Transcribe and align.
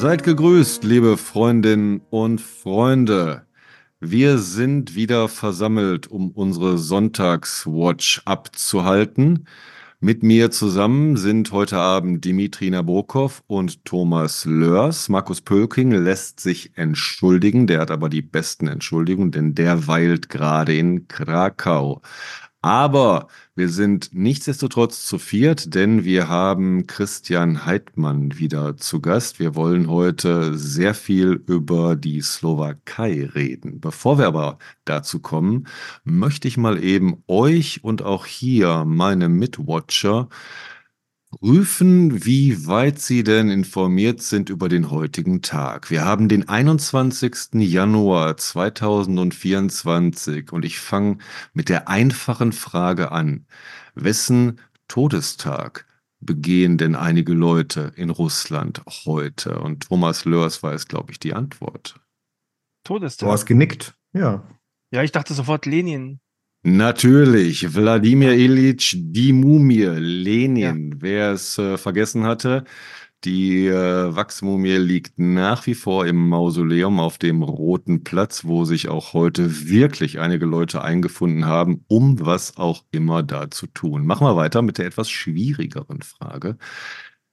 Seid 0.00 0.22
gegrüßt, 0.22 0.84
liebe 0.84 1.16
Freundinnen 1.16 2.02
und 2.10 2.40
Freunde. 2.40 3.42
Wir 3.98 4.38
sind 4.38 4.94
wieder 4.94 5.26
versammelt, 5.26 6.06
um 6.06 6.30
unsere 6.30 6.78
Sonntagswatch 6.78 8.22
abzuhalten. 8.24 9.48
Mit 9.98 10.22
mir 10.22 10.52
zusammen 10.52 11.16
sind 11.16 11.50
heute 11.50 11.78
Abend 11.78 12.24
Dimitri 12.24 12.70
Nabokov 12.70 13.42
und 13.48 13.84
Thomas 13.84 14.44
Lörs. 14.44 15.08
Markus 15.08 15.40
Pölking 15.40 15.90
lässt 15.90 16.38
sich 16.38 16.70
entschuldigen, 16.76 17.66
der 17.66 17.80
hat 17.80 17.90
aber 17.90 18.08
die 18.08 18.22
besten 18.22 18.68
Entschuldigungen, 18.68 19.32
denn 19.32 19.56
der 19.56 19.88
weilt 19.88 20.28
gerade 20.28 20.76
in 20.76 21.08
Krakau. 21.08 22.02
Aber 22.60 23.28
wir 23.54 23.68
sind 23.68 24.10
nichtsdestotrotz 24.12 25.06
zu 25.06 25.18
viert, 25.18 25.76
denn 25.76 26.04
wir 26.04 26.28
haben 26.28 26.88
Christian 26.88 27.64
Heidmann 27.64 28.36
wieder 28.36 28.76
zu 28.76 29.00
Gast. 29.00 29.38
Wir 29.38 29.54
wollen 29.54 29.88
heute 29.88 30.58
sehr 30.58 30.94
viel 30.94 31.40
über 31.46 31.94
die 31.94 32.20
Slowakei 32.20 33.30
reden. 33.32 33.80
Bevor 33.80 34.18
wir 34.18 34.26
aber 34.26 34.58
dazu 34.84 35.20
kommen, 35.20 35.68
möchte 36.02 36.48
ich 36.48 36.56
mal 36.56 36.82
eben 36.82 37.22
euch 37.28 37.84
und 37.84 38.02
auch 38.02 38.26
hier 38.26 38.84
meine 38.84 39.28
Mitwatcher 39.28 40.28
prüfen, 41.30 42.24
wie 42.24 42.66
weit 42.66 42.98
Sie 43.00 43.22
denn 43.22 43.50
informiert 43.50 44.22
sind 44.22 44.48
über 44.50 44.68
den 44.68 44.90
heutigen 44.90 45.40
Tag. 45.42 45.90
Wir 45.90 46.04
haben 46.04 46.28
den 46.28 46.48
21. 46.48 47.54
Januar 47.54 48.36
2024 48.36 50.52
und 50.52 50.64
ich 50.64 50.80
fange 50.80 51.18
mit 51.52 51.68
der 51.68 51.88
einfachen 51.88 52.50
Frage 52.52 53.12
an. 53.12 53.46
Wessen 53.94 54.58
Todestag 54.88 55.86
begehen 56.20 56.78
denn 56.78 56.96
einige 56.96 57.34
Leute 57.34 57.92
in 57.96 58.10
Russland 58.10 58.82
heute? 59.04 59.60
Und 59.60 59.88
Thomas 59.88 60.24
Lörs 60.24 60.62
weiß, 60.62 60.86
glaube 60.88 61.12
ich, 61.12 61.18
die 61.18 61.34
Antwort. 61.34 62.00
Todestag. 62.84 63.26
Du 63.26 63.32
hast 63.32 63.44
genickt, 63.46 63.96
ja. 64.12 64.46
Ja, 64.90 65.02
ich 65.02 65.12
dachte 65.12 65.34
sofort 65.34 65.66
Lenin. 65.66 66.20
Natürlich, 66.64 67.74
Wladimir 67.74 68.32
Ilyich, 68.32 68.96
die 68.98 69.32
Mumie, 69.32 69.84
Lenin, 69.84 71.00
wer 71.00 71.32
es 71.32 71.56
äh, 71.56 71.78
vergessen 71.78 72.24
hatte. 72.24 72.64
Die 73.24 73.66
äh, 73.66 74.14
Wachsmumie 74.14 74.76
liegt 74.76 75.18
nach 75.18 75.66
wie 75.66 75.74
vor 75.74 76.06
im 76.06 76.28
Mausoleum 76.28 77.00
auf 77.00 77.18
dem 77.18 77.42
Roten 77.42 78.04
Platz, 78.04 78.44
wo 78.44 78.64
sich 78.64 78.88
auch 78.88 79.12
heute 79.12 79.68
wirklich 79.68 80.20
einige 80.20 80.46
Leute 80.46 80.82
eingefunden 80.82 81.44
haben, 81.46 81.84
um 81.88 82.24
was 82.24 82.56
auch 82.56 82.84
immer 82.92 83.24
da 83.24 83.50
zu 83.50 83.66
tun. 83.66 84.06
Machen 84.06 84.26
wir 84.26 84.36
weiter 84.36 84.62
mit 84.62 84.78
der 84.78 84.86
etwas 84.86 85.10
schwierigeren 85.10 86.02
Frage. 86.02 86.58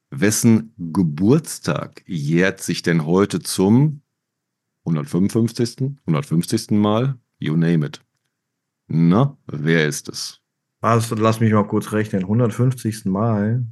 Wessen 0.09 0.73
Geburtstag 0.77 2.03
jährt 2.07 2.61
sich 2.61 2.81
denn 2.81 3.05
heute 3.05 3.39
zum 3.41 4.01
155., 4.85 5.97
150. 6.07 6.71
Mal? 6.71 7.19
You 7.39 7.55
name 7.55 7.85
it. 7.85 8.04
Na, 8.87 9.37
wer 9.47 9.87
ist 9.87 10.09
es? 10.09 10.41
Also, 10.81 11.15
lass 11.15 11.39
mich 11.39 11.51
mal 11.51 11.67
kurz 11.67 11.91
rechnen. 11.91 12.23
150. 12.23 13.05
Mal. 13.05 13.65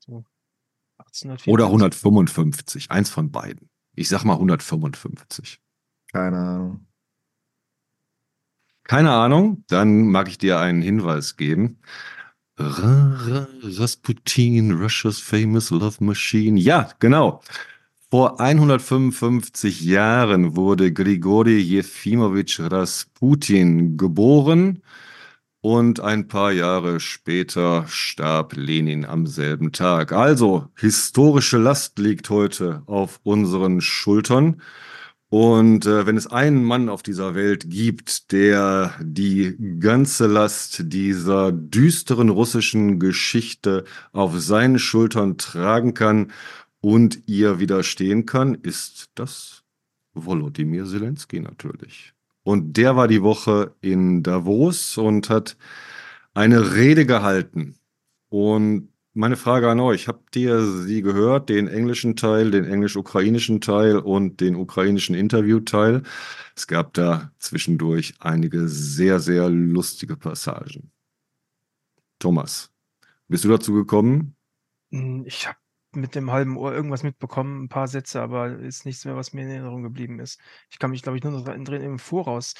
So. 0.00 0.24
Oder 1.46 1.66
155. 1.66 2.90
Eins 2.90 3.10
von 3.10 3.30
beiden. 3.30 3.70
Ich 3.94 4.08
sag 4.08 4.24
mal 4.24 4.34
155. 4.34 5.60
Keine 6.12 6.38
Ahnung. 6.38 6.86
Keine 8.84 9.10
Ahnung. 9.10 9.64
Dann 9.68 10.08
mag 10.08 10.28
ich 10.28 10.38
dir 10.38 10.60
einen 10.60 10.82
Hinweis 10.82 11.36
geben. 11.36 11.80
Rasputin, 13.60 14.72
Russia's 14.72 15.18
famous 15.18 15.70
love 15.70 16.02
machine. 16.02 16.58
Ja, 16.58 16.90
genau. 16.98 17.42
Vor 18.10 18.40
155 18.40 19.82
Jahren 19.82 20.56
wurde 20.56 20.94
Grigori 20.94 21.58
Jefimowitsch 21.58 22.58
Rasputin 22.58 23.98
geboren 23.98 24.82
und 25.60 26.00
ein 26.00 26.26
paar 26.26 26.52
Jahre 26.52 27.00
später 27.00 27.84
starb 27.86 28.54
Lenin 28.56 29.04
am 29.04 29.26
selben 29.26 29.72
Tag. 29.72 30.12
Also, 30.12 30.68
historische 30.78 31.58
Last 31.58 31.98
liegt 31.98 32.30
heute 32.30 32.82
auf 32.86 33.20
unseren 33.24 33.82
Schultern. 33.82 34.62
Und 35.28 35.84
äh, 35.84 36.06
wenn 36.06 36.16
es 36.16 36.26
einen 36.26 36.64
Mann 36.64 36.88
auf 36.88 37.02
dieser 37.02 37.34
Welt 37.34 37.68
gibt, 37.68 38.32
der 38.32 38.94
die 39.02 39.54
ganze 39.80 40.28
Last 40.28 40.84
dieser 40.86 41.52
düsteren 41.52 42.30
russischen 42.30 42.98
Geschichte 42.98 43.84
auf 44.12 44.40
seinen 44.40 44.78
Schultern 44.78 45.36
tragen 45.36 45.92
kann 45.92 46.32
und 46.80 47.22
ihr 47.26 47.58
widerstehen 47.58 48.26
kann, 48.26 48.54
ist 48.54 49.10
das 49.14 49.64
Volodymyr 50.14 50.86
Zelensky 50.86 51.40
natürlich. 51.40 52.14
Und 52.42 52.76
der 52.76 52.96
war 52.96 53.08
die 53.08 53.22
Woche 53.22 53.74
in 53.80 54.22
Davos 54.22 54.96
und 54.96 55.28
hat 55.28 55.56
eine 56.34 56.74
Rede 56.74 57.04
gehalten. 57.04 57.76
Und 58.28 58.88
meine 59.12 59.36
Frage 59.36 59.68
an 59.68 59.80
euch, 59.80 60.06
habt 60.06 60.36
ihr 60.36 60.64
sie 60.64 61.02
gehört, 61.02 61.48
den 61.48 61.66
englischen 61.66 62.14
Teil, 62.14 62.50
den 62.50 62.64
englisch-ukrainischen 62.64 63.60
Teil 63.60 63.98
und 63.98 64.40
den 64.40 64.54
ukrainischen 64.54 65.14
Interviewteil? 65.14 66.04
Es 66.54 66.66
gab 66.66 66.94
da 66.94 67.32
zwischendurch 67.38 68.14
einige 68.20 68.68
sehr, 68.68 69.18
sehr 69.18 69.48
lustige 69.50 70.16
Passagen. 70.16 70.92
Thomas, 72.18 72.70
bist 73.26 73.44
du 73.44 73.48
dazu 73.48 73.72
gekommen? 73.72 74.36
Hm, 74.90 75.24
ich 75.26 75.46
habe 75.46 75.58
mit 76.00 76.14
dem 76.14 76.30
halben 76.30 76.56
Ohr 76.56 76.72
irgendwas 76.72 77.02
mitbekommen, 77.02 77.64
ein 77.64 77.68
paar 77.68 77.88
Sätze, 77.88 78.20
aber 78.20 78.58
ist 78.58 78.84
nichts 78.84 79.04
mehr, 79.04 79.16
was 79.16 79.32
mir 79.32 79.42
in 79.42 79.50
Erinnerung 79.50 79.82
geblieben 79.82 80.20
ist. 80.20 80.40
Ich 80.70 80.78
kann 80.78 80.90
mich, 80.90 81.02
glaube 81.02 81.18
ich, 81.18 81.24
nur 81.24 81.32
noch 81.32 81.44
daran 81.44 81.66
erinnern, 81.66 81.82
im 81.82 81.98
Voraus. 81.98 82.54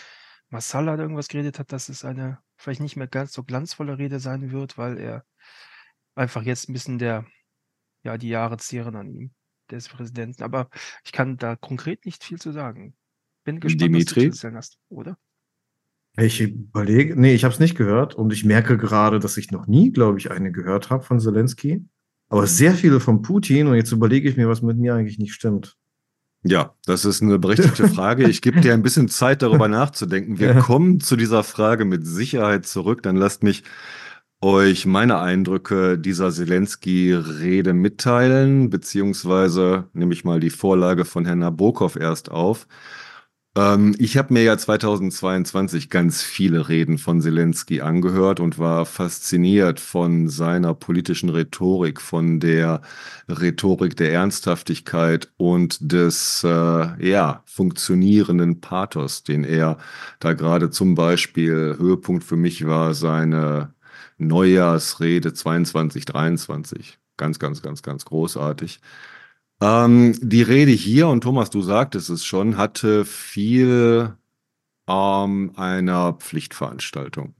Marcel 0.51 0.89
hat 0.91 0.99
irgendwas 0.99 1.29
geredet 1.29 1.59
hat, 1.59 1.73
dass 1.73 1.89
es 1.89 2.05
eine 2.05 2.39
vielleicht 2.57 2.81
nicht 2.81 2.97
mehr 2.97 3.07
ganz 3.07 3.33
so 3.33 3.45
glanzvolle 3.45 3.99
Rede 3.99 4.21
sein 4.21 4.51
wird, 4.51 4.79
weil 4.79 4.99
er 4.99 5.25
einfach 6.15 6.43
jetzt 6.43 6.69
ein 6.69 6.73
bisschen 6.73 6.99
der, 6.99 7.25
ja, 8.03 8.19
die 8.19 8.29
Jahre 8.29 8.57
zehren 8.57 8.97
an 8.97 9.11
ihm, 9.11 9.31
des 9.71 9.89
Präsidenten. 9.89 10.43
Aber 10.43 10.69
ich 11.05 11.13
kann 11.13 11.37
da 11.37 11.57
konkret 11.57 12.05
nicht 12.05 12.25
viel 12.25 12.39
zu 12.39 12.53
sagen. 12.53 12.95
Bin 13.45 13.61
gespannt, 13.61 13.81
was 13.81 13.87
du 13.87 13.93
Dimitri? 13.93 14.21
zu 14.21 14.27
erzählen 14.27 14.57
hast, 14.57 14.79
oder? 14.89 15.17
Ich 16.17 16.41
überlege, 16.41 17.15
nee, 17.19 17.33
ich 17.33 17.45
habe 17.45 17.55
es 17.55 17.61
nicht 17.61 17.77
gehört 17.77 18.15
und 18.17 18.33
ich 18.33 18.45
merke 18.45 18.77
gerade, 18.77 19.21
dass 19.21 19.37
ich 19.37 19.53
noch 19.53 19.69
nie, 19.69 19.93
glaube 19.93 20.19
ich, 20.19 20.33
eine 20.33 20.51
gehört 20.51 20.91
habe 20.91 21.05
von 21.05 21.21
Zelensky. 21.21 21.87
Aber 22.29 22.47
sehr 22.47 22.75
viele 22.75 23.01
von 23.01 23.23
Putin 23.23 23.67
und 23.69 23.75
jetzt 23.77 23.93
überlege 23.93 24.29
ich 24.29 24.37
mir, 24.37 24.49
was 24.49 24.61
mit 24.63 24.77
mir 24.79 24.95
eigentlich 24.95 25.19
nicht 25.19 25.33
stimmt. 25.35 25.77
Ja, 26.45 26.75
das 26.87 27.05
ist 27.05 27.23
eine 27.23 27.39
berechtigte 27.39 27.89
Frage. 27.95 28.29
Ich 28.29 28.43
gebe 28.43 28.61
dir 28.61 28.75
ein 28.75 28.83
bisschen 28.83 29.09
Zeit, 29.09 29.43
darüber 29.43 29.67
nachzudenken. 29.69 30.39
Wir 30.39 30.49
Ja. 30.55 30.61
kommen 30.61 31.01
zu 31.01 31.17
dieser 31.17 31.43
Frage 31.43 31.85
mit 31.85 32.07
Sicherheit 32.07 32.67
zurück. 32.67 33.03
Dann 33.03 33.17
lasst 33.17 33.43
mich 33.43 33.65
euch 34.41 34.87
meine 34.87 35.19
Eindrücke 35.19 35.99
dieser 35.99 36.31
Zelensky-Rede 36.31 37.73
mitteilen, 37.73 38.71
beziehungsweise 38.71 39.89
nehme 39.95 40.13
ich 40.13 40.25
mal 40.25 40.39
die 40.39 40.51
Vorlage 40.51 41.05
von 41.05 41.25
Herrn 41.25 41.41
Nabokov 41.41 41.97
erst 41.97 42.31
auf. 42.31 42.69
Ähm, 43.59 43.97
ich 43.99 44.17
habe 44.17 44.33
mir 44.35 44.45
ja 44.45 44.57
2022 44.57 45.91
ganz 45.91 46.23
viele 46.23 46.69
Reden 46.69 46.97
von 46.97 47.21
Zelensky 47.21 47.81
angehört 47.81 48.39
und 48.39 48.59
war 48.59 48.87
fasziniert 48.87 49.81
von 49.81 50.29
seiner 50.29 50.75
politischen 50.75 51.29
Rhetorik, 51.29 52.01
von 52.01 52.39
der 52.39 52.83
Rhetorik 53.29 53.97
der 53.97 54.13
Ernsthaftigkeit 54.13 55.33
und 55.39 55.79
des 55.81 56.45
äh, 56.45 57.09
ja, 57.09 57.43
funktionierenden 57.47 58.61
Pathos, 58.61 59.25
den 59.25 59.43
er 59.43 59.79
da 60.21 60.35
gerade 60.35 60.71
zum 60.71 60.95
Beispiel 60.95 61.75
Höhepunkt 61.79 62.23
für 62.23 62.37
mich 62.37 62.65
war 62.65 62.95
seine 62.95 63.75
Neujahrsrede 64.19 65.33
22, 65.33 66.05
23. 66.05 66.99
Ganz, 67.17 67.41
ganz, 67.41 67.61
ganz, 67.63 67.83
ganz 67.83 68.05
großartig. 68.05 68.81
Ähm, 69.61 70.17
die 70.21 70.43
Rede 70.43 70.71
hier, 70.71 71.09
und 71.09 71.23
Thomas, 71.23 71.51
du 71.51 71.63
sagtest 71.63 72.11
es 72.11 72.25
schon, 72.25 72.57
hatte 72.57 73.05
viel 73.05 74.17
ähm, 74.89 75.53
einer 75.57 76.15
Pflichtveranstaltung. 76.15 77.35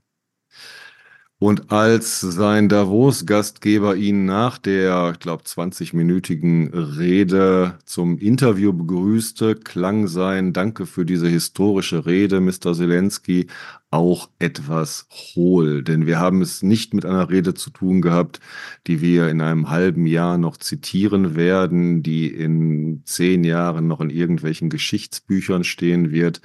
Und 1.41 1.71
als 1.71 2.19
sein 2.19 2.67
Davos-Gastgeber 2.67 3.95
ihn 3.95 4.25
nach 4.25 4.57
der, 4.57 5.11
ich 5.13 5.19
glaube, 5.19 5.43
20-minütigen 5.43 6.97
Rede 6.97 7.77
zum 7.85 8.17
Interview 8.17 8.73
begrüßte, 8.73 9.55
klang 9.55 10.07
sein 10.07 10.51
Danke 10.51 10.85
für 10.85 11.05
diese 11.05 11.29
historische 11.29 12.05
Rede, 12.05 12.41
Mr. 12.41 12.73
Zelensky, 12.73 13.47
auch 13.89 14.29
etwas 14.39 15.07
hohl. 15.09 15.81
Denn 15.81 16.05
wir 16.05 16.19
haben 16.19 16.41
es 16.41 16.61
nicht 16.61 16.93
mit 16.93 17.05
einer 17.05 17.29
Rede 17.29 17.53
zu 17.53 17.69
tun 17.69 18.01
gehabt, 18.01 18.41
die 18.85 18.99
wir 18.99 19.29
in 19.29 19.39
einem 19.39 19.69
halben 19.69 20.05
Jahr 20.07 20.37
noch 20.37 20.57
zitieren 20.57 21.37
werden, 21.37 22.03
die 22.03 22.27
in 22.27 23.03
zehn 23.05 23.45
Jahren 23.45 23.87
noch 23.87 24.01
in 24.01 24.09
irgendwelchen 24.09 24.69
Geschichtsbüchern 24.69 25.63
stehen 25.63 26.11
wird. 26.11 26.41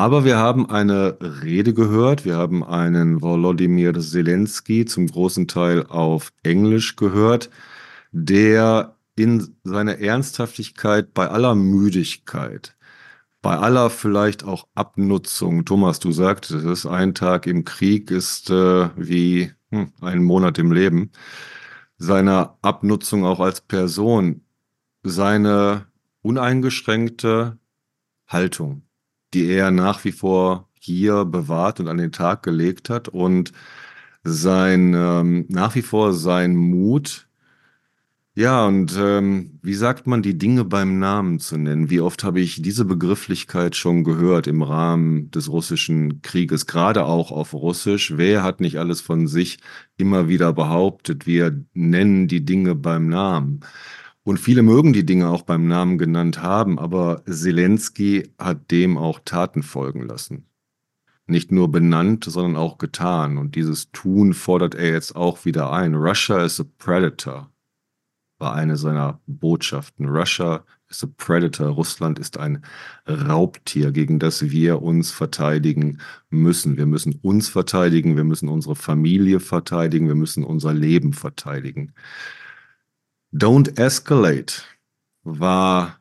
Aber 0.00 0.24
wir 0.24 0.38
haben 0.38 0.70
eine 0.70 1.18
Rede 1.20 1.74
gehört. 1.74 2.24
Wir 2.24 2.38
haben 2.38 2.64
einen 2.64 3.20
Volodymyr 3.20 3.92
Zelensky 4.00 4.86
zum 4.86 5.06
großen 5.06 5.46
Teil 5.46 5.84
auf 5.88 6.32
Englisch 6.42 6.96
gehört, 6.96 7.50
der 8.10 8.96
in 9.14 9.56
seiner 9.62 9.98
Ernsthaftigkeit 9.98 11.12
bei 11.12 11.28
aller 11.28 11.54
Müdigkeit, 11.54 12.74
bei 13.42 13.58
aller 13.58 13.90
vielleicht 13.90 14.42
auch 14.42 14.68
Abnutzung. 14.74 15.66
Thomas, 15.66 15.98
du 16.00 16.12
sagtest, 16.12 16.86
ein 16.86 17.14
Tag 17.14 17.46
im 17.46 17.66
Krieg 17.66 18.10
ist 18.10 18.48
äh, 18.48 18.88
wie 18.96 19.52
hm, 19.70 19.92
ein 20.00 20.24
Monat 20.24 20.56
im 20.56 20.72
Leben. 20.72 21.10
Seiner 21.98 22.56
Abnutzung 22.62 23.26
auch 23.26 23.40
als 23.40 23.60
Person, 23.60 24.46
seine 25.02 25.88
uneingeschränkte 26.22 27.58
Haltung, 28.26 28.84
die 29.34 29.46
er 29.50 29.70
nach 29.70 30.04
wie 30.04 30.12
vor 30.12 30.68
hier 30.74 31.24
bewahrt 31.24 31.80
und 31.80 31.88
an 31.88 31.98
den 31.98 32.12
Tag 32.12 32.42
gelegt 32.42 32.90
hat 32.90 33.08
und 33.08 33.52
sein 34.24 34.94
ähm, 34.94 35.46
nach 35.48 35.74
wie 35.74 35.82
vor 35.82 36.12
sein 36.12 36.56
Mut, 36.56 37.28
ja, 38.36 38.64
und 38.66 38.96
ähm, 38.96 39.58
wie 39.60 39.74
sagt 39.74 40.06
man, 40.06 40.22
die 40.22 40.38
Dinge 40.38 40.64
beim 40.64 40.98
Namen 41.00 41.40
zu 41.40 41.58
nennen? 41.58 41.90
Wie 41.90 42.00
oft 42.00 42.22
habe 42.22 42.40
ich 42.40 42.62
diese 42.62 42.84
Begrifflichkeit 42.84 43.74
schon 43.74 44.04
gehört 44.04 44.46
im 44.46 44.62
Rahmen 44.62 45.30
des 45.32 45.50
russischen 45.50 46.22
Krieges, 46.22 46.66
gerade 46.66 47.04
auch 47.04 47.32
auf 47.32 47.52
Russisch? 47.52 48.16
Wer 48.16 48.42
hat 48.44 48.60
nicht 48.60 48.78
alles 48.78 49.00
von 49.00 49.26
sich 49.26 49.58
immer 49.96 50.28
wieder 50.28 50.52
behauptet? 50.52 51.26
Wir 51.26 51.64
nennen 51.74 52.28
die 52.28 52.44
Dinge 52.44 52.76
beim 52.76 53.08
Namen. 53.08 53.60
Und 54.22 54.38
viele 54.38 54.62
mögen 54.62 54.92
die 54.92 55.06
Dinge 55.06 55.28
auch 55.28 55.42
beim 55.42 55.66
Namen 55.66 55.96
genannt 55.96 56.42
haben, 56.42 56.78
aber 56.78 57.22
Zelensky 57.26 58.30
hat 58.38 58.70
dem 58.70 58.98
auch 58.98 59.20
Taten 59.24 59.62
folgen 59.62 60.02
lassen. 60.02 60.46
Nicht 61.26 61.52
nur 61.52 61.70
benannt, 61.70 62.24
sondern 62.24 62.56
auch 62.56 62.78
getan. 62.78 63.38
Und 63.38 63.54
dieses 63.54 63.92
Tun 63.92 64.34
fordert 64.34 64.74
er 64.74 64.92
jetzt 64.92 65.16
auch 65.16 65.44
wieder 65.44 65.72
ein. 65.72 65.94
Russia 65.94 66.44
is 66.44 66.60
a 66.60 66.64
predator, 66.78 67.50
war 68.38 68.54
eine 68.54 68.76
seiner 68.76 69.20
Botschaften. 69.26 70.06
Russia 70.06 70.64
is 70.90 71.02
a 71.02 71.08
predator. 71.16 71.68
Russland 71.68 72.18
ist 72.18 72.36
ein 72.36 72.62
Raubtier, 73.08 73.92
gegen 73.92 74.18
das 74.18 74.50
wir 74.50 74.82
uns 74.82 75.12
verteidigen 75.12 75.98
müssen. 76.28 76.76
Wir 76.76 76.86
müssen 76.86 77.20
uns 77.22 77.48
verteidigen, 77.48 78.16
wir 78.16 78.24
müssen 78.24 78.48
unsere 78.48 78.76
Familie 78.76 79.40
verteidigen, 79.40 80.08
wir 80.08 80.14
müssen 80.16 80.44
unser 80.44 80.74
Leben 80.74 81.14
verteidigen. 81.14 81.94
Don't 83.32 83.78
escalate 83.78 84.64
war 85.22 86.00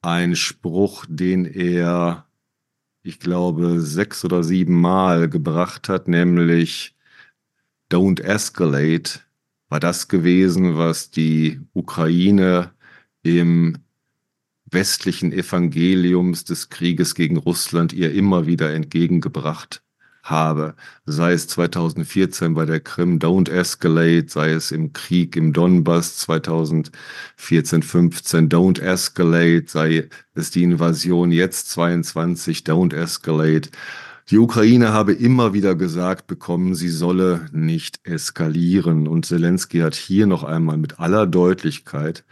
ein 0.00 0.34
Spruch, 0.34 1.04
den 1.06 1.44
er, 1.44 2.26
ich 3.02 3.20
glaube, 3.20 3.80
sechs 3.80 4.24
oder 4.24 4.42
sieben 4.42 4.80
Mal 4.80 5.28
gebracht 5.28 5.90
hat, 5.90 6.08
nämlich 6.08 6.96
Don't 7.92 8.22
escalate 8.22 9.20
war 9.68 9.80
das 9.80 10.08
gewesen, 10.08 10.78
was 10.78 11.10
die 11.10 11.60
Ukraine 11.74 12.72
im 13.22 13.76
westlichen 14.64 15.32
Evangeliums 15.32 16.44
des 16.44 16.70
Krieges 16.70 17.14
gegen 17.14 17.36
Russland 17.36 17.92
ihr 17.92 18.14
immer 18.14 18.46
wieder 18.46 18.72
entgegengebracht 18.72 19.82
habe, 20.30 20.74
sei 21.06 21.32
es 21.32 21.48
2014 21.48 22.54
bei 22.54 22.64
der 22.64 22.80
Krim 22.80 23.18
Don't 23.18 23.50
Escalate, 23.50 24.26
sei 24.28 24.50
es 24.50 24.72
im 24.72 24.92
Krieg 24.92 25.36
im 25.36 25.52
Donbass 25.52 26.18
2014, 26.18 27.82
15 27.82 28.48
Don't 28.48 28.80
Escalate, 28.80 29.64
sei 29.66 30.08
es 30.34 30.50
die 30.50 30.62
Invasion 30.62 31.32
jetzt 31.32 31.70
22 31.70 32.60
Don't 32.60 32.94
Escalate. 32.94 33.70
Die 34.30 34.38
Ukraine 34.38 34.92
habe 34.92 35.14
immer 35.14 35.54
wieder 35.54 35.74
gesagt 35.74 36.26
bekommen, 36.26 36.74
sie 36.74 36.90
solle 36.90 37.46
nicht 37.52 38.06
eskalieren. 38.06 39.08
Und 39.08 39.24
Zelensky 39.24 39.78
hat 39.78 39.94
hier 39.94 40.26
noch 40.26 40.44
einmal 40.44 40.76
mit 40.76 41.00
aller 41.00 41.26
Deutlichkeit 41.26 42.24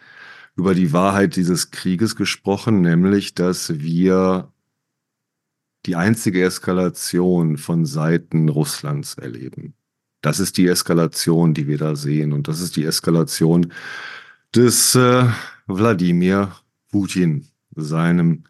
über 0.56 0.74
die 0.74 0.92
Wahrheit 0.92 1.36
dieses 1.36 1.70
Krieges 1.70 2.14
gesprochen, 2.14 2.82
nämlich, 2.82 3.34
dass 3.34 3.78
wir 3.80 4.52
die 5.86 5.96
einzige 5.96 6.44
Eskalation 6.44 7.56
von 7.56 7.86
Seiten 7.86 8.48
Russlands 8.48 9.14
erleben. 9.14 9.74
Das 10.20 10.40
ist 10.40 10.56
die 10.56 10.66
Eskalation, 10.66 11.54
die 11.54 11.68
wir 11.68 11.78
da 11.78 11.94
sehen. 11.94 12.32
Und 12.32 12.48
das 12.48 12.60
ist 12.60 12.76
die 12.76 12.84
Eskalation 12.84 13.72
des 14.54 14.94
äh, 14.94 15.24
Wladimir 15.66 16.52
Putin, 16.90 17.46
seinem 17.74 18.44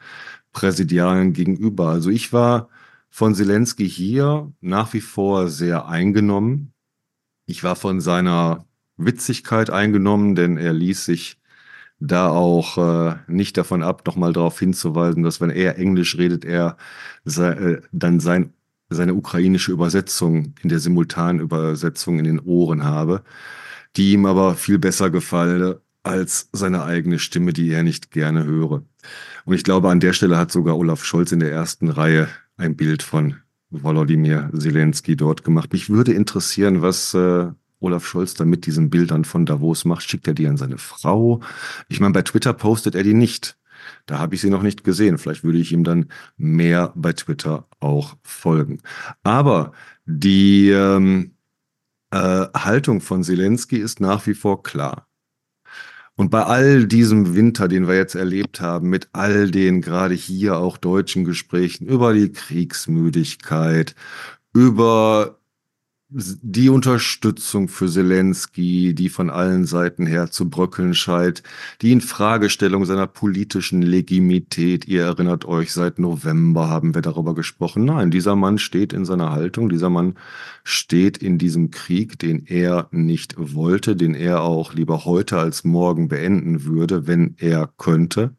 Präsidialen 0.52 1.32
gegenüber. 1.32 1.88
Also 1.88 2.10
ich 2.10 2.32
war 2.32 2.68
von 3.10 3.34
Zelensky 3.34 3.88
hier 3.88 4.52
nach 4.60 4.92
wie 4.94 5.00
vor 5.00 5.48
sehr 5.48 5.86
eingenommen. 5.88 6.72
Ich 7.46 7.62
war 7.62 7.76
von 7.76 8.00
seiner 8.00 8.64
Witzigkeit 8.96 9.70
eingenommen, 9.70 10.34
denn 10.34 10.56
er 10.56 10.72
ließ 10.72 11.04
sich 11.04 11.38
da 11.98 12.28
auch 12.28 12.78
äh, 12.78 13.16
nicht 13.26 13.56
davon 13.56 13.82
ab, 13.82 14.02
nochmal 14.06 14.32
darauf 14.32 14.58
hinzuweisen, 14.58 15.22
dass 15.22 15.40
wenn 15.40 15.50
er 15.50 15.78
Englisch 15.78 16.18
redet, 16.18 16.44
er 16.44 16.76
sei, 17.24 17.50
äh, 17.52 17.82
dann 17.92 18.20
sein, 18.20 18.52
seine 18.90 19.14
ukrainische 19.14 19.72
Übersetzung 19.72 20.54
in 20.62 20.68
der 20.68 20.78
simultanen 20.78 21.40
Übersetzung 21.40 22.18
in 22.18 22.24
den 22.24 22.40
Ohren 22.40 22.84
habe, 22.84 23.22
die 23.96 24.12
ihm 24.12 24.26
aber 24.26 24.54
viel 24.54 24.78
besser 24.78 25.10
gefalle 25.10 25.80
als 26.02 26.48
seine 26.52 26.84
eigene 26.84 27.18
Stimme, 27.18 27.52
die 27.52 27.70
er 27.70 27.82
nicht 27.82 28.10
gerne 28.10 28.44
höre. 28.44 28.82
Und 29.44 29.54
ich 29.54 29.64
glaube, 29.64 29.90
an 29.90 30.00
der 30.00 30.12
Stelle 30.12 30.36
hat 30.36 30.52
sogar 30.52 30.76
Olaf 30.76 31.04
Scholz 31.04 31.32
in 31.32 31.40
der 31.40 31.50
ersten 31.50 31.88
Reihe 31.88 32.28
ein 32.56 32.76
Bild 32.76 33.02
von 33.02 33.36
Volodymyr 33.70 34.50
Zelensky 34.56 35.16
dort 35.16 35.44
gemacht. 35.44 35.72
Mich 35.72 35.90
würde 35.90 36.12
interessieren, 36.12 36.82
was 36.82 37.14
äh, 37.14 37.48
Olaf 37.80 38.06
Scholz 38.06 38.34
dann 38.34 38.48
mit 38.48 38.66
diesen 38.66 38.90
Bildern 38.90 39.24
von 39.24 39.46
Davos 39.46 39.84
macht. 39.84 40.08
Schickt 40.08 40.26
er 40.28 40.34
die 40.34 40.46
an 40.46 40.56
seine 40.56 40.78
Frau? 40.78 41.40
Ich 41.88 42.00
meine, 42.00 42.12
bei 42.12 42.22
Twitter 42.22 42.52
postet 42.52 42.94
er 42.94 43.02
die 43.02 43.14
nicht. 43.14 43.58
Da 44.06 44.18
habe 44.18 44.34
ich 44.34 44.40
sie 44.40 44.50
noch 44.50 44.62
nicht 44.62 44.84
gesehen. 44.84 45.18
Vielleicht 45.18 45.44
würde 45.44 45.58
ich 45.58 45.72
ihm 45.72 45.84
dann 45.84 46.06
mehr 46.36 46.92
bei 46.94 47.12
Twitter 47.12 47.68
auch 47.80 48.16
folgen. 48.22 48.80
Aber 49.22 49.72
die 50.06 50.70
ähm, 50.70 51.32
äh, 52.10 52.46
Haltung 52.54 53.00
von 53.00 53.22
Zelensky 53.22 53.76
ist 53.76 54.00
nach 54.00 54.26
wie 54.26 54.34
vor 54.34 54.62
klar. 54.62 55.08
Und 56.16 56.30
bei 56.30 56.44
all 56.44 56.86
diesem 56.86 57.34
Winter, 57.34 57.68
den 57.68 57.86
wir 57.86 57.94
jetzt 57.94 58.14
erlebt 58.14 58.62
haben, 58.62 58.88
mit 58.88 59.10
all 59.12 59.50
den 59.50 59.82
gerade 59.82 60.14
hier 60.14 60.56
auch 60.56 60.78
deutschen 60.78 61.24
Gesprächen 61.24 61.86
über 61.86 62.14
die 62.14 62.32
Kriegsmüdigkeit, 62.32 63.94
über 64.54 65.38
die 66.08 66.68
Unterstützung 66.68 67.68
für 67.68 67.88
Zelensky, 67.88 68.94
die 68.94 69.08
von 69.08 69.28
allen 69.28 69.64
Seiten 69.64 70.06
her 70.06 70.30
zu 70.30 70.48
bröckeln 70.48 70.94
scheint, 70.94 71.42
die 71.82 71.90
Infragestellung 71.90 72.84
seiner 72.84 73.08
politischen 73.08 73.82
Legitimität. 73.82 74.86
Ihr 74.86 75.02
erinnert 75.02 75.46
euch, 75.46 75.72
seit 75.72 75.98
November 75.98 76.70
haben 76.70 76.94
wir 76.94 77.02
darüber 77.02 77.34
gesprochen. 77.34 77.84
Nein, 77.84 78.12
dieser 78.12 78.36
Mann 78.36 78.58
steht 78.58 78.92
in 78.92 79.04
seiner 79.04 79.32
Haltung, 79.32 79.68
dieser 79.68 79.90
Mann 79.90 80.14
steht 80.62 81.18
in 81.18 81.38
diesem 81.38 81.72
Krieg, 81.72 82.20
den 82.20 82.46
er 82.46 82.86
nicht 82.92 83.34
wollte, 83.36 83.96
den 83.96 84.14
er 84.14 84.42
auch 84.42 84.74
lieber 84.74 85.04
heute 85.04 85.38
als 85.38 85.64
morgen 85.64 86.06
beenden 86.06 86.64
würde, 86.64 87.08
wenn 87.08 87.34
er 87.38 87.68
könnte. 87.78 88.36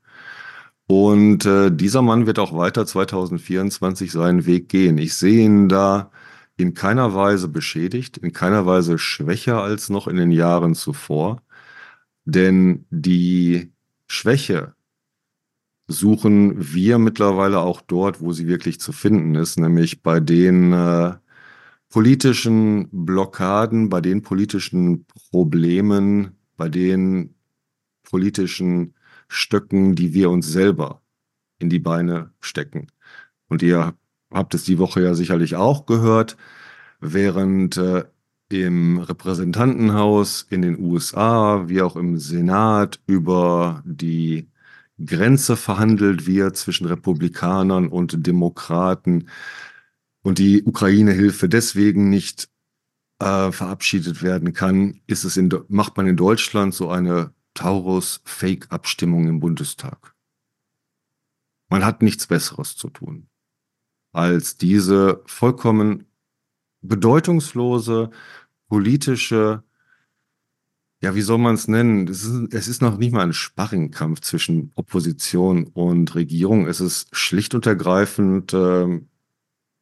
Und 0.87 1.45
äh, 1.45 1.69
dieser 1.69 2.01
Mann 2.01 2.27
wird 2.27 2.39
auch 2.39 2.55
weiter 2.55 2.85
2024 2.85 4.09
seinen 4.09 4.45
Weg 4.45 4.69
gehen. 4.69 4.97
Ich 4.97 5.15
sehe 5.15 5.43
ihn 5.43 5.67
da 5.67 6.11
in 6.57 6.73
keiner 6.73 7.13
Weise 7.13 7.47
beschädigt, 7.47 8.17
in 8.17 8.33
keiner 8.33 8.65
Weise 8.65 8.97
schwächer 8.97 9.61
als 9.61 9.89
noch 9.89 10.07
in 10.07 10.17
den 10.17 10.31
Jahren 10.31 10.75
zuvor. 10.75 11.43
Denn 12.25 12.85
die 12.89 13.71
Schwäche 14.07 14.75
suchen 15.87 16.73
wir 16.73 16.97
mittlerweile 16.97 17.59
auch 17.59 17.81
dort, 17.81 18.21
wo 18.21 18.33
sie 18.33 18.47
wirklich 18.47 18.79
zu 18.79 18.91
finden 18.91 19.35
ist, 19.35 19.57
nämlich 19.57 20.03
bei 20.03 20.19
den 20.19 20.73
äh, 20.73 21.15
politischen 21.89 22.89
Blockaden, 22.91 23.89
bei 23.89 24.01
den 24.01 24.21
politischen 24.21 25.05
Problemen, 25.31 26.37
bei 26.57 26.69
den 26.69 27.35
politischen 28.03 28.95
Stöcken, 29.29 29.95
die 29.95 30.13
wir 30.13 30.29
uns 30.29 30.47
selber 30.51 31.01
in 31.59 31.69
die 31.69 31.79
Beine 31.79 32.31
stecken. 32.39 32.87
Und 33.47 33.61
ihr 33.61 33.95
habt 34.31 34.53
es 34.53 34.63
die 34.63 34.77
Woche 34.77 35.01
ja 35.01 35.13
sicherlich 35.13 35.55
auch 35.55 35.85
gehört, 35.85 36.37
während 36.99 37.77
äh, 37.77 38.05
im 38.49 38.99
Repräsentantenhaus 38.99 40.47
in 40.49 40.61
den 40.61 40.79
USA 40.79 41.67
wie 41.67 41.81
auch 41.81 41.95
im 41.95 42.17
Senat 42.17 42.99
über 43.05 43.83
die 43.85 44.49
Grenze 45.03 45.57
verhandelt 45.57 46.25
wird 46.25 46.57
zwischen 46.57 46.87
Republikanern 46.87 47.89
und 47.89 48.25
Demokraten 48.25 49.29
und 50.23 50.39
die 50.39 50.63
Ukraine-Hilfe 50.63 51.49
deswegen 51.49 52.09
nicht 52.09 52.49
äh, 53.19 53.51
verabschiedet 53.51 54.23
werden 54.23 54.53
kann, 54.53 55.01
ist 55.07 55.23
es 55.23 55.37
in, 55.37 55.53
macht 55.67 55.97
man 55.97 56.07
in 56.07 56.17
Deutschland 56.17 56.73
so 56.73 56.89
eine 56.89 57.33
Taurus-Fake-Abstimmung 57.53 59.27
im 59.27 59.39
Bundestag. 59.39 60.15
Man 61.69 61.83
hat 61.85 62.01
nichts 62.01 62.27
Besseres 62.27 62.75
zu 62.75 62.89
tun 62.89 63.27
als 64.17 64.57
diese 64.57 65.21
vollkommen 65.27 66.05
bedeutungslose 66.81 68.09
politische 68.67 69.63
ja, 70.99 71.13
wie 71.13 71.21
soll 71.21 71.37
man 71.37 71.53
es 71.53 71.67
nennen? 71.67 72.07
Es 72.07 72.25
ist, 72.25 72.81
noch 72.81 72.97
nicht 72.97 73.13
mal 73.13 73.21
ein 73.21 73.33
Sparringkampf 73.33 74.19
zwischen 74.21 74.71
Opposition 74.73 75.67
und 75.67 76.15
Regierung. 76.15 76.65
Es 76.65 76.81
ist 76.81 77.15
schlicht 77.15 77.53
und 77.53 77.67
ergreifend 77.67 78.51
äh, 78.53 78.99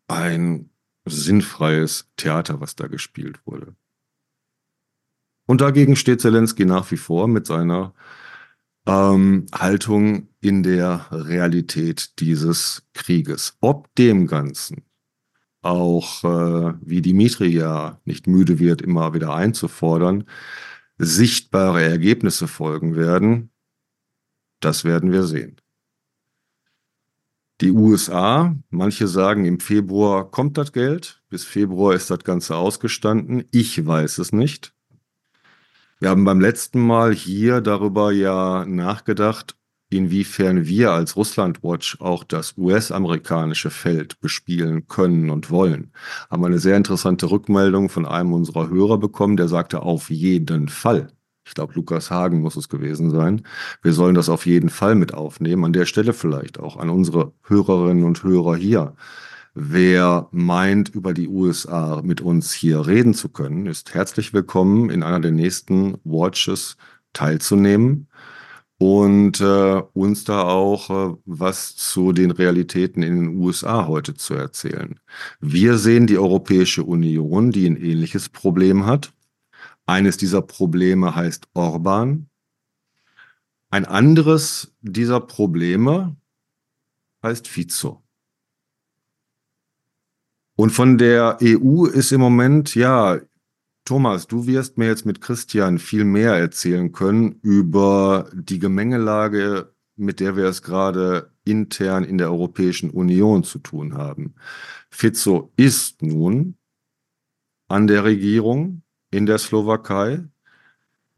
ein 0.09 0.69
sinnfreies 1.05 2.11
Theater, 2.17 2.59
was 2.59 2.75
da 2.75 2.87
gespielt 2.87 3.39
wurde. 3.45 3.77
Und 5.45 5.61
dagegen 5.61 5.95
steht 5.95 6.19
Zelensky 6.19 6.65
nach 6.65 6.91
wie 6.91 6.97
vor 6.97 7.29
mit 7.29 7.47
seiner 7.47 7.93
ähm, 8.85 9.45
Haltung 9.53 10.29
in 10.41 10.63
der 10.63 11.07
Realität 11.11 12.19
dieses 12.19 12.87
Krieges. 12.93 13.57
Ob 13.61 13.93
dem 13.95 14.27
Ganzen 14.27 14.83
auch, 15.61 16.23
äh, 16.23 16.73
wie 16.81 17.01
Dimitri 17.01 17.47
ja 17.47 17.99
nicht 18.05 18.27
müde 18.27 18.59
wird, 18.59 18.81
immer 18.81 19.13
wieder 19.13 19.33
einzufordern, 19.33 20.25
sichtbare 20.97 21.83
Ergebnisse 21.83 22.47
folgen 22.47 22.95
werden, 22.95 23.49
das 24.59 24.83
werden 24.83 25.11
wir 25.11 25.23
sehen. 25.23 25.59
Die 27.61 27.71
USA, 27.71 28.55
manche 28.69 29.07
sagen, 29.07 29.45
im 29.45 29.59
Februar 29.59 30.29
kommt 30.29 30.57
das 30.57 30.73
Geld, 30.73 31.23
bis 31.29 31.45
Februar 31.45 31.95
ist 31.95 32.09
das 32.09 32.19
Ganze 32.19 32.57
ausgestanden. 32.57 33.45
Ich 33.51 33.85
weiß 33.85 34.17
es 34.17 34.33
nicht. 34.33 34.74
Wir 35.99 36.09
haben 36.09 36.25
beim 36.25 36.41
letzten 36.41 36.81
Mal 36.81 37.13
hier 37.13 37.61
darüber 37.61 38.11
ja 38.11 38.65
nachgedacht, 38.65 39.55
inwiefern 39.89 40.65
wir 40.65 40.91
als 40.91 41.15
Russland 41.15 41.63
Watch 41.63 42.01
auch 42.01 42.25
das 42.25 42.57
US-amerikanische 42.57 43.69
Feld 43.69 44.19
bespielen 44.19 44.87
können 44.87 45.29
und 45.29 45.49
wollen. 45.51 45.93
Haben 46.29 46.41
wir 46.41 46.47
eine 46.47 46.59
sehr 46.59 46.75
interessante 46.75 47.31
Rückmeldung 47.31 47.87
von 47.87 48.05
einem 48.05 48.33
unserer 48.33 48.69
Hörer 48.69 48.97
bekommen, 48.97 49.37
der 49.37 49.47
sagte 49.47 49.83
auf 49.83 50.09
jeden 50.09 50.67
Fall. 50.67 51.13
Ich 51.47 51.53
glaube, 51.53 51.73
Lukas 51.75 52.11
Hagen 52.11 52.41
muss 52.41 52.57
es 52.57 52.67
gewesen 52.67 53.09
sein. 53.09 53.43
Wir 53.81 53.93
sollen 53.93 54.15
das 54.15 54.27
auf 54.27 54.45
jeden 54.45 54.69
Fall 54.69 54.95
mit 54.95 55.13
aufnehmen. 55.13 55.63
An 55.63 55.73
der 55.73 55.85
Stelle 55.85 56.11
vielleicht 56.11 56.59
auch 56.59 56.75
an 56.75 56.89
unsere 56.89 57.31
Hörerinnen 57.43 58.03
und 58.03 58.21
Hörer 58.23 58.57
hier. 58.57 58.95
Wer 59.57 60.27
meint, 60.31 60.89
über 60.89 61.13
die 61.13 61.29
USA 61.29 62.01
mit 62.03 62.19
uns 62.19 62.51
hier 62.51 62.87
reden 62.87 63.13
zu 63.13 63.29
können, 63.29 63.67
ist 63.67 63.93
herzlich 63.93 64.33
willkommen, 64.33 64.89
in 64.89 65.01
einer 65.01 65.21
der 65.21 65.31
nächsten 65.31 65.97
Watches 66.03 66.75
teilzunehmen 67.13 68.09
und 68.79 69.39
äh, 69.39 69.81
uns 69.93 70.25
da 70.25 70.43
auch 70.43 70.89
äh, 70.89 71.17
was 71.25 71.77
zu 71.77 72.11
den 72.11 72.31
Realitäten 72.31 73.01
in 73.01 73.15
den 73.15 73.37
USA 73.37 73.87
heute 73.87 74.13
zu 74.15 74.33
erzählen. 74.33 74.99
Wir 75.39 75.77
sehen 75.77 76.05
die 76.05 76.17
Europäische 76.17 76.83
Union, 76.83 77.51
die 77.51 77.65
ein 77.65 77.77
ähnliches 77.77 78.27
Problem 78.27 78.85
hat. 78.85 79.13
Eines 79.85 80.17
dieser 80.17 80.41
Probleme 80.41 81.15
heißt 81.15 81.47
Orban. 81.53 82.27
Ein 83.69 83.85
anderes 83.85 84.73
dieser 84.81 85.21
Probleme 85.21 86.17
heißt 87.23 87.47
Fico. 87.47 88.04
Und 90.55 90.71
von 90.71 90.97
der 90.97 91.37
EU 91.41 91.85
ist 91.85 92.11
im 92.11 92.21
Moment, 92.21 92.75
ja, 92.75 93.19
Thomas, 93.83 94.25
du 94.25 94.47
wirst 94.47 94.77
mir 94.77 94.87
jetzt 94.87 95.05
mit 95.05 95.21
Christian 95.21 95.77
viel 95.77 96.05
mehr 96.05 96.33
erzählen 96.33 96.91
können 96.91 97.39
über 97.43 98.29
die 98.33 98.59
Gemengelage, 98.59 99.73
mit 99.95 100.19
der 100.19 100.35
wir 100.35 100.45
es 100.45 100.63
gerade 100.63 101.29
intern 101.43 102.03
in 102.03 102.17
der 102.17 102.31
Europäischen 102.31 102.89
Union 102.89 103.43
zu 103.43 103.59
tun 103.59 103.95
haben. 103.95 104.35
Fico 104.89 105.51
ist 105.55 106.01
nun 106.01 106.55
an 107.67 107.87
der 107.87 108.03
Regierung 108.03 108.81
in 109.11 109.25
der 109.25 109.37
Slowakei. 109.37 110.23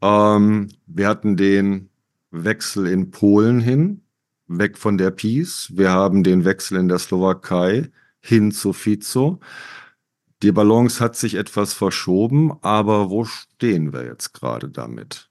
Ähm, 0.02 0.68
wir 0.86 1.08
hatten 1.08 1.36
den 1.36 1.88
Wechsel 2.30 2.86
in 2.86 3.10
Polen 3.10 3.60
hin, 3.60 4.02
weg 4.46 4.76
von 4.76 4.98
der 4.98 5.10
Peace. 5.10 5.72
Wir 5.74 5.90
haben 5.90 6.22
den 6.22 6.44
Wechsel 6.44 6.78
in 6.78 6.88
der 6.88 6.98
Slowakei 6.98 7.90
hin 8.20 8.52
zu 8.52 8.72
Fico. 8.72 9.40
Die 10.42 10.52
Balance 10.52 11.02
hat 11.02 11.16
sich 11.16 11.34
etwas 11.34 11.72
verschoben, 11.72 12.52
aber 12.62 13.10
wo 13.10 13.24
stehen 13.24 13.92
wir 13.92 14.04
jetzt 14.04 14.34
gerade 14.34 14.68
damit? 14.68 15.30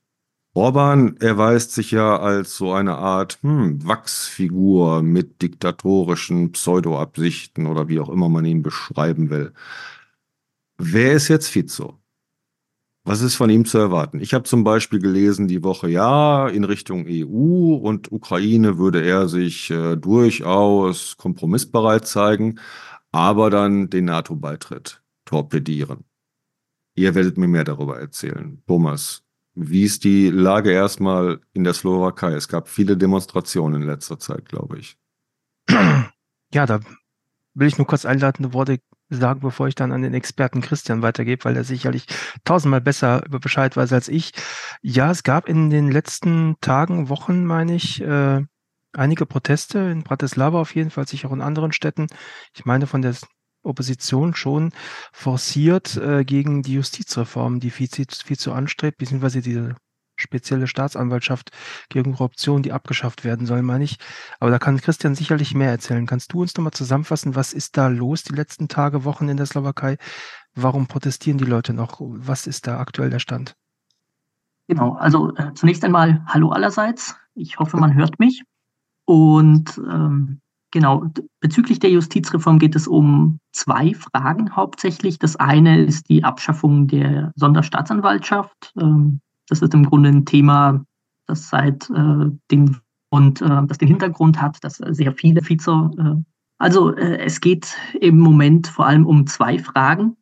Orban 0.54 1.18
erweist 1.18 1.72
sich 1.74 1.92
ja 1.92 2.18
als 2.20 2.58
so 2.58 2.74
eine 2.74 2.96
Art 2.96 3.38
hm, 3.44 3.86
Wachsfigur 3.86 5.04
mit 5.04 5.42
diktatorischen 5.42 6.52
Pseudoabsichten 6.52 7.68
oder 7.68 7.88
wie 7.88 8.00
auch 8.00 8.10
immer 8.10 8.28
man 8.28 8.44
ihn 8.44 8.64
beschreiben 8.64 9.30
will. 9.30 9.54
Wer 10.78 11.14
ist 11.14 11.28
jetzt 11.28 11.50
Fico? 11.50 12.00
Was 13.08 13.22
ist 13.22 13.36
von 13.36 13.50
ihm 13.50 13.64
zu 13.64 13.78
erwarten? 13.78 14.20
Ich 14.20 14.34
habe 14.34 14.44
zum 14.44 14.64
Beispiel 14.64 15.00
gelesen 15.00 15.48
die 15.48 15.64
Woche, 15.64 15.90
ja, 15.90 16.48
in 16.50 16.66
Richtung 16.66 17.06
EU 17.08 17.76
und 17.76 18.12
Ukraine 18.12 18.78
würde 18.78 19.02
er 19.02 19.30
sich 19.30 19.72
äh, 19.72 19.96
durchaus 19.96 21.16
kompromissbereit 21.18 22.06
zeigen 22.06 22.60
aber 23.12 23.50
dann 23.50 23.90
den 23.90 24.06
NATO-Beitritt 24.06 25.02
torpedieren. 25.26 26.06
Ihr 26.96 27.16
werdet 27.16 27.38
mir 27.38 27.48
mehr 27.48 27.64
darüber 27.64 28.00
erzählen. 28.00 28.62
Thomas, 28.68 29.24
wie 29.56 29.84
ist 29.84 30.04
die 30.04 30.30
Lage 30.30 30.72
erstmal 30.72 31.42
in 31.54 31.64
der 31.64 31.74
Slowakei? 31.74 32.34
Es 32.34 32.48
gab 32.48 32.70
viele 32.70 32.98
Demonstrationen 32.98 33.82
in 33.82 33.88
letzter 33.88 34.20
Zeit, 34.20 34.48
glaube 34.48 34.80
ich. 34.80 34.98
Ja, 36.54 36.66
da 36.66 36.80
will 37.56 37.68
ich 37.68 37.78
nur 37.78 37.88
kurz 37.88 38.06
einleitende 38.06 38.54
Worte 38.54 38.80
sagen, 39.10 39.40
bevor 39.40 39.68
ich 39.68 39.76
dann 39.76 39.92
an 39.92 40.02
den 40.02 40.14
Experten 40.14 40.62
Christian 40.62 41.02
weitergebe, 41.02 41.46
weil 41.46 41.56
er 41.56 41.64
sicherlich 41.64 42.06
tausendmal 42.44 42.82
besser 42.82 43.26
über 43.26 43.40
Bescheid 43.40 43.76
weiß 43.78 43.94
als 43.94 44.08
ich. 44.08 44.32
Ja, 44.82 45.12
es 45.12 45.24
gab 45.24 45.48
in 45.48 45.70
den 45.70 45.92
letzten 45.92 46.56
Tagen, 46.62 47.10
Wochen, 47.10 47.46
meine 47.46 47.76
ich, 47.76 48.02
äh, 48.02 48.42
einige 48.94 49.26
Proteste 49.26 49.80
in 49.80 50.04
Bratislava 50.04 50.60
auf 50.60 50.76
jeden 50.76 50.90
Fall, 50.90 51.08
sicher 51.08 51.30
auch 51.30 51.34
in 51.34 51.42
anderen 51.42 51.72
Städten. 51.72 52.08
Ich 52.54 52.66
meine 52.66 52.88
von 52.88 53.02
der 53.02 53.16
Opposition 53.64 54.34
schon 54.36 54.72
forciert 55.12 55.98
äh, 55.98 56.24
gegen 56.24 56.64
die 56.64 56.74
Justizreform, 56.74 57.60
die 57.60 57.72
Fico 57.72 58.52
anstrebt, 58.52 58.98
beziehungsweise 58.98 59.42
diese 59.42 59.76
spezielle 60.18 60.68
Staatsanwaltschaft 60.68 61.52
gegen 61.90 62.16
Korruption, 62.16 62.64
die 62.64 62.72
abgeschafft 62.72 63.24
werden 63.24 63.46
soll, 63.46 63.62
meine 63.62 63.84
ich. 63.84 63.98
Aber 64.40 64.52
da 64.52 64.60
kann 64.60 64.82
Christian 64.82 65.16
sicherlich 65.16 65.56
mehr 65.56 65.72
erzählen. 65.72 66.06
Kannst 66.06 66.34
du 66.34 66.42
uns 66.42 66.56
nochmal 66.56 66.74
zusammenfassen, 66.74 67.36
was 67.36 67.54
ist 67.54 67.78
da 67.78 67.88
los 67.88 68.24
die 68.24 68.36
letzten 68.36 68.68
Tage, 68.68 69.04
Wochen 69.04 69.30
in 69.30 69.38
der 69.38 69.46
Slowakei? 69.46 69.98
Warum 70.56 70.88
protestieren 70.88 71.38
die 71.38 71.46
Leute 71.46 71.74
noch? 71.74 72.00
Was 72.00 72.48
ist 72.48 72.68
da 72.68 72.80
aktuell 72.80 73.10
der 73.10 73.20
Stand? 73.20 73.56
Genau, 74.68 74.94
also 74.94 75.34
äh, 75.36 75.54
zunächst 75.54 75.86
einmal 75.86 76.24
Hallo 76.28 76.50
allerseits. 76.50 77.16
Ich 77.36 77.60
hoffe, 77.60 77.78
man 77.78 77.94
hört 77.94 78.20
mich. 78.20 78.44
Und 79.06 79.78
ähm, 79.78 80.42
genau, 80.72 81.06
bezüglich 81.40 81.80
der 81.80 81.92
Justizreform 81.92 82.60
geht 82.60 82.76
es 82.76 82.88
um 82.88 83.40
zwei 83.54 83.94
Fragen 83.94 84.56
hauptsächlich. 84.56 85.20
Das 85.20 85.38
eine 85.38 85.82
ist 85.82 86.10
die 86.10 86.26
Abschaffung 86.26 86.88
der 86.88 87.32
Sonderstaatsanwaltschaft. 87.36 88.74
Ähm, 88.80 89.22
das 89.48 89.62
ist 89.62 89.74
im 89.74 89.86
Grunde 89.86 90.10
ein 90.10 90.26
Thema, 90.26 90.86
das 91.26 91.50
seit 91.50 91.90
äh, 91.90 92.32
dem 92.52 92.78
und 93.10 93.42
äh, 93.42 93.66
das 93.68 93.78
den 93.78 93.88
Hintergrund 93.88 94.42
hat, 94.42 94.64
dass 94.64 94.78
sehr 94.78 95.14
viele 95.14 95.42
Vize. 95.42 95.92
Äh, 95.98 96.24
also 96.58 96.96
äh, 96.96 97.20
es 97.20 97.40
geht 97.40 97.76
im 98.00 98.20
Moment 98.20 98.68
vor 98.68 98.86
allem 98.86 99.06
um 99.06 99.28
zwei 99.28 99.60
Fragen 99.60 100.18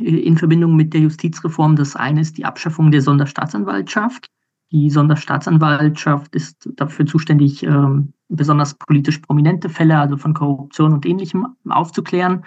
äh, 0.00 0.04
in 0.04 0.36
Verbindung 0.36 0.76
mit 0.76 0.92
der 0.94 1.02
Justizreform. 1.02 1.76
Das 1.76 1.94
eine 1.96 2.20
ist 2.20 2.38
die 2.38 2.44
Abschaffung 2.44 2.90
der 2.90 3.02
Sonderstaatsanwaltschaft 3.02 4.30
die 4.72 4.88
Sonderstaatsanwaltschaft 4.88 6.34
ist 6.34 6.68
dafür 6.76 7.04
zuständig, 7.04 7.64
ähm, 7.64 8.12
besonders 8.28 8.74
politisch 8.74 9.18
prominente 9.18 9.68
Fälle, 9.68 9.98
also 9.98 10.16
von 10.16 10.32
Korruption 10.32 10.92
und 10.92 11.06
Ähnlichem, 11.06 11.56
aufzuklären. 11.68 12.44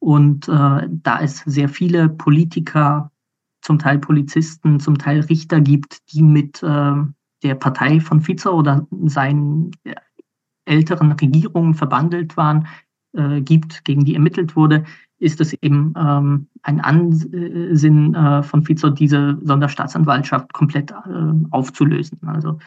Und 0.00 0.48
äh, 0.48 0.88
da 0.88 1.20
es 1.20 1.38
sehr 1.46 1.68
viele 1.68 2.08
Politiker, 2.08 3.11
zum 3.62 3.78
Teil 3.78 3.98
Polizisten, 3.98 4.80
zum 4.80 4.98
Teil 4.98 5.20
Richter 5.20 5.60
gibt, 5.60 5.98
die 6.12 6.22
mit 6.22 6.62
äh, 6.62 6.94
der 7.42 7.54
Partei 7.54 8.00
von 8.00 8.20
Fizer 8.20 8.54
oder 8.54 8.86
seinen 9.04 9.70
älteren 10.64 11.12
Regierungen 11.12 11.74
verbandelt 11.74 12.36
waren, 12.36 12.66
äh, 13.14 13.40
gibt, 13.40 13.84
gegen 13.84 14.04
die 14.04 14.14
ermittelt 14.14 14.56
wurde, 14.56 14.84
ist 15.18 15.40
es 15.40 15.52
eben 15.54 15.94
ähm, 15.96 16.48
ein 16.62 16.80
Ansinn 16.80 18.14
äh, 18.14 18.42
von 18.42 18.62
Fico, 18.62 18.90
diese 18.90 19.38
Sonderstaatsanwaltschaft 19.42 20.52
komplett 20.52 20.90
äh, 20.90 20.94
aufzulösen. 21.50 22.18
Also 22.26 22.58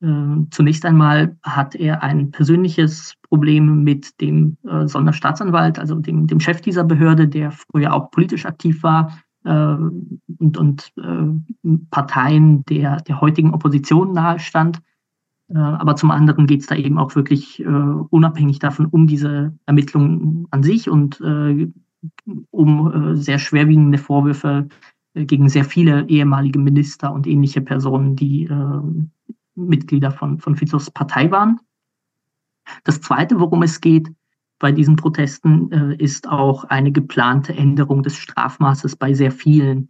äh, 0.00 0.46
zunächst 0.50 0.84
einmal 0.84 1.36
hat 1.42 1.74
er 1.74 2.02
ein 2.02 2.30
persönliches 2.30 3.14
Problem 3.22 3.82
mit 3.82 4.20
dem 4.20 4.56
äh, 4.64 4.86
Sonderstaatsanwalt, 4.86 5.78
also 5.78 5.96
dem, 5.96 6.28
dem 6.28 6.38
Chef 6.38 6.60
dieser 6.60 6.84
Behörde, 6.84 7.26
der 7.26 7.50
früher 7.50 7.92
auch 7.92 8.12
politisch 8.12 8.46
aktiv 8.46 8.82
war 8.84 9.18
äh, 9.44 9.76
und, 10.38 10.58
und 10.58 10.92
äh, 10.96 11.76
Parteien 11.90 12.64
der, 12.66 12.96
der 13.02 13.20
heutigen 13.20 13.54
Opposition 13.54 14.12
nahestand. 14.12 14.80
Aber 15.52 15.94
zum 15.94 16.10
anderen 16.10 16.46
geht 16.46 16.62
es 16.62 16.68
da 16.68 16.74
eben 16.74 16.98
auch 16.98 17.14
wirklich 17.14 17.60
äh, 17.60 17.66
unabhängig 17.66 18.60
davon 18.60 18.86
um 18.86 19.06
diese 19.06 19.54
Ermittlungen 19.66 20.48
an 20.50 20.62
sich 20.62 20.88
und 20.88 21.20
äh, 21.20 21.70
um 22.50 23.12
äh, 23.12 23.16
sehr 23.16 23.38
schwerwiegende 23.38 23.98
Vorwürfe 23.98 24.68
äh, 25.14 25.24
gegen 25.24 25.48
sehr 25.48 25.64
viele 25.64 26.08
ehemalige 26.08 26.58
Minister 26.58 27.12
und 27.12 27.26
ähnliche 27.26 27.60
Personen, 27.60 28.16
die 28.16 28.44
äh, 28.44 28.80
Mitglieder 29.54 30.10
von, 30.10 30.38
von 30.38 30.56
Fizos 30.56 30.90
Partei 30.90 31.30
waren. 31.30 31.60
Das 32.84 33.00
Zweite, 33.00 33.38
worum 33.40 33.62
es 33.62 33.80
geht 33.80 34.10
bei 34.58 34.72
diesen 34.72 34.96
Protesten, 34.96 35.70
äh, 35.72 35.96
ist 35.96 36.28
auch 36.28 36.64
eine 36.64 36.92
geplante 36.92 37.54
Änderung 37.54 38.02
des 38.02 38.16
Strafmaßes 38.16 38.96
bei 38.96 39.14
sehr 39.14 39.32
vielen 39.32 39.88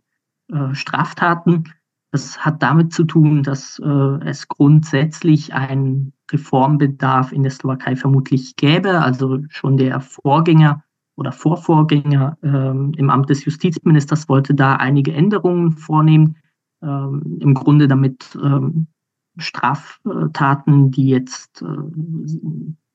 äh, 0.53 0.75
Straftaten. 0.75 1.65
Das 2.11 2.45
hat 2.45 2.63
damit 2.63 2.93
zu 2.93 3.05
tun, 3.05 3.43
dass 3.43 3.81
äh, 3.85 3.89
es 4.25 4.47
grundsätzlich 4.49 5.53
einen 5.53 6.13
Reformbedarf 6.31 7.33
in 7.33 7.43
der 7.43 7.51
Slowakei 7.51 7.97
vermutlich 7.97 8.57
gäbe. 8.57 9.01
Also 9.01 9.41
schon 9.49 9.77
der 9.77 10.01
Vorgänger 10.01 10.85
oder 11.17 11.33
Vorvorgänger 11.33 12.39
ähm, 12.43 12.93
im 12.97 13.11
Amt 13.11 13.31
des 13.31 13.45
Justizministers 13.45 14.29
wollte 14.29 14.55
da 14.55 14.77
einige 14.77 15.13
Änderungen 15.13 15.73
vornehmen. 15.73 16.37
Ähm, 16.83 17.39
Im 17.41 17.55
Grunde 17.55 17.89
damit 17.89 18.37
ähm, 18.43 18.87
Straftaten, 19.37 20.91
die 20.91 21.09
jetzt 21.09 21.63
äh, 21.63 21.67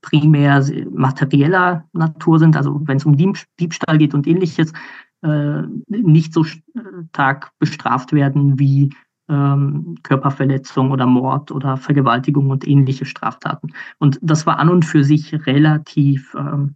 primär 0.01 0.63
materieller 0.91 1.85
Natur 1.93 2.39
sind, 2.39 2.55
also 2.55 2.81
wenn 2.85 2.97
es 2.97 3.05
um 3.05 3.17
Diebstahl 3.17 3.97
geht 3.97 4.13
und 4.13 4.27
ähnliches, 4.27 4.73
äh, 5.21 5.61
nicht 5.87 6.33
so 6.33 6.43
stark 6.43 7.51
bestraft 7.59 8.13
werden 8.13 8.57
wie 8.57 8.93
ähm, 9.29 9.95
Körperverletzung 10.03 10.91
oder 10.91 11.05
Mord 11.05 11.51
oder 11.51 11.77
Vergewaltigung 11.77 12.49
und 12.49 12.67
ähnliche 12.67 13.05
Straftaten. 13.05 13.73
Und 13.99 14.17
das 14.21 14.45
war 14.45 14.59
an 14.59 14.69
und 14.69 14.85
für 14.85 15.03
sich 15.03 15.45
relativ 15.45 16.35
ähm, 16.35 16.75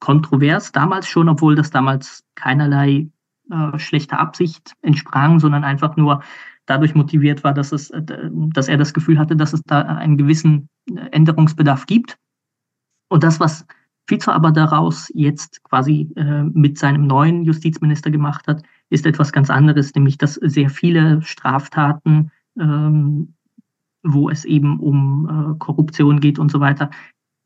kontrovers 0.00 0.72
damals 0.72 1.06
schon, 1.06 1.28
obwohl 1.28 1.54
das 1.54 1.70
damals 1.70 2.24
keinerlei 2.34 3.10
äh, 3.50 3.78
schlechter 3.78 4.18
Absicht 4.18 4.74
entsprang, 4.82 5.40
sondern 5.40 5.64
einfach 5.64 5.96
nur 5.96 6.22
dadurch 6.70 6.94
motiviert 6.94 7.42
war, 7.42 7.52
dass, 7.52 7.72
es, 7.72 7.90
äh, 7.90 8.02
dass 8.30 8.68
er 8.68 8.78
das 8.78 8.94
Gefühl 8.94 9.18
hatte, 9.18 9.36
dass 9.36 9.52
es 9.52 9.62
da 9.64 9.80
einen 9.82 10.16
gewissen 10.16 10.68
äh, 10.94 11.00
Änderungsbedarf 11.10 11.86
gibt. 11.86 12.16
Und 13.08 13.24
das, 13.24 13.40
was 13.40 13.66
Fico 14.06 14.30
aber 14.30 14.52
daraus 14.52 15.10
jetzt 15.14 15.62
quasi 15.64 16.12
äh, 16.16 16.44
mit 16.44 16.78
seinem 16.78 17.06
neuen 17.06 17.44
Justizminister 17.44 18.10
gemacht 18.10 18.46
hat, 18.46 18.62
ist 18.88 19.04
etwas 19.04 19.32
ganz 19.32 19.50
anderes, 19.50 19.94
nämlich 19.94 20.16
dass 20.16 20.34
sehr 20.34 20.70
viele 20.70 21.22
Straftaten, 21.22 22.30
ähm, 22.58 23.34
wo 24.02 24.30
es 24.30 24.44
eben 24.44 24.78
um 24.80 25.28
äh, 25.28 25.58
Korruption 25.58 26.20
geht 26.20 26.38
und 26.38 26.50
so 26.50 26.60
weiter, 26.60 26.90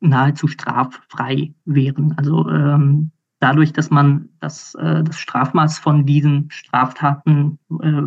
nahezu 0.01 0.49
straffrei 0.49 1.55
wären. 1.65 2.13
Also 2.19 2.49
ähm, 2.49 3.11
dadurch, 3.41 3.73
dass 3.73 3.91
man 3.91 4.29
das, 4.41 4.75
äh, 4.75 5.03
das 5.03 5.19
Strafmaß 5.19 5.79
von 5.79 6.05
diesen 6.05 6.51
Straftaten 6.51 7.59
äh, 7.83 8.03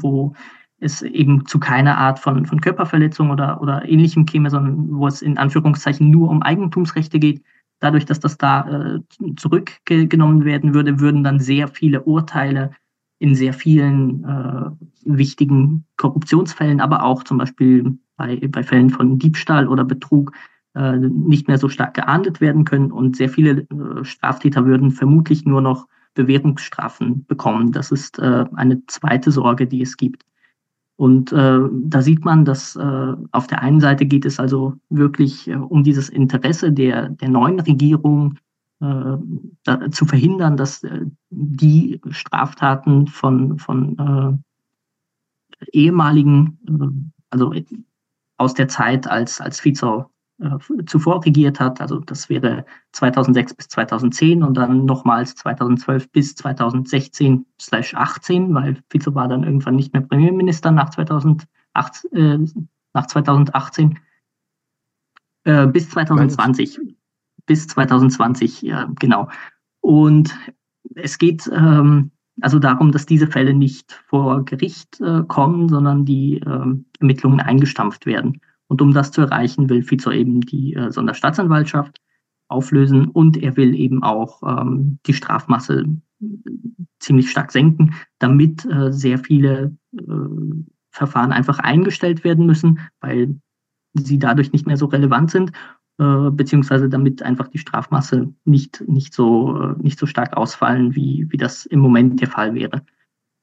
wo 0.00 0.34
es 0.78 1.02
eben 1.02 1.46
zu 1.46 1.60
keiner 1.60 1.96
Art 1.96 2.18
von, 2.18 2.44
von 2.44 2.60
Körperverletzung 2.60 3.30
oder, 3.30 3.60
oder 3.62 3.88
ähnlichem 3.88 4.26
käme, 4.26 4.50
sondern 4.50 4.88
wo 4.90 5.06
es 5.06 5.22
in 5.22 5.38
Anführungszeichen 5.38 6.10
nur 6.10 6.28
um 6.28 6.42
Eigentumsrechte 6.42 7.18
geht. 7.18 7.42
Dadurch, 7.78 8.04
dass 8.04 8.20
das 8.20 8.36
da 8.36 8.68
äh, 8.68 9.00
zurückgenommen 9.36 10.44
werden 10.44 10.74
würde, 10.74 11.00
würden 11.00 11.24
dann 11.24 11.40
sehr 11.40 11.68
viele 11.68 12.02
Urteile 12.02 12.72
in 13.18 13.36
sehr 13.36 13.52
vielen 13.52 14.24
äh, 14.24 14.70
wichtigen 15.04 15.84
Korruptionsfällen, 15.96 16.80
aber 16.80 17.04
auch 17.04 17.22
zum 17.22 17.38
Beispiel 17.38 17.98
bei, 18.16 18.36
bei 18.48 18.64
Fällen 18.64 18.90
von 18.90 19.18
Diebstahl 19.18 19.68
oder 19.68 19.84
Betrug 19.84 20.32
äh, 20.74 20.96
nicht 20.96 21.46
mehr 21.46 21.58
so 21.58 21.68
stark 21.68 21.94
geahndet 21.94 22.40
werden 22.40 22.64
können 22.64 22.90
und 22.90 23.16
sehr 23.16 23.28
viele 23.28 23.60
äh, 23.60 24.04
Straftäter 24.04 24.64
würden 24.64 24.90
vermutlich 24.90 25.44
nur 25.44 25.60
noch 25.60 25.86
Bewährungsstrafen 26.14 27.24
bekommen. 27.26 27.72
Das 27.72 27.90
ist 27.90 28.18
äh, 28.18 28.44
eine 28.54 28.84
zweite 28.86 29.30
Sorge, 29.30 29.66
die 29.66 29.82
es 29.82 29.96
gibt. 29.96 30.24
Und 30.96 31.32
äh, 31.32 31.60
da 31.72 32.02
sieht 32.02 32.24
man, 32.24 32.44
dass 32.44 32.76
äh, 32.76 33.12
auf 33.32 33.46
der 33.46 33.62
einen 33.62 33.80
Seite 33.80 34.06
geht 34.06 34.24
es 34.24 34.38
also 34.38 34.74
wirklich 34.88 35.48
äh, 35.48 35.54
um 35.54 35.82
dieses 35.82 36.08
Interesse 36.08 36.70
der, 36.70 37.08
der 37.08 37.28
neuen 37.28 37.58
Regierung 37.60 38.38
äh, 38.80 39.16
da, 39.64 39.90
zu 39.90 40.04
verhindern, 40.04 40.56
dass 40.56 40.84
äh, 40.84 41.06
die 41.30 42.00
Straftaten 42.10 43.06
von, 43.06 43.58
von 43.58 44.42
äh, 45.60 45.66
ehemaligen, 45.72 46.58
äh, 46.68 47.10
also 47.30 47.52
aus 48.36 48.54
der 48.54 48.68
Zeit, 48.68 49.06
als, 49.08 49.40
als 49.40 49.60
Fico 49.60 50.11
äh, 50.42 50.84
zuvor 50.86 51.24
regiert 51.24 51.60
hat. 51.60 51.80
Also 51.80 52.00
das 52.00 52.28
wäre 52.28 52.64
2006 52.92 53.54
bis 53.54 53.68
2010 53.68 54.42
und 54.42 54.56
dann 54.56 54.84
nochmals 54.84 55.34
2012 55.36 56.10
bis 56.10 56.34
2016 56.34 57.46
18, 57.94 58.54
weil 58.54 58.82
Fico 58.90 59.14
war 59.14 59.28
dann 59.28 59.44
irgendwann 59.44 59.76
nicht 59.76 59.92
mehr 59.92 60.02
Premierminister 60.02 60.70
nach, 60.70 60.90
2008, 60.90 61.46
äh, 62.12 62.38
nach 62.92 63.06
2018 63.06 63.98
äh, 65.44 65.66
bis 65.66 65.90
2020. 65.90 66.80
Bis 67.46 67.66
2020, 67.68 68.62
ja, 68.62 68.88
genau. 68.98 69.28
Und 69.80 70.36
es 70.94 71.18
geht 71.18 71.50
ähm, 71.52 72.12
also 72.40 72.58
darum, 72.58 72.92
dass 72.92 73.06
diese 73.06 73.26
Fälle 73.26 73.54
nicht 73.54 73.92
vor 74.06 74.44
Gericht 74.44 75.00
äh, 75.00 75.22
kommen, 75.28 75.68
sondern 75.68 76.04
die 76.04 76.38
ähm, 76.46 76.86
Ermittlungen 77.00 77.40
eingestampft 77.40 78.06
werden. 78.06 78.40
Und 78.72 78.80
um 78.80 78.94
das 78.94 79.10
zu 79.10 79.20
erreichen, 79.20 79.68
will 79.68 79.82
Fico 79.82 80.10
eben 80.10 80.40
die 80.40 80.72
äh, 80.72 80.90
Sonderstaatsanwaltschaft 80.90 82.00
auflösen 82.48 83.08
und 83.08 83.36
er 83.36 83.58
will 83.58 83.74
eben 83.74 84.02
auch 84.02 84.40
ähm, 84.46 84.98
die 85.04 85.12
Strafmasse 85.12 85.84
ziemlich 86.98 87.30
stark 87.30 87.52
senken, 87.52 87.92
damit 88.18 88.64
äh, 88.64 88.90
sehr 88.90 89.18
viele 89.18 89.76
äh, 89.94 90.02
Verfahren 90.88 91.32
einfach 91.32 91.58
eingestellt 91.58 92.24
werden 92.24 92.46
müssen, 92.46 92.80
weil 93.02 93.38
sie 93.92 94.18
dadurch 94.18 94.52
nicht 94.52 94.66
mehr 94.66 94.78
so 94.78 94.86
relevant 94.86 95.30
sind, 95.30 95.52
äh, 95.98 96.30
beziehungsweise 96.30 96.88
damit 96.88 97.22
einfach 97.22 97.48
die 97.48 97.58
Strafmasse 97.58 98.32
nicht, 98.46 98.82
nicht, 98.88 99.12
so, 99.12 99.54
äh, 99.60 99.74
nicht 99.82 99.98
so 99.98 100.06
stark 100.06 100.34
ausfallen, 100.34 100.94
wie, 100.94 101.26
wie 101.28 101.36
das 101.36 101.66
im 101.66 101.80
Moment 101.80 102.22
der 102.22 102.28
Fall 102.28 102.54
wäre. 102.54 102.80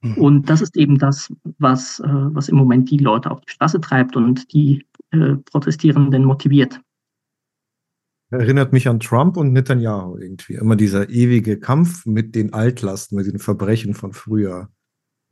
Mhm. 0.02 0.14
Und 0.14 0.50
das 0.50 0.60
ist 0.60 0.76
eben 0.76 0.98
das, 0.98 1.32
was, 1.58 2.00
äh, 2.00 2.08
was 2.08 2.48
im 2.48 2.56
Moment 2.56 2.90
die 2.90 2.98
Leute 2.98 3.30
auf 3.30 3.40
die 3.42 3.52
Straße 3.52 3.80
treibt 3.80 4.16
und 4.16 4.52
die 4.52 4.84
äh, 5.12 5.36
Protestierenden 5.36 6.24
motiviert. 6.24 6.80
Erinnert 8.30 8.72
mich 8.72 8.86
an 8.88 9.00
Trump 9.00 9.36
und 9.36 9.52
Netanyahu 9.52 10.16
irgendwie. 10.18 10.54
Immer 10.54 10.76
dieser 10.76 11.10
ewige 11.10 11.58
Kampf 11.58 12.06
mit 12.06 12.36
den 12.36 12.52
Altlasten, 12.52 13.16
mit 13.16 13.26
den 13.26 13.40
Verbrechen 13.40 13.94
von 13.94 14.12
früher. 14.12 14.70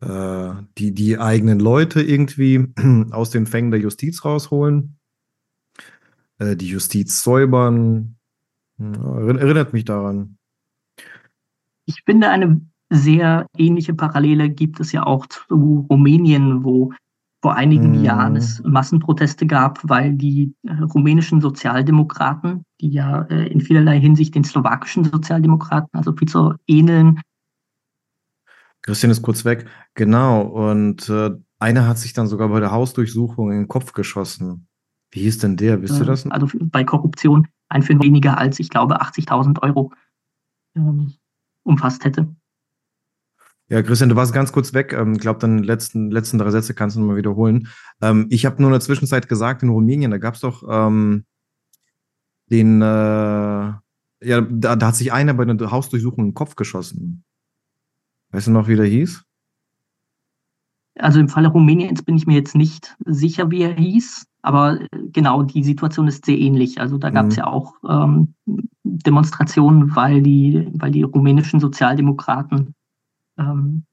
Äh, 0.00 0.50
die, 0.78 0.92
die 0.92 1.18
eigenen 1.18 1.60
Leute 1.60 2.02
irgendwie 2.02 2.72
aus 3.10 3.30
den 3.30 3.46
Fängen 3.46 3.70
der 3.70 3.80
Justiz 3.80 4.24
rausholen, 4.24 4.98
äh, 6.38 6.56
die 6.56 6.68
Justiz 6.68 7.22
säubern. 7.22 8.16
erinnert 8.78 9.72
mich 9.72 9.84
daran. 9.84 10.38
Ich 11.84 12.02
finde, 12.04 12.30
eine 12.30 12.60
sehr 12.90 13.46
ähnliche 13.56 13.94
Parallele 13.94 14.50
gibt 14.50 14.80
es 14.80 14.92
ja 14.92 15.04
auch 15.04 15.26
zu 15.26 15.86
Rumänien, 15.90 16.64
wo 16.64 16.92
vor 17.40 17.54
einigen 17.54 17.94
hm. 17.94 18.04
Jahren 18.04 18.36
es 18.36 18.62
Massenproteste 18.64 19.46
gab, 19.46 19.80
weil 19.88 20.14
die 20.14 20.54
äh, 20.64 20.72
rumänischen 20.82 21.40
Sozialdemokraten, 21.40 22.64
die 22.80 22.90
ja 22.90 23.22
äh, 23.22 23.46
in 23.46 23.60
vielerlei 23.60 24.00
Hinsicht 24.00 24.34
den 24.34 24.44
slowakischen 24.44 25.04
Sozialdemokraten, 25.04 25.90
also 25.92 26.12
viel 26.16 26.28
so 26.28 26.54
ähneln. 26.66 27.20
Christian 28.82 29.10
ist 29.10 29.22
kurz 29.22 29.44
weg. 29.44 29.66
Genau. 29.94 30.42
Und 30.42 31.08
äh, 31.08 31.30
einer 31.58 31.86
hat 31.86 31.98
sich 31.98 32.12
dann 32.12 32.26
sogar 32.26 32.48
bei 32.48 32.60
der 32.60 32.72
Hausdurchsuchung 32.72 33.52
in 33.52 33.58
den 33.58 33.68
Kopf 33.68 33.92
geschossen. 33.92 34.68
Wie 35.10 35.20
hieß 35.20 35.38
denn 35.38 35.56
der? 35.56 35.80
Wisst 35.82 35.98
ihr 35.98 36.06
das? 36.06 36.26
Also 36.26 36.48
bei 36.60 36.84
Korruption 36.84 37.48
einführen 37.68 38.02
weniger 38.02 38.38
als, 38.38 38.58
ich 38.58 38.70
glaube, 38.70 39.00
80.000 39.00 39.62
Euro 39.62 39.92
ähm, 40.76 41.14
umfasst 41.62 42.04
hätte. 42.04 42.34
Ja, 43.70 43.82
Christian, 43.82 44.08
du 44.08 44.16
warst 44.16 44.32
ganz 44.32 44.50
kurz 44.50 44.72
weg. 44.72 44.94
Ähm, 44.94 45.12
ich 45.12 45.20
glaube, 45.20 45.40
dann 45.40 45.58
letzten, 45.58 46.10
letzten 46.10 46.38
drei 46.38 46.50
Sätze 46.50 46.74
kannst 46.74 46.96
du 46.96 47.00
nochmal 47.00 47.16
wiederholen. 47.16 47.68
Ähm, 48.00 48.26
ich 48.30 48.46
habe 48.46 48.62
nur 48.62 48.70
in 48.70 48.72
der 48.72 48.80
Zwischenzeit 48.80 49.28
gesagt, 49.28 49.62
in 49.62 49.68
Rumänien, 49.68 50.10
da 50.10 50.18
gab 50.18 50.34
es 50.34 50.40
doch 50.40 50.62
ähm, 50.68 51.24
den, 52.50 52.80
äh, 52.80 52.84
ja, 52.84 54.40
da, 54.40 54.76
da, 54.76 54.86
hat 54.86 54.96
sich 54.96 55.12
einer 55.12 55.34
bei 55.34 55.42
einer 55.42 55.70
Hausdurchsuchung 55.70 56.24
in 56.24 56.30
den 56.30 56.34
Kopf 56.34 56.56
geschossen. 56.56 57.24
Weißt 58.30 58.46
du 58.46 58.52
noch, 58.52 58.68
wie 58.68 58.76
der 58.76 58.86
hieß? 58.86 59.22
Also 60.98 61.20
im 61.20 61.28
Falle 61.28 61.48
Rumäniens 61.48 62.02
bin 62.02 62.16
ich 62.16 62.26
mir 62.26 62.34
jetzt 62.34 62.56
nicht 62.56 62.96
sicher, 63.04 63.50
wie 63.50 63.62
er 63.62 63.74
hieß, 63.74 64.26
aber 64.40 64.80
äh, 64.80 64.86
genau, 65.12 65.42
die 65.42 65.62
Situation 65.62 66.08
ist 66.08 66.24
sehr 66.24 66.38
ähnlich. 66.38 66.80
Also 66.80 66.96
da 66.96 67.10
gab 67.10 67.26
es 67.26 67.36
mhm. 67.36 67.38
ja 67.38 67.46
auch 67.48 67.74
ähm, 67.86 68.34
Demonstrationen, 68.82 69.94
weil 69.94 70.22
die, 70.22 70.68
weil 70.72 70.90
die 70.90 71.02
rumänischen 71.02 71.60
Sozialdemokraten 71.60 72.74
ähm, 73.38 73.84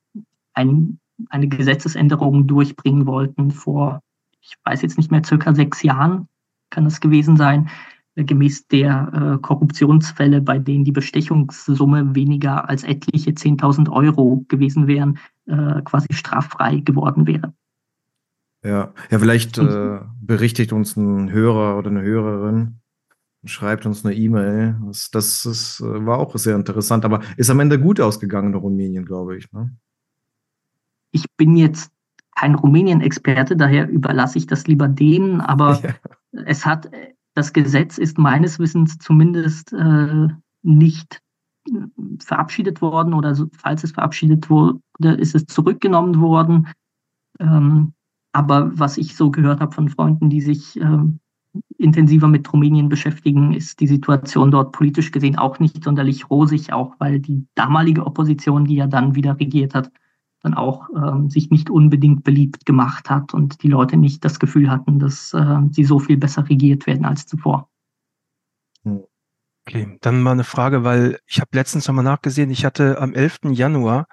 ein, 0.53 0.99
eine 1.29 1.47
Gesetzesänderung 1.47 2.47
durchbringen 2.47 3.05
wollten 3.05 3.51
vor, 3.51 4.01
ich 4.41 4.55
weiß 4.63 4.81
jetzt 4.81 4.97
nicht 4.97 5.11
mehr, 5.11 5.23
circa 5.23 5.53
sechs 5.53 5.81
Jahren 5.83 6.27
kann 6.69 6.83
das 6.83 6.99
gewesen 6.99 7.37
sein, 7.37 7.69
äh, 8.15 8.23
gemäß 8.23 8.67
der 8.67 9.35
äh, 9.35 9.41
Korruptionsfälle, 9.41 10.41
bei 10.41 10.59
denen 10.59 10.83
die 10.83 10.91
Bestechungssumme 10.91 12.15
weniger 12.15 12.67
als 12.69 12.83
etliche 12.83 13.31
10.000 13.31 13.91
Euro 13.91 14.45
gewesen 14.47 14.87
wären, 14.87 15.19
äh, 15.47 15.81
quasi 15.83 16.07
straffrei 16.11 16.77
geworden 16.77 17.27
wäre. 17.27 17.53
Ja, 18.63 18.93
ja 19.11 19.19
vielleicht 19.19 19.57
äh, 19.57 19.99
berichtigt 20.19 20.73
uns 20.73 20.95
ein 20.97 21.31
Hörer 21.31 21.77
oder 21.77 21.89
eine 21.89 22.01
Hörerin, 22.01 22.79
schreibt 23.45 23.85
uns 23.85 24.05
eine 24.05 24.15
E-Mail. 24.15 24.75
Das, 24.85 25.11
das 25.11 25.45
ist, 25.45 25.79
äh, 25.79 26.05
war 26.05 26.19
auch 26.19 26.35
sehr 26.37 26.55
interessant, 26.55 27.05
aber 27.05 27.21
ist 27.37 27.49
am 27.49 27.59
Ende 27.59 27.79
gut 27.79 27.99
ausgegangen 27.99 28.53
in 28.53 28.59
Rumänien, 28.59 29.05
glaube 29.05 29.37
ich. 29.37 29.51
Ne? 29.51 29.75
Ich 31.11 31.25
bin 31.37 31.55
jetzt 31.55 31.91
kein 32.35 32.55
Rumänien-Experte, 32.55 33.55
daher 33.55 33.89
überlasse 33.89 34.37
ich 34.37 34.47
das 34.47 34.67
lieber 34.67 34.87
denen, 34.87 35.41
aber 35.41 35.79
ja. 35.83 36.43
es 36.45 36.65
hat, 36.65 36.89
das 37.33 37.53
Gesetz 37.53 37.97
ist 37.97 38.17
meines 38.17 38.59
Wissens 38.59 38.97
zumindest 38.97 39.73
äh, 39.73 40.27
nicht 40.63 41.21
verabschiedet 42.19 42.81
worden 42.81 43.13
oder 43.13 43.33
so, 43.33 43.47
falls 43.57 43.83
es 43.83 43.91
verabschiedet 43.91 44.49
wurde, 44.49 44.79
ist 45.17 45.35
es 45.35 45.45
zurückgenommen 45.45 46.21
worden. 46.21 46.67
Ähm, 47.39 47.93
aber 48.33 48.77
was 48.77 48.97
ich 48.97 49.15
so 49.15 49.31
gehört 49.31 49.61
habe 49.61 49.73
von 49.73 49.89
Freunden, 49.89 50.29
die 50.29 50.41
sich 50.41 50.79
ähm, 50.79 51.19
intensiver 51.77 52.27
mit 52.27 52.51
Rumänien 52.51 52.89
beschäftigen, 52.89 53.53
ist 53.53 53.79
die 53.79 53.87
Situation 53.87 54.51
dort 54.51 54.71
politisch 54.71 55.11
gesehen 55.11 55.37
auch 55.37 55.59
nicht 55.59 55.83
sonderlich 55.83 56.29
rosig, 56.29 56.73
auch 56.73 56.95
weil 56.99 57.19
die 57.19 57.47
damalige 57.55 58.05
Opposition, 58.05 58.65
die 58.65 58.75
ja 58.75 58.87
dann 58.87 59.15
wieder 59.15 59.39
regiert 59.39 59.75
hat, 59.75 59.91
dann 60.41 60.53
auch 60.53 60.89
ähm, 60.95 61.29
sich 61.29 61.49
nicht 61.49 61.69
unbedingt 61.69 62.23
beliebt 62.23 62.65
gemacht 62.65 63.09
hat 63.09 63.33
und 63.33 63.63
die 63.63 63.67
Leute 63.67 63.97
nicht 63.97 64.23
das 64.23 64.39
Gefühl 64.39 64.69
hatten, 64.69 64.99
dass 64.99 65.33
äh, 65.33 65.59
sie 65.71 65.83
so 65.83 65.99
viel 65.99 66.17
besser 66.17 66.47
regiert 66.47 66.85
werden 66.87 67.05
als 67.05 67.25
zuvor. 67.25 67.69
Hm. 68.83 69.03
Okay, 69.67 69.97
dann 70.01 70.21
mal 70.21 70.33
eine 70.33 70.43
Frage, 70.43 70.83
weil 70.83 71.17
ich 71.25 71.39
habe 71.39 71.49
letztens 71.53 71.87
nochmal 71.87 72.03
nachgesehen, 72.03 72.51
ich 72.51 72.65
hatte 72.65 73.01
am 73.01 73.13
11. 73.13 73.39
Januar 73.51 74.05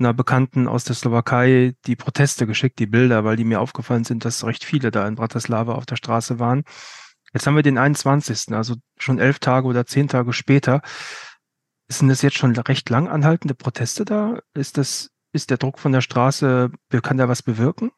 einer 0.00 0.14
Bekannten 0.14 0.66
aus 0.66 0.84
der 0.84 0.96
Slowakei 0.96 1.74
die 1.86 1.96
Proteste 1.96 2.46
geschickt, 2.46 2.78
die 2.78 2.86
Bilder, 2.86 3.24
weil 3.24 3.36
die 3.36 3.44
mir 3.44 3.60
aufgefallen 3.60 4.04
sind, 4.04 4.24
dass 4.24 4.44
recht 4.44 4.64
viele 4.64 4.90
da 4.90 5.06
in 5.06 5.14
Bratislava 5.14 5.74
auf 5.74 5.86
der 5.86 5.96
Straße 5.96 6.38
waren. 6.38 6.64
Jetzt 7.32 7.46
haben 7.46 7.54
wir 7.54 7.62
den 7.62 7.78
21., 7.78 8.52
also 8.54 8.74
schon 8.98 9.18
elf 9.18 9.38
Tage 9.38 9.66
oder 9.66 9.86
zehn 9.86 10.08
Tage 10.08 10.32
später. 10.32 10.82
Sind 11.88 12.08
das 12.08 12.22
jetzt 12.22 12.38
schon 12.38 12.56
recht 12.56 12.88
lang 12.90 13.08
anhaltende 13.08 13.54
Proteste 13.54 14.04
da? 14.04 14.40
Ist 14.54 14.78
das, 14.78 15.10
ist 15.32 15.50
der 15.50 15.58
Druck 15.58 15.78
von 15.78 15.92
der 15.92 16.00
Straße, 16.00 16.70
kann 17.02 17.16
der 17.16 17.28
was 17.28 17.42
bewirken? 17.42 17.90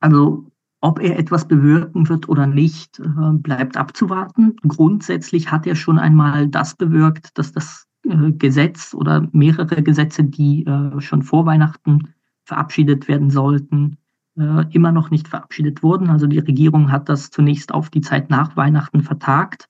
Also 0.00 0.50
ob 0.80 0.98
er 0.98 1.16
etwas 1.18 1.46
bewirken 1.46 2.08
wird 2.08 2.28
oder 2.28 2.46
nicht, 2.46 2.98
äh, 2.98 3.32
bleibt 3.34 3.76
abzuwarten. 3.76 4.56
Grundsätzlich 4.66 5.52
hat 5.52 5.66
er 5.66 5.76
schon 5.76 5.98
einmal 5.98 6.48
das 6.48 6.74
bewirkt, 6.74 7.38
dass 7.38 7.52
das 7.52 7.86
Gesetz 8.04 8.94
oder 8.94 9.28
mehrere 9.32 9.82
Gesetze, 9.82 10.24
die 10.24 10.66
äh, 10.66 11.00
schon 11.00 11.22
vor 11.22 11.46
Weihnachten 11.46 12.14
verabschiedet 12.44 13.08
werden 13.08 13.30
sollten, 13.30 13.98
immer 14.70 14.92
noch 14.92 15.10
nicht 15.10 15.28
verabschiedet 15.28 15.82
wurden. 15.82 16.08
Also 16.08 16.26
die 16.26 16.38
Regierung 16.38 16.90
hat 16.90 17.10
das 17.10 17.30
zunächst 17.30 17.72
auf 17.72 17.90
die 17.90 18.00
Zeit 18.00 18.30
nach 18.30 18.56
Weihnachten 18.56 19.02
vertagt. 19.02 19.68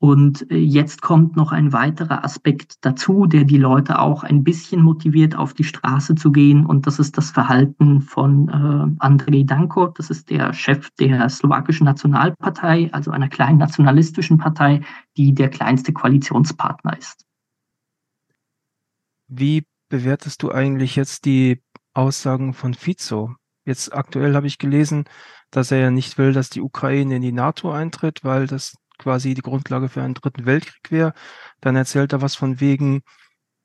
Und 0.00 0.48
äh, 0.52 0.56
jetzt 0.56 1.02
kommt 1.02 1.36
noch 1.36 1.50
ein 1.50 1.72
weiterer 1.72 2.24
Aspekt 2.24 2.76
dazu, 2.82 3.26
der 3.26 3.44
die 3.44 3.58
Leute 3.58 3.98
auch 3.98 4.22
ein 4.22 4.44
bisschen 4.44 4.80
motiviert, 4.80 5.36
auf 5.36 5.54
die 5.54 5.64
Straße 5.64 6.14
zu 6.14 6.30
gehen. 6.30 6.64
Und 6.64 6.86
das 6.86 7.00
ist 7.00 7.18
das 7.18 7.32
Verhalten 7.32 8.00
von 8.00 8.48
äh, 8.48 9.04
Andrej 9.04 9.44
Danko. 9.44 9.88
Das 9.88 10.10
ist 10.10 10.30
der 10.30 10.52
Chef 10.52 10.88
der 11.00 11.28
slowakischen 11.28 11.84
Nationalpartei, 11.84 12.90
also 12.92 13.10
einer 13.10 13.28
kleinen 13.28 13.58
nationalistischen 13.58 14.38
Partei, 14.38 14.82
die 15.16 15.34
der 15.34 15.48
kleinste 15.48 15.92
Koalitionspartner 15.92 16.96
ist. 16.96 17.27
Wie 19.28 19.66
bewertest 19.88 20.42
du 20.42 20.50
eigentlich 20.50 20.96
jetzt 20.96 21.24
die 21.24 21.62
Aussagen 21.94 22.54
von 22.54 22.74
Fico? 22.74 23.34
Jetzt 23.64 23.92
aktuell 23.92 24.34
habe 24.34 24.46
ich 24.46 24.58
gelesen, 24.58 25.04
dass 25.50 25.70
er 25.70 25.78
ja 25.78 25.90
nicht 25.90 26.18
will, 26.18 26.32
dass 26.32 26.50
die 26.50 26.62
Ukraine 26.62 27.16
in 27.16 27.22
die 27.22 27.32
NATO 27.32 27.70
eintritt, 27.70 28.24
weil 28.24 28.46
das 28.46 28.74
quasi 28.98 29.34
die 29.34 29.42
Grundlage 29.42 29.88
für 29.88 30.02
einen 30.02 30.14
dritten 30.14 30.46
Weltkrieg 30.46 30.90
wäre. 30.90 31.12
Dann 31.60 31.76
erzählt 31.76 32.12
er 32.12 32.22
was 32.22 32.34
von 32.34 32.60
wegen, 32.60 33.02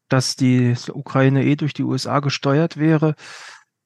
dass 0.10 0.36
die 0.36 0.76
Ukraine 0.90 1.44
eh 1.44 1.56
durch 1.56 1.74
die 1.74 1.84
USA 1.84 2.20
gesteuert 2.20 2.78
wäre. 2.78 3.16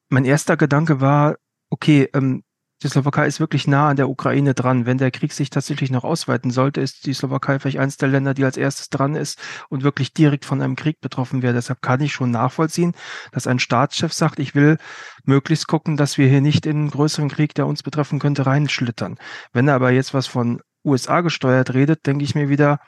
Mein 0.10 0.26
erster 0.26 0.58
Gedanke 0.58 1.00
war, 1.00 1.38
okay, 1.70 2.10
ähm, 2.14 2.44
die 2.84 2.90
Slowakei 2.90 3.26
ist 3.26 3.40
wirklich 3.40 3.68
nah 3.68 3.90
an 3.90 3.96
der 3.96 4.10
Ukraine 4.10 4.54
dran. 4.54 4.86
Wenn 4.86 5.00
der 5.00 5.10
Krieg 5.10 5.34
sich 5.34 5.50
tatsächlich 5.50 5.90
noch 5.90 6.04
ausweiten 6.04 6.52
sollte, 6.52 6.80
ist 6.80 7.06
die 7.08 7.14
Slowakei 7.14 7.60
vielleicht 7.60 7.80
eines 7.80 7.98
der 7.98 8.10
Länder, 8.10 8.36
die 8.36 8.44
als 8.44 8.56
erstes 8.56 8.90
dran 8.90 9.16
ist 9.16 9.40
und 9.70 9.84
wirklich 9.84 10.14
direkt 10.14 10.46
von 10.46 10.62
einem 10.62 10.76
Krieg 10.76 11.02
betroffen 11.02 11.42
wäre. 11.42 11.54
Deshalb 11.54 11.82
kann 11.82 12.02
ich 12.02 12.14
schon 12.14 12.30
nachvollziehen, 12.30 12.94
dass 13.32 13.48
ein 13.48 13.60
Staatschef 13.60 14.14
sagt, 14.14 14.38
ich 14.38 14.54
will 14.54 14.78
möglichst 15.24 15.68
gucken, 15.68 15.98
dass 15.98 16.18
wir 16.20 16.28
hier 16.28 16.42
nicht 16.42 16.68
in 16.68 16.78
einen 16.78 16.92
größeren 16.92 17.30
Krieg, 17.30 17.56
der 17.56 17.66
uns 17.66 17.82
betreffen 17.82 18.20
könnte, 18.20 18.46
reinschlittern. 18.46 19.18
Wenn 19.54 19.68
er 19.68 19.76
aber 19.76 19.92
jetzt 19.92 20.14
was 20.14 20.28
von 20.28 20.62
USA 20.86 21.22
gesteuert 21.22 21.74
redet, 21.74 22.06
denke 22.06 22.24
ich 22.24 22.36
mir 22.36 22.48
wieder, 22.48 22.80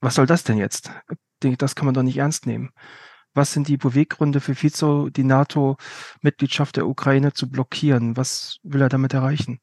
was 0.00 0.14
soll 0.14 0.26
das 0.26 0.42
denn 0.42 0.56
jetzt? 0.56 0.90
Das 1.40 1.74
kann 1.74 1.86
man 1.86 1.94
doch 1.94 2.02
nicht 2.02 2.16
ernst 2.16 2.46
nehmen. 2.46 2.70
Was 3.34 3.52
sind 3.52 3.68
die 3.68 3.76
Beweggründe 3.76 4.40
für 4.40 4.54
Fico, 4.54 5.08
die 5.08 5.24
NATO-Mitgliedschaft 5.24 6.76
der 6.76 6.86
Ukraine 6.86 7.32
zu 7.32 7.48
blockieren? 7.48 8.16
Was 8.16 8.58
will 8.62 8.82
er 8.82 8.88
damit 8.88 9.14
erreichen? 9.14 9.58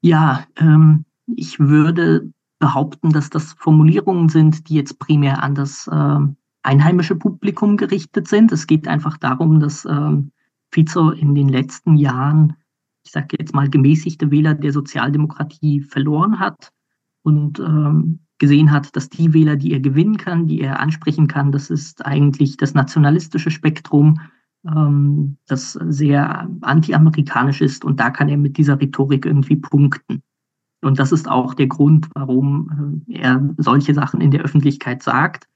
Ja, 0.00 0.46
ähm, 0.56 1.04
ich 1.26 1.58
würde 1.58 2.32
behaupten, 2.58 3.10
dass 3.10 3.30
das 3.30 3.54
Formulierungen 3.54 4.28
sind, 4.28 4.68
die 4.68 4.74
jetzt 4.74 4.98
primär 4.98 5.42
an 5.42 5.54
das 5.54 5.88
äh, 5.88 6.18
einheimische 6.62 7.16
Publikum 7.16 7.76
gerichtet 7.76 8.28
sind. 8.28 8.52
Es 8.52 8.66
geht 8.66 8.86
einfach 8.86 9.18
darum, 9.18 9.60
dass 9.60 9.84
ähm, 9.84 10.30
Fico 10.70 11.10
in 11.10 11.34
den 11.34 11.48
letzten 11.48 11.96
Jahren 11.96 12.56
ich 13.04 13.12
sage 13.12 13.36
jetzt 13.38 13.54
mal, 13.54 13.68
gemäßigte 13.68 14.30
Wähler 14.30 14.54
der 14.54 14.72
Sozialdemokratie 14.72 15.82
verloren 15.82 16.38
hat 16.38 16.72
und 17.24 17.58
ähm, 17.58 18.20
gesehen 18.38 18.70
hat, 18.70 18.94
dass 18.94 19.08
die 19.08 19.32
Wähler, 19.32 19.56
die 19.56 19.72
er 19.72 19.80
gewinnen 19.80 20.16
kann, 20.16 20.46
die 20.46 20.60
er 20.60 20.80
ansprechen 20.80 21.26
kann, 21.26 21.52
das 21.52 21.70
ist 21.70 22.04
eigentlich 22.04 22.56
das 22.56 22.74
nationalistische 22.74 23.50
Spektrum, 23.50 24.20
ähm, 24.66 25.38
das 25.46 25.72
sehr 25.72 26.48
anti-amerikanisch 26.60 27.60
ist 27.60 27.84
und 27.84 27.98
da 28.00 28.10
kann 28.10 28.28
er 28.28 28.36
mit 28.36 28.56
dieser 28.56 28.80
Rhetorik 28.80 29.24
irgendwie 29.26 29.56
punkten. 29.56 30.22
Und 30.82 30.98
das 30.98 31.12
ist 31.12 31.28
auch 31.28 31.54
der 31.54 31.66
Grund, 31.66 32.08
warum 32.14 33.02
äh, 33.08 33.20
er 33.20 33.54
solche 33.56 33.94
Sachen 33.94 34.20
in 34.20 34.30
der 34.30 34.42
Öffentlichkeit 34.42 35.02
sagt, 35.02 35.48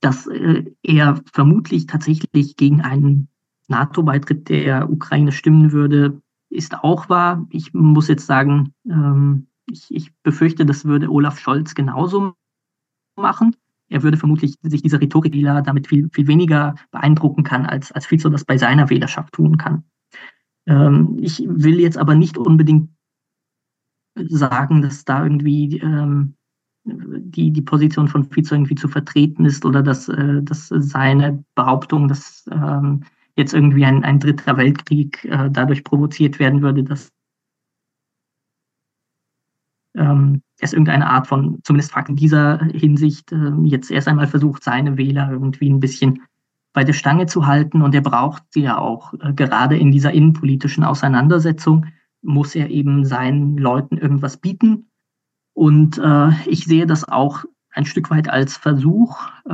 dass 0.00 0.26
äh, 0.26 0.64
er 0.82 1.20
vermutlich 1.32 1.86
tatsächlich 1.86 2.56
gegen 2.56 2.80
einen 2.80 3.28
NATO-Beitritt 3.68 4.48
der 4.48 4.90
Ukraine 4.90 5.30
stimmen 5.30 5.72
würde, 5.72 6.20
ist 6.50 6.82
auch 6.82 7.08
wahr. 7.08 7.46
Ich 7.50 7.74
muss 7.74 8.08
jetzt 8.08 8.26
sagen, 8.26 8.72
ähm, 8.88 9.47
ich, 9.70 9.86
ich 9.90 10.12
befürchte, 10.22 10.66
das 10.66 10.84
würde 10.84 11.10
Olaf 11.10 11.38
Scholz 11.38 11.74
genauso 11.74 12.34
machen. 13.16 13.56
Er 13.88 14.02
würde 14.02 14.16
vermutlich 14.16 14.56
sich 14.62 14.82
dieser 14.82 15.00
Rhetorik 15.00 15.32
damit 15.42 15.86
viel, 15.86 16.08
viel 16.12 16.26
weniger 16.26 16.74
beeindrucken 16.90 17.42
kann, 17.42 17.64
als, 17.66 17.90
als 17.92 18.06
Fico 18.06 18.28
das 18.28 18.44
bei 18.44 18.58
seiner 18.58 18.90
Wählerschaft 18.90 19.32
tun 19.32 19.56
kann. 19.56 19.84
Ähm, 20.66 21.16
ich 21.20 21.42
will 21.46 21.80
jetzt 21.80 21.96
aber 21.96 22.14
nicht 22.14 22.36
unbedingt 22.36 22.90
sagen, 24.14 24.82
dass 24.82 25.04
da 25.04 25.22
irgendwie 25.22 25.78
ähm, 25.78 26.34
die, 26.84 27.50
die 27.50 27.62
Position 27.62 28.08
von 28.08 28.24
Fico 28.24 28.54
irgendwie 28.54 28.74
zu 28.74 28.88
vertreten 28.88 29.46
ist 29.46 29.64
oder 29.64 29.82
dass, 29.82 30.08
äh, 30.08 30.42
dass 30.42 30.68
seine 30.68 31.44
Behauptung, 31.54 32.08
dass 32.08 32.44
ähm, 32.50 33.04
jetzt 33.36 33.54
irgendwie 33.54 33.84
ein, 33.84 34.04
ein 34.04 34.20
dritter 34.20 34.56
Weltkrieg 34.56 35.24
äh, 35.24 35.48
dadurch 35.50 35.84
provoziert 35.84 36.38
werden 36.38 36.60
würde, 36.60 36.84
dass 36.84 37.10
ähm, 39.96 40.42
es 40.60 40.72
irgendeine 40.72 41.08
Art 41.08 41.26
von, 41.26 41.58
zumindest 41.62 41.94
in 42.08 42.16
dieser 42.16 42.58
Hinsicht, 42.72 43.32
äh, 43.32 43.52
jetzt 43.64 43.90
erst 43.90 44.08
einmal 44.08 44.26
versucht, 44.26 44.62
seine 44.62 44.96
Wähler 44.96 45.30
irgendwie 45.30 45.70
ein 45.70 45.80
bisschen 45.80 46.22
bei 46.72 46.84
der 46.84 46.92
Stange 46.92 47.26
zu 47.26 47.46
halten. 47.46 47.82
Und 47.82 47.94
er 47.94 48.00
braucht 48.00 48.42
sie 48.50 48.62
ja 48.62 48.78
auch. 48.78 49.14
Äh, 49.14 49.32
gerade 49.34 49.76
in 49.76 49.90
dieser 49.90 50.12
innenpolitischen 50.12 50.84
Auseinandersetzung 50.84 51.86
muss 52.22 52.54
er 52.54 52.70
eben 52.70 53.04
seinen 53.04 53.56
Leuten 53.56 53.96
irgendwas 53.96 54.36
bieten. 54.36 54.90
Und 55.54 55.98
äh, 55.98 56.30
ich 56.46 56.64
sehe 56.64 56.86
das 56.86 57.08
auch 57.08 57.44
ein 57.70 57.84
Stück 57.84 58.10
weit 58.10 58.28
als 58.28 58.56
Versuch, 58.56 59.18
äh, 59.48 59.52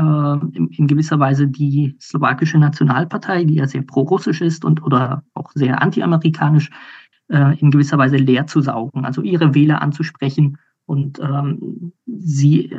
in, 0.56 0.68
in, 0.68 0.86
gewisser 0.86 1.18
Weise 1.18 1.46
die 1.46 1.96
slowakische 2.00 2.58
Nationalpartei, 2.58 3.44
die 3.44 3.56
ja 3.56 3.66
sehr 3.66 3.82
pro-russisch 3.82 4.40
ist 4.40 4.64
und 4.64 4.82
oder 4.82 5.24
auch 5.34 5.50
sehr 5.54 5.82
anti-amerikanisch, 5.82 6.68
äh, 6.68 6.72
in 7.28 7.70
gewisser 7.70 7.96
Weise 7.96 8.16
leer 8.16 8.46
zu 8.46 8.60
saugen, 8.60 9.04
also 9.04 9.22
ihre 9.22 9.54
Wähler 9.54 9.80
anzusprechen 9.80 10.58
und 10.86 11.18
ähm, 11.18 11.92
sie 12.06 12.70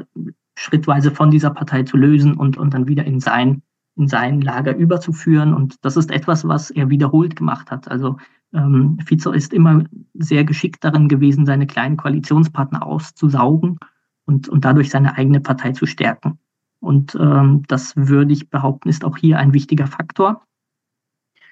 schrittweise 0.55 1.11
von 1.11 1.31
dieser 1.31 1.49
Partei 1.49 1.83
zu 1.83 1.97
lösen 1.97 2.35
und, 2.35 2.57
und 2.57 2.73
dann 2.73 2.87
wieder 2.87 3.03
in 3.05 3.19
sein, 3.19 3.61
in 3.95 4.07
sein 4.07 4.41
Lager 4.41 4.75
überzuführen. 4.75 5.53
Und 5.53 5.83
das 5.83 5.97
ist 5.97 6.11
etwas, 6.11 6.47
was 6.47 6.71
er 6.71 6.89
wiederholt 6.89 7.35
gemacht 7.35 7.71
hat. 7.71 7.89
Also 7.89 8.17
ähm, 8.53 8.97
Fico 9.05 9.31
ist 9.31 9.53
immer 9.53 9.83
sehr 10.13 10.45
geschickt 10.45 10.83
darin 10.83 11.07
gewesen, 11.07 11.45
seine 11.45 11.67
kleinen 11.67 11.97
Koalitionspartner 11.97 12.85
auszusaugen 12.85 13.79
und, 14.25 14.47
und 14.47 14.65
dadurch 14.65 14.89
seine 14.89 15.17
eigene 15.17 15.41
Partei 15.41 15.71
zu 15.73 15.85
stärken. 15.85 16.39
Und 16.79 17.15
ähm, 17.19 17.63
das 17.67 17.95
würde 17.95 18.33
ich 18.33 18.49
behaupten, 18.49 18.89
ist 18.89 19.03
auch 19.03 19.17
hier 19.17 19.39
ein 19.39 19.53
wichtiger 19.53 19.87
Faktor. 19.87 20.41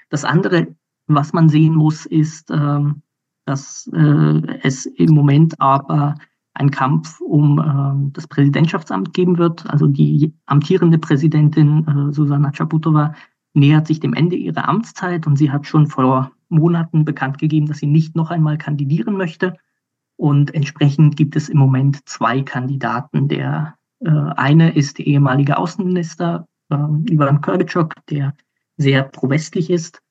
Das 0.09 0.25
andere, 0.25 0.67
was 1.07 1.33
man 1.33 1.49
sehen 1.49 1.75
muss, 1.75 2.05
ist, 2.05 2.49
ähm, 2.51 3.01
dass 3.45 3.89
äh, 3.93 4.41
es 4.63 4.85
im 4.85 5.13
Moment 5.13 5.59
aber 5.59 6.15
ein 6.53 6.71
Kampf 6.71 7.19
um 7.19 7.59
äh, 7.59 8.11
das 8.13 8.27
Präsidentschaftsamt 8.27 9.13
geben 9.13 9.37
wird. 9.37 9.69
Also 9.69 9.87
die 9.87 10.33
amtierende 10.45 10.97
Präsidentin 10.97 11.87
äh, 11.87 12.13
Susanna 12.13 12.51
Chaputova 12.51 13.13
nähert 13.53 13.87
sich 13.87 13.99
dem 13.99 14.13
Ende 14.13 14.35
ihrer 14.35 14.67
Amtszeit 14.67 15.27
und 15.27 15.37
sie 15.37 15.51
hat 15.51 15.67
schon 15.67 15.87
vor 15.87 16.31
Monaten 16.49 17.05
bekannt 17.05 17.39
gegeben, 17.39 17.67
dass 17.67 17.79
sie 17.79 17.87
nicht 17.87 18.15
noch 18.15 18.31
einmal 18.31 18.57
kandidieren 18.57 19.17
möchte. 19.17 19.57
Und 20.15 20.53
entsprechend 20.53 21.17
gibt 21.17 21.35
es 21.35 21.49
im 21.49 21.57
Moment 21.57 22.07
zwei 22.07 22.43
Kandidaten. 22.43 23.27
Der 23.27 23.75
äh, 23.99 24.09
eine 24.09 24.75
ist 24.75 24.99
der 24.99 25.07
ehemalige 25.07 25.57
Außenminister 25.57 26.47
äh, 26.69 26.75
Ivan 27.11 27.41
Kirgitschok, 27.41 27.95
der 28.09 28.35
sehr 28.77 29.03
pro-westlich 29.03 29.69
ist. 29.69 30.02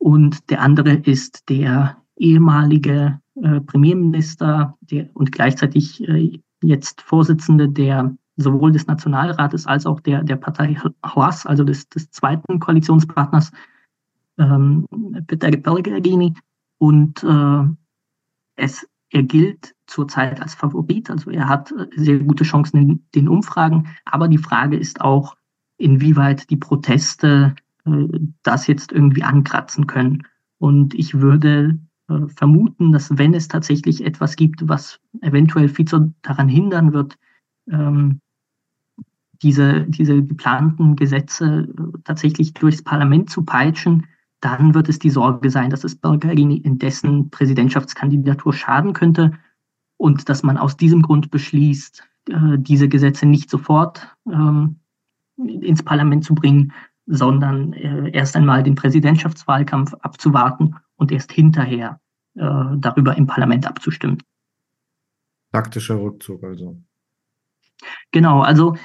Und 0.00 0.48
der 0.50 0.62
andere 0.62 0.94
ist 0.94 1.48
der 1.50 1.98
ehemalige 2.16 3.20
äh, 3.42 3.60
Premierminister 3.60 4.76
der, 4.80 5.10
und 5.14 5.30
gleichzeitig 5.30 6.02
äh, 6.08 6.40
jetzt 6.62 7.02
Vorsitzende 7.02 7.68
der 7.68 8.16
sowohl 8.36 8.72
des 8.72 8.86
Nationalrates 8.86 9.66
als 9.66 9.84
auch 9.84 10.00
der, 10.00 10.22
der 10.24 10.36
Partei 10.36 10.74
Haas, 11.02 11.44
also 11.44 11.64
des, 11.64 11.88
des 11.90 12.10
zweiten 12.10 12.58
Koalitionspartners, 12.58 13.52
ähm, 14.38 14.86
Peter 15.26 15.50
Pellegrini. 15.50 16.34
Und 16.78 17.22
äh, 17.22 17.64
es, 18.56 18.88
er 19.10 19.22
gilt 19.22 19.74
zurzeit 19.86 20.40
als 20.40 20.54
Favorit, 20.54 21.10
also 21.10 21.30
er 21.30 21.46
hat 21.46 21.72
äh, 21.72 21.88
sehr 21.96 22.20
gute 22.20 22.44
Chancen 22.44 22.78
in 22.78 23.04
den 23.14 23.28
Umfragen. 23.28 23.88
Aber 24.06 24.28
die 24.28 24.38
Frage 24.38 24.78
ist 24.78 25.02
auch, 25.02 25.36
inwieweit 25.76 26.50
die 26.50 26.56
Proteste 26.56 27.54
das 28.42 28.66
jetzt 28.66 28.92
irgendwie 28.92 29.22
ankratzen 29.22 29.86
können. 29.86 30.22
Und 30.58 30.94
ich 30.94 31.20
würde 31.20 31.78
äh, 32.08 32.26
vermuten, 32.28 32.92
dass 32.92 33.16
wenn 33.16 33.34
es 33.34 33.48
tatsächlich 33.48 34.04
etwas 34.04 34.36
gibt, 34.36 34.68
was 34.68 35.00
eventuell 35.22 35.68
Fico 35.68 36.12
daran 36.22 36.48
hindern 36.48 36.92
wird, 36.92 37.16
ähm, 37.70 38.20
diese, 39.42 39.86
diese 39.86 40.22
geplanten 40.22 40.96
Gesetze 40.96 41.68
äh, 41.68 41.98
tatsächlich 42.04 42.52
durchs 42.52 42.82
Parlament 42.82 43.30
zu 43.30 43.42
peitschen, 43.42 44.06
dann 44.40 44.74
wird 44.74 44.88
es 44.88 44.98
die 44.98 45.10
Sorge 45.10 45.50
sein, 45.50 45.70
dass 45.70 45.84
es 45.84 45.96
Bulgarini 45.96 46.56
in 46.56 46.78
dessen 46.78 47.30
Präsidentschaftskandidatur 47.30 48.52
schaden 48.52 48.92
könnte 48.92 49.32
und 49.96 50.28
dass 50.28 50.42
man 50.42 50.56
aus 50.56 50.76
diesem 50.76 51.02
Grund 51.02 51.30
beschließt, 51.30 52.02
äh, 52.28 52.58
diese 52.58 52.88
Gesetze 52.88 53.26
nicht 53.26 53.50
sofort 53.50 54.16
ähm, 54.30 54.76
ins 55.36 55.82
Parlament 55.82 56.24
zu 56.24 56.34
bringen, 56.34 56.72
sondern 57.10 57.72
äh, 57.72 58.10
erst 58.12 58.36
einmal 58.36 58.62
den 58.62 58.76
Präsidentschaftswahlkampf 58.76 59.94
abzuwarten 59.94 60.76
und 60.96 61.10
erst 61.10 61.32
hinterher 61.32 62.00
äh, 62.36 62.76
darüber 62.76 63.16
im 63.16 63.26
Parlament 63.26 63.66
abzustimmen. 63.66 64.18
Taktischer 65.52 66.00
Rückzug 66.00 66.44
also. 66.44 66.80
Genau, 68.12 68.42
also 68.42 68.76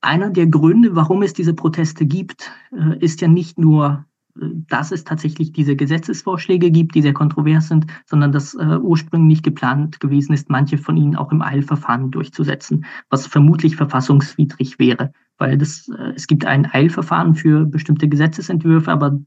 einer 0.00 0.30
der 0.30 0.46
Gründe, 0.46 0.96
warum 0.96 1.22
es 1.22 1.34
diese 1.34 1.54
Proteste 1.54 2.06
gibt, 2.06 2.50
äh, 2.72 2.98
ist 2.98 3.20
ja 3.20 3.28
nicht 3.28 3.58
nur, 3.58 4.06
äh, 4.36 4.46
dass 4.68 4.90
es 4.90 5.04
tatsächlich 5.04 5.52
diese 5.52 5.76
Gesetzesvorschläge 5.76 6.70
gibt, 6.70 6.94
die 6.94 7.02
sehr 7.02 7.12
kontrovers 7.12 7.68
sind, 7.68 7.86
sondern 8.06 8.32
dass 8.32 8.54
äh, 8.54 8.78
ursprünglich 8.80 9.36
nicht 9.36 9.44
geplant 9.44 10.00
gewesen 10.00 10.32
ist, 10.32 10.48
manche 10.48 10.78
von 10.78 10.96
ihnen 10.96 11.16
auch 11.16 11.32
im 11.32 11.42
Eilverfahren 11.42 12.10
durchzusetzen, 12.10 12.86
was 13.10 13.26
vermutlich 13.26 13.76
verfassungswidrig 13.76 14.78
wäre, 14.78 15.12
weil 15.38 15.58
das, 15.58 15.88
äh, 15.88 16.12
es 16.14 16.26
gibt 16.26 16.44
ein 16.44 16.66
Eilverfahren 16.72 17.34
für 17.34 17.64
bestimmte 17.64 18.08
Gesetzesentwürfe, 18.08 18.90
aber 18.90 19.20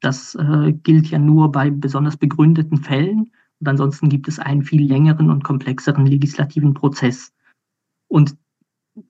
das 0.00 0.34
äh, 0.34 0.72
gilt 0.72 1.08
ja 1.08 1.18
nur 1.18 1.52
bei 1.52 1.70
besonders 1.70 2.16
begründeten 2.16 2.78
Fällen. 2.78 3.30
Und 3.60 3.68
ansonsten 3.68 4.08
gibt 4.08 4.26
es 4.26 4.38
einen 4.38 4.64
viel 4.64 4.84
längeren 4.84 5.30
und 5.30 5.44
komplexeren 5.44 6.06
legislativen 6.06 6.74
Prozess. 6.74 7.32
Und 8.08 8.36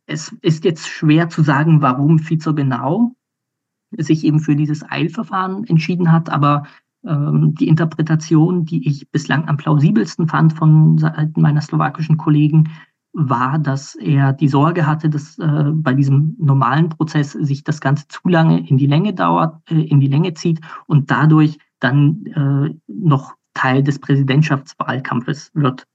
es 0.07 0.37
ist 0.43 0.65
jetzt 0.65 0.87
schwer 0.87 1.29
zu 1.29 1.43
sagen, 1.43 1.81
warum 1.81 2.19
Fico 2.19 2.55
genau 2.55 3.15
sich 3.97 4.25
eben 4.25 4.41
für 4.41 4.55
dieses 4.55 4.89
Eilverfahren 4.89 5.65
entschieden 5.65 6.13
hat, 6.13 6.31
aber 6.31 6.65
ähm, 7.05 7.55
die 7.55 7.69
Interpretation, 7.69 8.65
die 8.65 8.87
ich 8.89 9.11
bislang 9.11 9.49
am 9.49 9.57
plausibelsten 9.57 10.29
fand 10.29 10.53
von 10.53 10.99
Seiten 10.99 11.41
meiner 11.41 11.61
slowakischen 11.61 12.17
Kollegen, 12.17 12.71
war, 13.13 13.59
dass 13.59 13.95
er 13.95 14.33
die 14.33 14.49
Sorge 14.49 14.87
hatte, 14.87 15.11
dass 15.11 15.39
äh, 15.39 15.71
bei 15.73 15.93
diesem 15.93 16.35
normalen 16.39 16.89
Prozess 16.89 17.33
sich 17.33 17.63
das 17.63 17.81
Ganze 17.81 18.09
zu 18.09 18.21
lange 18.29 18.67
in 18.67 18.79
die 18.79 18.87
Länge 18.87 19.13
dauert, 19.13 19.61
äh, 19.71 19.83
in 19.83 20.01
die 20.01 20.09
Länge 20.09 20.35
zieht 20.35 20.61
und 20.87 21.11
dadurch 21.11 21.59
dann 21.79 22.27
äh, 22.27 22.75
noch 22.87 23.35
Teil 23.55 23.83
des 23.83 23.99
Präsidentschaftswahlkampfes 23.99 25.51
wird. 25.55 25.87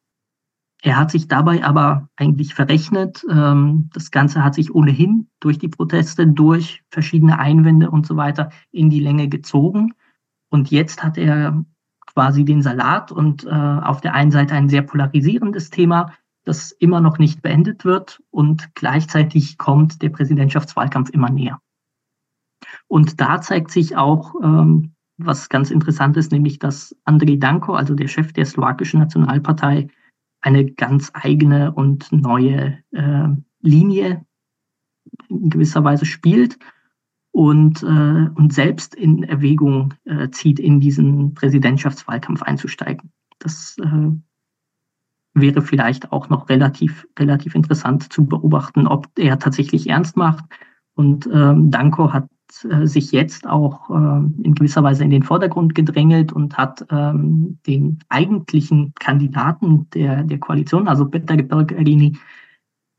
Er 0.84 0.98
hat 0.98 1.10
sich 1.10 1.28
dabei 1.28 1.64
aber 1.64 2.08
eigentlich 2.18 2.54
verrechnet. 2.54 3.26
Ähm, 3.30 3.90
das 3.94 4.12
Ganze 4.12 4.44
hat 4.44 4.54
sich 4.54 4.74
ohnehin 4.74 5.28
durch 5.40 5.58
die 5.58 5.70
Proteste, 5.70 6.28
durch 6.28 6.84
verschiedene 6.92 7.40
Einwände 7.40 7.90
und 7.90 8.06
so 8.06 8.16
weiter 8.16 8.52
in 8.72 8.92
die 8.92 9.00
Länge 9.00 9.28
gezogen. 9.28 9.94
Und 10.50 10.70
jetzt 10.70 11.04
hat 11.04 11.18
er 11.18 11.66
quasi 12.06 12.46
den 12.46 12.62
Salat 12.62 13.12
und 13.12 13.44
äh, 13.46 13.50
auf 13.50 14.02
der 14.02 14.14
einen 14.14 14.32
Seite 14.32 14.54
ein 14.54 14.70
sehr 14.70 14.84
polarisierendes 14.84 15.72
Thema, 15.72 16.14
das 16.48 16.72
immer 16.72 17.02
noch 17.02 17.18
nicht 17.20 17.42
beendet 17.42 17.84
wird 17.84 18.22
und 18.32 18.74
gleichzeitig 18.74 19.58
kommt 19.58 20.02
der 20.02 20.10
Präsidentschaftswahlkampf 20.10 21.10
immer 21.10 21.30
näher. 21.30 21.60
Und 22.88 23.20
da 23.20 23.42
zeigt 23.42 23.72
sich 23.72 23.98
auch, 23.98 24.34
ähm, 24.42 24.94
was 25.18 25.50
ganz 25.50 25.72
interessant 25.72 26.16
ist, 26.16 26.32
nämlich 26.32 26.60
dass 26.60 26.96
Andrej 27.04 27.40
Danko, 27.40 27.74
also 27.74 27.96
der 27.96 28.08
Chef 28.08 28.34
der 28.34 28.46
slowakischen 28.46 29.00
Nationalpartei, 29.00 29.90
eine 30.42 30.72
ganz 30.72 31.12
eigene 31.14 31.74
und 31.74 32.12
neue 32.12 32.78
äh, 32.92 33.28
Linie 33.62 34.26
in 35.30 35.50
gewisser 35.50 35.84
Weise 35.84 36.06
spielt 36.06 36.58
und, 37.32 37.84
äh, 37.84 38.30
und 38.36 38.54
selbst 38.54 38.96
in 38.96 39.24
Erwägung 39.24 39.96
äh, 40.06 40.30
zieht, 40.30 40.60
in 40.60 40.80
diesen 40.80 41.34
Präsidentschaftswahlkampf 41.34 42.44
einzusteigen. 42.44 43.12
Das 43.40 43.78
äh, 43.80 44.12
wäre 45.40 45.62
vielleicht 45.62 46.12
auch 46.12 46.30
noch 46.30 46.50
relativ, 46.50 47.08
relativ 47.18 47.56
interessant 47.56 48.12
zu 48.12 48.26
beobachten, 48.26 48.88
ob 48.88 49.08
er 49.18 49.40
tatsächlich 49.40 49.90
ernst 49.90 50.18
macht. 50.18 50.46
Und 50.96 51.30
ähm, 51.32 51.70
Danko 51.72 52.12
hat 52.12 52.28
äh, 52.70 52.88
sich 52.88 53.12
jetzt 53.12 53.48
auch 53.48 53.90
äh, 53.90 53.94
in 54.44 54.56
gewisser 54.56 54.84
Weise 54.84 55.04
in 55.04 55.10
den 55.10 55.24
Vordergrund 55.24 55.76
gedrängelt 55.76 56.32
und 56.32 56.58
hat 56.58 56.86
ähm, 56.90 57.60
den 57.68 58.00
eigentlichen 58.10 58.94
Kandidaten 59.00 59.90
der, 59.92 60.24
der 60.24 60.40
Koalition, 60.40 60.88
also 60.88 61.06
Peter 61.06 61.38
Bergerini, 61.38 62.18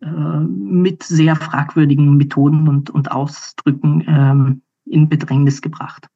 äh, 0.01 0.40
mit 0.40 1.03
sehr 1.03 1.35
fragwürdigen 1.35 2.16
Methoden 2.16 2.68
und, 2.68 2.90
und 2.90 3.11
Ausdrücken 3.11 4.05
ähm, 4.07 4.62
in 4.85 5.09
Bedrängnis 5.09 5.61
gebracht. 5.61 6.09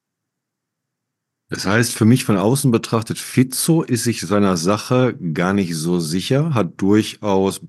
Das 1.49 1.65
heißt, 1.65 1.93
für 1.93 2.05
mich 2.05 2.23
von 2.23 2.37
außen 2.37 2.71
betrachtet, 2.71 3.19
Fizzo 3.19 3.83
ist 3.83 4.03
sich 4.03 4.21
seiner 4.21 4.57
Sache 4.57 5.15
gar 5.33 5.53
nicht 5.53 5.75
so 5.75 5.99
sicher, 5.99 6.53
hat 6.53 6.81
durchaus 6.81 7.61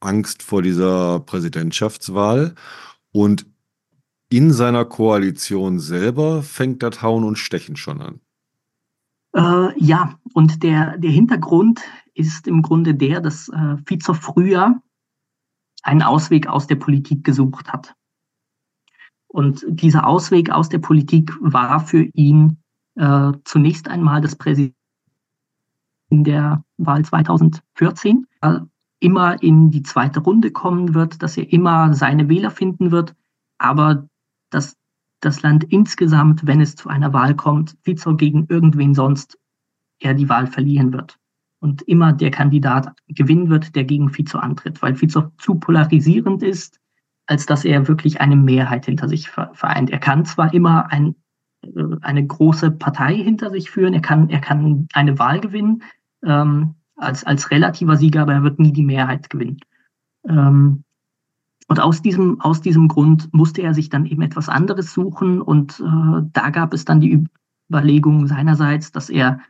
Angst 0.00 0.42
vor 0.42 0.62
dieser 0.62 1.20
Präsidentschaftswahl 1.20 2.54
und 3.12 3.46
in 4.28 4.52
seiner 4.52 4.84
Koalition 4.84 5.78
selber 5.78 6.42
fängt 6.42 6.82
das 6.82 7.00
Hauen 7.00 7.24
und 7.24 7.38
Stechen 7.38 7.76
schon 7.76 8.02
an. 8.02 8.20
Äh, 9.34 9.78
ja, 9.78 10.18
und 10.34 10.62
der, 10.62 10.98
der 10.98 11.10
Hintergrund 11.10 11.80
ist 12.14 12.46
im 12.46 12.62
Grunde 12.62 12.94
der, 12.94 13.20
dass 13.20 13.48
äh, 13.48 13.76
Fico 13.86 14.14
früher 14.14 14.80
einen 15.82 16.02
Ausweg 16.02 16.48
aus 16.48 16.66
der 16.66 16.76
Politik 16.76 17.22
gesucht 17.22 17.68
hat. 17.72 17.94
Und 19.28 19.64
dieser 19.68 20.06
Ausweg 20.06 20.50
aus 20.50 20.68
der 20.68 20.78
Politik 20.78 21.32
war 21.40 21.86
für 21.86 22.02
ihn 22.14 22.62
äh, 22.96 23.32
zunächst 23.44 23.88
einmal 23.88 24.20
das 24.20 24.36
Präsident 24.36 24.74
in 26.08 26.24
der 26.24 26.64
Wahl 26.76 27.04
2014 27.04 28.26
äh, 28.40 28.58
immer 29.00 29.42
in 29.42 29.70
die 29.70 29.82
zweite 29.82 30.20
Runde 30.20 30.50
kommen 30.50 30.94
wird, 30.94 31.22
dass 31.22 31.36
er 31.36 31.52
immer 31.52 31.94
seine 31.94 32.28
Wähler 32.28 32.50
finden 32.50 32.90
wird, 32.90 33.14
aber 33.58 34.08
dass 34.50 34.76
das 35.20 35.42
Land 35.42 35.64
insgesamt, 35.64 36.46
wenn 36.46 36.60
es 36.60 36.76
zu 36.76 36.88
einer 36.88 37.12
Wahl 37.12 37.34
kommt, 37.34 37.76
Fico 37.82 38.16
gegen 38.16 38.46
irgendwen 38.48 38.94
sonst 38.94 39.38
er 39.98 40.14
die 40.14 40.28
Wahl 40.28 40.46
verlieren 40.46 40.92
wird. 40.92 41.18
Und 41.58 41.82
immer 41.82 42.12
der 42.12 42.30
Kandidat 42.30 42.94
gewinnen 43.08 43.48
wird, 43.48 43.74
der 43.74 43.84
gegen 43.84 44.10
Fico 44.10 44.38
antritt, 44.38 44.82
weil 44.82 44.94
Fico 44.94 45.32
zu 45.38 45.56
polarisierend 45.56 46.42
ist, 46.42 46.78
als 47.26 47.46
dass 47.46 47.64
er 47.64 47.88
wirklich 47.88 48.20
eine 48.20 48.36
Mehrheit 48.36 48.84
hinter 48.84 49.08
sich 49.08 49.28
vereint. 49.30 49.90
Er 49.90 49.98
kann 49.98 50.24
zwar 50.24 50.52
immer 50.54 50.92
ein 50.92 51.16
eine 52.02 52.26
große 52.26 52.70
Partei 52.70 53.14
hinter 53.16 53.50
sich 53.50 53.70
führen. 53.70 53.94
Er 53.94 54.00
kann, 54.00 54.28
er 54.30 54.40
kann 54.40 54.88
eine 54.92 55.18
Wahl 55.18 55.40
gewinnen 55.40 55.82
ähm, 56.24 56.74
als, 56.96 57.24
als 57.24 57.50
relativer 57.50 57.96
Sieger, 57.96 58.22
aber 58.22 58.34
er 58.34 58.42
wird 58.42 58.58
nie 58.58 58.72
die 58.72 58.84
Mehrheit 58.84 59.30
gewinnen. 59.30 59.58
Ähm, 60.28 60.84
und 61.68 61.80
aus 61.80 62.00
diesem, 62.00 62.40
aus 62.40 62.60
diesem 62.60 62.88
Grund 62.88 63.32
musste 63.32 63.62
er 63.62 63.74
sich 63.74 63.88
dann 63.88 64.06
eben 64.06 64.22
etwas 64.22 64.48
anderes 64.48 64.92
suchen. 64.92 65.42
Und 65.42 65.80
äh, 65.80 66.22
da 66.32 66.50
gab 66.50 66.72
es 66.72 66.84
dann 66.84 67.00
die 67.00 67.24
Überlegung 67.68 68.26
seinerseits, 68.28 68.92
dass 68.92 69.10
er, 69.10 69.40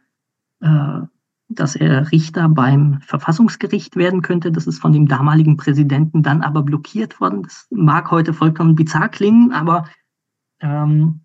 äh, 0.60 1.00
dass 1.48 1.76
er 1.76 2.10
Richter 2.10 2.48
beim 2.48 3.00
Verfassungsgericht 3.02 3.96
werden 3.96 4.22
könnte. 4.22 4.50
Das 4.50 4.66
ist 4.66 4.80
von 4.80 4.92
dem 4.92 5.08
damaligen 5.08 5.56
Präsidenten 5.58 6.22
dann 6.22 6.42
aber 6.42 6.62
blockiert 6.62 7.20
worden. 7.20 7.42
Das 7.42 7.66
mag 7.70 8.10
heute 8.10 8.32
vollkommen 8.32 8.74
bizarr 8.74 9.10
klingen, 9.10 9.52
aber 9.52 9.84
ähm, 10.60 11.20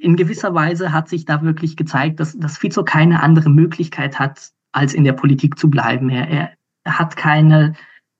in 0.00 0.16
gewisser 0.16 0.54
Weise 0.54 0.92
hat 0.92 1.08
sich 1.08 1.24
da 1.24 1.42
wirklich 1.42 1.76
gezeigt, 1.76 2.20
dass, 2.20 2.38
dass 2.38 2.58
Fico 2.58 2.84
keine 2.84 3.22
andere 3.22 3.50
Möglichkeit 3.50 4.18
hat, 4.18 4.50
als 4.72 4.94
in 4.94 5.04
der 5.04 5.12
Politik 5.12 5.58
zu 5.58 5.70
bleiben. 5.70 6.08
Er, 6.08 6.28
er, 6.28 6.52
er 6.84 6.98
hat 6.98 7.16
keine 7.16 7.74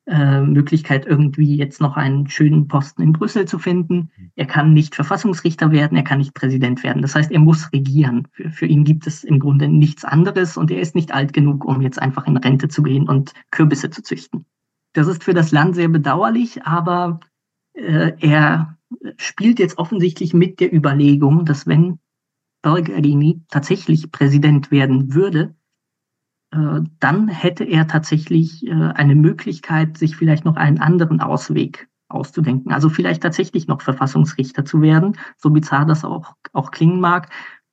äh, 0.07 0.40
Möglichkeit, 0.40 1.05
irgendwie 1.05 1.57
jetzt 1.57 1.81
noch 1.81 1.96
einen 1.96 2.29
schönen 2.29 2.68
Posten 2.68 3.02
in 3.02 3.12
Brüssel 3.12 3.46
zu 3.46 3.59
finden. 3.59 4.11
Er 4.37 4.46
kann 4.46 4.72
nicht 4.72 4.94
Verfassungsrichter 4.94 5.72
werden, 5.72 5.96
er 5.96 6.05
kann 6.05 6.18
nicht 6.18 6.35
Präsident 6.35 6.83
werden. 6.83 7.02
Das 7.02 7.14
heißt, 7.14 7.33
er 7.33 7.40
muss 7.40 7.72
regieren. 7.72 8.29
Für, 8.33 8.50
für 8.50 8.66
ihn 8.66 8.85
gibt 8.85 9.07
es 9.07 9.24
im 9.24 9.40
Grunde 9.40 9.68
nichts 9.68 10.05
anderes 10.05 10.57
und 10.57 10.70
er 10.70 10.81
ist 10.81 10.94
nicht 10.94 11.12
alt 11.12 11.33
genug, 11.33 11.64
um 11.64 11.81
jetzt 11.81 12.00
einfach 12.00 12.26
in 12.26 12.37
Rente 12.37 12.68
zu 12.68 12.83
gehen 12.83 13.09
und 13.09 13.33
Kürbisse 13.50 13.90
zu 13.90 14.02
züchten. 14.02 14.46
Das 14.92 15.09
ist 15.09 15.24
für 15.24 15.35
das 15.35 15.50
Land 15.50 15.74
sehr 15.74 15.88
bedauerlich, 15.88 16.62
aber 16.64 17.20
äh, 17.74 18.12
er 18.20 18.76
spielt 19.16 19.59
jetzt 19.59 19.79
offensichtlich 19.79 20.35
mit 20.35 20.61
der 20.61 20.72
Überlegung, 20.72 21.44
dass 21.44 21.66
wenn 21.66 21.99
Bergerini 22.62 23.42
tatsächlich 23.49 24.11
Präsident 24.11 24.70
werden 24.70 25.14
würde, 25.14 25.55
äh, 26.53 26.81
dann 27.01 27.29
hätte 27.29 27.64
er 27.64 27.87
tatsächlich 27.87 28.66
äh, 28.66 28.72
eine 28.72 29.14
Möglichkeit, 29.14 29.99
sich 29.99 30.16
vielleicht 30.16 30.44
noch 30.44 30.57
einen 30.57 30.79
anderen 30.79 31.20
Ausweg 31.20 31.88
auszudenken. 32.09 32.72
Also 32.72 32.88
vielleicht 32.88 33.22
tatsächlich 33.22 33.66
noch 33.66 33.83
Verfassungsrichter 33.83 34.64
zu 34.64 34.81
werden, 34.81 35.16
so 35.37 35.51
bizarr 35.51 35.87
das 35.87 36.05
auch, 36.05 36.35
auch 36.53 36.70
klingen 36.70 37.01
mag. 37.01 37.31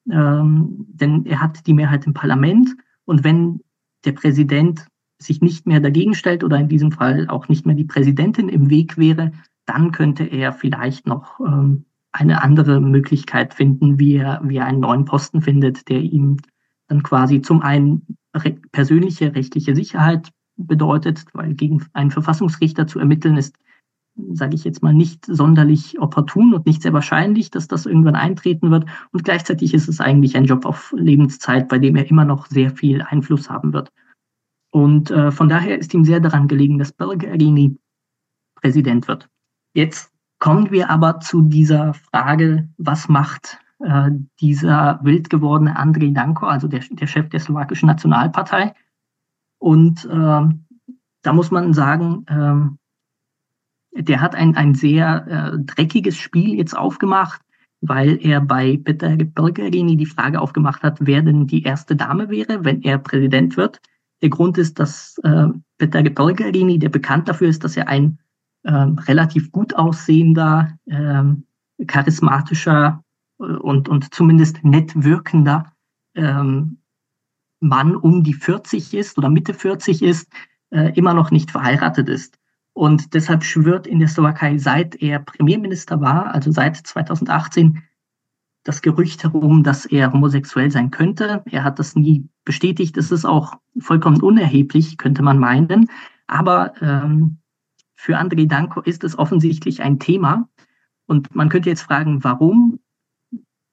Ähm, 0.10 0.86
denn 0.90 1.26
er 1.26 1.40
hat 1.42 1.66
die 1.66 1.74
Mehrheit 1.74 2.06
im 2.06 2.14
Parlament 2.14 2.76
und 3.06 3.24
wenn 3.24 3.62
der 4.06 4.12
Präsident 4.12 4.86
sich 5.22 5.42
nicht 5.42 5.66
mehr 5.66 5.80
dagegen 5.80 6.14
stellt 6.14 6.44
oder 6.44 6.58
in 6.58 6.68
diesem 6.68 6.92
Fall 6.92 7.28
auch 7.30 7.48
nicht 7.48 7.66
mehr 7.66 7.76
die 7.76 7.86
Präsidentin 7.86 8.50
im 8.50 8.70
Weg 8.70 8.98
wäre, 8.98 9.32
dann 9.66 9.92
könnte 9.92 10.24
er 10.24 10.54
vielleicht 10.54 11.08
noch 11.08 11.40
ähm, 11.40 11.86
eine 12.12 12.44
andere 12.44 12.80
Möglichkeit 12.80 13.54
finden, 13.54 14.00
wie 14.00 14.18
er, 14.18 14.42
wie 14.44 14.58
er 14.58 14.66
einen 14.66 14.82
neuen 14.82 15.06
Posten 15.06 15.42
findet, 15.42 15.90
der 15.90 16.00
ihm 16.00 16.38
dann 16.88 17.04
quasi 17.04 17.42
zum 17.42 17.62
einen 17.62 18.18
re 18.36 18.52
persönliche 18.72 19.36
rechtliche 19.36 19.76
Sicherheit 19.76 20.32
bedeutet, 20.56 21.26
weil 21.34 21.54
gegen 21.54 21.84
einen 21.94 22.12
Verfassungsrichter 22.12 22.86
zu 22.88 23.00
ermitteln 23.00 23.38
ist, 23.38 23.58
sage 24.34 24.54
ich 24.54 24.64
jetzt 24.64 24.84
mal, 24.84 24.94
nicht 24.94 25.26
sonderlich 25.26 26.00
opportun 26.00 26.54
und 26.54 26.68
nicht 26.68 26.84
sehr 26.84 26.94
wahrscheinlich, 26.94 27.50
dass 27.50 27.68
das 27.68 27.88
irgendwann 27.88 28.16
eintreten 28.16 28.70
wird. 28.70 28.86
Und 29.12 29.24
gleichzeitig 29.24 29.74
ist 29.74 29.88
es 29.88 30.00
eigentlich 30.00 30.38
ein 30.38 30.46
Job 30.46 30.66
auf 30.66 30.94
Lebenszeit, 30.96 31.68
bei 31.68 31.80
dem 31.80 31.96
er 31.96 32.08
immer 32.08 32.26
noch 32.26 32.46
sehr 32.46 32.70
viel 32.70 33.02
Einfluss 33.02 33.50
haben 33.50 33.74
wird. 33.74 33.92
Und 34.72 35.10
äh, 35.10 35.32
von 35.32 35.50
daher 35.50 35.80
ist 35.80 35.94
ihm 35.94 36.04
sehr 36.04 36.20
daran 36.20 36.48
gelegen, 36.48 36.78
dass 36.78 36.92
Bergerini 36.92 37.78
Präsident 38.56 39.08
wird. 39.08 39.30
Jetzt 39.74 40.12
kommen 40.40 40.72
wir 40.72 40.90
aber 40.90 41.20
zu 41.20 41.42
dieser 41.42 41.94
Frage, 41.94 42.70
was 42.78 43.10
macht 43.10 43.60
äh, 43.80 44.12
dieser 44.40 45.00
wild 45.04 45.30
gewordene 45.30 45.76
Andrej 45.76 46.14
Danko, 46.14 46.46
also 46.46 46.68
der, 46.68 46.82
der 46.92 47.08
Chef 47.08 47.30
der 47.30 47.40
slowakischen 47.40 47.88
Nationalpartei. 47.88 48.74
Und 49.60 50.06
äh, 50.06 50.42
da 51.22 51.34
muss 51.34 51.52
man 51.52 51.74
sagen, 51.74 52.78
äh, 53.96 54.02
der 54.02 54.22
hat 54.22 54.36
ein, 54.36 54.56
ein 54.56 54.76
sehr 54.76 55.28
äh, 55.28 55.60
dreckiges 55.60 56.18
Spiel 56.18 56.56
jetzt 56.56 56.76
aufgemacht, 56.76 57.42
weil 57.82 58.18
er 58.22 58.42
bei 58.42 58.80
Peter 58.84 59.16
Pellegrini 59.18 59.98
die 59.98 60.06
Frage 60.06 60.40
aufgemacht 60.40 60.84
hat, 60.84 60.98
wer 61.02 61.22
denn 61.22 61.48
die 61.48 61.64
erste 61.64 61.96
Dame 61.96 62.30
wäre, 62.30 62.64
wenn 62.64 62.82
er 62.82 62.98
Präsident 62.98 63.58
wird. 63.58 63.82
Der 64.22 64.30
Grund 64.30 64.58
ist, 64.58 64.80
dass 64.80 65.18
äh, 65.24 65.48
Peter 65.78 66.04
Pellegrini, 66.04 66.80
der 66.80 66.90
bekannt 66.90 67.28
dafür 67.28 67.50
ist, 67.50 67.64
dass 67.64 67.78
er 67.78 67.88
ein 67.88 68.20
äh, 68.64 68.72
relativ 68.72 69.52
gut 69.52 69.76
aussehender, 69.76 70.78
äh, 70.86 71.24
charismatischer 71.86 73.04
und, 73.38 73.90
und 73.90 74.14
zumindest 74.14 74.64
nett 74.64 74.92
wirkender 74.96 75.74
ähm, 76.16 76.78
Mann 77.60 77.96
um 77.96 78.24
die 78.24 78.34
40 78.34 78.94
ist 78.94 79.18
oder 79.18 79.30
Mitte 79.30 79.54
40 79.54 80.02
ist, 80.02 80.32
äh, 80.70 80.92
immer 80.96 81.14
noch 81.14 81.32
nicht 81.32 81.52
verheiratet 81.52 82.10
ist. 82.10 82.38
Und 82.74 83.14
deshalb 83.14 83.44
schwört 83.44 83.88
in 83.88 84.00
der 84.00 84.08
Slowakei, 84.08 84.58
seit 84.58 84.96
er 84.96 85.20
Premierminister 85.20 86.02
war, 86.02 86.34
also 86.34 86.52
seit 86.52 86.76
2018, 86.76 87.84
das 88.64 88.82
Gerücht 88.82 89.24
herum, 89.24 89.64
dass 89.64 89.86
er 89.86 90.14
homosexuell 90.14 90.72
sein 90.72 90.90
könnte. 90.90 91.44
Er 91.46 91.64
hat 91.64 91.80
das 91.80 91.96
nie 91.96 92.30
bestätigt. 92.46 92.96
Das 92.96 93.12
ist 93.12 93.26
auch 93.26 93.56
vollkommen 93.80 94.22
unerheblich, 94.22 94.98
könnte 94.98 95.22
man 95.22 95.38
meinen. 95.38 95.90
Aber 96.28 96.74
ähm, 96.82 97.40
für 98.04 98.18
Andrei 98.18 98.46
Danko 98.46 98.82
ist 98.82 99.06
es 99.06 99.18
offensichtlich 99.18 99.82
ein 99.82 99.98
Thema. 99.98 100.50
Und 101.06 101.34
man 101.34 101.48
könnte 101.48 101.70
jetzt 101.70 101.84
fragen, 101.84 102.22
warum? 102.24 102.80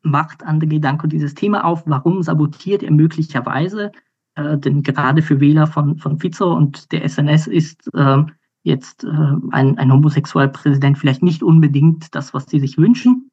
macht 0.02 0.46
André 0.46 0.80
Danko 0.80 1.08
dieses 1.08 1.34
Thema 1.34 1.64
auf? 1.64 1.82
Warum 1.86 2.22
sabotiert 2.22 2.82
er 2.82 2.92
möglicherweise? 2.92 3.90
Äh, 4.36 4.56
denn 4.56 4.82
gerade 4.82 5.20
für 5.20 5.40
Wähler 5.40 5.66
von, 5.66 5.98
von 5.98 6.18
Fico 6.18 6.54
und 6.54 6.92
der 6.92 7.06
SNS 7.06 7.48
ist 7.48 7.92
äh, 7.92 8.22
jetzt 8.62 9.04
äh, 9.04 9.08
ein, 9.50 9.76
ein 9.78 9.92
homosexueller 9.92 10.48
Präsident 10.48 10.96
vielleicht 10.96 11.22
nicht 11.22 11.42
unbedingt 11.42 12.14
das, 12.14 12.32
was 12.32 12.46
sie 12.46 12.60
sich 12.60 12.78
wünschen. 12.78 13.30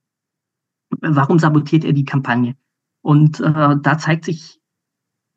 Warum 0.99 1.37
sabotiert 1.39 1.85
er 1.85 1.93
die 1.93 2.05
Kampagne? 2.05 2.55
Und 3.01 3.39
äh, 3.39 3.75
da 3.81 3.97
zeigt 3.97 4.25
sich 4.25 4.59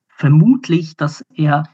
vermutlich, 0.09 0.97
dass 0.97 1.25
er 1.35 1.65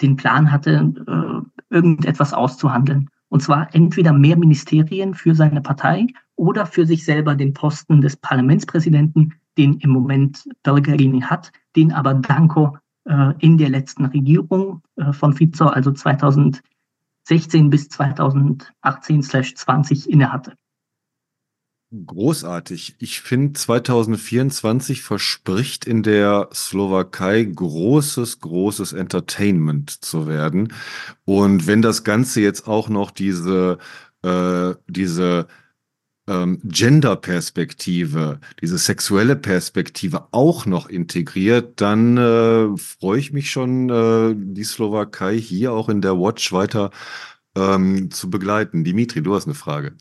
den 0.00 0.16
Plan 0.16 0.50
hatte, 0.50 0.92
äh, 1.06 1.74
irgendetwas 1.74 2.32
auszuhandeln. 2.32 3.10
Und 3.34 3.40
zwar 3.40 3.74
entweder 3.74 4.12
mehr 4.12 4.38
Ministerien 4.38 5.12
für 5.12 5.34
seine 5.34 5.60
Partei 5.60 6.06
oder 6.36 6.66
für 6.66 6.86
sich 6.86 7.04
selber 7.04 7.34
den 7.34 7.52
Posten 7.52 8.00
des 8.00 8.16
Parlamentspräsidenten, 8.16 9.34
den 9.58 9.74
im 9.80 9.90
Moment 9.90 10.48
Belgarini 10.62 11.20
hat, 11.20 11.50
den 11.74 11.90
aber 11.90 12.14
Danko 12.14 12.78
äh, 13.06 13.32
in 13.40 13.58
der 13.58 13.70
letzten 13.70 14.04
Regierung 14.04 14.82
äh, 14.94 15.12
von 15.12 15.32
Fico, 15.32 15.64
also 15.64 15.90
2016 15.90 16.62
bis 17.70 17.88
2018/20 17.88 20.06
innehatte. 20.06 20.52
Großartig. 21.94 22.96
Ich 22.98 23.20
finde, 23.20 23.52
2024 23.52 25.02
verspricht 25.02 25.84
in 25.84 26.02
der 26.02 26.48
Slowakei 26.52 27.44
großes, 27.44 28.40
großes 28.40 28.94
Entertainment 28.94 29.90
zu 29.90 30.26
werden. 30.26 30.72
Und 31.24 31.68
wenn 31.68 31.82
das 31.82 32.02
Ganze 32.02 32.40
jetzt 32.40 32.66
auch 32.66 32.88
noch 32.88 33.12
diese, 33.12 33.78
äh, 34.22 34.74
diese 34.88 35.46
ähm, 36.26 36.60
Gender-Perspektive, 36.64 38.40
diese 38.60 38.78
sexuelle 38.78 39.36
Perspektive 39.36 40.28
auch 40.32 40.66
noch 40.66 40.88
integriert, 40.88 41.80
dann 41.80 42.16
äh, 42.16 42.76
freue 42.76 43.20
ich 43.20 43.32
mich 43.32 43.50
schon, 43.50 43.88
äh, 43.90 44.34
die 44.36 44.64
Slowakei 44.64 45.38
hier 45.38 45.72
auch 45.72 45.88
in 45.88 46.00
der 46.00 46.18
Watch 46.18 46.52
weiter 46.52 46.90
ähm, 47.56 48.10
zu 48.10 48.30
begleiten. 48.30 48.84
Dimitri, 48.84 49.22
du 49.22 49.34
hast 49.34 49.44
eine 49.46 49.54
Frage. 49.54 49.96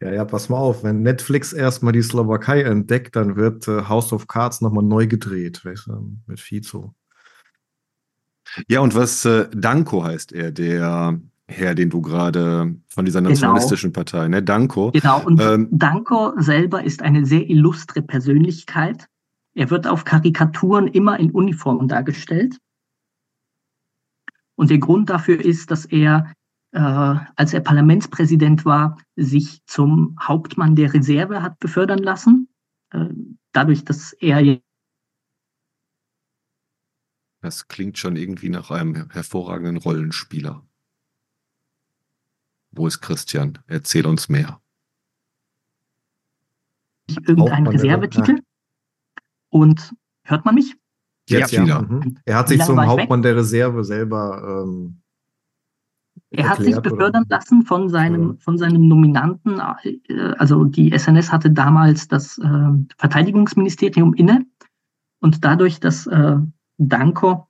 Ja, 0.00 0.12
ja, 0.12 0.24
pass 0.24 0.48
mal 0.48 0.58
auf, 0.58 0.84
wenn 0.84 1.02
Netflix 1.02 1.52
erstmal 1.52 1.92
die 1.92 2.02
Slowakei 2.02 2.62
entdeckt, 2.62 3.16
dann 3.16 3.36
wird 3.36 3.66
äh, 3.66 3.84
House 3.88 4.12
of 4.12 4.28
Cards 4.28 4.60
nochmal 4.60 4.84
neu 4.84 5.06
gedreht, 5.06 5.64
weißt 5.64 5.88
du, 5.88 6.16
mit 6.26 6.40
Fizo. 6.40 6.94
Ja, 8.68 8.80
und 8.80 8.94
was 8.94 9.24
äh, 9.24 9.48
Danko 9.52 10.04
heißt 10.04 10.32
er, 10.32 10.52
der 10.52 11.20
Herr, 11.48 11.74
den 11.74 11.90
du 11.90 12.02
gerade 12.02 12.76
von 12.88 13.04
dieser 13.04 13.20
genau. 13.20 13.30
nationalistischen 13.30 13.92
genau. 13.92 14.04
Partei, 14.04 14.28
ne? 14.28 14.42
Danko. 14.42 14.90
Genau, 14.92 15.24
und 15.24 15.40
ähm, 15.40 15.68
Danko 15.70 16.34
selber 16.38 16.84
ist 16.84 17.02
eine 17.02 17.24
sehr 17.24 17.48
illustre 17.48 18.02
Persönlichkeit. 18.02 19.06
Er 19.54 19.70
wird 19.70 19.86
auf 19.86 20.04
Karikaturen 20.04 20.88
immer 20.88 21.18
in 21.18 21.30
Uniform 21.30 21.88
dargestellt. 21.88 22.58
Und 24.56 24.70
der 24.70 24.78
Grund 24.78 25.08
dafür 25.08 25.42
ist, 25.42 25.70
dass 25.70 25.84
er, 25.86 26.32
äh, 26.78 27.16
als 27.34 27.52
er 27.52 27.60
Parlamentspräsident 27.60 28.64
war, 28.64 28.98
sich 29.16 29.64
zum 29.66 30.16
Hauptmann 30.22 30.76
der 30.76 30.94
Reserve 30.94 31.42
hat 31.42 31.58
befördern 31.58 31.98
lassen. 31.98 32.48
Äh, 32.90 33.08
dadurch, 33.52 33.84
dass 33.84 34.12
er 34.12 34.60
das 37.40 37.68
klingt 37.68 37.98
schon 37.98 38.16
irgendwie 38.16 38.48
nach 38.48 38.70
einem 38.70 39.10
hervorragenden 39.10 39.76
Rollenspieler. 39.76 40.64
Wo 42.70 42.86
ist 42.86 43.00
Christian? 43.00 43.58
Erzähl 43.66 44.06
uns 44.06 44.28
mehr. 44.28 44.60
Irgendein 47.08 47.66
Reservetitel. 47.66 48.40
Und 49.50 49.94
hört 50.24 50.44
man 50.44 50.56
mich? 50.56 50.76
Jetzt 51.28 51.52
ja. 51.52 51.64
wieder. 51.64 51.82
Mhm. 51.82 52.18
Er 52.24 52.36
hat 52.36 52.48
sich 52.48 52.62
zum 52.62 52.80
Hauptmann 52.80 53.22
der 53.22 53.36
Reserve 53.36 53.84
selber 53.84 54.64
ähm, 54.64 55.00
Er 56.30 56.48
hat 56.50 56.58
sich 56.58 56.78
befördern 56.80 57.24
oder? 57.24 57.36
lassen 57.36 57.62
von 57.62 57.88
seinem, 57.88 58.38
von 58.38 58.58
seinem 58.58 58.86
Nominanten. 58.86 59.60
Äh, 59.82 60.34
also 60.38 60.64
die 60.64 60.96
SNS 60.96 61.32
hatte 61.32 61.50
damals 61.50 62.08
das 62.08 62.38
äh, 62.38 62.68
Verteidigungsministerium 62.98 64.14
inne. 64.14 64.44
Und 65.20 65.44
dadurch, 65.44 65.80
dass 65.80 66.06
äh, 66.06 66.36
Danko 66.76 67.48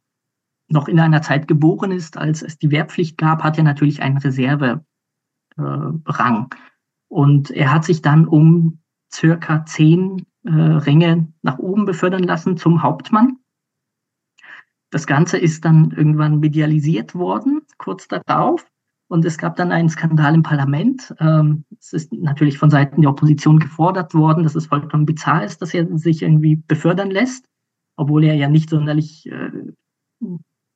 noch 0.69 0.89
in 0.89 1.01
einer 1.01 1.23
Zeit 1.23 1.49
geboren 1.49 1.91
ist, 1.91 2.17
als 2.17 2.43
es 2.43 2.59
die 2.59 2.71
Wehrpflicht 2.71 3.19
gab, 3.19 3.43
hat 3.43 3.59
er 3.59 3.65
natürlich 3.65 4.03
einen 4.03 4.19
Reserverang. 4.19 4.85
Äh, 5.57 6.57
und 7.09 7.51
er 7.51 7.73
hat 7.73 7.85
sich 7.85 8.03
dann 8.03 8.27
um 8.27 8.81
circa 9.13 9.65
zehn 9.65 10.27
äh, 10.45 10.51
Ränge 10.51 11.33
nach 11.43 11.59
oben 11.59 11.85
befördern 11.87 12.23
lassen 12.23 12.57
zum 12.57 12.83
Hauptmann. 12.83 13.39
Das 14.91 15.07
Ganze 15.07 15.39
ist 15.39 15.65
dann 15.65 15.91
irgendwann 15.91 16.39
medialisiert 16.39 17.15
worden, 17.15 17.58
kurz 17.79 18.09
darauf. 18.09 18.67
Und 19.09 19.25
es 19.25 19.39
gab 19.39 19.57
dann 19.57 19.73
einen 19.73 19.89
Skandal 19.89 20.35
im 20.35 20.43
Parlament. 20.43 21.15
Ähm, 21.19 21.65
es 21.79 21.95
ist 21.95 22.13
natürlich 22.13 22.59
von 22.59 22.71
Seiten 22.71 23.01
der 23.01 23.11
Opposition 23.11 23.59
gefordert 23.59 24.15
worden, 24.15 24.43
dass 24.45 24.55
es 24.55 24.67
vollkommen 24.67 25.07
bizarr 25.07 25.45
ist, 25.45 25.63
dass 25.63 25.73
er 25.73 25.87
sich 25.97 26.23
irgendwie 26.23 26.57
befördern 26.57 27.11
lässt, 27.11 27.49
obwohl 27.97 28.25
er 28.25 28.35
ja 28.35 28.49
nicht 28.49 28.69
sonderlich 28.69 29.27
äh, 29.31 29.51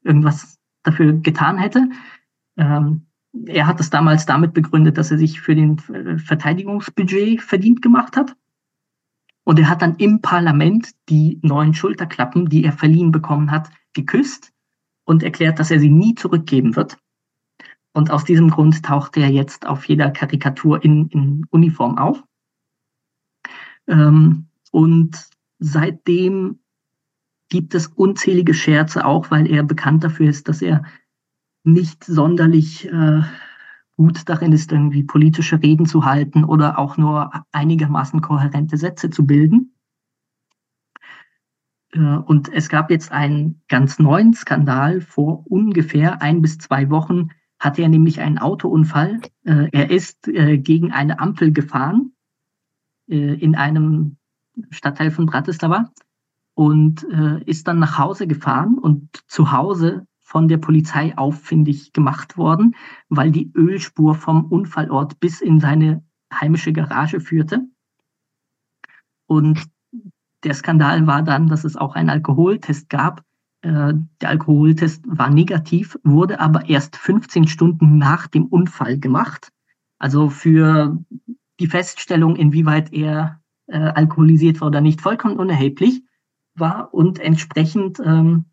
irgendwas 0.03 0.57
dafür 0.82 1.12
getan 1.12 1.59
hätte. 1.59 1.90
Ähm, 2.57 3.07
er 3.46 3.66
hat 3.66 3.80
es 3.80 3.90
damals 3.90 4.24
damit 4.24 4.55
begründet, 4.55 4.96
dass 4.96 5.11
er 5.11 5.18
sich 5.18 5.40
für 5.40 5.55
den 5.55 5.78
äh, 5.92 6.18
Verteidigungsbudget 6.18 7.42
verdient 7.42 7.82
gemacht 7.82 8.16
hat. 8.16 8.34
Und 9.44 9.59
er 9.59 9.68
hat 9.68 9.82
dann 9.82 9.96
im 9.96 10.22
Parlament 10.22 10.92
die 11.09 11.38
neuen 11.42 11.74
Schulterklappen, 11.74 12.48
die 12.48 12.64
er 12.64 12.72
verliehen 12.72 13.12
bekommen 13.12 13.50
hat, 13.50 13.70
geküsst 13.92 14.51
und 15.05 15.22
erklärt, 15.22 15.59
dass 15.59 15.70
er 15.70 15.80
sie 15.80 15.90
nie 15.90 16.14
zurückgeben 16.14 16.76
wird. 16.76 16.98
Und 17.92 18.11
aus 18.11 18.24
diesem 18.24 18.50
Grund 18.50 18.82
taucht 18.82 19.16
er 19.16 19.28
jetzt 19.28 19.66
auf 19.66 19.84
jeder 19.86 20.11
Karikatur 20.11 20.82
in, 20.82 21.09
in 21.09 21.46
Uniform 21.50 21.98
auf. 21.98 22.22
Ähm, 23.86 24.46
und 24.70 25.28
seitdem 25.59 26.61
gibt 27.50 27.74
es 27.74 27.88
unzählige 27.88 28.55
Scherze, 28.55 29.05
auch 29.05 29.30
weil 29.30 29.46
er 29.46 29.62
bekannt 29.62 30.05
dafür 30.05 30.30
ist, 30.30 30.48
dass 30.48 30.62
er 30.62 30.84
nicht 31.64 32.03
sonderlich 32.05 32.88
äh, 32.90 33.22
gut 33.96 34.28
darin 34.28 34.53
ist, 34.53 34.72
irgendwie 34.72 35.03
politische 35.03 35.62
Reden 35.62 35.86
zu 35.86 36.05
halten 36.05 36.44
oder 36.44 36.78
auch 36.78 36.96
nur 36.96 37.30
einigermaßen 37.53 38.22
kohärente 38.22 38.76
Sätze 38.76 39.11
zu 39.11 39.26
bilden. 39.26 39.72
Äh, 41.93 41.99
und 41.99 42.53
es 42.53 42.68
gab 42.68 42.90
jetzt 42.90 43.12
einen 43.12 43.62
ganz 43.68 43.99
neuen 43.99 44.34
Skandal. 44.34 45.01
Vor 45.01 45.45
ungefähr 45.51 46.22
ein 46.22 46.43
bis 46.43 46.59
zwei 46.59 46.90
Wochen 46.90 47.30
hatte 47.59 47.82
er 47.82 47.88
nämlich 47.88 48.20
einen 48.20 48.38
Autounfall. 48.38 49.20
Äh, 49.45 49.68
er 49.70 49.90
ist 49.90 50.26
äh, 50.28 50.59
gegen 50.59 50.93
eine 50.93 51.20
Ampel 51.20 51.53
gefahren 51.53 52.12
in 53.09 53.57
einem 53.57 54.16
Stadtteil 54.70 55.11
von 55.11 55.26
Bratislava 55.26 55.90
und 56.55 57.03
ist 57.45 57.66
dann 57.66 57.80
nach 57.80 57.99
Hause 57.99 58.28
gefahren 58.28 58.78
und 58.78 59.24
zu 59.26 59.51
Hause 59.51 60.07
von 60.20 60.47
der 60.47 60.59
Polizei 60.59 61.18
auffindig 61.18 61.93
gemacht 61.93 62.38
worden, 62.38 62.76
weil 63.09 63.32
die 63.32 63.51
Ölspur 63.55 64.14
vom 64.14 64.47
Unfallort 64.47 65.18
bis 65.18 65.43
in 65.43 65.59
seine 65.59 66.05
heimische 66.32 66.72
Garage 66.72 67.20
führte. 67.20 67.66
Und 69.26 69.66
der 70.45 70.55
Skandal 70.55 71.07
war 71.07 71.22
dann, 71.22 71.49
dass 71.49 71.64
es 71.64 71.76
auch 71.76 71.95
einen 71.95 72.11
Alkoholtest 72.11 72.88
gab. 72.88 73.24
Äh, 73.62 73.95
der 74.20 74.28
Alkoholtest 74.28 75.05
war 75.07 75.30
negativ, 75.30 75.99
wurde 76.03 76.40
aber 76.40 76.68
erst 76.68 76.97
15 76.97 77.47
Stunden 77.47 77.99
nach 77.99 78.26
dem 78.26 78.47
Unfall 78.47 78.99
gemacht. 78.99 79.53
Also 79.99 80.30
für 80.30 80.99
die 81.61 81.66
Feststellung, 81.68 82.36
inwieweit 82.36 82.93
er 82.93 83.40
äh, 83.68 83.78
alkoholisiert 83.78 84.61
war 84.61 84.68
oder 84.68 84.80
nicht, 84.80 85.01
vollkommen 85.01 85.36
unerheblich 85.36 86.03
war. 86.55 86.93
Und 86.93 87.20
entsprechend 87.20 88.01
ähm, 88.05 88.47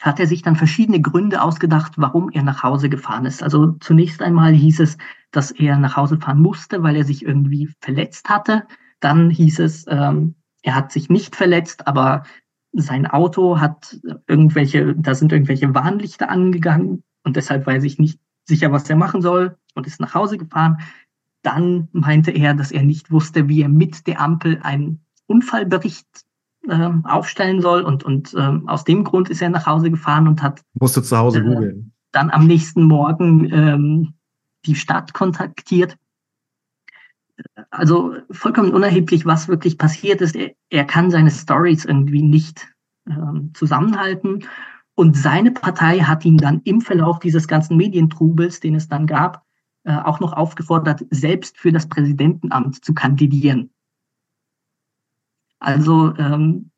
hat 0.00 0.20
er 0.20 0.26
sich 0.26 0.42
dann 0.42 0.56
verschiedene 0.56 1.00
Gründe 1.00 1.42
ausgedacht, 1.42 1.94
warum 1.96 2.30
er 2.30 2.42
nach 2.42 2.62
Hause 2.62 2.88
gefahren 2.88 3.24
ist. 3.24 3.42
Also 3.42 3.72
zunächst 3.80 4.22
einmal 4.22 4.52
hieß 4.52 4.80
es, 4.80 4.98
dass 5.30 5.50
er 5.50 5.78
nach 5.78 5.96
Hause 5.96 6.18
fahren 6.18 6.40
musste, 6.40 6.82
weil 6.82 6.96
er 6.96 7.04
sich 7.04 7.24
irgendwie 7.24 7.70
verletzt 7.80 8.28
hatte. 8.28 8.66
Dann 9.00 9.30
hieß 9.30 9.58
es, 9.60 9.86
ähm, 9.88 10.34
er 10.62 10.74
hat 10.74 10.92
sich 10.92 11.08
nicht 11.08 11.36
verletzt, 11.36 11.86
aber 11.86 12.24
sein 12.72 13.06
Auto 13.06 13.60
hat 13.60 13.98
irgendwelche, 14.26 14.94
da 14.94 15.14
sind 15.14 15.32
irgendwelche 15.32 15.74
Warnlichter 15.74 16.28
angegangen 16.28 17.02
und 17.24 17.36
deshalb 17.36 17.66
weiß 17.66 17.84
ich 17.84 17.98
nicht 17.98 18.20
sicher, 18.44 18.72
was 18.72 18.88
er 18.88 18.96
machen 18.96 19.22
soll 19.22 19.56
und 19.74 19.86
ist 19.86 20.00
nach 20.00 20.14
Hause 20.14 20.38
gefahren. 20.38 20.78
Dann 21.42 21.88
meinte 21.92 22.30
er, 22.30 22.54
dass 22.54 22.72
er 22.72 22.82
nicht 22.82 23.10
wusste, 23.10 23.48
wie 23.48 23.62
er 23.62 23.68
mit 23.68 24.06
der 24.06 24.20
Ampel 24.20 24.58
einen 24.62 25.00
Unfallbericht 25.26 26.06
äh, 26.66 26.90
aufstellen 27.04 27.60
soll 27.62 27.82
und, 27.82 28.04
und 28.04 28.34
äh, 28.34 28.58
aus 28.66 28.84
dem 28.84 29.04
Grund 29.04 29.30
ist 29.30 29.40
er 29.40 29.50
nach 29.50 29.66
Hause 29.66 29.90
gefahren 29.90 30.28
und 30.28 30.42
hat 30.42 30.62
musste 30.78 31.02
zu 31.02 31.16
Hause 31.16 31.38
äh, 31.38 31.42
googeln. 31.42 31.92
Dann 32.12 32.30
am 32.30 32.46
nächsten 32.46 32.82
Morgen 32.82 33.52
ähm, 33.52 34.14
die 34.66 34.74
Stadt 34.74 35.12
kontaktiert 35.14 35.96
also 37.70 38.16
vollkommen 38.30 38.72
unerheblich, 38.72 39.26
was 39.26 39.48
wirklich 39.48 39.78
passiert 39.78 40.20
ist. 40.20 40.36
Er, 40.36 40.52
er 40.70 40.84
kann 40.84 41.10
seine 41.10 41.30
Stories 41.30 41.84
irgendwie 41.84 42.22
nicht 42.22 42.68
ähm, 43.08 43.52
zusammenhalten. 43.54 44.44
Und 44.94 45.16
seine 45.16 45.52
Partei 45.52 46.00
hat 46.00 46.24
ihn 46.24 46.38
dann 46.38 46.60
im 46.64 46.80
Verlauf 46.80 47.20
dieses 47.20 47.46
ganzen 47.46 47.76
Medientrubels, 47.76 48.60
den 48.60 48.74
es 48.74 48.88
dann 48.88 49.06
gab, 49.06 49.44
äh, 49.84 49.96
auch 49.96 50.18
noch 50.20 50.32
aufgefordert, 50.32 51.04
selbst 51.10 51.56
für 51.56 51.70
das 51.70 51.88
Präsidentenamt 51.88 52.84
zu 52.84 52.94
kandidieren. 52.94 53.70
Also 55.60 56.14
ähm, 56.16 56.70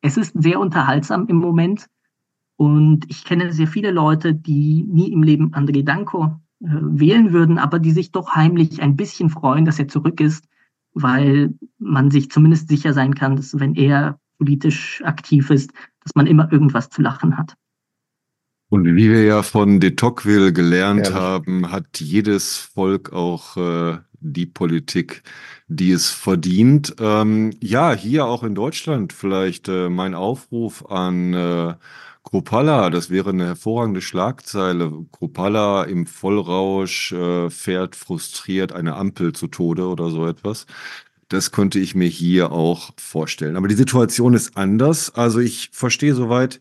es 0.00 0.16
ist 0.16 0.32
sehr 0.40 0.60
unterhaltsam 0.60 1.26
im 1.26 1.36
Moment. 1.36 1.88
Und 2.56 3.04
ich 3.08 3.24
kenne 3.24 3.52
sehr 3.52 3.66
viele 3.66 3.90
Leute, 3.90 4.32
die 4.32 4.84
nie 4.84 5.10
im 5.10 5.24
Leben 5.24 5.54
André 5.54 5.84
Danko 5.84 6.40
wählen 6.64 7.32
würden, 7.32 7.58
aber 7.58 7.78
die 7.78 7.92
sich 7.92 8.10
doch 8.10 8.34
heimlich 8.34 8.80
ein 8.80 8.96
bisschen 8.96 9.30
freuen, 9.30 9.64
dass 9.64 9.78
er 9.78 9.88
zurück 9.88 10.20
ist, 10.20 10.44
weil 10.94 11.54
man 11.78 12.10
sich 12.10 12.30
zumindest 12.30 12.68
sicher 12.68 12.92
sein 12.92 13.14
kann, 13.14 13.36
dass 13.36 13.58
wenn 13.58 13.74
er 13.74 14.18
politisch 14.38 15.02
aktiv 15.04 15.50
ist, 15.50 15.72
dass 16.02 16.14
man 16.14 16.26
immer 16.26 16.50
irgendwas 16.50 16.88
zu 16.88 17.02
lachen 17.02 17.36
hat. 17.36 17.54
Und 18.70 18.86
wie 18.86 19.10
wir 19.10 19.24
ja 19.24 19.42
von 19.42 19.78
de 19.78 19.92
Tocqueville 19.92 20.52
gelernt 20.52 21.06
Ehrlich. 21.06 21.14
haben, 21.14 21.70
hat 21.70 22.00
jedes 22.00 22.56
Volk 22.56 23.12
auch 23.12 23.56
äh, 23.56 23.98
die 24.20 24.46
Politik, 24.46 25.22
die 25.68 25.92
es 25.92 26.10
verdient. 26.10 26.96
Ähm, 26.98 27.52
ja, 27.60 27.92
hier 27.92 28.24
auch 28.24 28.42
in 28.42 28.54
Deutschland 28.54 29.12
vielleicht 29.12 29.68
äh, 29.68 29.88
mein 29.90 30.14
Aufruf 30.14 30.86
an 30.86 31.34
äh, 31.34 31.74
Kropala, 32.24 32.90
das 32.90 33.10
wäre 33.10 33.30
eine 33.30 33.46
hervorragende 33.46 34.00
Schlagzeile. 34.00 35.06
Kropala 35.12 35.84
im 35.84 36.06
Vollrausch 36.06 37.12
äh, 37.12 37.50
fährt 37.50 37.94
frustriert 37.96 38.72
eine 38.72 38.96
Ampel 38.96 39.32
zu 39.32 39.46
Tode 39.46 39.86
oder 39.86 40.10
so 40.10 40.26
etwas. 40.26 40.66
Das 41.28 41.52
könnte 41.52 41.78
ich 41.78 41.94
mir 41.94 42.08
hier 42.08 42.52
auch 42.52 42.92
vorstellen. 42.98 43.56
Aber 43.56 43.68
die 43.68 43.74
Situation 43.74 44.34
ist 44.34 44.56
anders. 44.56 45.14
Also 45.14 45.40
ich 45.40 45.70
verstehe 45.72 46.14
soweit, 46.14 46.60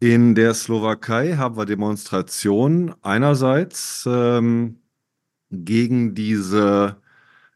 in 0.00 0.34
der 0.34 0.54
Slowakei 0.54 1.36
haben 1.36 1.56
wir 1.56 1.66
Demonstrationen 1.66 2.94
einerseits 3.02 4.04
ähm, 4.06 4.80
gegen 5.50 6.14
diese 6.14 6.96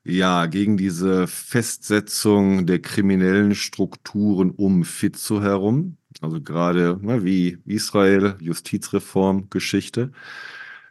ja, 0.04 0.46
gegen 0.46 0.76
diese 0.76 1.26
Festsetzung 1.26 2.66
der 2.66 2.80
kriminellen 2.80 3.54
Strukturen 3.56 4.50
um 4.50 4.84
Fitzo 4.84 5.42
herum. 5.42 5.96
Also 6.20 6.40
gerade 6.40 6.98
ne, 7.02 7.24
wie 7.24 7.58
Israel, 7.64 8.36
Justizreform, 8.40 9.48
Geschichte. 9.50 10.12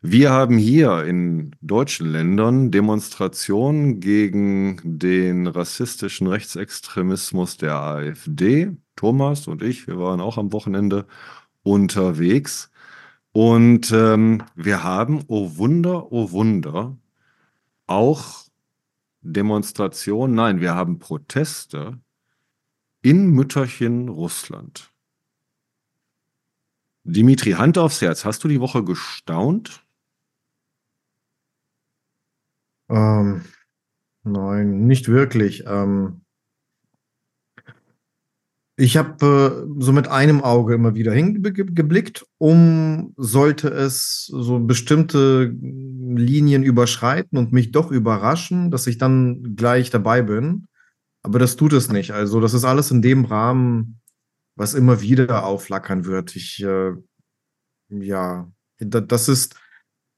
Wir 0.01 0.31
haben 0.31 0.57
hier 0.57 1.03
in 1.05 1.55
deutschen 1.61 2.07
Ländern 2.11 2.69
Demonstrationen 2.69 3.99
gegen 3.99 4.79
den 4.83 5.47
rassistischen 5.47 6.27
Rechtsextremismus 6.27 7.57
der 7.57 7.75
AfD. 7.75 8.77
Thomas 8.95 9.47
und 9.47 9.63
ich, 9.63 9.87
wir 9.87 9.97
waren 9.97 10.21
auch 10.21 10.37
am 10.37 10.53
Wochenende 10.53 11.07
unterwegs. 11.63 12.69
Und 13.31 13.91
ähm, 13.91 14.43
wir 14.55 14.83
haben, 14.83 15.23
oh 15.27 15.57
Wunder, 15.57 16.11
oh 16.11 16.31
Wunder, 16.31 16.97
auch 17.87 18.45
Demonstrationen, 19.21 20.35
nein, 20.35 20.61
wir 20.61 20.75
haben 20.75 20.99
Proteste 20.99 21.99
in 23.01 23.31
Mütterchen, 23.31 24.07
Russland. 24.07 24.94
Dimitri, 27.05 27.51
Hand 27.51 27.77
aufs 27.77 28.01
Herz, 28.01 28.25
hast 28.25 28.43
du 28.43 28.47
die 28.47 28.59
Woche 28.59 28.83
gestaunt? 28.83 29.85
Ähm, 32.89 33.45
nein, 34.23 34.85
nicht 34.85 35.07
wirklich. 35.07 35.63
Ähm, 35.65 36.25
Ich 38.77 38.97
habe 38.97 39.65
äh, 39.77 39.81
so 39.81 39.93
mit 39.93 40.09
einem 40.09 40.43
Auge 40.43 40.73
immer 40.73 40.95
wieder 40.95 41.13
hingeblickt, 41.13 42.25
um 42.37 43.13
sollte 43.15 43.69
es 43.69 44.25
so 44.25 44.59
bestimmte 44.59 45.45
Linien 45.45 46.63
überschreiten 46.63 47.37
und 47.37 47.53
mich 47.53 47.71
doch 47.71 47.89
überraschen, 47.89 48.71
dass 48.71 48.87
ich 48.87 48.97
dann 48.97 49.55
gleich 49.55 49.91
dabei 49.91 50.23
bin. 50.23 50.67
Aber 51.23 51.39
das 51.39 51.55
tut 51.55 51.71
es 51.71 51.89
nicht. 51.89 52.11
Also 52.11 52.41
das 52.41 52.53
ist 52.53 52.65
alles 52.65 52.91
in 52.91 53.01
dem 53.01 53.23
Rahmen, 53.23 54.01
was 54.55 54.73
immer 54.73 55.01
wieder 55.01 55.45
aufflackern 55.45 56.05
wird. 56.05 56.35
Ich, 56.35 56.63
äh, 56.63 56.93
ja, 57.89 58.51
das 58.79 59.29
ist, 59.29 59.55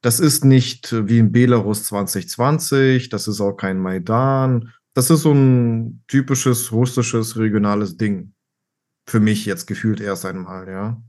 das 0.01 0.19
ist 0.19 0.45
nicht 0.45 0.93
wie 1.07 1.19
in 1.19 1.31
Belarus 1.31 1.83
2020, 1.85 3.09
das 3.09 3.27
ist 3.27 3.41
auch 3.41 3.53
kein 3.53 3.79
Maidan. 3.79 4.71
Das 4.93 5.09
ist 5.09 5.21
so 5.21 5.31
ein 5.31 6.03
typisches 6.07 6.71
russisches 6.71 7.38
regionales 7.38 7.97
Ding. 7.97 8.33
Für 9.07 9.19
mich 9.19 9.45
jetzt 9.45 9.67
gefühlt 9.67 10.01
erst 10.01 10.25
einmal, 10.25 10.67
ja. 10.67 11.01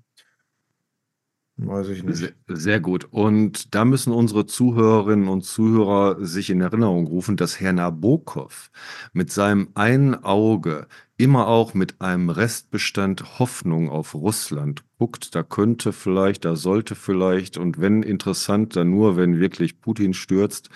Weiß 1.57 1.89
ich 1.89 2.05
nicht. 2.05 2.17
Sehr, 2.17 2.33
sehr, 2.47 2.81
gut. 2.81 3.09
Und 3.11 3.75
da 3.75 3.85
müssen 3.85 4.13
unsere 4.13 4.47
Zuhörerinnen 4.47 5.27
und 5.27 5.43
Zuhörer 5.43 6.25
sich 6.25 6.51
in 6.51 6.61
Erinnerung 6.61 7.09
rufen, 7.09 7.37
dass 7.37 7.59
Herr 7.59 7.73
Nabokov 7.73 8.71
mit 9.13 9.33
seinem 9.33 9.71
einen 9.75 10.15
Auge 10.15 10.87
immer 11.19 11.49
auch 11.49 11.75
mit 11.75 12.01
einem 12.01 12.31
Restbestand 12.31 13.39
Hoffnung 13.39 13.91
auf 13.91 14.15
Russland 14.15 14.85
guckt. 14.99 15.35
Da 15.35 15.43
könnte 15.43 15.93
vielleicht, 15.93 16.45
da 16.45 16.57
sollte 16.57 16.95
vielleicht 16.95 17.59
und 17.59 17.81
wenn 17.81 18.03
interessant, 18.03 18.77
dann 18.77 18.91
nur, 18.91 19.17
wenn 19.17 19.39
wirklich 19.41 19.81
Putin 19.81 20.15
stürzt. 20.15 20.71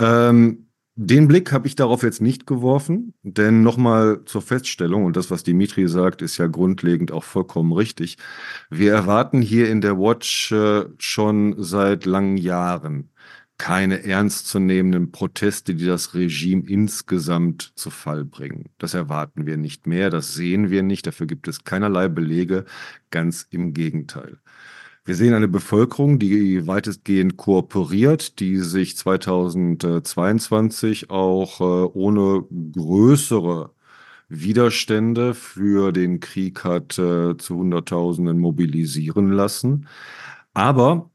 Ähm, 0.00 0.66
den 0.96 1.28
Blick 1.28 1.52
habe 1.52 1.66
ich 1.66 1.76
darauf 1.76 2.02
jetzt 2.02 2.20
nicht 2.20 2.46
geworfen, 2.46 3.14
denn 3.22 3.62
nochmal 3.62 4.22
zur 4.26 4.42
Feststellung, 4.42 5.04
und 5.04 5.16
das, 5.16 5.30
was 5.30 5.42
Dimitri 5.42 5.88
sagt, 5.88 6.20
ist 6.20 6.36
ja 6.36 6.46
grundlegend 6.46 7.12
auch 7.12 7.24
vollkommen 7.24 7.72
richtig. 7.72 8.16
Wir 8.70 8.92
erwarten 8.92 9.40
hier 9.40 9.70
in 9.70 9.80
der 9.80 9.98
Watch 9.98 10.52
äh, 10.52 10.86
schon 10.98 11.54
seit 11.58 12.06
langen 12.06 12.36
Jahren 12.36 13.09
keine 13.60 14.02
ernstzunehmenden 14.04 15.12
Proteste, 15.12 15.74
die 15.74 15.84
das 15.84 16.14
Regime 16.14 16.62
insgesamt 16.66 17.74
zu 17.76 17.90
Fall 17.90 18.24
bringen. 18.24 18.70
Das 18.78 18.94
erwarten 18.94 19.44
wir 19.44 19.58
nicht 19.58 19.86
mehr, 19.86 20.08
das 20.08 20.32
sehen 20.32 20.70
wir 20.70 20.82
nicht, 20.82 21.06
dafür 21.06 21.26
gibt 21.26 21.46
es 21.46 21.62
keinerlei 21.62 22.08
Belege, 22.08 22.64
ganz 23.10 23.46
im 23.50 23.74
Gegenteil. 23.74 24.38
Wir 25.04 25.14
sehen 25.14 25.34
eine 25.34 25.46
Bevölkerung, 25.46 26.18
die 26.18 26.66
weitestgehend 26.66 27.36
kooperiert, 27.36 28.40
die 28.40 28.56
sich 28.56 28.96
2022 28.96 31.10
auch 31.10 31.60
äh, 31.60 31.90
ohne 31.92 32.46
größere 32.72 33.74
Widerstände 34.30 35.34
für 35.34 35.92
den 35.92 36.20
Krieg 36.20 36.64
hat 36.64 36.98
äh, 36.98 37.36
zu 37.36 37.56
Hunderttausenden 37.56 38.38
mobilisieren 38.38 39.32
lassen. 39.32 39.86
Aber 40.54 41.09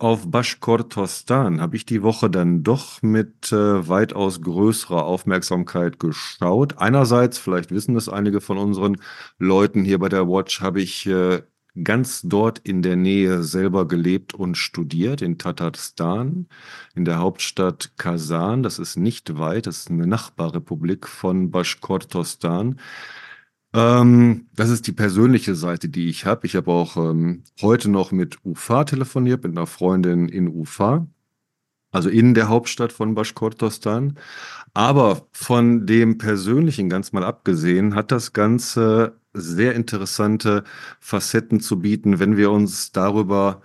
auf 0.00 0.30
Bashkortostan 0.30 1.60
habe 1.60 1.76
ich 1.76 1.84
die 1.84 2.02
Woche 2.02 2.30
dann 2.30 2.62
doch 2.62 3.02
mit 3.02 3.52
äh, 3.52 3.86
weitaus 3.86 4.40
größerer 4.40 5.04
Aufmerksamkeit 5.04 6.00
geschaut. 6.00 6.78
Einerseits, 6.78 7.38
vielleicht 7.38 7.70
wissen 7.70 7.96
es 7.96 8.08
einige 8.08 8.40
von 8.40 8.56
unseren 8.56 8.96
Leuten 9.38 9.84
hier 9.84 9.98
bei 9.98 10.08
der 10.08 10.26
Watch, 10.26 10.62
habe 10.62 10.80
ich 10.80 11.06
äh, 11.06 11.42
ganz 11.84 12.22
dort 12.22 12.60
in 12.60 12.80
der 12.80 12.96
Nähe 12.96 13.42
selber 13.42 13.86
gelebt 13.86 14.32
und 14.32 14.56
studiert, 14.56 15.20
in 15.20 15.36
Tatarstan, 15.36 16.48
in 16.94 17.04
der 17.04 17.18
Hauptstadt 17.18 17.92
Kasan. 17.98 18.62
Das 18.62 18.78
ist 18.78 18.96
nicht 18.96 19.38
weit, 19.38 19.66
das 19.66 19.80
ist 19.80 19.90
eine 19.90 20.06
Nachbarrepublik 20.06 21.06
von 21.06 21.50
Baschkortostan. 21.50 22.80
Ähm, 23.72 24.48
das 24.54 24.70
ist 24.70 24.86
die 24.86 24.92
persönliche 24.92 25.54
Seite, 25.54 25.88
die 25.88 26.08
ich 26.08 26.26
habe. 26.26 26.46
Ich 26.46 26.56
habe 26.56 26.70
auch 26.70 26.96
ähm, 26.96 27.44
heute 27.62 27.88
noch 27.90 28.10
mit 28.12 28.44
Ufa 28.44 28.84
telefoniert, 28.84 29.44
mit 29.44 29.56
einer 29.56 29.66
Freundin 29.66 30.28
in 30.28 30.48
Ufa, 30.48 31.06
also 31.92 32.08
in 32.08 32.34
der 32.34 32.48
Hauptstadt 32.48 32.92
von 32.92 33.14
Baschkortostan. 33.14 34.18
Aber 34.74 35.26
von 35.32 35.86
dem 35.86 36.18
Persönlichen 36.18 36.88
ganz 36.88 37.12
mal 37.12 37.24
abgesehen, 37.24 37.94
hat 37.94 38.12
das 38.12 38.32
Ganze 38.32 39.16
sehr 39.32 39.74
interessante 39.74 40.64
Facetten 41.00 41.60
zu 41.60 41.80
bieten, 41.80 42.18
wenn 42.18 42.36
wir 42.36 42.50
uns 42.50 42.92
darüber 42.92 43.62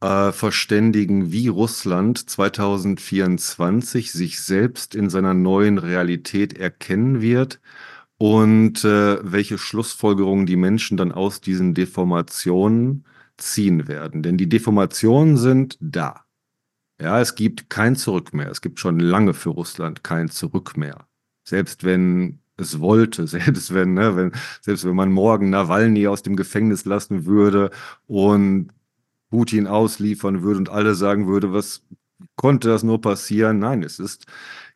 äh, 0.00 0.32
verständigen, 0.32 1.32
wie 1.32 1.48
Russland 1.48 2.18
2024 2.30 4.12
sich 4.12 4.40
selbst 4.40 4.94
in 4.94 5.10
seiner 5.10 5.34
neuen 5.34 5.78
Realität 5.78 6.58
erkennen 6.58 7.20
wird 7.20 7.60
und 8.24 8.86
äh, 8.86 9.18
welche 9.22 9.58
Schlussfolgerungen 9.58 10.46
die 10.46 10.56
Menschen 10.56 10.96
dann 10.96 11.12
aus 11.12 11.42
diesen 11.42 11.74
Deformationen 11.74 13.04
ziehen 13.36 13.86
werden. 13.86 14.22
Denn 14.22 14.38
die 14.38 14.48
Deformationen 14.48 15.36
sind 15.36 15.76
da. 15.78 16.24
Ja, 16.98 17.20
es 17.20 17.34
gibt 17.34 17.68
kein 17.68 17.96
Zurück 17.96 18.32
mehr. 18.32 18.50
Es 18.50 18.62
gibt 18.62 18.80
schon 18.80 18.98
lange 18.98 19.34
für 19.34 19.50
Russland 19.50 20.04
kein 20.04 20.30
Zurück 20.30 20.78
mehr. 20.78 21.06
Selbst 21.42 21.84
wenn 21.84 22.38
es 22.56 22.80
wollte, 22.80 23.26
selbst 23.26 23.74
wenn, 23.74 23.92
ne, 23.92 24.16
wenn, 24.16 24.32
selbst 24.62 24.86
wenn 24.86 24.96
man 24.96 25.12
morgen 25.12 25.50
Nawalny 25.50 26.06
aus 26.06 26.22
dem 26.22 26.34
Gefängnis 26.34 26.86
lassen 26.86 27.26
würde 27.26 27.72
und 28.06 28.70
Putin 29.28 29.66
ausliefern 29.66 30.40
würde 30.40 30.60
und 30.60 30.70
alle 30.70 30.94
sagen 30.94 31.26
würde, 31.26 31.52
was 31.52 31.82
konnte 32.36 32.68
das 32.68 32.84
nur 32.84 33.02
passieren? 33.02 33.58
Nein, 33.58 33.82
es 33.82 33.98
ist 33.98 34.24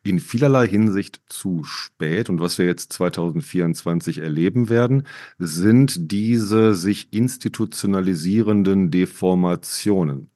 in 0.03 0.19
vielerlei 0.19 0.67
Hinsicht 0.67 1.21
zu 1.27 1.63
spät. 1.63 2.29
Und 2.29 2.41
was 2.41 2.57
wir 2.57 2.65
jetzt 2.65 2.91
2024 2.93 4.19
erleben 4.19 4.69
werden, 4.69 5.07
sind 5.37 6.11
diese 6.11 6.75
sich 6.75 7.13
institutionalisierenden 7.13 8.91
Deformationen. 8.91 10.29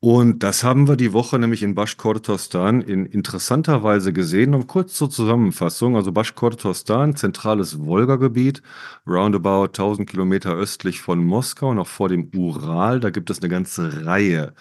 Und 0.00 0.42
das 0.42 0.62
haben 0.62 0.86
wir 0.86 0.96
die 0.96 1.14
Woche 1.14 1.38
nämlich 1.38 1.62
in 1.62 1.74
Baschkortostan 1.74 2.82
in 2.82 3.06
interessanter 3.06 3.82
Weise 3.82 4.12
gesehen. 4.12 4.54
Und 4.54 4.66
kurz 4.66 4.92
zur 4.92 5.08
Zusammenfassung. 5.08 5.96
Also 5.96 6.12
Baschkortostan, 6.12 7.16
zentrales 7.16 7.80
Wolgagebiet, 7.80 8.62
roundabout 9.06 9.68
1000 9.68 10.10
Kilometer 10.10 10.54
östlich 10.54 11.00
von 11.00 11.24
Moskau, 11.24 11.72
noch 11.72 11.86
vor 11.86 12.10
dem 12.10 12.30
Ural. 12.36 13.00
Da 13.00 13.08
gibt 13.08 13.30
es 13.30 13.40
eine 13.40 13.48
ganze 13.48 14.04
Reihe 14.04 14.52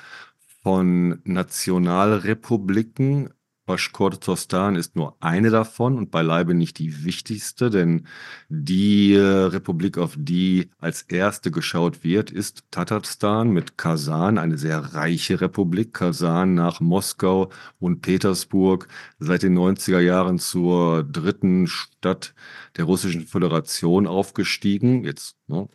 von 0.63 1.19
Nationalrepubliken, 1.25 3.29
Baschkortostan 3.65 4.75
ist 4.75 4.95
nur 4.95 5.15
eine 5.21 5.49
davon 5.49 5.97
und 5.97 6.11
beileibe 6.11 6.53
nicht 6.53 6.79
die 6.79 7.05
wichtigste, 7.05 7.69
denn 7.69 8.07
die 8.49 9.13
äh, 9.13 9.21
Republik, 9.21 9.97
auf 9.97 10.15
die 10.17 10.69
als 10.79 11.03
erste 11.03 11.49
geschaut 11.49 12.03
wird, 12.03 12.29
ist 12.29 12.65
Tatarstan 12.71 13.51
mit 13.51 13.77
Kasan, 13.77 14.37
eine 14.37 14.57
sehr 14.57 14.79
reiche 14.79 15.39
Republik. 15.39 15.93
Kasan 15.93 16.55
nach 16.55 16.81
Moskau 16.81 17.51
und 17.79 18.01
Petersburg 18.01 18.87
seit 19.19 19.43
den 19.43 19.57
90er 19.57 19.99
Jahren 19.99 20.39
zur 20.39 21.03
dritten 21.03 21.67
Stadt 21.67 22.33
der 22.75 22.85
Russischen 22.85 23.25
Föderation 23.27 24.07
aufgestiegen. 24.07 25.05
Jetzt 25.05 25.37
ne, 25.47 25.69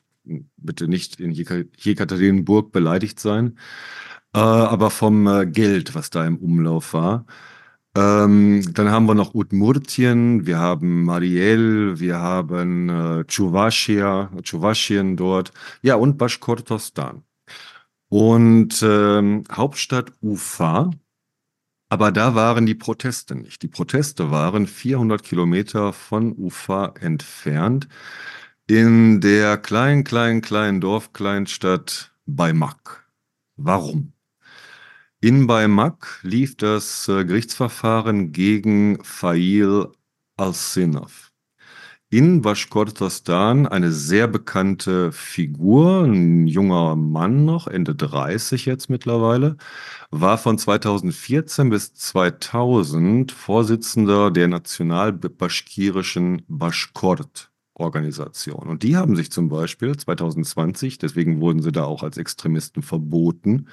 bitte 0.56 0.88
nicht 0.88 1.20
in 1.20 1.32
Jekaterinburg 1.32 2.72
beleidigt 2.72 3.18
sein, 3.18 3.58
äh, 4.34 4.38
aber 4.38 4.90
vom 4.90 5.26
äh, 5.26 5.46
Geld, 5.46 5.94
was 5.94 6.10
da 6.10 6.26
im 6.26 6.36
Umlauf 6.36 6.92
war. 6.92 7.24
Ähm, 7.98 8.62
dann 8.74 8.90
haben 8.92 9.06
wir 9.06 9.14
noch 9.14 9.34
Udmurtien, 9.34 10.46
wir 10.46 10.58
haben 10.58 11.02
Mariel, 11.02 11.98
wir 11.98 12.18
haben 12.18 12.88
äh, 12.88 13.24
Tschuwaschia, 13.24 14.30
Tschuwaschien 14.42 15.16
dort, 15.16 15.52
ja, 15.82 15.96
und 15.96 16.16
Baschkortostan. 16.16 17.24
Und 18.08 18.82
ähm, 18.82 19.42
Hauptstadt 19.50 20.12
Ufa, 20.22 20.92
aber 21.88 22.12
da 22.12 22.36
waren 22.36 22.66
die 22.66 22.76
Proteste 22.76 23.34
nicht. 23.34 23.62
Die 23.62 23.68
Proteste 23.68 24.30
waren 24.30 24.68
400 24.68 25.22
Kilometer 25.24 25.92
von 25.92 26.36
Ufa 26.38 26.94
entfernt 27.00 27.88
in 28.68 29.20
der 29.20 29.56
kleinen, 29.56 30.04
kleinen, 30.04 30.40
kleinen 30.40 30.80
Dorfkleinstadt 30.80 32.12
Baimak. 32.26 33.08
Warum? 33.56 34.12
In 35.20 35.48
Baimak 35.48 36.20
lief 36.22 36.56
das 36.56 37.08
äh, 37.08 37.24
Gerichtsverfahren 37.24 38.30
gegen 38.30 39.02
Fail 39.02 39.88
al-Sinaf. 40.36 41.32
In 42.08 42.40
Baschkortostan 42.40 43.66
eine 43.66 43.90
sehr 43.90 44.28
bekannte 44.28 45.10
Figur, 45.10 46.04
ein 46.04 46.46
junger 46.46 46.94
Mann 46.94 47.44
noch, 47.44 47.66
Ende 47.66 47.96
30 47.96 48.64
jetzt 48.64 48.90
mittlerweile, 48.90 49.56
war 50.12 50.38
von 50.38 50.56
2014 50.56 51.68
bis 51.68 51.94
2000 51.94 53.32
Vorsitzender 53.32 54.30
der 54.30 54.46
national-baschkirischen 54.46 56.42
Baschkort. 56.46 57.50
Organisation. 57.74 58.66
Und 58.66 58.82
die 58.82 58.96
haben 58.96 59.14
sich 59.14 59.30
zum 59.30 59.48
Beispiel 59.48 59.96
2020, 59.96 60.98
deswegen 60.98 61.40
wurden 61.40 61.62
sie 61.62 61.70
da 61.70 61.84
auch 61.84 62.02
als 62.02 62.18
Extremisten 62.18 62.82
verboten, 62.82 63.68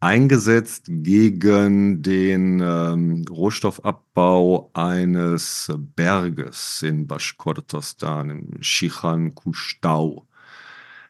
eingesetzt 0.00 0.84
gegen 0.88 2.02
den 2.02 2.60
ähm, 2.60 3.24
Rohstoffabbau 3.28 4.70
eines 4.74 5.72
Berges 5.76 6.82
in 6.82 7.06
Baschkortostan, 7.06 8.30
im 8.30 8.62
Shichan 8.62 9.34
Kustau. 9.34 10.26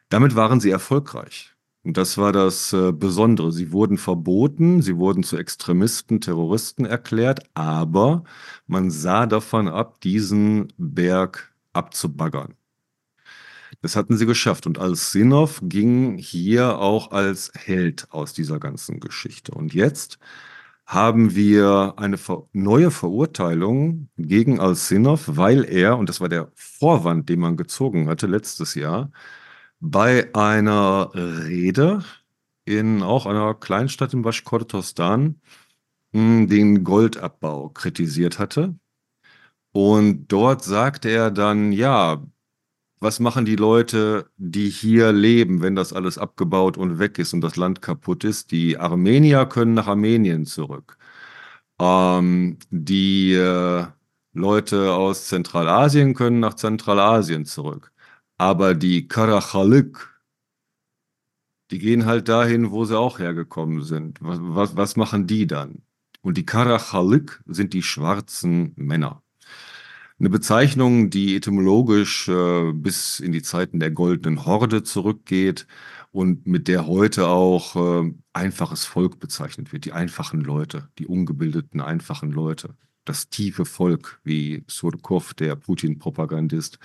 Damit 0.09 0.35
waren 0.35 0.59
sie 0.59 0.71
erfolgreich. 0.71 1.53
Und 1.83 1.97
das 1.97 2.17
war 2.17 2.31
das 2.31 2.73
äh, 2.73 2.91
Besondere. 2.91 3.51
Sie 3.51 3.71
wurden 3.71 3.97
verboten, 3.97 4.81
sie 4.81 4.97
wurden 4.97 5.23
zu 5.23 5.37
Extremisten, 5.37 6.19
Terroristen 6.19 6.85
erklärt, 6.85 7.41
aber 7.53 8.23
man 8.67 8.91
sah 8.91 9.25
davon 9.25 9.67
ab, 9.67 10.01
diesen 10.01 10.73
Berg 10.77 11.53
abzubaggern. 11.73 12.55
Das 13.81 13.95
hatten 13.95 14.17
sie 14.17 14.25
geschafft. 14.25 14.67
Und 14.67 14.79
Al-Sinov 14.79 15.61
ging 15.63 16.17
hier 16.17 16.79
auch 16.79 17.11
als 17.11 17.51
Held 17.55 18.07
aus 18.11 18.33
dieser 18.33 18.59
ganzen 18.59 18.99
Geschichte. 18.99 19.53
Und 19.53 19.73
jetzt 19.73 20.19
haben 20.85 21.35
wir 21.35 21.93
eine 21.97 22.17
neue 22.51 22.91
Verurteilung 22.91 24.09
gegen 24.17 24.59
Al-Sinov, 24.59 25.25
weil 25.37 25.63
er, 25.65 25.97
und 25.97 26.09
das 26.09 26.19
war 26.19 26.29
der 26.29 26.51
Vorwand, 26.55 27.29
den 27.29 27.39
man 27.39 27.57
gezogen 27.57 28.09
hatte 28.09 28.27
letztes 28.27 28.75
Jahr, 28.75 29.11
bei 29.79 30.33
einer 30.33 31.11
Rede 31.13 32.03
in 32.65 33.01
auch 33.03 33.25
einer 33.25 33.53
Kleinstadt 33.55 34.13
in 34.13 34.23
Baschkortostan 34.23 35.41
hm, 36.13 36.47
den 36.47 36.83
Goldabbau 36.83 37.69
kritisiert 37.69 38.39
hatte. 38.39 38.75
Und 39.71 40.27
dort 40.27 40.63
sagte 40.63 41.09
er 41.09 41.31
dann, 41.31 41.71
ja, 41.71 42.23
was 42.99 43.19
machen 43.19 43.45
die 43.45 43.55
Leute, 43.55 44.29
die 44.37 44.69
hier 44.69 45.11
leben, 45.13 45.61
wenn 45.61 45.75
das 45.75 45.93
alles 45.93 46.17
abgebaut 46.17 46.77
und 46.77 46.99
weg 46.99 47.17
ist 47.19 47.33
und 47.33 47.41
das 47.41 47.55
Land 47.55 47.81
kaputt 47.81 48.23
ist? 48.23 48.51
Die 48.51 48.77
Armenier 48.77 49.45
können 49.45 49.73
nach 49.73 49.87
Armenien 49.87 50.45
zurück. 50.45 50.97
Ähm, 51.79 52.57
die 52.71 53.33
äh, 53.33 53.85
Leute 54.33 54.93
aus 54.93 55.27
Zentralasien 55.27 56.13
können 56.15 56.39
nach 56.39 56.55
Zentralasien 56.55 57.45
zurück. 57.45 57.91
Aber 58.37 58.75
die 58.75 59.07
Karachalik, 59.07 60.09
die 61.71 61.79
gehen 61.79 62.05
halt 62.05 62.27
dahin, 62.29 62.71
wo 62.71 62.85
sie 62.85 62.97
auch 62.97 63.19
hergekommen 63.19 63.83
sind. 63.83 64.19
Was, 64.21 64.39
was, 64.41 64.75
was 64.75 64.95
machen 64.95 65.27
die 65.27 65.47
dann? 65.47 65.83
Und 66.21 66.37
die 66.37 66.45
Karachalik 66.45 67.41
sind 67.47 67.73
die 67.73 67.83
schwarzen 67.83 68.73
Männer. 68.75 69.23
Eine 70.19 70.29
Bezeichnung, 70.29 71.09
die 71.09 71.37
etymologisch 71.37 72.27
äh, 72.27 72.73
bis 72.73 73.21
in 73.21 73.31
die 73.31 73.41
Zeiten 73.41 73.79
der 73.79 73.91
goldenen 73.91 74.45
Horde 74.45 74.83
zurückgeht 74.83 75.65
und 76.11 76.45
mit 76.45 76.67
der 76.67 76.87
heute 76.87 77.27
auch 77.29 78.03
äh, 78.03 78.13
einfaches 78.33 78.83
Volk 78.83 79.19
bezeichnet 79.19 79.71
wird. 79.71 79.85
Die 79.85 79.93
einfachen 79.93 80.41
Leute, 80.41 80.89
die 80.99 81.07
ungebildeten 81.07 81.79
einfachen 81.79 82.31
Leute. 82.31 82.75
Das 83.05 83.29
tiefe 83.29 83.63
Volk, 83.63 84.19
wie 84.25 84.65
Surkov, 84.67 85.33
der 85.33 85.55
Putin-Propagandist, 85.55 86.79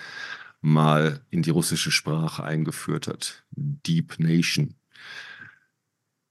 mal 0.60 1.20
in 1.30 1.42
die 1.42 1.50
russische 1.50 1.90
Sprache 1.90 2.44
eingeführt 2.44 3.08
hat. 3.08 3.44
Deep 3.50 4.20
Nation. 4.20 4.74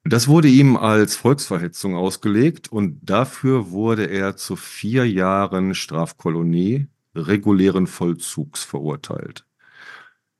Das 0.05 0.29
wurde 0.29 0.47
ihm 0.47 0.77
als 0.77 1.17
Volksverhetzung 1.17 1.95
ausgelegt 1.95 2.71
und 2.71 2.99
dafür 3.01 3.71
wurde 3.71 4.05
er 4.05 4.37
zu 4.37 4.55
vier 4.55 5.09
Jahren 5.09 5.75
Strafkolonie 5.75 6.87
regulären 7.15 7.87
Vollzugs 7.87 8.63
verurteilt. 8.63 9.45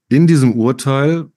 In 0.09 0.27
diesem 0.27 0.53
Urteil 0.53 1.31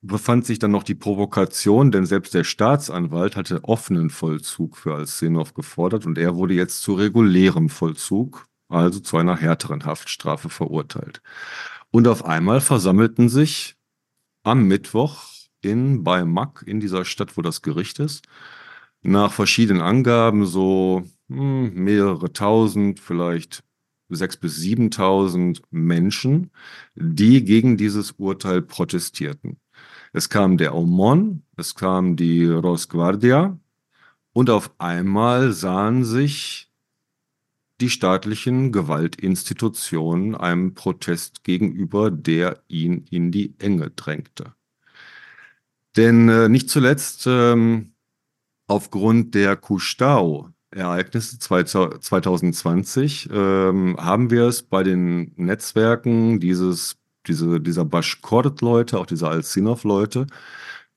befand 0.00 0.46
sich 0.46 0.58
dann 0.58 0.70
noch 0.70 0.84
die 0.84 0.94
Provokation, 0.94 1.90
denn 1.90 2.06
selbst 2.06 2.34
der 2.34 2.44
Staatsanwalt 2.44 3.36
hatte 3.36 3.64
offenen 3.64 4.10
Vollzug 4.10 4.76
für 4.76 4.94
Alsenov 4.94 5.54
gefordert 5.54 6.06
und 6.06 6.18
er 6.18 6.36
wurde 6.36 6.54
jetzt 6.54 6.82
zu 6.82 6.94
regulärem 6.94 7.68
Vollzug, 7.68 8.46
also 8.68 9.00
zu 9.00 9.16
einer 9.16 9.36
härteren 9.36 9.84
Haftstrafe 9.84 10.48
verurteilt. 10.48 11.22
Und 11.90 12.06
auf 12.06 12.24
einmal 12.24 12.60
versammelten 12.60 13.28
sich 13.28 13.76
am 14.44 14.68
Mittwoch 14.68 15.24
in 15.60 16.04
Baimak, 16.04 16.62
in 16.66 16.80
dieser 16.80 17.04
Stadt, 17.04 17.36
wo 17.36 17.42
das 17.42 17.62
Gericht 17.62 17.98
ist, 17.98 18.26
nach 19.02 19.32
verschiedenen 19.32 19.82
Angaben 19.82 20.46
so 20.46 21.04
hm, 21.28 21.74
mehrere 21.74 22.32
tausend, 22.32 23.00
vielleicht 23.00 23.64
6.000 24.10 24.40
bis 24.40 24.58
7.000 24.60 25.62
Menschen, 25.70 26.50
die 26.94 27.44
gegen 27.44 27.76
dieses 27.76 28.12
Urteil 28.12 28.62
protestierten. 28.62 29.58
Es 30.12 30.28
kam 30.28 30.56
der 30.56 30.74
OMON, 30.74 31.42
es 31.56 31.74
kam 31.74 32.16
die 32.16 32.46
Rosguardia 32.46 33.58
und 34.32 34.50
auf 34.50 34.72
einmal 34.78 35.52
sahen 35.52 36.04
sich 36.04 36.68
die 37.80 37.90
staatlichen 37.90 38.72
Gewaltinstitutionen 38.72 40.34
einem 40.34 40.74
Protest 40.74 41.44
gegenüber, 41.44 42.10
der 42.10 42.62
ihn 42.68 43.04
in 43.10 43.30
die 43.30 43.54
Enge 43.58 43.90
drängte. 43.90 44.54
Denn 45.96 46.28
äh, 46.28 46.48
nicht 46.48 46.70
zuletzt 46.70 47.26
ähm, 47.26 47.92
aufgrund 48.66 49.34
der 49.34 49.56
Kustau, 49.56 50.50
Ereignisse 50.70 51.38
2020 51.38 53.30
ähm, 53.32 53.96
haben 53.98 54.30
wir 54.30 54.44
es 54.44 54.62
bei 54.62 54.82
den 54.82 55.32
Netzwerken 55.36 56.40
dieses, 56.40 56.96
diese, 57.26 57.60
dieser 57.60 57.84
Bashkort-Leute, 57.84 58.98
auch 58.98 59.06
dieser 59.06 59.30
Al-Sinov-Leute, 59.30 60.26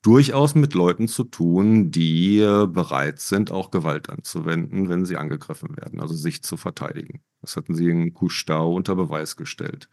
durchaus 0.02 0.54
mit 0.54 0.74
Leuten 0.74 1.08
zu 1.08 1.24
tun, 1.24 1.90
die 1.90 2.40
äh, 2.40 2.66
bereit 2.66 3.20
sind, 3.20 3.50
auch 3.50 3.70
Gewalt 3.70 4.10
anzuwenden, 4.10 4.88
wenn 4.88 5.06
sie 5.06 5.16
angegriffen 5.16 5.76
werden, 5.76 6.00
also 6.00 6.14
sich 6.14 6.42
zu 6.42 6.56
verteidigen. 6.56 7.22
Das 7.40 7.56
hatten 7.56 7.74
sie 7.74 7.88
in 7.88 8.12
Kustau 8.12 8.74
unter 8.74 8.96
Beweis 8.96 9.36
gestellt. 9.36 9.88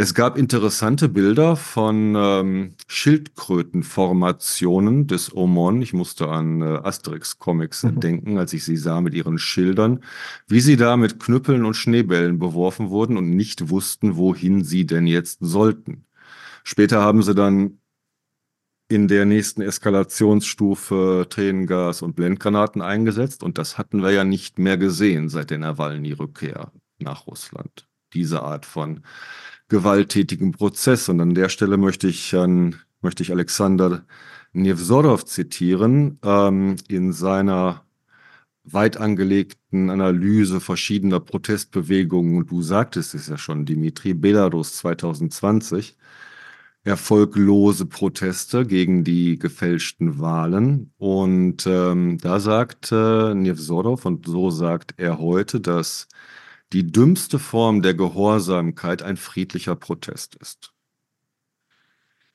Es 0.00 0.14
gab 0.14 0.38
interessante 0.38 1.10
Bilder 1.10 1.56
von 1.56 2.14
ähm, 2.16 2.74
Schildkrötenformationen 2.86 5.06
des 5.06 5.36
Omon. 5.36 5.82
Ich 5.82 5.92
musste 5.92 6.30
an 6.30 6.62
äh, 6.62 6.80
Asterix-Comics 6.82 7.82
mhm. 7.82 8.00
denken, 8.00 8.38
als 8.38 8.54
ich 8.54 8.64
sie 8.64 8.78
sah 8.78 9.02
mit 9.02 9.12
ihren 9.12 9.36
Schildern, 9.36 10.02
wie 10.46 10.60
sie 10.60 10.78
da 10.78 10.96
mit 10.96 11.20
Knüppeln 11.20 11.66
und 11.66 11.74
Schneebällen 11.74 12.38
beworfen 12.38 12.88
wurden 12.88 13.18
und 13.18 13.36
nicht 13.36 13.68
wussten, 13.68 14.16
wohin 14.16 14.64
sie 14.64 14.86
denn 14.86 15.06
jetzt 15.06 15.40
sollten. 15.42 16.06
Später 16.64 17.02
haben 17.02 17.22
sie 17.22 17.34
dann 17.34 17.82
in 18.88 19.06
der 19.06 19.26
nächsten 19.26 19.60
Eskalationsstufe 19.60 21.26
Tränengas 21.28 22.00
und 22.00 22.16
Blendgranaten 22.16 22.80
eingesetzt 22.80 23.42
und 23.42 23.58
das 23.58 23.76
hatten 23.76 24.02
wir 24.02 24.12
ja 24.12 24.24
nicht 24.24 24.58
mehr 24.58 24.78
gesehen 24.78 25.28
seit 25.28 25.50
der 25.50 25.58
Nawalny-Rückkehr 25.58 26.72
nach 27.00 27.26
Russland. 27.26 27.86
Diese 28.14 28.42
Art 28.42 28.64
von 28.64 29.02
gewalttätigen 29.70 30.52
Prozess. 30.52 31.08
Und 31.08 31.20
an 31.20 31.34
der 31.34 31.48
Stelle 31.48 31.78
möchte 31.78 32.08
ich, 32.08 32.34
an, 32.34 32.76
möchte 33.00 33.22
ich 33.22 33.32
Alexander 33.32 34.04
Nevzorov 34.52 35.24
zitieren, 35.24 36.18
ähm, 36.22 36.76
in 36.88 37.12
seiner 37.12 37.84
weit 38.64 38.98
angelegten 38.98 39.88
Analyse 39.88 40.60
verschiedener 40.60 41.20
Protestbewegungen. 41.20 42.36
Und 42.36 42.50
du 42.50 42.60
sagtest 42.60 43.14
es 43.14 43.28
ja 43.28 43.38
schon, 43.38 43.64
Dimitri, 43.64 44.12
Belarus 44.12 44.76
2020, 44.76 45.96
erfolglose 46.82 47.86
Proteste 47.86 48.66
gegen 48.66 49.04
die 49.04 49.38
gefälschten 49.38 50.18
Wahlen. 50.18 50.92
Und 50.98 51.66
ähm, 51.66 52.18
da 52.18 52.40
sagt 52.40 52.90
äh, 52.92 53.34
Nevzorov, 53.34 54.04
und 54.04 54.26
so 54.26 54.50
sagt 54.50 54.94
er 54.96 55.18
heute, 55.18 55.60
dass 55.60 56.08
die 56.72 56.90
dümmste 56.90 57.38
Form 57.38 57.82
der 57.82 57.94
Gehorsamkeit 57.94 59.02
ein 59.02 59.16
friedlicher 59.16 59.76
Protest 59.76 60.36
ist. 60.36 60.72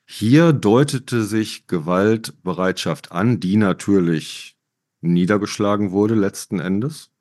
Hier 0.06 0.54
deutete 0.54 1.24
sich 1.24 1.68
Gewaltbereitschaft 1.68 3.12
an, 3.12 3.40
die 3.40 3.58
natürlich 3.58 4.58
niedergeschlagen 5.02 5.92
wurde 5.92 6.16
letzten 6.16 6.60
Endes. 6.60 7.12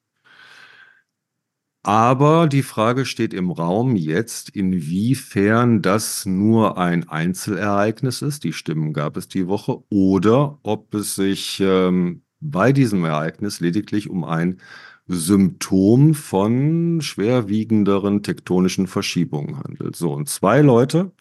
Aber 1.83 2.47
die 2.47 2.62
Frage 2.62 3.05
steht 3.05 3.35
im 3.35 3.51
Raum 3.51 3.95
jetzt, 3.95 4.49
inwiefern 4.49 5.83
das 5.83 6.25
nur 6.25 6.79
ein 6.79 7.09
Einzelereignis 7.09 8.23
ist, 8.23 8.45
die 8.45 8.55
Stimmen 8.55 8.95
gab 8.95 9.19
es 9.19 9.29
die 9.29 9.49
Woche, 9.49 9.83
oder 9.91 10.59
ob 10.62 10.95
es 10.95 11.15
sich 11.15 11.61
ähm, 11.61 12.23
bei 12.41 12.73
diesem 12.73 13.05
Ereignis 13.05 13.61
lediglich 13.61 14.09
um 14.09 14.25
ein 14.25 14.62
Symptom 15.07 16.15
von 16.15 17.01
schwerwiegenderen 17.03 18.23
tektonischen 18.23 18.87
Verschiebungen 18.87 19.59
handelt. 19.59 19.97
So, 19.97 20.13
und 20.13 20.29
zwei 20.29 20.63
Leute 20.63 21.13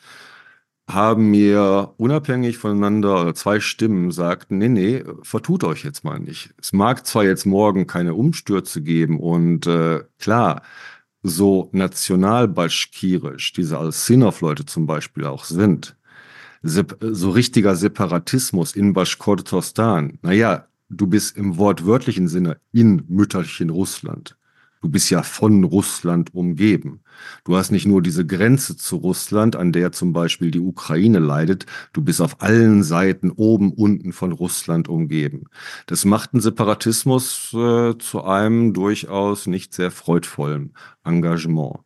haben 0.90 1.32
mir 1.32 1.94
unabhängig 1.98 2.58
voneinander, 2.58 3.22
oder 3.22 3.36
zwei 3.36 3.60
Stimmen 3.60 4.12
sagten, 4.12 4.58
nee, 4.58 4.70
nee, 4.70 5.04
vertut 5.22 5.64
euch 5.64 5.84
jetzt 5.84 6.04
mal 6.04 6.20
nicht. 6.20 6.54
Es 6.60 6.74
mag 6.74 7.06
zwar 7.06 7.24
jetzt 7.24 7.46
morgen 7.46 7.88
keine 7.88 8.16
Umstürze 8.16 8.82
geben 8.82 9.20
und 9.20 9.66
äh, 9.68 10.04
klar, 10.20 10.62
so 11.24 11.70
national-baschkirisch 11.72 13.54
diese 13.54 13.78
Al-Sinov-Leute 13.78 14.66
zum 14.66 14.86
Beispiel 14.86 15.26
auch 15.26 15.46
sind, 15.46 15.96
so 16.64 17.30
richtiger 17.32 17.76
Separatismus 17.76 18.76
in 18.76 18.94
Baschkortostan, 18.94 20.20
naja, 20.22 20.68
du 20.94 21.08
bist 21.08 21.38
im 21.38 21.58
wortwörtlichen 21.58 22.28
Sinne 22.28 22.58
in 22.72 23.04
Mütterchen 23.08 23.70
Russland. 23.70 24.38
Du 24.84 24.90
bist 24.90 25.10
ja 25.10 25.24
von 25.24 25.64
Russland 25.64 26.34
umgeben. 26.36 27.04
Du 27.46 27.56
hast 27.56 27.72
nicht 27.72 27.86
nur 27.86 28.02
diese 28.02 28.26
Grenze 28.26 28.76
zu 28.76 28.98
Russland, 28.98 29.56
an 29.56 29.72
der 29.72 29.94
zum 29.94 30.12
Beispiel 30.12 30.52
die 30.52 30.60
Ukraine 30.60 31.20
leidet, 31.20 31.66
du 31.94 32.02
bist 32.02 32.20
auf 32.20 32.42
allen 32.42 32.84
Seiten 32.84 33.32
oben, 33.32 33.72
unten 33.72 34.12
von 34.12 34.34
Russland 34.34 34.90
umgeben. 34.90 35.46
Das 35.86 36.04
macht 36.04 36.34
einen 36.34 36.42
Separatismus 36.42 37.54
äh, 37.54 37.98
zu 37.98 38.26
einem 38.26 38.74
durchaus 38.74 39.48
nicht 39.48 39.74
sehr 39.74 39.90
freudvollen 39.90 40.74
Engagement. 41.06 41.80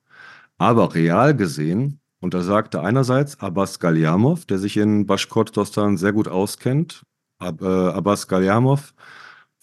Aber 0.57 0.95
real 0.95 1.35
gesehen, 1.35 1.99
und 2.19 2.33
da 2.33 2.41
sagte 2.41 2.81
einerseits 2.81 3.39
Abbas 3.39 3.79
Galyamov, 3.79 4.45
der 4.45 4.57
sich 4.57 4.75
in 4.75 5.05
Baschkortostan 5.05 5.97
sehr 5.97 6.13
gut 6.13 6.27
auskennt, 6.27 7.03
Ab, 7.39 7.61
äh, 7.61 7.65
Abbas 7.65 8.27
Galyamov, 8.27 8.93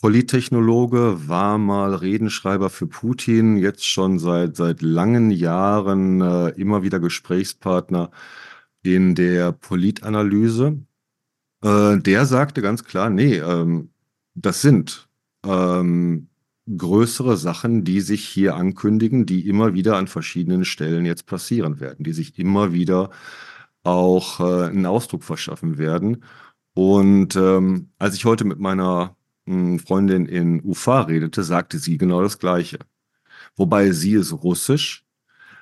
Polittechnologe, 0.01 1.29
war 1.29 1.59
mal 1.59 1.95
Redenschreiber 1.95 2.71
für 2.71 2.87
Putin, 2.87 3.57
jetzt 3.57 3.87
schon 3.87 4.19
seit, 4.19 4.57
seit 4.57 4.83
langen 4.83 5.31
Jahren 5.31 6.21
äh, 6.21 6.49
immer 6.51 6.83
wieder 6.83 7.01
Gesprächspartner 7.01 8.11
in 8.83 9.15
der 9.15 9.53
Politanalyse. 9.53 10.79
Äh, 11.63 11.99
der 11.99 12.27
sagte 12.27 12.63
ganz 12.63 12.85
klar, 12.85 13.11
nee, 13.11 13.37
ähm, 13.39 13.91
das 14.35 14.61
sind 14.61 15.09
ähm, 15.45 16.29
größere 16.77 17.37
Sachen, 17.37 17.85
die 17.85 18.01
sich 18.01 18.25
hier 18.25 18.57
ankündigen, 18.57 19.27
die 19.27 19.49
immer 19.49 19.75
wieder 19.75 19.97
an 19.97 20.07
verschiedenen 20.07 20.65
Stellen 20.65 21.05
jetzt 21.07 21.27
passieren 21.27 21.81
werden, 21.81 22.05
die 22.05 22.13
sich 22.13 22.39
immer 22.39 22.73
wieder 22.73 23.11
auch 23.83 24.41
äh, 24.41 24.67
einen 24.69 24.87
Ausdruck 24.87 25.25
verschaffen 25.25 25.79
werden. 25.79 26.25
Und 26.75 27.37
ähm, 27.37 27.91
als 27.99 28.15
ich 28.15 28.25
heute 28.25 28.45
mit 28.45 28.59
meiner 28.59 29.17
Freundin 29.47 30.27
in 30.27 30.63
Ufa 30.65 31.03
redete, 31.03 31.43
sagte 31.43 31.79
sie 31.79 31.99
genau 31.99 32.23
das 32.23 32.39
Gleiche. 32.39 32.79
Wobei 33.57 33.91
sie 33.93 34.15
ist 34.15 34.33
russisch, 34.33 35.05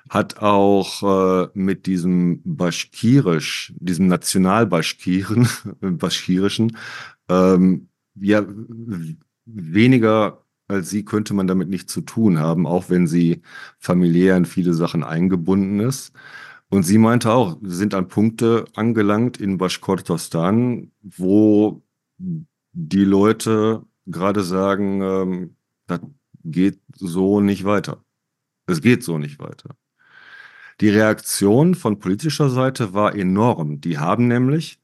hat 0.09 0.39
auch 0.39 1.03
äh, 1.03 1.49
mit 1.53 1.85
diesem 1.85 2.41
Baschkirisch, 2.43 3.73
diesem 3.77 4.07
Nationalbaschkiren, 4.07 5.47
Baschkirischen, 5.81 6.77
ähm, 7.29 7.89
ja, 8.15 8.45
weniger 9.45 10.43
als 10.67 10.89
sie 10.89 11.05
könnte 11.05 11.33
man 11.33 11.47
damit 11.47 11.69
nichts 11.69 11.93
zu 11.93 12.01
tun 12.01 12.39
haben, 12.39 12.65
auch 12.65 12.89
wenn 12.89 13.07
sie 13.07 13.41
familiär 13.79 14.37
in 14.37 14.45
viele 14.45 14.73
Sachen 14.73 15.03
eingebunden 15.03 15.79
ist. 15.79 16.13
Und 16.73 16.81
sie 16.81 16.97
meinte 16.97 17.31
auch, 17.31 17.57
wir 17.61 17.69
sind 17.69 17.93
an 17.93 18.07
Punkte 18.07 18.65
angelangt 18.73 19.39
in 19.39 19.59
Baschkortostan, 19.59 20.91
wo 21.03 21.83
die 22.17 23.05
Leute 23.05 23.85
gerade 24.07 24.41
sagen, 24.43 25.01
ähm, 25.03 25.55
das 25.85 25.99
geht 26.43 26.81
so 26.95 27.41
nicht 27.41 27.63
weiter. 27.63 28.03
Es 28.65 28.81
geht 28.81 29.03
so 29.03 29.19
nicht 29.19 29.37
weiter. 29.37 29.75
Die 30.81 30.89
Reaktion 30.89 31.75
von 31.75 31.99
politischer 31.99 32.49
Seite 32.49 32.95
war 32.95 33.13
enorm. 33.13 33.79
Die 33.79 33.99
haben 33.99 34.27
nämlich 34.27 34.81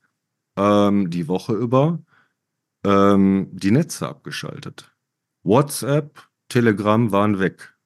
ähm, 0.57 1.09
die 1.09 1.27
Woche 1.27 1.53
über 1.53 2.03
ähm, 2.83 3.49
die 3.51 3.71
Netze 3.71 4.07
abgeschaltet. 4.07 4.95
WhatsApp, 5.41 6.29
Telegram 6.49 7.11
waren 7.11 7.39
weg. 7.39 7.78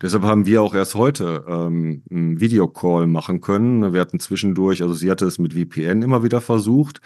Deshalb 0.00 0.24
haben 0.24 0.46
wir 0.46 0.62
auch 0.62 0.74
erst 0.74 0.94
heute 0.94 1.44
ähm, 1.48 2.02
einen 2.10 2.40
Videocall 2.40 3.06
machen 3.06 3.40
können. 3.40 3.92
Wir 3.92 4.00
hatten 4.00 4.20
zwischendurch, 4.20 4.82
also 4.82 4.94
sie 4.94 5.10
hatte 5.10 5.26
es 5.26 5.38
mit 5.38 5.54
VPN 5.54 6.02
immer 6.02 6.22
wieder 6.22 6.40
versucht. 6.40 7.00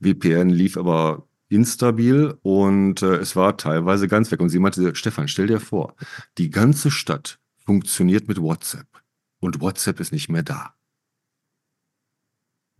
VPN 0.00 0.48
lief 0.48 0.76
aber 0.76 1.26
instabil 1.48 2.34
und 2.42 3.02
äh, 3.02 3.16
es 3.16 3.36
war 3.36 3.56
teilweise 3.56 4.08
ganz 4.08 4.30
weg. 4.30 4.40
Und 4.40 4.48
sie 4.48 4.58
meinte, 4.58 4.94
Stefan, 4.94 5.28
stell 5.28 5.48
dir 5.48 5.60
vor, 5.60 5.94
die 6.38 6.50
ganze 6.50 6.90
Stadt 6.90 7.38
funktioniert 7.64 8.28
mit 8.28 8.40
WhatsApp 8.40 8.86
und 9.40 9.60
WhatsApp 9.60 10.00
ist 10.00 10.12
nicht 10.12 10.28
mehr 10.28 10.42
da. 10.42 10.74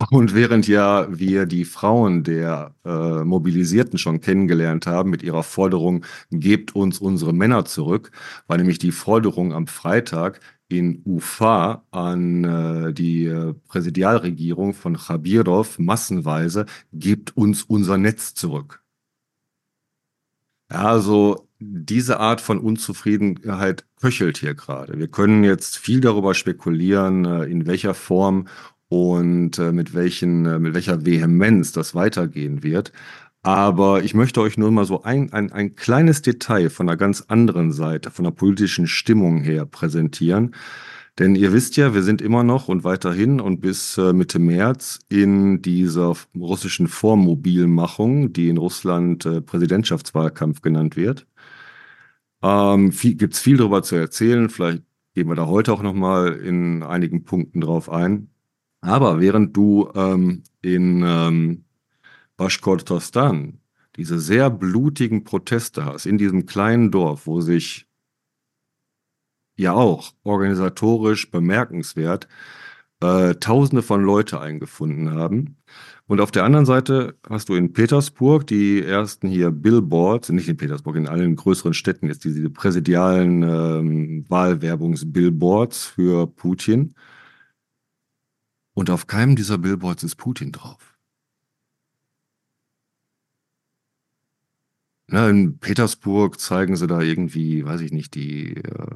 Und 0.09 0.34
während 0.34 0.66
ja 0.66 1.07
wir 1.11 1.44
die 1.44 1.66
Frauen 1.66 2.24
der 2.24 2.74
äh, 2.84 3.22
Mobilisierten 3.22 3.98
schon 3.98 4.20
kennengelernt 4.20 4.86
haben 4.86 5.11
mit 5.11 5.22
ihrer 5.22 5.42
Forderung, 5.42 6.07
gebt 6.30 6.74
uns 6.74 6.98
unsere 6.98 7.34
Männer 7.34 7.66
zurück, 7.66 8.11
war 8.46 8.57
nämlich 8.57 8.78
die 8.78 8.92
Forderung 8.92 9.53
am 9.53 9.66
Freitag, 9.66 10.40
in 10.68 11.03
Ufa 11.05 11.84
an 11.90 12.44
äh, 12.44 12.92
die 12.94 13.24
äh, 13.26 13.55
Präsidialregierung 13.68 14.72
von 14.72 14.96
Chabirov 14.96 15.78
massenweise, 15.78 16.64
gebt 16.92 17.36
uns 17.36 17.64
unser 17.64 17.98
Netz 17.98 18.34
zurück. 18.34 18.82
Also 20.68 21.48
diese 21.59 22.20
Art 22.20 22.40
von 22.40 22.59
Unzufriedenheit 22.61 23.84
köchelt 24.01 24.38
hier 24.38 24.55
gerade. 24.55 24.98
Wir 24.98 25.09
können 25.09 25.42
jetzt 25.42 25.76
viel 25.76 26.01
darüber 26.01 26.34
spekulieren, 26.34 27.24
äh, 27.24 27.44
in 27.44 27.66
welcher 27.66 27.94
Form 27.94 28.46
und 28.91 29.59
äh, 29.59 29.72
mit, 29.72 29.95
welchen, 29.95 30.45
äh, 30.45 30.59
mit 30.59 30.74
welcher 30.74 31.07
Vehemenz 31.07 31.72
das 31.72 31.95
weitergehen 31.95 32.62
wird. 32.64 32.93
Aber 33.43 34.03
ich 34.03 34.14
möchte 34.14 34.41
euch 34.43 34.59
nur 34.59 34.70
mal 34.70 34.84
so 34.84 35.03
ein, 35.05 35.32
ein, 35.32 35.53
ein 35.53 35.76
kleines 35.76 36.22
Detail 36.22 36.68
von 36.70 36.88
einer 36.88 36.99
ganz 36.99 37.22
anderen 37.28 37.72
Seite, 37.72 38.11
von 38.11 38.24
der 38.24 38.32
politischen 38.32 38.86
Stimmung 38.86 39.38
her 39.43 39.64
präsentieren. 39.64 40.55
Denn 41.18 41.36
ihr 41.36 41.53
wisst 41.53 41.76
ja, 41.76 41.95
wir 41.95 42.03
sind 42.03 42.20
immer 42.20 42.43
noch 42.43 42.68
und 42.68 42.82
weiterhin 42.84 43.41
und 43.41 43.61
bis 43.61 43.97
äh, 43.97 44.12
Mitte 44.12 44.41
März 44.41 44.99
in 45.09 45.62
dieser 45.62 46.14
russischen 46.36 46.88
Vormobilmachung, 46.88 48.32
die 48.32 48.49
in 48.49 48.59
Russland 48.59 49.24
äh, 49.24 49.41
Präsidentschaftswahlkampf 49.41 50.62
genannt 50.62 50.97
wird. 50.97 51.26
Ähm, 52.43 52.91
Gibt 52.91 53.34
es 53.34 53.41
viel 53.41 53.57
darüber 53.57 53.82
zu 53.82 53.97
erzählen. 53.97 54.51
Vielleicht 54.51 54.82
gehen 55.14 55.28
wir 55.28 55.36
da 55.36 55.47
heute 55.47 55.72
auch 55.72 55.82
nochmal 55.82 56.32
in 56.34 56.82
einigen 56.82 57.24
Punkten 57.24 57.61
drauf 57.61 57.91
ein. 57.91 58.30
Aber 58.81 59.20
während 59.20 59.57
du 59.57 59.91
ähm, 59.95 60.43
in 60.62 61.03
ähm, 61.05 61.64
Baschkortostan 62.37 63.61
diese 63.97 64.18
sehr 64.18 64.51
blutigen 64.51 65.24
Proteste 65.24 65.85
hast, 65.85 66.07
in 66.07 66.16
diesem 66.16 66.47
kleinen 66.47 66.91
Dorf, 66.91 67.26
wo 67.26 67.41
sich 67.41 67.87
ja 69.57 69.74
auch 69.74 70.12
organisatorisch 70.24 71.31
bemerkenswert 71.31 72.26
äh, 73.03 73.35
Tausende 73.35 73.83
von 73.83 74.03
Leute 74.03 74.41
eingefunden 74.41 75.11
haben. 75.11 75.57
Und 76.07 76.20
auf 76.20 76.31
der 76.31 76.45
anderen 76.45 76.66
Seite 76.66 77.14
hast 77.28 77.49
du 77.49 77.55
in 77.55 77.72
Petersburg 77.72 78.47
die 78.47 78.83
ersten 78.83 79.28
hier 79.28 79.51
Billboards, 79.51 80.31
nicht 80.31 80.49
in 80.49 80.57
Petersburg, 80.57 80.97
in 80.97 81.07
allen 81.07 81.37
größeren 81.37 81.74
Städten 81.74 82.09
jetzt 82.09 82.24
diese 82.24 82.51
präsidialen 82.51 83.43
ähm, 83.43 84.24
Wahlwerbungsbillboards 84.28 85.87
für 85.87 86.26
Putin. 86.26 86.95
Und 88.75 88.91
auf 88.91 89.07
keinem 89.07 89.37
dieser 89.37 89.59
Billboards 89.59 90.03
ist 90.05 90.16
Putin 90.16 90.53
drauf. 90.53 90.97
Ne, 95.09 95.29
in 95.29 95.59
Petersburg 95.59 96.39
zeigen 96.39 96.77
sie 96.77 96.87
da 96.87 97.01
irgendwie, 97.01 97.64
weiß 97.64 97.81
ich 97.81 97.91
nicht, 97.93 98.14
die, 98.14 98.55
äh, 98.57 98.87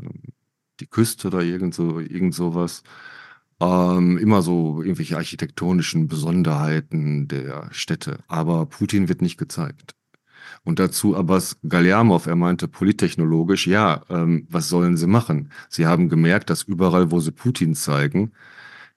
die 0.81 0.87
Küste 0.87 1.27
oder 1.29 1.43
irgend 1.43 1.75
so, 1.75 1.99
irgend 1.99 2.35
sowas. 2.35 2.85
Ähm, 3.61 4.18
immer 4.18 4.43
so 4.43 4.83
irgendwelche 4.83 5.16
architektonischen 5.16 6.09
Besonderheiten 6.09 7.29
der 7.29 7.68
Städte. 7.72 8.18
Aber 8.29 8.66
Putin 8.66 9.09
wird 9.09 9.22
nicht 9.22 9.39
gezeigt. 9.39 9.95
Und 10.64 10.79
dazu 10.79 11.16
Abbas 11.16 11.59
Galyamov, 11.68 12.27
er 12.27 12.37
meinte 12.37 12.68
polittechnologisch, 12.68 13.66
ja, 13.66 14.03
ähm, 14.09 14.47
was 14.51 14.68
sollen 14.68 14.97
sie 14.97 15.07
machen? 15.07 15.51
Sie 15.68 15.87
haben 15.87 16.09
gemerkt, 16.09 16.51
dass 16.51 16.62
überall, 16.62 17.11
wo 17.11 17.20
sie 17.20 17.33
Putin 17.33 17.75
zeigen, 17.75 18.33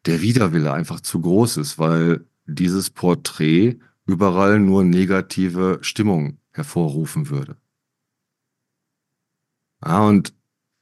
der 0.08 0.22
Widerwille 0.22 0.74
einfach 0.74 1.02
zu 1.02 1.22
groß 1.22 1.58
ist, 1.58 1.78
weil 1.78 2.26
dieses 2.46 2.90
Porträt 2.90 3.78
überall 4.06 4.60
nur 4.60 4.84
negative 4.84 5.80
Stimmung 5.82 6.40
hervorrufen 6.52 7.30
würde. 7.30 7.58
Ja, 9.86 10.00
und 10.08 10.34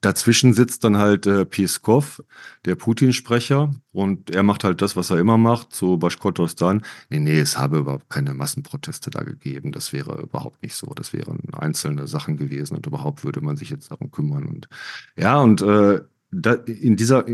dazwischen 0.01 0.53
sitzt 0.53 0.83
dann 0.83 0.97
halt 0.97 1.25
äh, 1.25 1.45
Pieskov, 1.45 2.23
der 2.65 2.75
Putin-Sprecher, 2.75 3.73
und 3.91 4.29
er 4.29 4.43
macht 4.43 4.63
halt 4.63 4.81
das, 4.81 4.95
was 4.95 5.09
er 5.09 5.17
immer 5.17 5.37
macht, 5.37 5.73
zu 5.73 5.97
Baschkortostan. 5.97 6.83
Nee, 7.09 7.19
nee, 7.19 7.39
es 7.39 7.57
habe 7.57 7.79
überhaupt 7.79 8.09
keine 8.09 8.33
Massenproteste 8.33 9.09
da 9.09 9.23
gegeben. 9.23 9.71
Das 9.71 9.91
wäre 9.91 10.21
überhaupt 10.21 10.61
nicht 10.61 10.75
so. 10.75 10.93
Das 10.93 11.11
wären 11.11 11.41
einzelne 11.53 12.07
Sachen 12.07 12.37
gewesen 12.37 12.75
und 12.75 12.85
überhaupt 12.85 13.23
würde 13.23 13.41
man 13.41 13.57
sich 13.57 13.69
jetzt 13.69 13.91
darum 13.91 14.11
kümmern. 14.11 14.45
Und 14.45 14.69
ja, 15.17 15.41
und 15.41 15.61
äh, 15.61 16.01
da, 16.31 16.53
in, 16.53 16.95
dieser, 16.95 17.25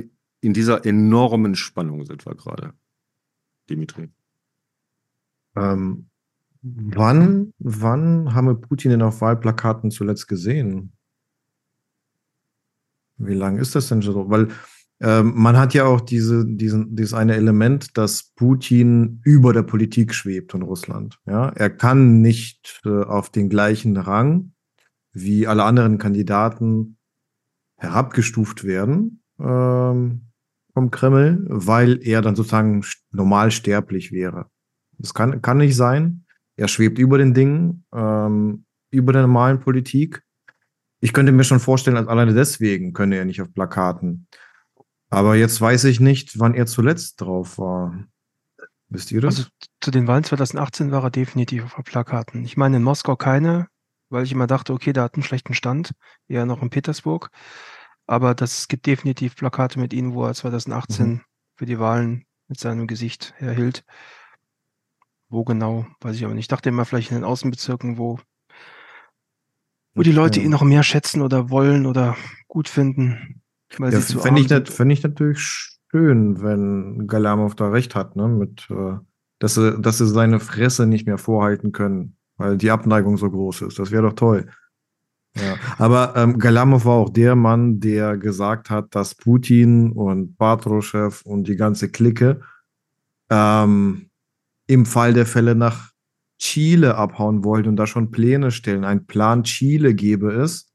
in 0.41 0.53
dieser 0.53 0.85
enormen 0.85 1.55
Spannung 1.55 2.05
sind 2.05 2.25
wir 2.25 2.35
gerade, 2.35 2.73
Dimitri. 3.69 4.09
Ähm, 5.55 6.07
Wann, 6.63 7.55
wann 7.57 8.35
haben 8.35 8.45
wir 8.45 8.53
Putin 8.53 8.91
denn 8.91 9.01
auf 9.01 9.21
Wahlplakaten 9.21 9.89
zuletzt 9.89 10.27
gesehen? 10.27 10.93
Wie 13.17 13.33
lange 13.33 13.59
ist 13.59 13.73
das 13.73 13.87
denn 13.87 14.03
so? 14.03 14.29
Weil 14.29 14.49
Ähm, 15.01 15.33
man 15.35 15.57
hat 15.57 15.73
ja 15.73 15.85
auch 15.85 15.99
diese, 15.99 16.45
diesen, 16.45 16.95
dieses 16.95 17.15
eine 17.15 17.35
Element, 17.35 17.97
dass 17.97 18.31
Putin 18.35 19.19
über 19.23 19.51
der 19.51 19.63
Politik 19.63 20.13
schwebt 20.13 20.53
in 20.53 20.61
Russland. 20.61 21.19
Ja? 21.25 21.49
Er 21.49 21.71
kann 21.71 22.21
nicht 22.21 22.81
äh, 22.85 23.03
auf 23.03 23.31
den 23.31 23.49
gleichen 23.49 23.97
Rang 23.97 24.53
wie 25.11 25.47
alle 25.47 25.63
anderen 25.63 25.97
Kandidaten 25.97 26.97
herabgestuft 27.77 28.63
werden 28.63 29.23
ähm, 29.39 30.30
vom 30.73 30.91
Kreml, 30.91 31.45
weil 31.47 31.99
er 32.05 32.21
dann 32.21 32.35
sozusagen 32.35 32.83
normal 33.11 33.51
sterblich 33.51 34.11
wäre. 34.11 34.47
Das 34.97 35.13
kann, 35.13 35.41
kann 35.41 35.57
nicht 35.57 35.75
sein. 35.75 36.25
Er 36.55 36.67
schwebt 36.67 36.99
über 36.99 37.17
den 37.17 37.33
Dingen, 37.33 37.85
ähm, 37.93 38.65
über 38.91 39.13
der 39.13 39.23
normalen 39.23 39.59
Politik. 39.59 40.21
Ich 40.99 41.13
könnte 41.13 41.31
mir 41.31 41.43
schon 41.43 41.59
vorstellen, 41.59 41.97
als 41.97 42.07
alleine 42.07 42.33
deswegen 42.33 42.93
könne 42.93 43.15
er 43.15 43.25
nicht 43.25 43.41
auf 43.41 43.53
Plakaten. 43.53 44.27
Aber 45.09 45.35
jetzt 45.35 45.59
weiß 45.59 45.85
ich 45.85 45.99
nicht, 45.99 46.39
wann 46.39 46.53
er 46.53 46.67
zuletzt 46.67 47.19
drauf 47.19 47.57
war. 47.57 48.05
Wisst 48.89 49.11
ihr 49.11 49.21
das? 49.21 49.37
Also 49.37 49.49
zu 49.79 49.91
den 49.91 50.07
Wahlen 50.07 50.23
2018 50.23 50.91
war 50.91 51.03
er 51.03 51.11
definitiv 51.11 51.77
auf 51.77 51.83
Plakaten. 51.85 52.43
Ich 52.43 52.57
meine 52.57 52.77
in 52.77 52.83
Moskau 52.83 53.15
keine, 53.15 53.67
weil 54.09 54.23
ich 54.23 54.31
immer 54.31 54.47
dachte, 54.47 54.73
okay, 54.73 54.93
der 54.93 55.03
hat 55.03 55.15
einen 55.15 55.23
schlechten 55.23 55.53
Stand, 55.53 55.93
eher 56.27 56.45
noch 56.45 56.61
in 56.61 56.69
Petersburg. 56.69 57.29
Aber 58.11 58.35
das 58.35 58.67
gibt 58.67 58.87
definitiv 58.87 59.37
Plakate 59.37 59.79
mit 59.79 59.93
ihm, 59.93 60.13
wo 60.13 60.25
er 60.25 60.33
2018 60.33 61.07
mhm. 61.07 61.21
für 61.55 61.65
die 61.65 61.79
Wahlen 61.79 62.25
mit 62.49 62.59
seinem 62.59 62.85
Gesicht 62.85 63.33
erhielt. 63.39 63.85
Wo 65.29 65.45
genau, 65.45 65.85
weiß 66.01 66.17
ich 66.17 66.25
aber 66.25 66.33
nicht. 66.33 66.43
Ich 66.43 66.47
dachte 66.49 66.67
immer 66.67 66.83
vielleicht 66.83 67.11
in 67.11 67.15
den 67.15 67.23
Außenbezirken, 67.23 67.97
wo, 67.97 68.19
wo 69.95 70.01
die 70.01 70.11
Leute 70.11 70.41
ihn 70.41 70.51
noch 70.51 70.63
mehr 70.63 70.83
schätzen 70.83 71.21
oder 71.21 71.49
wollen 71.49 71.85
oder 71.85 72.17
gut 72.49 72.67
finden. 72.67 73.41
Weil 73.77 73.93
ja, 73.93 74.01
fände 74.01 74.41
ich, 74.41 74.69
fänd 74.69 74.91
ich 74.91 75.03
natürlich 75.03 75.77
schön, 75.89 76.41
wenn 76.41 77.07
Galamov 77.07 77.55
da 77.55 77.69
recht 77.69 77.95
hat, 77.95 78.17
ne? 78.17 78.27
Mit, 78.27 78.67
äh, 78.69 78.97
dass, 79.39 79.53
sie, 79.53 79.79
dass 79.79 79.99
sie 79.99 80.07
seine 80.07 80.41
Fresse 80.41 80.85
nicht 80.85 81.07
mehr 81.07 81.17
vorhalten 81.17 81.71
können 81.71 82.17
weil 82.41 82.57
die 82.57 82.71
Abneigung 82.71 83.17
so 83.17 83.29
groß 83.29 83.61
ist. 83.61 83.79
Das 83.79 83.91
wäre 83.91 84.03
doch 84.03 84.13
toll. 84.13 84.47
Ja. 85.35 85.55
Aber 85.77 86.13
ähm, 86.15 86.39
Galamov 86.39 86.85
war 86.85 86.95
auch 86.95 87.09
der 87.09 87.35
Mann, 87.35 87.79
der 87.79 88.17
gesagt 88.17 88.69
hat, 88.69 88.93
dass 88.95 89.15
Putin 89.15 89.91
und 89.93 90.37
Patrushev 90.37 91.21
und 91.23 91.47
die 91.47 91.55
ganze 91.55 91.89
Clique 91.89 92.41
ähm, 93.29 94.09
im 94.67 94.85
Fall 94.85 95.13
der 95.13 95.25
Fälle 95.25 95.55
nach 95.55 95.91
Chile 96.37 96.95
abhauen 96.95 97.43
wollten 97.43 97.69
und 97.69 97.75
da 97.77 97.87
schon 97.87 98.11
Pläne 98.11 98.51
stellen. 98.51 98.83
Ein 98.83 99.05
Plan 99.05 99.43
Chile 99.43 99.93
gäbe 99.93 100.31
es 100.31 100.71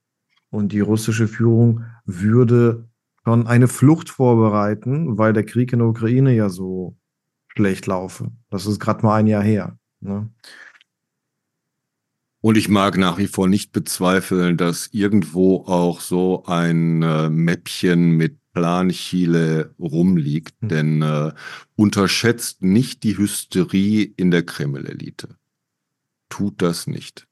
und 0.51 0.73
die 0.73 0.81
russische 0.81 1.29
Führung 1.29 1.85
würde 2.05 2.89
schon 3.25 3.47
eine 3.47 3.69
Flucht 3.69 4.09
vorbereiten, 4.09 5.19
weil 5.19 5.33
der 5.33 5.45
Krieg 5.45 5.73
in 5.73 5.81
der 5.81 5.89
Ukraine 5.89 6.35
ja 6.35 6.49
so 6.49 6.97
schlecht 7.49 7.87
laufe. 7.87 8.31
Das 8.51 8.67
ist 8.67 8.79
gerade 8.79 9.05
mal 9.05 9.17
ein 9.17 9.27
Jahr 9.27 9.43
her. 9.43 9.77
Ne? 10.01 10.31
Und 12.47 12.57
ich 12.57 12.69
mag 12.69 12.97
nach 12.97 13.19
wie 13.19 13.27
vor 13.27 13.49
nicht 13.49 13.73
bezweifeln, 13.73 14.57
dass 14.57 14.91
irgendwo 14.93 15.65
auch 15.67 16.01
so 16.01 16.45
ein 16.47 17.03
äh, 17.03 17.29
Mäppchen 17.29 18.13
mit 18.13 18.37
Plan 18.53 18.91
Chile 18.91 19.75
rumliegt, 19.81 20.55
mhm. 20.63 20.69
denn 20.69 21.03
äh, 21.03 21.33
unterschätzt 21.75 22.63
nicht 22.63 23.03
die 23.03 23.19
Hysterie 23.19 24.05
in 24.17 24.31
der 24.31 24.45
Kreml-Elite. 24.45 25.31
Tut 26.29 26.63
das 26.63 26.87
nicht. 26.87 27.27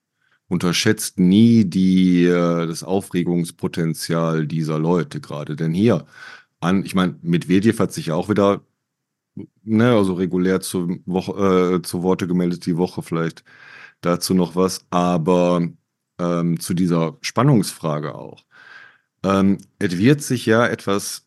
Unterschätzt 0.48 1.20
nie 1.20 1.64
die, 1.64 2.24
äh, 2.24 2.66
das 2.66 2.82
Aufregungspotenzial 2.82 4.48
dieser 4.48 4.80
Leute 4.80 5.20
gerade. 5.20 5.54
Denn 5.54 5.72
hier, 5.72 6.06
an, 6.58 6.84
ich 6.84 6.96
meine, 6.96 7.20
Medvedev 7.22 7.78
hat 7.78 7.92
sich 7.92 8.10
auch 8.10 8.28
wieder, 8.28 8.64
ne, 9.62 9.94
also 9.94 10.14
regulär 10.14 10.60
zu, 10.60 10.98
Woche, 11.06 11.76
äh, 11.76 11.82
zu 11.82 12.02
Worte 12.02 12.26
gemeldet, 12.26 12.66
die 12.66 12.76
Woche 12.76 13.00
vielleicht 13.00 13.44
dazu 14.04 14.34
noch 14.34 14.56
was, 14.56 14.84
aber 14.90 15.68
ähm, 16.18 16.60
zu 16.60 16.74
dieser 16.74 17.18
Spannungsfrage 17.22 18.14
auch. 18.14 18.44
Ähm, 19.24 19.58
es 19.78 19.98
wird 19.98 20.22
sich 20.22 20.46
ja 20.46 20.66
etwas, 20.66 21.26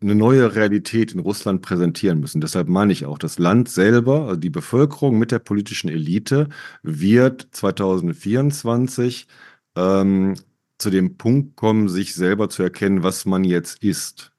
eine 0.00 0.14
neue 0.16 0.54
Realität 0.56 1.12
in 1.12 1.20
Russland 1.20 1.62
präsentieren 1.62 2.20
müssen. 2.20 2.40
Deshalb 2.40 2.68
meine 2.68 2.92
ich 2.92 3.06
auch, 3.06 3.18
das 3.18 3.38
Land 3.38 3.68
selber, 3.68 4.26
also 4.26 4.36
die 4.36 4.50
Bevölkerung 4.50 5.18
mit 5.18 5.30
der 5.30 5.38
politischen 5.38 5.88
Elite, 5.88 6.48
wird 6.82 7.48
2024 7.52 9.28
ähm, 9.76 10.34
zu 10.78 10.90
dem 10.90 11.16
Punkt 11.16 11.56
kommen, 11.56 11.88
sich 11.88 12.14
selber 12.14 12.48
zu 12.48 12.62
erkennen, 12.64 13.04
was 13.04 13.26
man 13.26 13.44
jetzt 13.44 13.82
ist. 13.84 14.32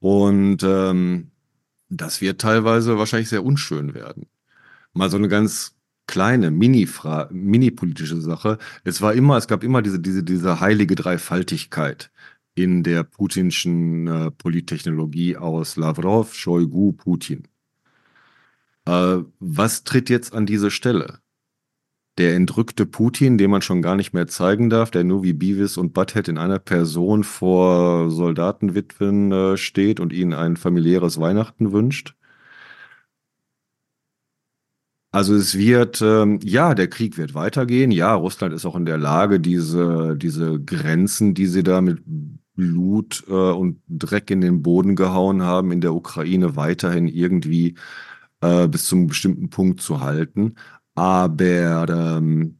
Und 0.00 0.62
ähm, 0.62 1.32
das 1.90 2.20
wird 2.20 2.40
teilweise 2.40 2.98
wahrscheinlich 2.98 3.28
sehr 3.28 3.44
unschön 3.44 3.94
werden 3.94 4.26
mal 4.94 5.10
so 5.10 5.16
eine 5.16 5.28
ganz 5.28 5.76
kleine, 6.06 6.50
mini-politische 6.50 8.20
Sache. 8.20 8.58
Es 8.84 9.02
war 9.02 9.14
immer, 9.14 9.36
es 9.36 9.46
gab 9.46 9.62
immer 9.62 9.82
diese, 9.82 10.00
diese, 10.00 10.24
diese 10.24 10.60
heilige 10.60 10.94
Dreifaltigkeit 10.96 12.10
in 12.54 12.82
der 12.82 13.04
putinschen 13.04 14.06
äh, 14.08 14.30
Polittechnologie 14.32 15.36
aus 15.36 15.76
Lavrov, 15.76 16.34
Shoigu, 16.34 16.92
Putin. 16.92 17.44
Äh, 18.86 19.18
was 19.38 19.84
tritt 19.84 20.10
jetzt 20.10 20.34
an 20.34 20.46
diese 20.46 20.70
Stelle? 20.70 21.20
Der 22.18 22.34
entrückte 22.34 22.84
Putin, 22.84 23.38
den 23.38 23.50
man 23.50 23.62
schon 23.62 23.80
gar 23.80 23.94
nicht 23.94 24.12
mehr 24.12 24.26
zeigen 24.26 24.70
darf, 24.70 24.90
der 24.90 25.04
nur 25.04 25.22
wie 25.22 25.34
Beavis 25.34 25.76
und 25.76 25.92
Butthead 25.92 26.26
in 26.26 26.36
einer 26.38 26.58
Person 26.58 27.22
vor 27.22 28.10
Soldatenwitwen 28.10 29.30
äh, 29.30 29.56
steht 29.56 30.00
und 30.00 30.12
ihnen 30.12 30.32
ein 30.32 30.56
familiäres 30.56 31.20
Weihnachten 31.20 31.70
wünscht. 31.70 32.16
Also 35.10 35.34
es 35.34 35.56
wird, 35.56 36.02
ähm, 36.02 36.38
ja, 36.42 36.74
der 36.74 36.88
Krieg 36.88 37.16
wird 37.16 37.34
weitergehen. 37.34 37.90
Ja, 37.90 38.14
Russland 38.14 38.52
ist 38.54 38.66
auch 38.66 38.76
in 38.76 38.84
der 38.84 38.98
Lage, 38.98 39.40
diese, 39.40 40.16
diese 40.16 40.60
Grenzen, 40.60 41.32
die 41.34 41.46
sie 41.46 41.62
da 41.62 41.80
mit 41.80 42.02
Blut 42.54 43.24
äh, 43.28 43.32
und 43.32 43.80
Dreck 43.88 44.30
in 44.30 44.40
den 44.42 44.62
Boden 44.62 44.96
gehauen 44.96 45.42
haben, 45.42 45.72
in 45.72 45.80
der 45.80 45.94
Ukraine 45.94 46.56
weiterhin 46.56 47.08
irgendwie 47.08 47.76
äh, 48.42 48.68
bis 48.68 48.86
zum 48.86 49.06
bestimmten 49.06 49.50
Punkt 49.50 49.80
zu 49.80 50.00
halten. 50.00 50.56
Aber 50.94 51.86
ähm, 51.88 52.58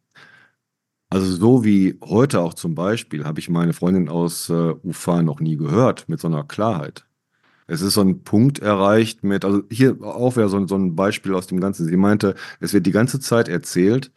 also 1.10 1.26
so 1.34 1.64
wie 1.64 1.98
heute 2.02 2.40
auch 2.40 2.54
zum 2.54 2.74
Beispiel, 2.74 3.24
habe 3.24 3.40
ich 3.40 3.48
meine 3.50 3.72
Freundin 3.72 4.08
aus 4.08 4.50
äh, 4.50 4.74
Ufa 4.84 5.22
noch 5.22 5.40
nie 5.40 5.56
gehört 5.56 6.08
mit 6.08 6.20
so 6.20 6.28
einer 6.28 6.44
Klarheit. 6.44 7.07
Es 7.68 7.82
ist 7.82 7.94
so 7.94 8.00
ein 8.00 8.24
Punkt 8.24 8.60
erreicht 8.60 9.24
mit, 9.24 9.44
also 9.44 9.62
hier 9.70 10.02
auch 10.02 10.36
wäre 10.36 10.48
so, 10.48 10.66
so 10.66 10.76
ein 10.76 10.96
Beispiel 10.96 11.34
aus 11.34 11.46
dem 11.46 11.60
Ganzen. 11.60 11.86
Sie 11.86 11.96
meinte, 11.98 12.34
es 12.60 12.72
wird 12.72 12.86
die 12.86 12.92
ganze 12.92 13.20
Zeit 13.20 13.48
erzählt, 13.48 14.10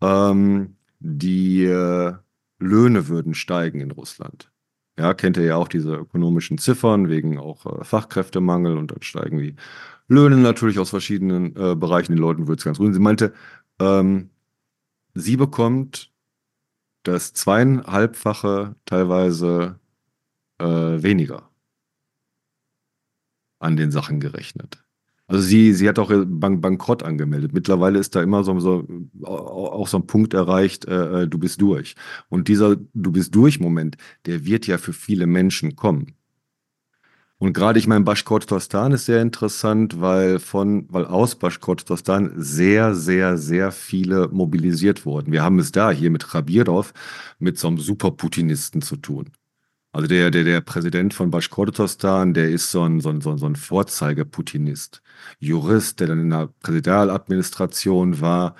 ähm, 0.00 0.76
die 1.00 1.64
äh, 1.64 2.14
Löhne 2.60 3.08
würden 3.08 3.34
steigen 3.34 3.80
in 3.80 3.90
Russland. 3.90 4.52
Ja, 4.98 5.12
kennt 5.14 5.36
ihr 5.36 5.44
ja 5.44 5.56
auch 5.56 5.68
diese 5.68 5.96
ökonomischen 5.96 6.58
Ziffern 6.58 7.08
wegen 7.08 7.38
auch 7.38 7.66
äh, 7.66 7.84
Fachkräftemangel 7.84 8.78
und 8.78 8.92
dann 8.92 9.02
steigen 9.02 9.38
die 9.38 9.56
Löhne 10.08 10.36
natürlich 10.36 10.78
aus 10.78 10.90
verschiedenen 10.90 11.56
äh, 11.56 11.74
Bereichen. 11.74 12.12
Den 12.12 12.20
Leuten 12.20 12.46
wird 12.46 12.60
es 12.60 12.64
ganz 12.64 12.78
gut. 12.78 12.94
Sie 12.94 13.00
meinte, 13.00 13.34
ähm, 13.80 14.30
sie 15.14 15.36
bekommt 15.36 16.12
das 17.02 17.32
zweieinhalbfache 17.34 18.76
teilweise 18.86 19.80
äh, 20.58 20.66
weniger 20.66 21.50
an 23.64 23.76
den 23.76 23.90
Sachen 23.90 24.20
gerechnet. 24.20 24.84
Also 25.26 25.42
sie, 25.42 25.72
sie 25.72 25.88
hat 25.88 25.98
auch 25.98 26.12
Bank 26.26 26.60
Bankrott 26.60 27.02
angemeldet. 27.02 27.54
Mittlerweile 27.54 27.98
ist 27.98 28.14
da 28.14 28.22
immer 28.22 28.44
so, 28.44 28.58
so 28.60 28.86
auch 29.22 29.88
so 29.88 29.98
ein 29.98 30.06
Punkt 30.06 30.34
erreicht, 30.34 30.84
äh, 30.84 31.22
äh, 31.22 31.26
du 31.26 31.38
bist 31.38 31.60
durch. 31.62 31.94
Und 32.28 32.48
dieser 32.48 32.76
Du 32.76 33.10
bist 33.12 33.34
durch 33.34 33.58
Moment, 33.58 33.96
der 34.26 34.44
wird 34.44 34.66
ja 34.66 34.76
für 34.76 34.92
viele 34.92 35.26
Menschen 35.26 35.76
kommen. 35.76 36.14
Und 37.38 37.52
gerade, 37.52 37.78
ich 37.78 37.86
meine, 37.86 38.04
Bashkortostan 38.04 38.92
ist 38.92 39.06
sehr 39.06 39.20
interessant, 39.20 40.00
weil 40.00 40.38
von, 40.38 40.86
weil 40.88 41.04
aus 41.04 41.34
Bashkortostan 41.34 42.32
sehr, 42.36 42.94
sehr, 42.94 43.36
sehr 43.38 43.72
viele 43.72 44.28
mobilisiert 44.28 45.04
wurden. 45.04 45.32
Wir 45.32 45.42
haben 45.42 45.58
es 45.58 45.72
da 45.72 45.90
hier 45.90 46.10
mit 46.10 46.34
Rabirov 46.34 46.92
mit 47.38 47.58
so 47.58 47.68
einem 47.68 47.78
Superputinisten 47.78 48.82
zu 48.82 48.96
tun. 48.96 49.30
Also 49.94 50.08
der, 50.08 50.32
der, 50.32 50.42
der 50.42 50.60
Präsident 50.60 51.14
von 51.14 51.30
Baschkortostan, 51.30 52.34
der 52.34 52.50
ist 52.50 52.72
so 52.72 52.82
ein, 52.82 53.00
so 53.00 53.10
ein, 53.10 53.20
so 53.20 53.30
ein 53.46 53.54
Vorzeigeputinist. 53.54 55.02
Jurist, 55.38 56.00
der 56.00 56.08
dann 56.08 56.20
in 56.20 56.30
der 56.30 56.48
Präsidialadministration 56.62 58.20
war. 58.20 58.56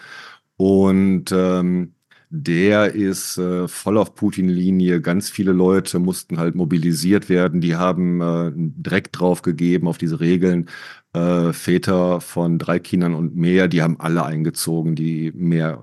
Und 0.57 1.33
ähm, 1.33 1.95
der 2.31 2.95
ist 2.95 3.37
äh, 3.39 3.67
voll 3.69 3.99
auf 3.99 4.15
Putin-Linie. 4.15 5.01
Ganz 5.01 5.29
viele 5.31 5.53
Leute 5.53 5.99
mussten 5.99 6.39
halt 6.39 6.55
mobilisiert 6.55 7.29
werden. 7.29 7.61
Die 7.61 7.77
haben 7.77 8.21
äh, 8.21 8.53
direkt 8.55 9.19
drauf 9.19 9.43
gegeben 9.43 9.89
auf 9.89 9.99
diese 9.99 10.21
Regeln. 10.21 10.71
Äh, 11.15 11.53
Väter 11.53 12.21
von 12.21 12.59
drei 12.61 12.79
Kindern 12.79 13.15
und 13.15 13.35
mehr, 13.37 13.67
die 13.69 13.83
haben 13.83 13.99
alle 14.01 14.25
eingezogen, 14.25 14.95
die 14.95 15.33
mehr 15.35 15.83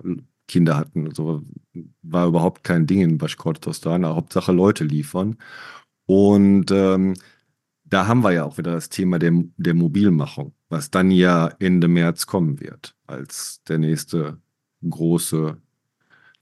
Kinder 0.52 0.76
hatten. 0.76 1.14
So 1.16 1.44
war 2.02 2.28
überhaupt 2.28 2.64
kein 2.64 2.86
Ding 2.86 3.02
in 3.02 3.18
Baschkortostan. 3.18 4.06
Hauptsache 4.06 4.52
Leute 4.52 4.84
liefern. 4.84 5.38
Und 6.06 6.72
ähm, 6.72 7.14
da 7.86 8.08
haben 8.08 8.24
wir 8.24 8.34
ja 8.34 8.44
auch 8.44 8.58
wieder 8.58 8.74
das 8.74 8.90
Thema 8.90 9.18
der, 9.18 9.32
der 9.58 9.74
Mobilmachung, 9.74 10.54
was 10.70 10.92
dann 10.92 11.10
ja 11.10 11.48
Ende 11.60 11.88
März 11.88 12.26
kommen 12.28 12.60
wird, 12.60 12.96
als 13.08 13.64
der 13.64 13.78
nächste 13.78 14.38
große, 14.88 15.58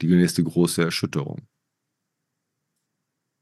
die 0.01 0.07
nächste 0.07 0.43
große 0.43 0.83
Erschütterung. 0.83 1.47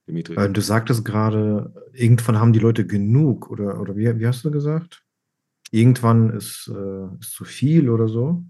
Dimitri. 0.08 0.36
Äh, 0.36 0.50
du 0.50 0.62
sagtest 0.62 1.06
gerade, 1.06 1.74
irgendwann 1.94 2.40
haben 2.40 2.54
die 2.54 2.60
Leute 2.60 2.86
genug, 2.86 3.50
oder, 3.50 3.80
oder 3.80 3.96
wie, 3.96 4.20
wie 4.20 4.28
hast 4.28 4.44
du 4.44 4.52
gesagt? 4.52 5.04
Irgendwann 5.72 6.30
ist, 6.30 6.72
äh, 6.74 7.20
ist 7.20 7.32
zu 7.32 7.46
viel 7.46 7.90
oder 7.90 8.08
so. 8.08 8.44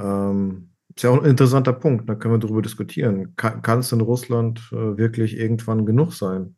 Ähm, 0.00 0.70
ist 0.96 1.04
ja 1.04 1.10
auch 1.10 1.22
ein 1.22 1.30
interessanter 1.30 1.72
Punkt, 1.72 2.08
da 2.08 2.14
können 2.14 2.34
wir 2.34 2.38
darüber 2.38 2.62
diskutieren. 2.62 3.34
Kann, 3.36 3.78
es 3.78 3.92
in 3.92 4.00
Russland 4.00 4.60
äh, 4.72 4.96
wirklich 4.96 5.36
irgendwann 5.36 5.86
genug 5.86 6.12
sein? 6.12 6.56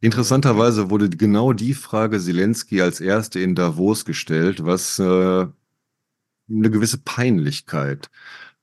Interessanterweise 0.00 0.90
wurde 0.90 1.10
genau 1.10 1.52
die 1.52 1.74
Frage 1.74 2.18
Zelensky 2.18 2.80
als 2.80 3.00
erste 3.00 3.38
in 3.40 3.54
Davos 3.54 4.04
gestellt, 4.04 4.64
was 4.64 4.98
äh, 4.98 5.02
eine 5.02 6.70
gewisse 6.70 6.98
Peinlichkeit 6.98 8.10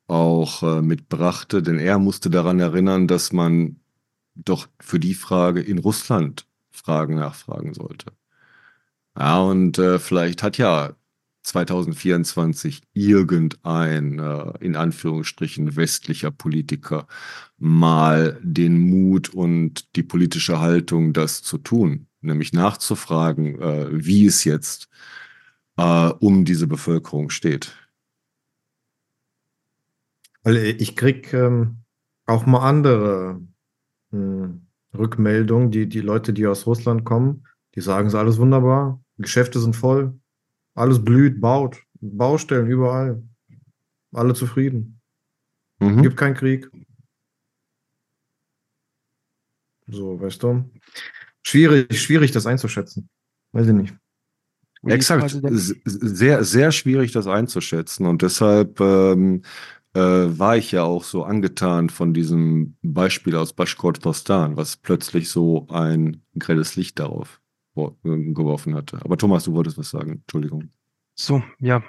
auch 0.08 0.64
äh, 0.64 0.82
mitbrachte, 0.82 1.62
denn 1.62 1.80
er 1.80 2.00
musste 2.00 2.30
daran 2.30 2.60
erinnern, 2.60 3.08
dass 3.08 3.34
man 3.34 3.80
doch 4.36 4.68
für 4.80 5.00
die 5.00 5.14
Frage 5.14 5.62
in 5.62 5.80
Russland 5.80 6.48
Fragen 6.72 7.16
nachfragen 7.16 7.74
sollte. 7.74 8.12
Ja, 9.18 9.42
und 9.42 9.80
äh, 9.80 10.00
vielleicht 10.00 10.44
hat 10.44 10.58
ja 10.58 10.96
2024 11.48 12.82
irgendein, 12.94 14.20
äh, 14.20 14.54
in 14.60 14.76
Anführungsstrichen, 14.76 15.78
westlicher 15.78 16.30
Politiker 16.30 17.08
mal 17.58 18.38
den 18.44 18.78
Mut 18.78 19.30
und 19.30 19.96
die 19.96 20.04
politische 20.04 20.60
Haltung, 20.60 21.14
das 21.14 21.42
zu 21.44 21.58
tun, 21.58 22.08
nämlich 22.20 22.52
nachzufragen, 22.52 23.62
äh, 23.62 23.88
wie 23.92 24.26
es 24.26 24.44
jetzt 24.44 24.90
äh, 25.78 26.10
um 26.20 26.44
diese 26.44 26.68
Bevölkerung 26.68 27.30
steht. 27.30 27.74
Weil 30.44 30.58
ich 30.58 30.98
krieg 30.98 31.34
ähm, 31.34 31.78
auch 32.26 32.46
mal 32.46 32.68
andere 32.68 33.42
hm, 34.12 34.68
Rückmeldungen, 34.94 35.72
die, 35.72 35.88
die 35.88 36.02
Leute, 36.02 36.34
die 36.34 36.46
aus 36.46 36.68
Russland 36.68 37.06
kommen, 37.06 37.48
die 37.76 37.82
sagen, 37.82 38.08
es 38.08 38.14
ist 38.14 38.20
alles 38.20 38.38
wunderbar, 38.38 39.02
Geschäfte 39.18 39.60
sind 39.60 39.76
voll, 39.76 40.20
alles 40.78 41.04
blüht, 41.04 41.42
baut. 41.42 41.82
Baustellen 42.00 42.68
überall. 42.68 43.24
Alle 44.14 44.34
zufrieden. 44.34 45.02
Mhm. 45.80 46.04
Gibt 46.04 46.18
keinen 46.18 46.36
Krieg. 46.36 46.70
So, 49.88 50.20
weißt 50.20 50.44
du? 50.44 50.70
Schwierig, 51.44 52.00
schwierig, 52.00 52.32
das 52.32 52.46
einzuschätzen. 52.46 53.10
Weiß 53.54 53.68
ich 53.68 53.74
nicht. 53.74 53.96
Exakt. 54.84 55.36
Sehr, 55.86 56.44
sehr 56.44 56.72
schwierig, 56.72 57.12
das 57.12 57.26
einzuschätzen. 57.26 58.06
Und 58.06 58.22
deshalb 58.22 58.80
ähm, 58.80 59.42
äh, 59.94 60.00
war 60.00 60.58
ich 60.58 60.72
ja 60.72 60.84
auch 60.84 61.04
so 61.04 61.24
angetan 61.24 61.90
von 61.90 62.14
diesem 62.14 62.78
Beispiel 62.84 63.36
aus 63.36 63.54
Bashkortostan, 63.54 64.58
was 64.58 64.78
plötzlich 64.78 65.30
so 65.30 65.68
ein 65.70 66.22
grelles 66.38 66.76
Licht 66.76 67.00
darauf 67.00 67.42
geworfen 68.04 68.76
hatte. 68.76 69.00
Aber 69.04 69.18
Thomas, 69.18 69.44
du 69.44 69.54
wolltest 69.54 69.78
was 69.78 69.90
sagen. 69.90 70.22
Entschuldigung. 70.24 70.70
So, 71.16 71.42
ja. 71.60 71.84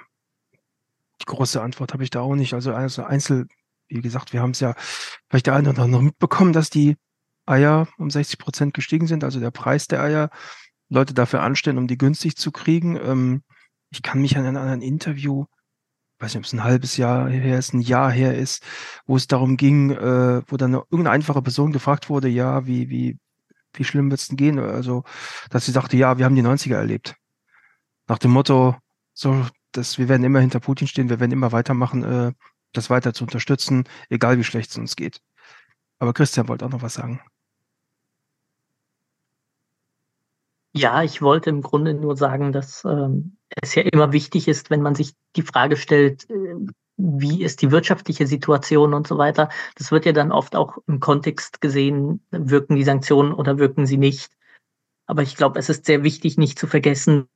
Die 1.21 1.25
große 1.25 1.61
Antwort 1.61 1.93
habe 1.93 2.03
ich 2.03 2.09
da 2.09 2.21
auch 2.21 2.35
nicht. 2.35 2.53
Also, 2.53 2.73
also 2.73 3.03
Einzel, 3.03 3.47
wie 3.87 4.01
gesagt, 4.01 4.33
wir 4.33 4.41
haben 4.41 4.51
es 4.51 4.59
ja 4.59 4.75
vielleicht 5.29 5.47
der 5.47 5.55
eine 5.55 5.69
oder 5.69 5.83
andere 5.83 6.03
mitbekommen, 6.03 6.53
dass 6.53 6.69
die 6.69 6.95
Eier 7.45 7.87
um 7.97 8.09
60 8.09 8.37
Prozent 8.37 8.73
gestiegen 8.73 9.07
sind, 9.07 9.23
also 9.23 9.39
der 9.39 9.51
Preis 9.51 9.87
der 9.87 10.01
Eier. 10.01 10.29
Leute 10.89 11.13
dafür 11.13 11.41
anstellen, 11.41 11.77
um 11.77 11.87
die 11.87 11.97
günstig 11.97 12.35
zu 12.35 12.51
kriegen. 12.51 12.95
Ähm, 12.95 13.43
ich 13.91 14.01
kann 14.01 14.21
mich 14.21 14.37
an 14.37 14.57
ein 14.57 14.81
Interview, 14.81 15.45
weiß 16.19 16.33
nicht, 16.33 16.39
ob 16.39 16.45
es 16.45 16.53
ein 16.53 16.63
halbes 16.63 16.97
Jahr 16.97 17.29
her 17.29 17.57
ist, 17.57 17.73
ein 17.73 17.81
Jahr 17.81 18.11
her 18.11 18.35
ist, 18.35 18.63
wo 19.05 19.15
es 19.15 19.27
darum 19.27 19.57
ging, 19.57 19.91
äh, 19.91 20.41
wo 20.47 20.57
dann 20.57 20.73
irgendeine 20.73 21.11
einfache 21.11 21.41
Person 21.41 21.71
gefragt 21.71 22.09
wurde, 22.09 22.27
ja, 22.27 22.65
wie, 22.65 22.89
wie, 22.89 23.19
wie 23.73 23.83
schlimm 23.83 24.09
wird 24.11 24.21
es 24.21 24.27
denn 24.27 24.37
gehen? 24.37 24.59
Also, 24.59 25.03
dass 25.49 25.65
sie 25.65 25.71
sagte, 25.71 25.97
ja, 25.97 26.17
wir 26.17 26.25
haben 26.25 26.35
die 26.35 26.43
90er 26.43 26.75
erlebt. 26.75 27.15
Nach 28.07 28.17
dem 28.17 28.31
Motto, 28.31 28.75
so, 29.13 29.45
dass 29.71 29.97
wir 29.97 30.09
werden 30.09 30.23
immer 30.23 30.39
hinter 30.39 30.59
Putin 30.59 30.87
stehen, 30.87 31.09
wir 31.09 31.19
werden 31.19 31.31
immer 31.31 31.51
weitermachen, 31.51 32.03
äh, 32.03 32.31
das 32.73 32.89
weiter 32.89 33.13
zu 33.13 33.23
unterstützen, 33.23 33.85
egal 34.09 34.37
wie 34.37 34.43
schlecht 34.43 34.71
es 34.71 34.77
uns 34.77 34.95
geht. 34.95 35.21
Aber 35.99 36.13
Christian 36.13 36.47
wollte 36.47 36.65
auch 36.65 36.69
noch 36.69 36.81
was 36.81 36.93
sagen. 36.93 37.21
Ja, 40.71 41.03
ich 41.03 41.21
wollte 41.21 41.49
im 41.49 41.61
Grunde 41.61 41.93
nur 41.93 42.15
sagen, 42.15 42.51
dass 42.51 42.85
ähm, 42.85 43.37
es 43.49 43.73
ja 43.75 43.81
immer 43.83 44.11
wichtig 44.11 44.47
ist, 44.47 44.69
wenn 44.69 44.81
man 44.81 44.95
sich 44.95 45.13
die 45.35 45.41
Frage 45.41 45.77
stellt, 45.77 46.29
äh, 46.29 46.55
wie 46.99 47.43
ist 47.43 47.61
die 47.61 47.71
wirtschaftliche 47.71 48.27
Situation 48.27 48.93
und 48.93 49.07
so 49.07 49.17
weiter. 49.17 49.49
Das 49.75 49.91
wird 49.91 50.05
ja 50.05 50.11
dann 50.11 50.31
oft 50.31 50.55
auch 50.55 50.77
im 50.85 50.99
Kontext 50.99 51.61
gesehen, 51.61 52.21
wirken 52.29 52.75
die 52.75 52.83
Sanktionen 52.83 53.33
oder 53.33 53.57
wirken 53.57 53.85
sie 53.85 53.97
nicht. 53.97 54.31
Aber 55.07 55.23
ich 55.23 55.35
glaube, 55.35 55.57
es 55.57 55.69
ist 55.69 55.85
sehr 55.85 56.03
wichtig, 56.03 56.37
nicht 56.37 56.59
zu 56.59 56.67
vergessen, 56.67 57.27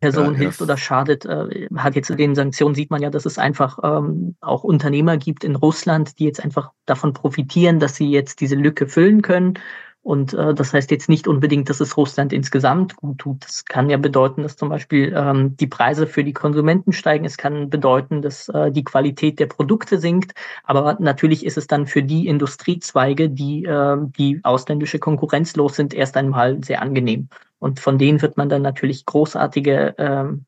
Person 0.00 0.32
ja, 0.32 0.40
hilft 0.40 0.60
oder 0.60 0.76
schadet. 0.76 1.24
Äh, 1.24 1.68
hat 1.76 1.94
jetzt 1.94 2.10
in 2.10 2.16
den 2.16 2.34
Sanktionen 2.34 2.74
sieht 2.74 2.90
man 2.90 3.00
ja, 3.00 3.08
dass 3.08 3.24
es 3.24 3.38
einfach 3.38 3.78
ähm, 3.82 4.36
auch 4.40 4.64
Unternehmer 4.64 5.16
gibt 5.16 5.44
in 5.44 5.56
Russland, 5.56 6.18
die 6.18 6.24
jetzt 6.24 6.44
einfach 6.44 6.72
davon 6.84 7.14
profitieren, 7.14 7.78
dass 7.78 7.96
sie 7.96 8.10
jetzt 8.10 8.40
diese 8.40 8.56
Lücke 8.56 8.86
füllen 8.86 9.22
können 9.22 9.58
und 10.04 10.34
äh, 10.34 10.52
das 10.52 10.74
heißt 10.74 10.90
jetzt 10.90 11.08
nicht 11.08 11.26
unbedingt, 11.26 11.70
dass 11.70 11.80
es 11.80 11.96
Russland 11.96 12.34
insgesamt 12.34 12.94
gut 12.96 13.18
tut. 13.18 13.42
Das 13.42 13.64
kann 13.64 13.88
ja 13.88 13.96
bedeuten, 13.96 14.42
dass 14.42 14.54
zum 14.54 14.68
Beispiel 14.68 15.14
ähm, 15.16 15.56
die 15.56 15.66
Preise 15.66 16.06
für 16.06 16.22
die 16.22 16.34
Konsumenten 16.34 16.92
steigen. 16.92 17.24
Es 17.24 17.38
kann 17.38 17.70
bedeuten, 17.70 18.20
dass 18.20 18.50
äh, 18.50 18.70
die 18.70 18.84
Qualität 18.84 19.40
der 19.40 19.46
Produkte 19.46 19.98
sinkt. 19.98 20.34
Aber 20.62 20.98
natürlich 21.00 21.46
ist 21.46 21.56
es 21.56 21.68
dann 21.68 21.86
für 21.86 22.02
die 22.02 22.28
Industriezweige, 22.28 23.30
die, 23.30 23.64
äh, 23.64 23.96
die 24.18 24.40
ausländische 24.42 24.98
Konkurrenz 24.98 25.56
los 25.56 25.76
sind, 25.76 25.94
erst 25.94 26.18
einmal 26.18 26.62
sehr 26.62 26.82
angenehm. 26.82 27.30
Und 27.58 27.80
von 27.80 27.96
denen 27.96 28.20
wird 28.20 28.36
man 28.36 28.50
dann 28.50 28.60
natürlich 28.60 29.06
großartige 29.06 29.94
ähm, 29.96 30.44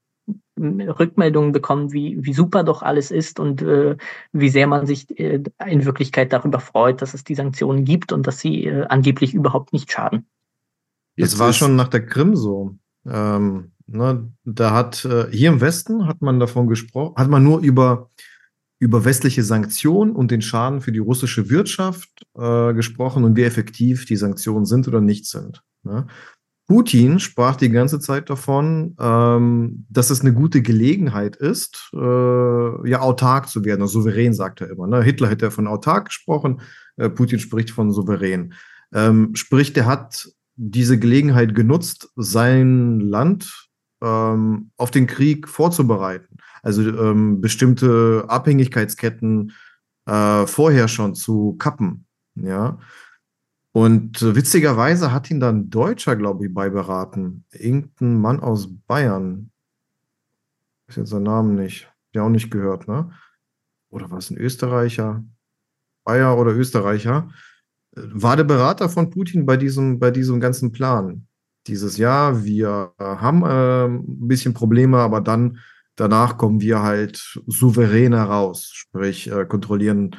Rückmeldungen 0.59 1.53
bekommen, 1.53 1.93
wie, 1.93 2.25
wie 2.25 2.33
super 2.33 2.65
doch 2.65 2.83
alles 2.83 3.11
ist 3.11 3.39
und 3.39 3.63
äh, 3.63 3.97
wie 4.33 4.49
sehr 4.49 4.67
man 4.67 4.87
sich 4.87 5.19
äh, 5.19 5.43
in 5.67 5.85
Wirklichkeit 5.85 6.33
darüber 6.33 6.61
freut, 6.61 7.03
dass 7.03 7.15
es 7.15 7.25
die 7.25 7.35
Sanktionen 7.35 7.85
gibt 7.85 8.13
und 8.13 8.27
dass 8.27 8.41
sie 8.41 8.65
äh, 8.67 8.87
angeblich 8.89 9.35
überhaupt 9.35 9.73
nicht 9.73 9.91
schaden. 9.93 10.27
Es 11.17 11.39
war 11.39 11.53
schon 11.53 11.77
nach 11.77 11.89
der 11.89 12.05
Krim 12.05 12.37
so. 12.37 12.77
Ähm, 13.07 13.73
ne, 13.87 14.33
da 14.45 14.73
hat 14.73 15.05
äh, 15.05 15.31
hier 15.31 15.51
im 15.51 15.61
Westen 15.61 16.07
hat 16.07 16.23
man 16.23 16.41
davon 16.41 16.67
gesprochen, 16.69 17.15
hat 17.17 17.29
man 17.29 17.43
nur 17.43 17.61
über, 17.61 18.11
über 18.79 19.05
westliche 19.05 19.43
Sanktionen 19.43 20.15
und 20.15 20.31
den 20.31 20.43
Schaden 20.43 20.81
für 20.81 20.93
die 20.93 20.99
russische 20.99 21.51
Wirtschaft 21.51 22.27
äh, 22.35 22.75
gesprochen 22.75 23.25
und 23.25 23.37
wie 23.37 23.45
effektiv 23.45 24.07
die 24.07 24.17
Sanktionen 24.17 24.65
sind 24.65 24.89
oder 24.89 25.01
nicht 25.01 25.27
sind. 25.27 25.63
Ne? 25.83 26.07
Putin 26.67 27.21
sprach 27.21 27.57
die 27.57 27.71
ganze 27.71 28.01
Zeit 28.01 28.29
davon, 28.29 28.97
ähm, 29.01 29.87
dass 29.89 30.11
es 30.11 30.21
eine 30.21 30.35
gute 30.35 30.63
Gelegenheit 30.63 31.37
ist, 31.37 31.91
äh, 31.95 32.89
ja 32.89 33.01
autark 33.01 33.49
zu 33.49 33.65
werden. 33.65 33.83
Also 33.83 34.01
souverän 34.01 34.35
sagt 34.35 34.61
er 34.61 34.71
immer. 34.71 34.87
Ne? 34.89 35.03
Hitler 35.03 35.29
hätte 35.29 35.51
von 35.51 35.69
autark 35.69 36.07
gesprochen, 36.07 36.61
äh, 36.97 37.09
Putin 37.09 37.39
spricht 37.39 37.71
von 37.71 37.93
souverän. 37.93 38.55
Ähm, 38.93 39.35
sprich, 39.35 39.75
der 39.75 39.87
hat 39.87 40.29
diese 40.57 40.99
Gelegenheit 40.99 41.55
genutzt, 41.55 42.09
sein 42.17 42.99
Land 42.99 43.69
ähm, 44.03 44.71
auf 44.77 44.91
den 44.91 45.07
Krieg 45.07 45.49
vorzubereiten. 45.49 46.39
Also 46.63 46.83
ähm, 46.83 47.41
bestimmte 47.41 48.25
Abhängigkeitsketten 48.27 49.53
äh, 50.07 50.47
vorher 50.47 50.89
schon 50.89 51.15
zu 51.15 51.55
kappen. 51.59 52.07
Ja. 52.35 52.79
Und 53.77 54.23
äh, 54.23 54.35
witzigerweise 54.35 55.13
hat 55.13 55.31
ihn 55.31 55.39
dann 55.39 55.69
Deutscher, 55.69 56.17
glaube 56.17 56.47
ich, 56.47 56.55
beiberaten. 56.55 57.45
Irgendein 57.53 58.19
Mann 58.19 58.41
aus 58.41 58.71
Bayern. 58.87 59.51
Ist 60.89 60.97
jetzt 60.97 61.11
sein 61.11 61.25
Name 61.25 61.53
nicht. 61.53 61.93
Der 62.15 62.25
auch 62.25 62.31
nicht 62.31 62.51
gehört, 62.51 62.89
ne? 62.89 63.11
Oder 63.91 64.11
war 64.11 64.17
es 64.17 64.31
ein 64.31 64.39
Österreicher? 64.39 65.23
Bayer 66.05 66.39
oder 66.39 66.57
Österreicher? 66.57 67.29
Äh, 67.95 68.01
war 68.13 68.39
der 68.39 68.45
Berater 68.45 68.89
von 68.89 69.11
Putin 69.11 69.45
bei 69.45 69.59
diesem, 69.59 69.99
bei 69.99 70.11
diesem 70.11 70.41
ganzen 70.41 70.73
Plan. 70.73 71.27
Dieses 71.67 71.99
Jahr, 71.99 72.45
wir 72.45 72.95
haben 72.99 73.43
äh, 73.43 73.89
ein 73.89 74.27
bisschen 74.27 74.55
Probleme, 74.55 75.01
aber 75.01 75.21
dann 75.21 75.59
danach 75.97 76.39
kommen 76.39 76.63
wir 76.63 76.81
halt 76.81 77.39
souverän 77.47 78.15
heraus, 78.15 78.71
sprich 78.73 79.31
äh, 79.31 79.45
kontrollieren 79.45 80.17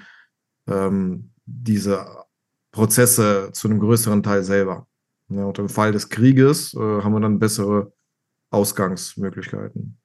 ähm, 0.67 1.31
diese 1.47 2.26
Prozesse 2.77 3.49
zu 3.53 3.67
einem 3.67 3.79
größeren 3.79 4.21
Teil 4.21 4.43
selber. 4.43 4.85
Ja, 5.29 5.45
und 5.45 5.57
im 5.57 5.67
Fall 5.67 5.91
des 5.91 6.09
Krieges 6.09 6.75
äh, 6.75 6.77
haben 6.77 7.11
wir 7.11 7.19
dann 7.19 7.39
bessere 7.39 7.91
Ausgangsmöglichkeiten. 8.51 9.97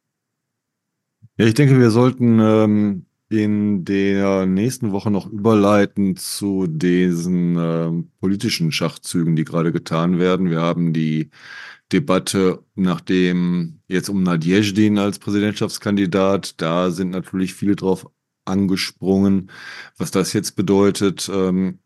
Ja, 1.37 1.45
ich 1.45 1.53
denke, 1.53 1.79
wir 1.79 1.91
sollten 1.91 2.41
ähm, 2.41 3.07
in 3.29 3.85
der 3.85 4.47
nächsten 4.47 4.91
Woche 4.91 5.11
noch 5.11 5.31
überleiten 5.31 6.17
zu 6.17 6.67
diesen 6.67 7.59
äh, 7.59 7.91
politischen 8.21 8.73
Schachzügen, 8.73 9.37
die 9.37 9.45
gerade 9.45 9.71
getan 9.71 10.19
werden. 10.19 10.49
Wir 10.49 10.63
haben 10.63 10.95
die 10.95 11.29
Debatte, 11.93 12.65
nachdem 12.75 13.81
jetzt 13.87 14.09
um 14.09 14.23
Nadjezdin 14.23 14.99
als 14.99 15.19
Präsidentschaftskandidat, 15.19 16.59
da 16.63 16.91
sind 16.91 17.11
natürlich 17.11 17.53
viele 17.53 17.77
drauf 17.77 18.07
angesprungen, 18.47 19.51
was 19.99 20.11
das 20.11 20.33
jetzt 20.33 20.57
bedeutet, 20.57 21.31
ähm, 21.33 21.79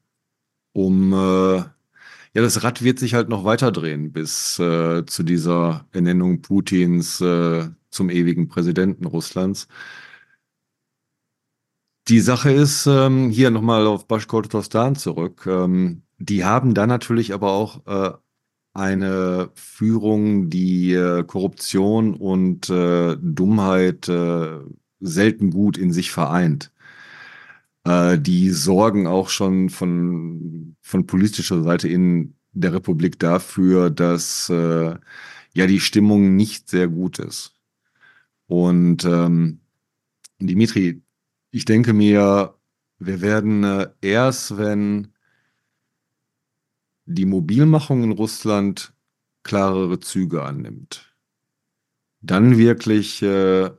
um 0.77 1.13
äh, 1.15 1.57
ja, 1.57 2.43
das 2.43 2.63
Rad 2.63 2.83
wird 2.85 2.99
sich 2.99 3.15
halt 3.15 3.31
noch 3.31 3.45
weiter 3.45 3.73
drehen 3.73 4.13
bis 4.13 4.59
äh, 4.59 5.07
zu 5.07 5.23
dieser 5.23 5.87
Ernennung 5.93 6.43
Putins 6.43 7.19
äh, 7.23 7.69
zum 7.89 8.11
ewigen 8.11 8.49
Präsidenten 8.49 9.07
Russlands. 9.07 9.69
Die 12.09 12.21
Sache 12.21 12.53
ist, 12.53 12.87
ähm, 12.87 13.31
hier 13.31 13.51
nochmal 13.51 13.87
auf 13.87 14.07
Bashkortostan 14.07 14.97
zurück, 14.97 15.47
ähm, 15.47 16.03
die 16.19 16.45
haben 16.45 16.75
da 16.75 16.87
natürlich 16.87 17.33
aber 17.33 17.53
auch 17.53 17.87
äh, 17.87 18.13
eine 18.75 19.51
Führung, 19.55 20.51
die 20.51 20.93
äh, 20.93 21.25
Korruption 21.25 22.15
und 22.15 22.69
äh, 22.69 23.17
Dummheit 23.19 24.09
äh, 24.09 24.59
selten 25.01 25.51
gut 25.51 25.79
in 25.79 25.93
sich 25.93 26.11
vereint. 26.11 26.71
Äh, 27.87 28.19
die 28.19 28.51
sorgen 28.51 29.07
auch 29.07 29.29
schon 29.29 29.71
von, 29.71 30.77
von 30.81 31.07
politischer 31.07 31.63
Seite 31.63 31.89
in 31.89 32.35
der 32.53 32.73
Republik 32.73 33.19
dafür, 33.21 33.91
dass 33.91 34.49
äh, 34.49 34.97
ja 35.55 35.67
die 35.67 35.81
Stimmung 35.81 36.35
nicht 36.35 36.69
sehr 36.69 36.89
gut 36.89 37.21
ist. 37.21 37.55
Und 38.49 39.05
ähm, 39.05 39.61
Dimitri, 40.41 41.03
ich 41.53 41.65
denke 41.65 41.93
mir, 41.93 42.55
wir 42.99 43.21
werden 43.21 43.63
äh, 43.63 43.89
erst, 44.01 44.59
wenn 44.59 45.13
die 47.05 47.27
Mobilmachung 47.27 48.03
in 48.03 48.13
Russland 48.13 48.95
klarere 49.45 50.01
Züge 50.01 50.43
annimmt, 50.43 51.15
dann 52.21 52.59
wirklich 52.59 53.23
äh, 53.23 53.71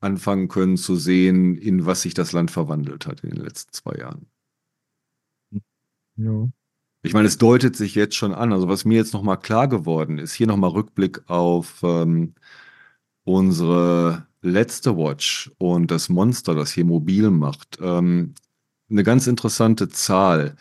anfangen 0.00 0.48
können 0.48 0.76
zu 0.76 0.96
sehen, 0.96 1.56
in 1.56 1.86
was 1.86 2.02
sich 2.02 2.14
das 2.14 2.32
Land 2.32 2.50
verwandelt 2.50 3.06
hat 3.06 3.20
in 3.24 3.30
den 3.30 3.42
letzten 3.42 3.72
zwei 3.72 3.96
Jahren. 3.96 4.26
Ja. 6.16 6.48
Ich 7.02 7.12
meine, 7.12 7.28
es 7.28 7.38
deutet 7.38 7.76
sich 7.76 7.94
jetzt 7.94 8.16
schon 8.16 8.34
an. 8.34 8.52
Also 8.52 8.68
was 8.68 8.84
mir 8.84 8.96
jetzt 8.96 9.14
nochmal 9.14 9.38
klar 9.38 9.68
geworden 9.68 10.18
ist, 10.18 10.32
hier 10.32 10.46
nochmal 10.46 10.70
Rückblick 10.70 11.28
auf 11.28 11.80
ähm, 11.82 12.34
unsere 13.24 14.26
letzte 14.42 14.96
Watch 14.96 15.52
und 15.58 15.90
das 15.90 16.08
Monster, 16.08 16.54
das 16.54 16.72
hier 16.72 16.84
mobil 16.84 17.30
macht. 17.30 17.78
Ähm, 17.80 18.34
eine 18.90 19.02
ganz 19.02 19.26
interessante 19.26 19.88
Zahl. 19.88 20.56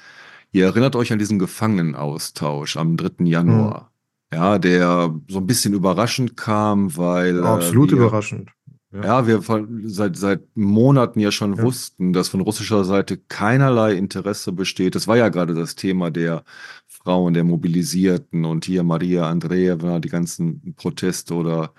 Ihr 0.51 0.65
erinnert 0.65 0.95
euch 0.95 1.11
an 1.11 1.19
diesen 1.19 1.39
Gefangenenaustausch 1.39 2.77
am 2.77 2.97
3. 2.97 3.25
Januar. 3.25 3.91
Mhm. 4.31 4.37
Ja, 4.37 4.59
der 4.59 5.15
so 5.27 5.39
ein 5.39 5.47
bisschen 5.47 5.73
überraschend 5.73 6.35
kam, 6.35 6.97
weil. 6.97 7.43
Absolut 7.43 7.89
äh, 7.89 7.95
wir, 7.95 8.01
überraschend. 8.01 8.51
Ja, 8.95 9.03
ja 9.03 9.27
wir 9.27 9.41
seit, 9.89 10.15
seit 10.15 10.41
Monaten 10.55 11.19
ja 11.19 11.31
schon 11.31 11.55
ja. 11.55 11.63
wussten, 11.63 12.13
dass 12.13 12.29
von 12.29 12.41
russischer 12.41 12.83
Seite 12.85 13.17
keinerlei 13.17 13.93
Interesse 13.93 14.51
besteht. 14.51 14.95
Das 14.95 15.07
war 15.07 15.17
ja 15.17 15.29
gerade 15.29 15.53
das 15.53 15.75
Thema 15.75 16.11
der 16.11 16.43
Frauen, 16.87 17.33
der 17.33 17.43
Mobilisierten 17.43 18.45
und 18.45 18.65
hier 18.65 18.83
Maria 18.83 19.29
Andreeva, 19.29 19.99
die 19.99 20.09
ganzen 20.09 20.75
Proteste 20.75 21.33
oder 21.33 21.73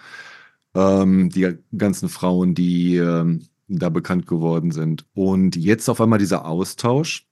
ähm, 0.75 1.31
die 1.31 1.57
ganzen 1.77 2.09
Frauen, 2.09 2.55
die 2.55 2.97
ähm, 2.97 3.47
da 3.69 3.89
bekannt 3.89 4.27
geworden 4.27 4.71
sind. 4.71 5.07
Und 5.14 5.57
jetzt 5.57 5.89
auf 5.89 6.01
einmal 6.01 6.19
dieser 6.19 6.45
Austausch. 6.47 7.27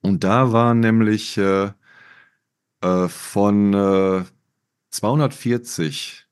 Und 0.00 0.24
da 0.24 0.52
war 0.52 0.74
nämlich 0.74 1.36
äh, 1.38 1.70
äh, 2.82 3.08
von 3.08 3.74
äh, 3.74 4.24
240 4.90 6.27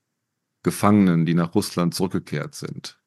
Gefangenen, 0.67 1.27
die 1.27 1.35
nach 1.35 1.55
Russland 1.55 1.95
zurückgekehrt 1.95 2.57
sind, 2.57 2.99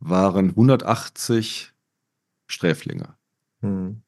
waren 0.00 0.48
180 0.50 1.72
Sträflinge. 2.48 3.14
Hm. 3.60 4.02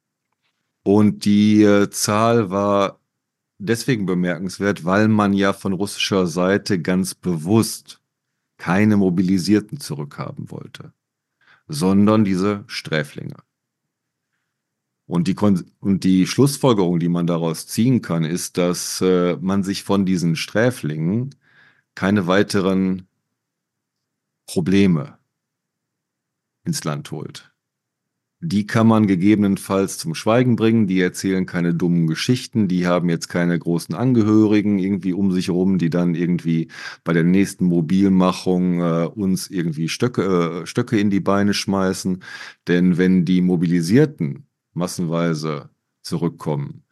Und 0.82 1.24
die 1.24 1.62
äh, 1.62 1.90
Zahl 1.90 2.50
war 2.50 2.98
deswegen 3.58 4.04
bemerkenswert, 4.04 4.84
weil 4.84 5.06
man 5.06 5.32
ja 5.32 5.52
von 5.52 5.74
russischer 5.74 6.26
Seite 6.26 6.82
ganz 6.82 7.14
bewusst 7.14 8.00
keine 8.56 8.96
Mobilisierten 8.96 9.78
zurückhaben 9.78 10.50
wollte, 10.50 10.92
sondern 11.68 12.24
diese 12.24 12.64
Sträflinge. 12.66 13.36
Und 15.06 15.28
die, 15.28 15.34
Kon 15.34 15.70
und 15.78 16.02
die 16.02 16.26
Schlussfolgerung, 16.26 16.98
die 16.98 17.08
man 17.08 17.28
daraus 17.28 17.68
ziehen 17.68 18.02
kann, 18.02 18.24
ist, 18.24 18.58
dass 18.58 19.00
äh, 19.00 19.36
man 19.40 19.62
sich 19.62 19.84
von 19.84 20.04
diesen 20.04 20.34
Sträflingen 20.34 21.36
keine 21.98 22.28
weiteren 22.28 23.08
Probleme 24.46 25.18
ins 26.64 26.84
Land 26.84 27.10
holt. 27.10 27.52
Die 28.38 28.68
kann 28.68 28.86
man 28.86 29.08
gegebenenfalls 29.08 29.98
zum 29.98 30.14
Schweigen 30.14 30.54
bringen. 30.54 30.86
Die 30.86 31.00
erzählen 31.00 31.44
keine 31.44 31.74
dummen 31.74 32.06
Geschichten. 32.06 32.68
Die 32.68 32.86
haben 32.86 33.08
jetzt 33.08 33.26
keine 33.26 33.58
großen 33.58 33.96
Angehörigen 33.96 34.78
irgendwie 34.78 35.12
um 35.12 35.32
sich 35.32 35.48
herum, 35.48 35.78
die 35.78 35.90
dann 35.90 36.14
irgendwie 36.14 36.68
bei 37.02 37.12
der 37.12 37.24
nächsten 37.24 37.64
Mobilmachung 37.64 38.80
äh, 38.80 39.06
uns 39.06 39.50
irgendwie 39.50 39.88
Stöcke, 39.88 40.62
äh, 40.62 40.66
Stöcke 40.66 41.00
in 41.00 41.10
die 41.10 41.18
Beine 41.18 41.52
schmeißen. 41.52 42.22
Denn 42.68 42.96
wenn 42.96 43.24
die 43.24 43.40
Mobilisierten 43.40 44.46
massenweise 44.72 45.70
zurückkommen, 46.02 46.84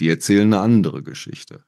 die 0.00 0.10
erzählen 0.10 0.52
eine 0.52 0.60
andere 0.60 1.02
Geschichte. 1.02 1.64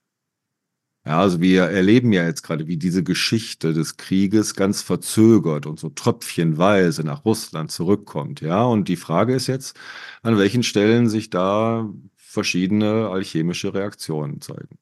Ja, 1.06 1.20
also 1.20 1.40
wir 1.40 1.62
erleben 1.62 2.12
ja 2.12 2.24
jetzt 2.24 2.42
gerade, 2.42 2.66
wie 2.66 2.78
diese 2.78 3.04
Geschichte 3.04 3.72
des 3.72 3.96
Krieges 3.96 4.56
ganz 4.56 4.82
verzögert 4.82 5.66
und 5.66 5.78
so 5.78 5.88
tröpfchenweise 5.88 7.04
nach 7.04 7.24
Russland 7.24 7.70
zurückkommt. 7.70 8.40
Ja, 8.40 8.64
und 8.64 8.88
die 8.88 8.96
Frage 8.96 9.32
ist 9.32 9.46
jetzt, 9.46 9.78
an 10.22 10.36
welchen 10.36 10.64
Stellen 10.64 11.08
sich 11.08 11.30
da 11.30 11.88
verschiedene 12.16 13.08
alchemische 13.08 13.72
Reaktionen 13.72 14.40
zeigen. 14.40 14.78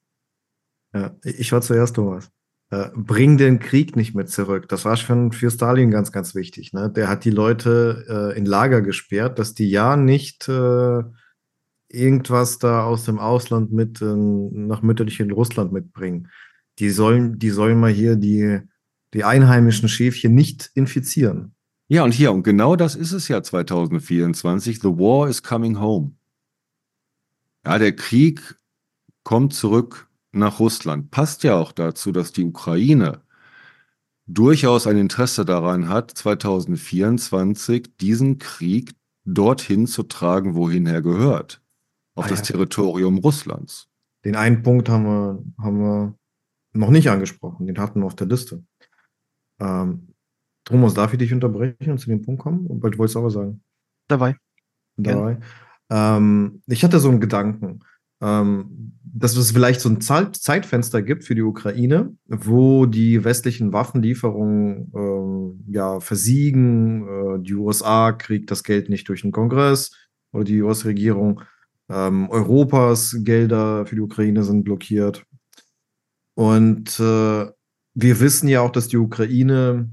Ja, 0.95 1.15
ich 1.23 1.51
war 1.51 1.61
zuerst 1.61 1.95
Thomas. 1.95 2.31
Äh, 2.71 2.89
bring 2.95 3.37
den 3.37 3.59
Krieg 3.59 3.95
nicht 3.95 4.15
mehr 4.15 4.25
zurück. 4.25 4.67
Das 4.67 4.83
war 4.83 4.97
schon 4.97 5.31
für 5.31 5.51
Stalin 5.51 5.91
ganz, 5.91 6.11
ganz 6.11 6.33
wichtig. 6.33 6.73
Ne? 6.73 6.89
Der 6.89 7.07
hat 7.07 7.23
die 7.23 7.29
Leute 7.29 8.33
äh, 8.33 8.37
in 8.37 8.47
Lager 8.47 8.81
gesperrt, 8.81 9.37
dass 9.37 9.53
die 9.53 9.69
ja 9.69 9.95
nicht 9.95 10.49
äh, 10.49 11.03
irgendwas 11.95 12.59
da 12.59 12.83
aus 12.83 13.05
dem 13.05 13.19
Ausland 13.19 13.71
mit 13.71 14.01
äh, 14.01 14.05
nach 14.05 14.81
mütterlichen 14.81 15.31
Russland 15.31 15.71
mitbringen. 15.71 16.29
Die 16.79 16.89
sollen, 16.89 17.39
die 17.39 17.49
sollen 17.49 17.79
mal 17.79 17.91
hier 17.91 18.17
die, 18.17 18.59
die 19.13 19.23
einheimischen 19.23 19.89
Schäfchen 19.89 20.35
nicht 20.35 20.69
infizieren. 20.75 21.55
Ja, 21.87 22.03
und 22.03 22.13
hier, 22.13 22.31
und 22.31 22.43
genau 22.43 22.75
das 22.75 22.95
ist 22.95 23.11
es 23.11 23.27
ja 23.27 23.41
2024. 23.41 24.81
The 24.81 24.87
war 24.89 25.29
is 25.29 25.41
coming 25.41 25.79
home. 25.79 26.11
Ja, 27.65 27.77
der 27.79 27.95
Krieg 27.95 28.55
kommt 29.23 29.53
zurück 29.53 30.09
nach 30.31 30.59
Russland. 30.59 31.11
Passt 31.11 31.43
ja 31.43 31.55
auch 31.55 31.71
dazu, 31.71 32.11
dass 32.11 32.33
die 32.33 32.43
Ukraine 32.43 33.21
durchaus 34.27 34.87
ein 34.87 34.97
Interesse 34.97 35.45
daran 35.45 35.87
hat, 35.87 36.11
2024 36.11 37.97
diesen 37.97 38.39
Krieg 38.39 38.95
dorthin 39.23 39.87
zu 39.87 40.03
tragen, 40.03 40.55
wohin 40.55 40.87
er 40.87 41.01
gehört 41.01 41.61
auf 42.15 42.25
ah, 42.25 42.29
das 42.29 42.39
ja. 42.39 42.53
Territorium 42.53 43.17
Russlands. 43.19 43.87
Den 44.23 44.35
einen 44.35 44.63
Punkt 44.63 44.89
haben 44.89 45.03
wir, 45.03 45.43
haben 45.63 45.79
wir 45.79 46.15
noch 46.73 46.89
nicht 46.89 47.09
angesprochen, 47.09 47.67
den 47.67 47.77
hatten 47.77 47.99
wir 47.99 48.05
auf 48.05 48.15
der 48.15 48.27
Liste. 48.27 48.63
Ähm, 49.59 50.15
Thomas, 50.63 50.95
darf 50.95 51.13
ich 51.13 51.19
dich 51.19 51.33
unterbrechen 51.33 51.91
und 51.91 51.99
zu 51.99 52.09
dem 52.09 52.23
Punkt 52.23 52.41
kommen? 52.41 52.67
Weil 52.81 52.91
du 52.91 52.97
wolltest 52.97 53.17
auch 53.17 53.23
was 53.23 53.33
sagen. 53.33 53.61
Dabei. 54.07 54.35
Dabei. 54.97 55.37
Ähm, 55.89 56.61
ich 56.67 56.83
hatte 56.83 56.99
so 56.99 57.09
einen 57.09 57.19
Gedanken, 57.19 57.81
ähm, 58.21 58.97
dass 59.03 59.37
es 59.37 59.51
vielleicht 59.51 59.79
so 59.79 59.89
ein 59.89 60.01
Zeitfenster 60.01 61.01
gibt 61.01 61.23
für 61.23 61.35
die 61.35 61.43
Ukraine, 61.43 62.15
wo 62.25 62.85
die 62.85 63.23
westlichen 63.23 63.71
Waffenlieferungen 63.71 64.91
ähm, 64.95 65.63
ja 65.67 65.99
versiegen, 65.99 67.07
äh, 67.07 67.39
die 67.43 67.53
USA 67.53 68.11
kriegt 68.11 68.49
das 68.51 68.63
Geld 68.63 68.89
nicht 68.89 69.07
durch 69.07 69.21
den 69.21 69.31
Kongress 69.31 69.91
oder 70.31 70.43
die 70.43 70.61
US-Regierung 70.61 71.41
ähm, 71.89 72.29
Europas 72.29 73.15
Gelder 73.19 73.85
für 73.85 73.95
die 73.95 74.01
Ukraine 74.01 74.43
sind 74.43 74.63
blockiert. 74.63 75.25
Und 76.35 76.99
äh, 76.99 77.45
wir 77.95 78.19
wissen 78.19 78.47
ja 78.47 78.61
auch, 78.61 78.71
dass 78.71 78.87
die 78.87 78.97
Ukraine 78.97 79.89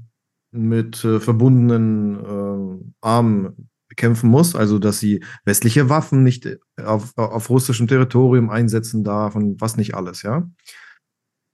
mit 0.51 1.03
äh, 1.03 1.19
verbundenen 1.19 2.19
äh, 2.19 2.85
Armen 3.01 3.69
kämpfen 3.95 4.29
muss, 4.29 4.55
also 4.55 4.79
dass 4.79 4.99
sie 4.99 5.23
westliche 5.45 5.89
Waffen 5.89 6.23
nicht 6.23 6.57
auf, 6.83 7.17
auf 7.17 7.49
russischem 7.49 7.87
Territorium 7.87 8.49
einsetzen 8.49 9.03
darf 9.03 9.35
und 9.35 9.61
was 9.61 9.77
nicht 9.77 9.95
alles, 9.95 10.23
ja. 10.23 10.49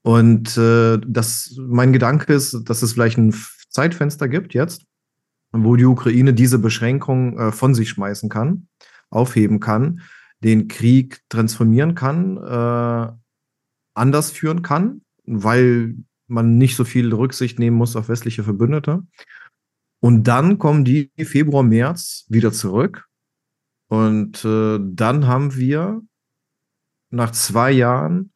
Und 0.02 0.56
äh, 0.56 0.98
das, 1.06 1.54
mein 1.58 1.92
Gedanke 1.92 2.32
ist, 2.32 2.62
dass 2.64 2.82
es 2.82 2.94
vielleicht 2.94 3.18
ein 3.18 3.34
Zeitfenster 3.68 4.28
gibt 4.28 4.54
jetzt, 4.54 4.86
wo 5.52 5.76
die 5.76 5.84
Ukraine 5.84 6.32
diese 6.32 6.58
Beschränkung 6.58 7.38
äh, 7.38 7.52
von 7.52 7.74
sich 7.74 7.90
schmeißen 7.90 8.30
kann, 8.30 8.68
aufheben 9.10 9.60
kann, 9.60 10.00
den 10.42 10.68
Krieg 10.68 11.22
transformieren 11.28 11.94
kann, 11.94 12.36
äh, 12.36 13.12
anders 13.94 14.30
führen 14.30 14.62
kann, 14.62 15.02
weil 15.24 15.96
man 16.26 16.58
nicht 16.58 16.76
so 16.76 16.84
viel 16.84 17.12
Rücksicht 17.12 17.58
nehmen 17.58 17.76
muss 17.76 17.96
auf 17.96 18.08
westliche 18.08 18.44
Verbündete. 18.44 19.02
Und 20.00 20.24
dann 20.24 20.58
kommen 20.58 20.84
die 20.84 21.10
Februar, 21.18 21.62
März 21.62 22.24
wieder 22.28 22.52
zurück. 22.52 23.06
Und 23.88 24.44
äh, 24.44 24.78
dann 24.80 25.26
haben 25.26 25.56
wir 25.56 26.00
nach 27.10 27.32
zwei 27.32 27.72
Jahren 27.72 28.32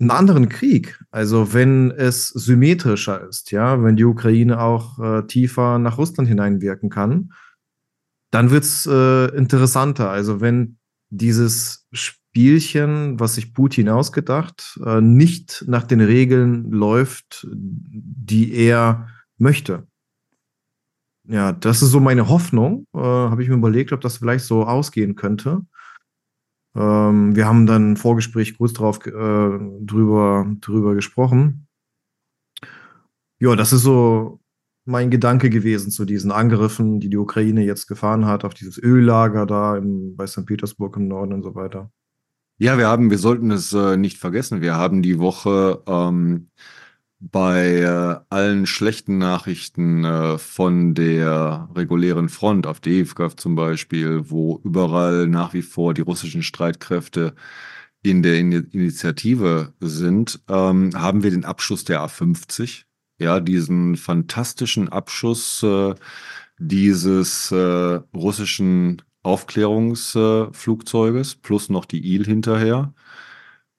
einen 0.00 0.10
anderen 0.10 0.48
Krieg. 0.48 0.98
Also 1.10 1.52
wenn 1.52 1.90
es 1.92 2.28
symmetrischer 2.28 3.28
ist, 3.28 3.52
ja, 3.52 3.82
wenn 3.82 3.96
die 3.96 4.04
Ukraine 4.04 4.60
auch 4.60 4.98
äh, 4.98 5.26
tiefer 5.26 5.78
nach 5.78 5.98
Russland 5.98 6.28
hineinwirken 6.28 6.90
kann, 6.90 7.32
dann 8.32 8.50
wird 8.50 8.64
es 8.64 8.86
äh, 8.86 9.26
interessanter. 9.36 10.10
Also 10.10 10.40
wenn 10.40 10.78
dieses 11.16 11.86
Spielchen, 11.92 13.18
was 13.20 13.36
sich 13.36 13.54
Putin 13.54 13.88
ausgedacht, 13.88 14.78
äh, 14.84 15.00
nicht 15.00 15.64
nach 15.66 15.84
den 15.84 16.00
Regeln 16.00 16.70
läuft, 16.70 17.46
die 17.52 18.52
er 18.52 19.08
möchte. 19.38 19.86
Ja, 21.26 21.52
das 21.52 21.82
ist 21.82 21.90
so 21.90 22.00
meine 22.00 22.28
Hoffnung. 22.28 22.86
Äh, 22.94 22.98
Habe 22.98 23.42
ich 23.42 23.48
mir 23.48 23.54
überlegt, 23.54 23.92
ob 23.92 24.00
das 24.00 24.18
vielleicht 24.18 24.44
so 24.44 24.64
ausgehen 24.64 25.14
könnte. 25.14 25.64
Ähm, 26.74 27.36
wir 27.36 27.46
haben 27.46 27.66
dann 27.66 27.90
im 27.90 27.96
Vorgespräch 27.96 28.58
kurz 28.58 28.72
drauf 28.72 29.04
äh, 29.06 29.10
drüber, 29.10 30.46
drüber 30.60 30.94
gesprochen. 30.94 31.66
Ja, 33.40 33.56
das 33.56 33.72
ist 33.72 33.82
so 33.82 34.40
mein 34.84 35.10
Gedanke 35.10 35.50
gewesen 35.50 35.90
zu 35.90 36.04
diesen 36.04 36.30
Angriffen, 36.30 37.00
die 37.00 37.08
die 37.08 37.16
Ukraine 37.16 37.64
jetzt 37.64 37.86
gefahren 37.86 38.26
hat, 38.26 38.44
auf 38.44 38.54
dieses 38.54 38.82
Öllager 38.82 39.46
da 39.46 39.76
im, 39.76 40.16
bei 40.16 40.26
St. 40.26 40.46
Petersburg 40.46 40.96
im 40.96 41.08
Norden 41.08 41.32
und 41.32 41.42
so 41.42 41.54
weiter. 41.54 41.90
Ja, 42.58 42.78
wir 42.78 42.86
haben, 42.86 43.10
wir 43.10 43.18
sollten 43.18 43.50
es 43.50 43.72
äh, 43.72 43.96
nicht 43.96 44.18
vergessen. 44.18 44.60
Wir 44.60 44.74
haben 44.76 45.02
die 45.02 45.18
Woche 45.18 45.82
ähm, 45.86 46.50
bei 47.18 47.78
äh, 47.78 48.16
allen 48.28 48.66
schlechten 48.66 49.18
Nachrichten 49.18 50.04
äh, 50.04 50.38
von 50.38 50.94
der 50.94 51.68
regulären 51.74 52.28
Front 52.28 52.66
auf 52.66 52.80
Devkav 52.80 53.36
zum 53.36 53.56
Beispiel, 53.56 54.30
wo 54.30 54.60
überall 54.62 55.26
nach 55.26 55.54
wie 55.54 55.62
vor 55.62 55.94
die 55.94 56.02
russischen 56.02 56.42
Streitkräfte 56.42 57.34
in 58.02 58.22
der 58.22 58.38
In 58.38 58.52
Initiative 58.52 59.72
sind, 59.80 60.40
ähm, 60.48 60.90
haben 60.94 61.22
wir 61.22 61.30
den 61.30 61.44
Abschuss 61.44 61.84
der 61.84 62.00
A50. 62.02 62.84
Ja, 63.18 63.40
diesen 63.40 63.96
fantastischen 63.96 64.88
Abschuss 64.88 65.62
äh, 65.62 65.94
dieses 66.58 67.52
äh, 67.52 68.00
russischen 68.14 69.02
Aufklärungsflugzeuges 69.22 71.36
plus 71.36 71.68
noch 71.70 71.84
die 71.84 72.14
Il 72.14 72.24
hinterher. 72.24 72.92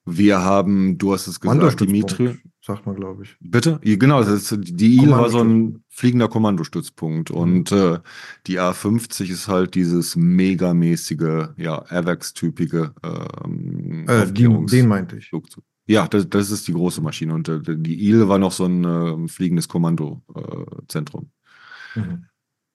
Wir 0.05 0.41
haben, 0.41 0.97
du 0.97 1.13
hast 1.13 1.27
es 1.27 1.39
gesagt, 1.39 1.81
Dimitri 1.81 2.39
sagt 2.65 2.85
man, 2.85 2.95
glaube 2.95 3.23
ich. 3.23 3.37
Bitte? 3.39 3.79
Genau, 3.83 4.21
ist, 4.21 4.57
die 4.59 4.97
IL 4.97 5.11
war 5.11 5.29
so 5.29 5.43
ein 5.43 5.83
fliegender 5.89 6.27
Kommandostützpunkt 6.27 7.29
mhm. 7.29 7.35
und 7.35 7.71
äh, 7.71 7.99
die 8.47 8.59
A50 8.59 9.29
ist 9.29 9.47
halt 9.47 9.75
dieses 9.75 10.15
megamäßige, 10.15 11.49
ja, 11.57 11.83
AVAX-typige 11.89 12.93
ähm, 13.03 14.05
äh, 14.07 14.31
den, 14.31 14.65
den 14.65 14.87
meinte 14.87 15.17
ich. 15.17 15.29
Flugzeug. 15.29 15.63
Ja, 15.87 16.07
das, 16.07 16.29
das 16.29 16.51
ist 16.51 16.67
die 16.67 16.73
große 16.73 17.01
Maschine 17.01 17.33
und 17.33 17.47
äh, 17.47 17.59
die 17.63 18.07
IL 18.07 18.27
war 18.27 18.39
noch 18.39 18.51
so 18.51 18.65
ein 18.65 18.83
äh, 18.83 19.27
fliegendes 19.27 19.67
Kommandozentrum. 19.67 21.31
Mhm. 21.95 22.25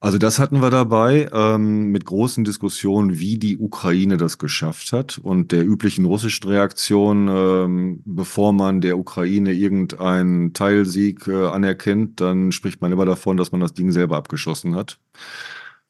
Also 0.02 0.16
das 0.16 0.38
hatten 0.38 0.62
wir 0.62 0.70
dabei 0.70 1.28
ähm, 1.30 1.90
mit 1.90 2.06
großen 2.06 2.42
Diskussionen, 2.42 3.18
wie 3.18 3.36
die 3.36 3.58
Ukraine 3.58 4.16
das 4.16 4.38
geschafft 4.38 4.92
hat 4.94 5.18
und 5.18 5.52
der 5.52 5.66
üblichen 5.66 6.06
russischen 6.06 6.48
Reaktion, 6.48 7.28
ähm, 7.28 8.02
bevor 8.06 8.54
man 8.54 8.80
der 8.80 8.96
Ukraine 8.96 9.52
irgendeinen 9.52 10.54
Teilsieg 10.54 11.28
äh, 11.28 11.48
anerkennt, 11.48 12.22
dann 12.22 12.50
spricht 12.50 12.80
man 12.80 12.92
immer 12.92 13.04
davon, 13.04 13.36
dass 13.36 13.52
man 13.52 13.60
das 13.60 13.74
Ding 13.74 13.92
selber 13.92 14.16
abgeschossen 14.16 14.74
hat. 14.74 14.98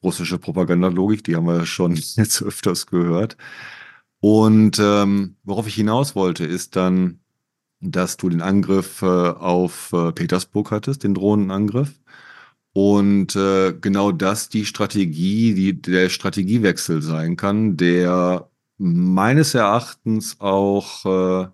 Russische 0.03 0.39
Propagandalogik, 0.39 1.23
die 1.23 1.37
haben 1.37 1.47
wir 1.47 1.65
schon 1.65 1.95
jetzt 1.95 2.41
öfters 2.41 2.87
gehört. 2.87 3.37
Und 4.21 4.79
ähm, 4.79 5.35
worauf 5.43 5.67
ich 5.67 5.75
hinaus 5.75 6.15
wollte, 6.15 6.45
ist 6.45 6.75
dann, 6.75 7.19
dass 7.81 8.17
du 8.17 8.29
den 8.29 8.41
Angriff 8.41 9.01
äh, 9.01 9.05
auf 9.05 9.91
äh, 9.93 10.11
Petersburg 10.13 10.71
hattest, 10.71 11.03
den 11.03 11.15
Drohnenangriff. 11.15 11.99
Und 12.73 13.35
äh, 13.35 13.73
genau 13.73 14.11
das 14.11 14.47
die 14.49 14.65
Strategie, 14.65 15.53
die, 15.55 15.81
der 15.81 16.09
Strategiewechsel 16.09 17.01
sein 17.01 17.35
kann, 17.35 17.75
der 17.77 18.49
meines 18.77 19.55
Erachtens 19.55 20.39
auch 20.39 21.05
äh, 21.05 21.47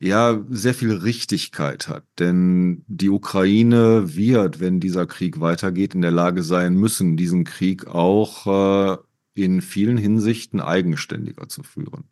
ja 0.00 0.38
sehr 0.50 0.74
viel 0.74 0.92
Richtigkeit 0.92 1.88
hat. 1.88 2.04
Denn 2.18 2.84
die 2.86 3.10
Ukraine 3.10 4.16
wird, 4.16 4.60
wenn 4.60 4.80
dieser 4.80 5.06
Krieg 5.06 5.40
weitergeht, 5.40 5.94
in 5.94 6.02
der 6.02 6.10
Lage 6.12 6.42
sein 6.42 6.74
müssen, 6.74 7.16
diesen 7.16 7.44
Krieg 7.44 7.86
auch 7.86 8.46
äh, 8.46 8.98
in 9.38 9.62
vielen 9.62 9.96
Hinsichten 9.96 10.60
eigenständiger 10.60 11.48
zu 11.48 11.62
führen. 11.62 12.04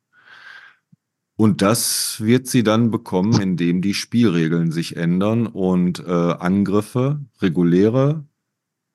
Und 1.36 1.60
das 1.60 2.20
wird 2.20 2.46
sie 2.46 2.62
dann 2.62 2.90
bekommen, 2.90 3.40
indem 3.40 3.82
die 3.82 3.92
Spielregeln 3.92 4.72
sich 4.72 4.96
ändern 4.96 5.46
und 5.46 6.00
äh, 6.00 6.10
Angriffe, 6.10 7.20
reguläre 7.42 8.24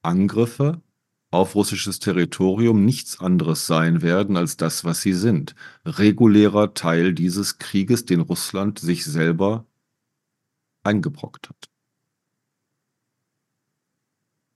Angriffe 0.02 0.82
auf 1.30 1.56
russisches 1.56 2.00
Territorium 2.00 2.84
nichts 2.84 3.20
anderes 3.20 3.66
sein 3.66 4.02
werden 4.02 4.36
als 4.36 4.58
das, 4.58 4.84
was 4.84 5.02
sie 5.02 5.14
sind. 5.14 5.56
Regulärer 5.86 6.74
Teil 6.74 7.14
dieses 7.14 7.58
Krieges, 7.58 8.06
den 8.06 8.20
Russland 8.20 8.80
sich 8.80 9.06
selber 9.06 9.66
eingebrockt 10.84 11.50
hat. 11.50 11.71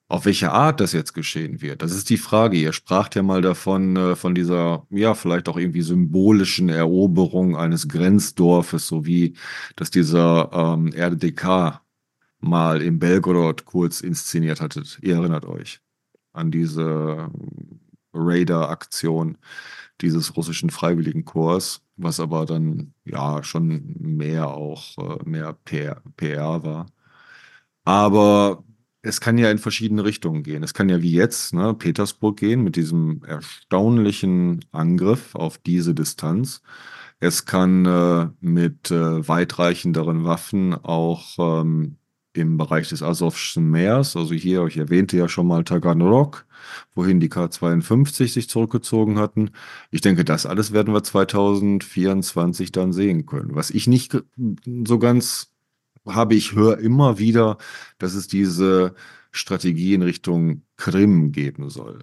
Auf 0.08 0.26
welche 0.26 0.52
Art 0.52 0.80
das 0.82 0.94
jetzt 0.94 1.14
geschehen 1.14 1.62
wird, 1.62 1.82
das 1.82 1.92
ist 1.92 2.10
die 2.12 2.18
Frage. 2.18 2.58
Ihr 2.58 2.74
spracht 2.74 3.16
ja 3.16 3.24
mal 3.24 3.42
davon, 3.42 3.96
äh, 3.96 4.16
von 4.16 4.36
dieser, 4.36 4.86
ja, 4.92 5.16
vielleicht 5.16 5.50
auch 5.50 5.58
irgendwie 5.58 5.82
symbolischen 5.82 6.70
Eroberung 6.70 7.56
eines 7.58 7.88
Grenzdorfes, 7.88 8.88
so 8.88 9.06
wie 9.06 9.36
dass 9.76 9.90
dieser 9.90 10.52
ähm, 10.54 10.94
RDK 10.94 11.82
mal 12.40 12.82
in 12.82 13.00
Belgorod 13.00 13.66
kurz 13.66 14.02
inszeniert 14.02 14.62
hattet. 14.62 15.00
Ihr 15.02 15.16
erinnert 15.16 15.46
euch 15.46 15.82
an 16.34 16.52
diese 16.52 17.32
Raider-Aktion 18.14 19.38
dieses 20.02 20.36
russischen 20.36 20.70
Freiwilligenkorps, 20.70 21.82
was 21.98 22.20
aber 22.20 22.46
dann 22.46 22.94
ja 23.06 23.44
schon 23.44 23.96
mehr 24.00 24.50
auch 24.50 24.98
äh, 24.98 25.30
mehr 25.30 25.54
PR, 25.54 26.02
PR 26.18 26.64
war. 26.64 26.88
Aber 27.86 28.64
es 29.06 29.22
kann 29.22 29.38
ja 29.38 29.52
in 29.52 29.60
verschiedene 29.60 30.04
Richtungen 30.04 30.44
gehen. 30.44 30.64
Es 30.64 30.74
kann 30.74 30.90
ja 30.90 31.02
wie 31.02 31.12
jetzt, 31.12 31.54
ne, 31.54 31.74
Petersburg 31.74 32.38
gehen 32.38 32.64
mit 32.64 32.76
diesem 32.76 33.24
erstaunlichen 33.24 34.66
Angriff 34.72 35.36
auf 35.36 35.60
diese 35.60 35.94
Distanz. 35.94 36.62
Es 37.20 37.46
kann 37.46 37.86
äh, 37.86 38.28
mit 38.42 38.92
äh, 38.92 39.28
weitreichenderen 39.28 40.26
Waffen 40.26 40.74
auch 40.74 41.62
ähm, 41.64 41.98
im 42.34 42.58
Bereich 42.58 42.90
des 42.90 43.02
Asowschen 43.02 43.70
Meers, 43.70 44.18
also 44.18 44.34
hier, 44.34 44.66
ich 44.66 44.78
erwähnte 44.78 45.16
ja 45.16 45.30
schon 45.30 45.48
mal 45.48 45.64
Taganrog, 45.64 46.46
wohin 46.94 47.22
die 47.22 47.30
K-52 47.30 48.34
sich 48.34 48.50
zurückgezogen 48.50 49.20
hatten. 49.20 49.52
Ich 49.92 50.02
denke, 50.02 50.26
das 50.26 50.46
alles 50.46 50.74
werden 50.74 50.94
wir 50.94 51.04
2024 51.04 52.74
dann 52.74 52.92
sehen 52.92 53.26
können. 53.26 53.56
Was 53.56 53.70
ich 53.70 53.88
nicht 53.88 54.18
so 54.86 55.00
ganz 55.00 55.55
habe, 56.06 56.36
ich 56.36 56.54
höre 56.54 56.78
immer 56.80 57.18
wieder, 57.18 57.58
dass 57.98 58.14
es 58.14 58.28
diese 58.28 58.96
Strategie 59.32 59.94
in 59.94 60.02
Richtung 60.02 60.64
Krim 60.78 61.32
geben 61.32 61.70
soll. 61.70 62.00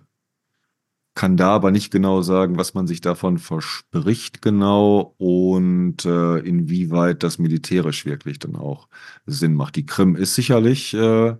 Kann 1.15 1.37
da 1.37 1.51
aber 1.51 1.71
nicht 1.71 1.91
genau 1.91 2.23
sagen, 2.23 2.57
was 2.57 2.73
man 2.73 2.87
sich 2.87 3.03
davon 3.03 3.37
verspricht 3.39 4.41
genau 4.41 5.15
und 5.19 6.07
äh, 6.07 6.39
inwieweit 6.39 7.23
das 7.23 7.39
militärisch 7.39 8.07
wirklich 8.07 8.39
dann 8.39 8.57
auch 8.57 8.89
Sinn 9.27 9.55
macht. 9.55 9.77
Die 9.77 9.85
Krim 9.85 10.17
ist 10.17 10.35
sicherlich 10.35 10.95
äh, 10.95 11.37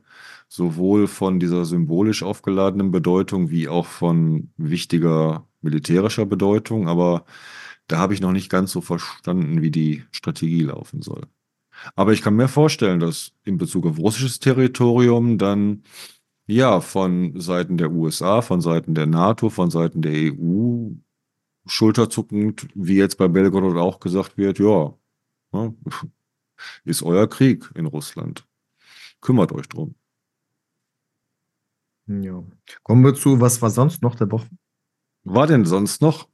sowohl 0.49 1.07
von 1.07 1.41
dieser 1.41 1.65
symbolisch 1.65 2.23
aufgeladenen 2.23 2.91
Bedeutung 2.91 3.51
wie 3.51 3.69
auch 3.69 3.87
von 3.87 4.51
wichtiger 4.59 5.49
militärischer 5.63 6.27
Bedeutung, 6.27 6.89
aber 6.89 7.25
da 7.89 7.99
habe 7.99 8.15
ich 8.15 8.21
noch 8.21 8.33
nicht 8.33 8.51
ganz 8.51 8.73
so 8.73 8.83
verstanden, 8.83 9.63
wie 9.63 9.71
die 9.71 10.05
Strategie 10.13 10.65
laufen 10.65 11.03
soll. 11.03 11.23
Aber 11.95 12.13
ich 12.13 12.23
kann 12.23 12.37
mir 12.37 12.49
vorstellen, 12.49 13.01
dass 13.01 13.33
in 13.45 13.59
Bezug 13.59 13.87
auf 13.87 13.99
russisches 13.99 14.39
Territorium 14.39 15.39
dann 15.39 15.83
ja 16.47 16.81
von 16.81 17.41
Seiten 17.41 17.77
der 17.77 17.91
USA, 17.91 18.43
von 18.43 18.61
Seiten 18.61 18.95
der 18.95 19.07
NATO, 19.07 19.51
von 19.51 19.71
Seiten 19.71 20.03
der 20.03 20.33
EU 20.33 20.91
schulterzuckend, 21.67 22.69
wie 22.75 22.97
jetzt 22.97 23.19
bei 23.19 23.29
Belgorod 23.29 23.77
auch 23.77 24.01
gesagt 24.01 24.37
wird, 24.37 24.59
ja, 24.59 24.95
ne, 25.53 25.75
ist 26.85 27.03
euer 27.03 27.29
Krieg 27.29 27.71
in 27.75 27.87
Russland. 27.87 28.47
Kümmert 29.21 29.53
euch 29.53 29.69
drum. 29.69 29.95
Ja. 32.07 32.43
Kommen 32.83 33.05
wir 33.05 33.15
zu, 33.15 33.41
was 33.41 33.63
war 33.63 33.71
sonst 33.71 34.03
noch 34.03 34.17
der 34.17 34.31
Woche? 34.31 34.49
War 35.25 35.47
denn 35.47 35.65
sonst 35.65 36.03
noch? 36.03 36.29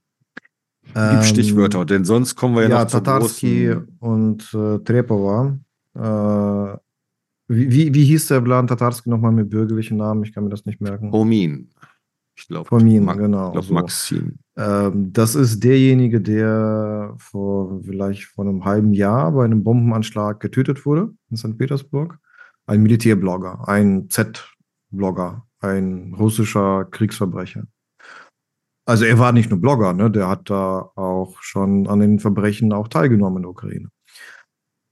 Gib 0.94 0.97
Ähm, 0.97 1.23
Stichwörter, 1.23 1.85
denn 1.85 2.05
sonst 2.05 2.35
kommen 2.35 2.56
wir 2.56 2.62
ja, 2.62 2.69
Ja, 2.69 2.85
noch 2.85 2.90
Tatarski 2.90 3.74
und 4.01 4.43
äh, 4.55 4.78
Trepova. 4.78 5.59
Äh, 5.94 6.78
wie, 7.48 7.70
wie, 7.70 7.94
wie 7.94 8.05
hieß 8.05 8.28
der 8.28 8.40
Blan 8.40 8.66
Tatarski 8.66 9.09
nochmal 9.09 9.32
mit 9.32 9.51
bürgerlichen 9.51 9.97
Namen? 9.97 10.23
Ich 10.24 10.32
kann 10.32 10.44
mir 10.44 10.51
das 10.51 10.66
nicht 10.66 10.81
merken. 10.81 11.10
Fomin. 11.10 11.70
Ich 12.36 12.47
glaube, 12.47 12.69
Fomin, 12.69 13.05
Ma 13.05 13.15
genau, 13.15 13.48
Ich 13.48 13.52
glaube, 13.52 13.66
so. 13.66 13.74
Maxim. 13.74 14.39
Ähm, 14.56 15.12
das 15.12 15.35
ist 15.35 15.62
derjenige, 15.65 16.20
der 16.20 17.15
vor 17.19 17.81
vielleicht 17.82 18.24
vor 18.24 18.44
einem 18.44 18.65
halben 18.65 18.93
Jahr 18.93 19.32
bei 19.32 19.44
einem 19.44 19.65
Bombenanschlag 19.65 20.40
getötet 20.40 20.85
wurde 20.86 21.12
in 21.31 21.36
St. 21.36 21.56
Petersburg. 21.59 22.19
Ein 22.66 22.82
Militärblogger, 22.82 23.66
ein 23.66 24.09
Z-Blogger, 24.10 25.47
ein 25.60 26.15
russischer 26.19 26.85
Kriegsverbrecher. 26.85 27.65
Also 28.89 29.05
er 29.05 29.19
war 29.19 29.32
nicht 29.32 29.51
nur 29.51 29.60
Blogger, 29.60 29.93
ne? 29.93 30.10
der 30.10 30.28
hat 30.28 30.48
da 30.48 30.90
auch 30.94 31.36
schon 31.43 31.86
an 31.89 32.01
den 32.01 32.20
Verbrechen 32.20 32.73
auch 32.73 32.89
teilgenommen 32.89 33.36
in 33.36 33.43
der 33.43 33.51
Ukraine. 33.51 33.89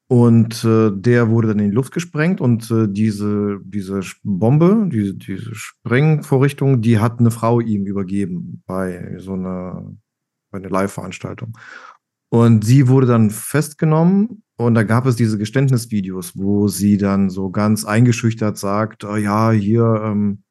Und 0.06 0.62
äh, 0.64 0.90
der 0.92 1.30
wurde 1.30 1.48
dann 1.48 1.60
in 1.60 1.70
die 1.70 1.74
Luft 1.74 1.94
gesprengt 1.94 2.42
und 2.42 2.70
äh, 2.70 2.88
diese, 2.88 3.58
diese 3.64 4.00
Bombe, 4.22 4.86
diese, 4.92 5.14
diese 5.14 5.54
Sprengvorrichtung, 5.54 6.82
die 6.82 6.98
hat 6.98 7.20
eine 7.20 7.30
Frau 7.30 7.60
ihm 7.60 7.86
übergeben 7.86 8.62
bei 8.66 9.16
so 9.16 9.32
einer, 9.32 9.90
einer 10.52 10.68
Live-Veranstaltung. 10.68 11.56
Und 12.28 12.66
sie 12.66 12.88
wurde 12.88 13.06
dann 13.06 13.30
festgenommen 13.30 14.42
und 14.58 14.74
da 14.74 14.82
gab 14.82 15.06
es 15.06 15.16
diese 15.16 15.38
Geständnisvideos, 15.38 16.36
wo 16.36 16.68
sie 16.68 16.98
dann 16.98 17.30
so 17.30 17.48
ganz 17.48 17.86
eingeschüchtert 17.86 18.58
sagt, 18.58 19.04
oh 19.04 19.16
ja, 19.16 19.52
hier, 19.52 20.02
ähm, 20.04 20.42
äh, 20.42 20.45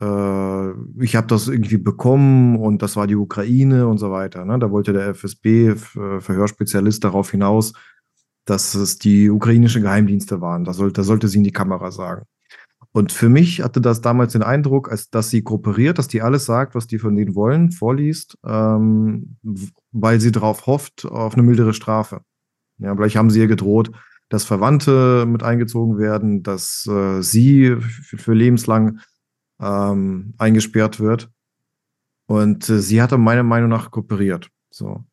ich 0.00 1.16
habe 1.16 1.26
das 1.26 1.48
irgendwie 1.48 1.76
bekommen 1.76 2.56
und 2.56 2.82
das 2.82 2.94
war 2.94 3.08
die 3.08 3.16
Ukraine 3.16 3.88
und 3.88 3.98
so 3.98 4.12
weiter. 4.12 4.44
Ne? 4.44 4.58
Da 4.58 4.70
wollte 4.70 4.92
der 4.92 5.08
FSB-Verhörspezialist 5.08 7.02
darauf 7.02 7.32
hinaus, 7.32 7.72
dass 8.44 8.74
es 8.74 8.98
die 8.98 9.28
ukrainischen 9.28 9.82
Geheimdienste 9.82 10.40
waren. 10.40 10.64
Da 10.64 10.72
sollte, 10.72 11.00
da 11.00 11.02
sollte 11.02 11.26
sie 11.26 11.38
in 11.38 11.44
die 11.44 11.52
Kamera 11.52 11.90
sagen. 11.90 12.26
Und 12.92 13.12
für 13.12 13.28
mich 13.28 13.62
hatte 13.62 13.80
das 13.80 14.00
damals 14.00 14.32
den 14.32 14.42
Eindruck, 14.42 14.90
als 14.90 15.10
dass 15.10 15.30
sie 15.30 15.42
kooperiert, 15.42 15.98
dass 15.98 16.08
die 16.08 16.22
alles 16.22 16.46
sagt, 16.46 16.74
was 16.74 16.86
die 16.86 16.98
von 16.98 17.14
denen 17.16 17.34
wollen, 17.34 17.70
vorliest, 17.70 18.38
ähm, 18.44 19.36
weil 19.92 20.20
sie 20.20 20.32
darauf 20.32 20.66
hofft, 20.66 21.04
auf 21.04 21.34
eine 21.34 21.42
mildere 21.42 21.74
Strafe. 21.74 22.22
Ja, 22.78 22.94
vielleicht 22.94 23.16
haben 23.16 23.30
sie 23.30 23.40
ihr 23.40 23.46
gedroht, 23.46 23.90
dass 24.28 24.44
Verwandte 24.44 25.26
mit 25.26 25.42
eingezogen 25.42 25.98
werden, 25.98 26.42
dass 26.42 26.86
äh, 26.86 27.20
sie 27.22 27.76
für 27.78 28.34
lebenslang 28.34 29.00
ähm, 29.60 30.34
eingesperrt 30.38 31.00
wird. 31.00 31.30
Und 32.26 32.68
äh, 32.68 32.80
sie 32.80 33.02
hatte 33.02 33.18
meiner 33.18 33.42
Meinung 33.42 33.70
nach 33.70 33.90
kooperiert. 33.90 34.50
So. 34.70 35.04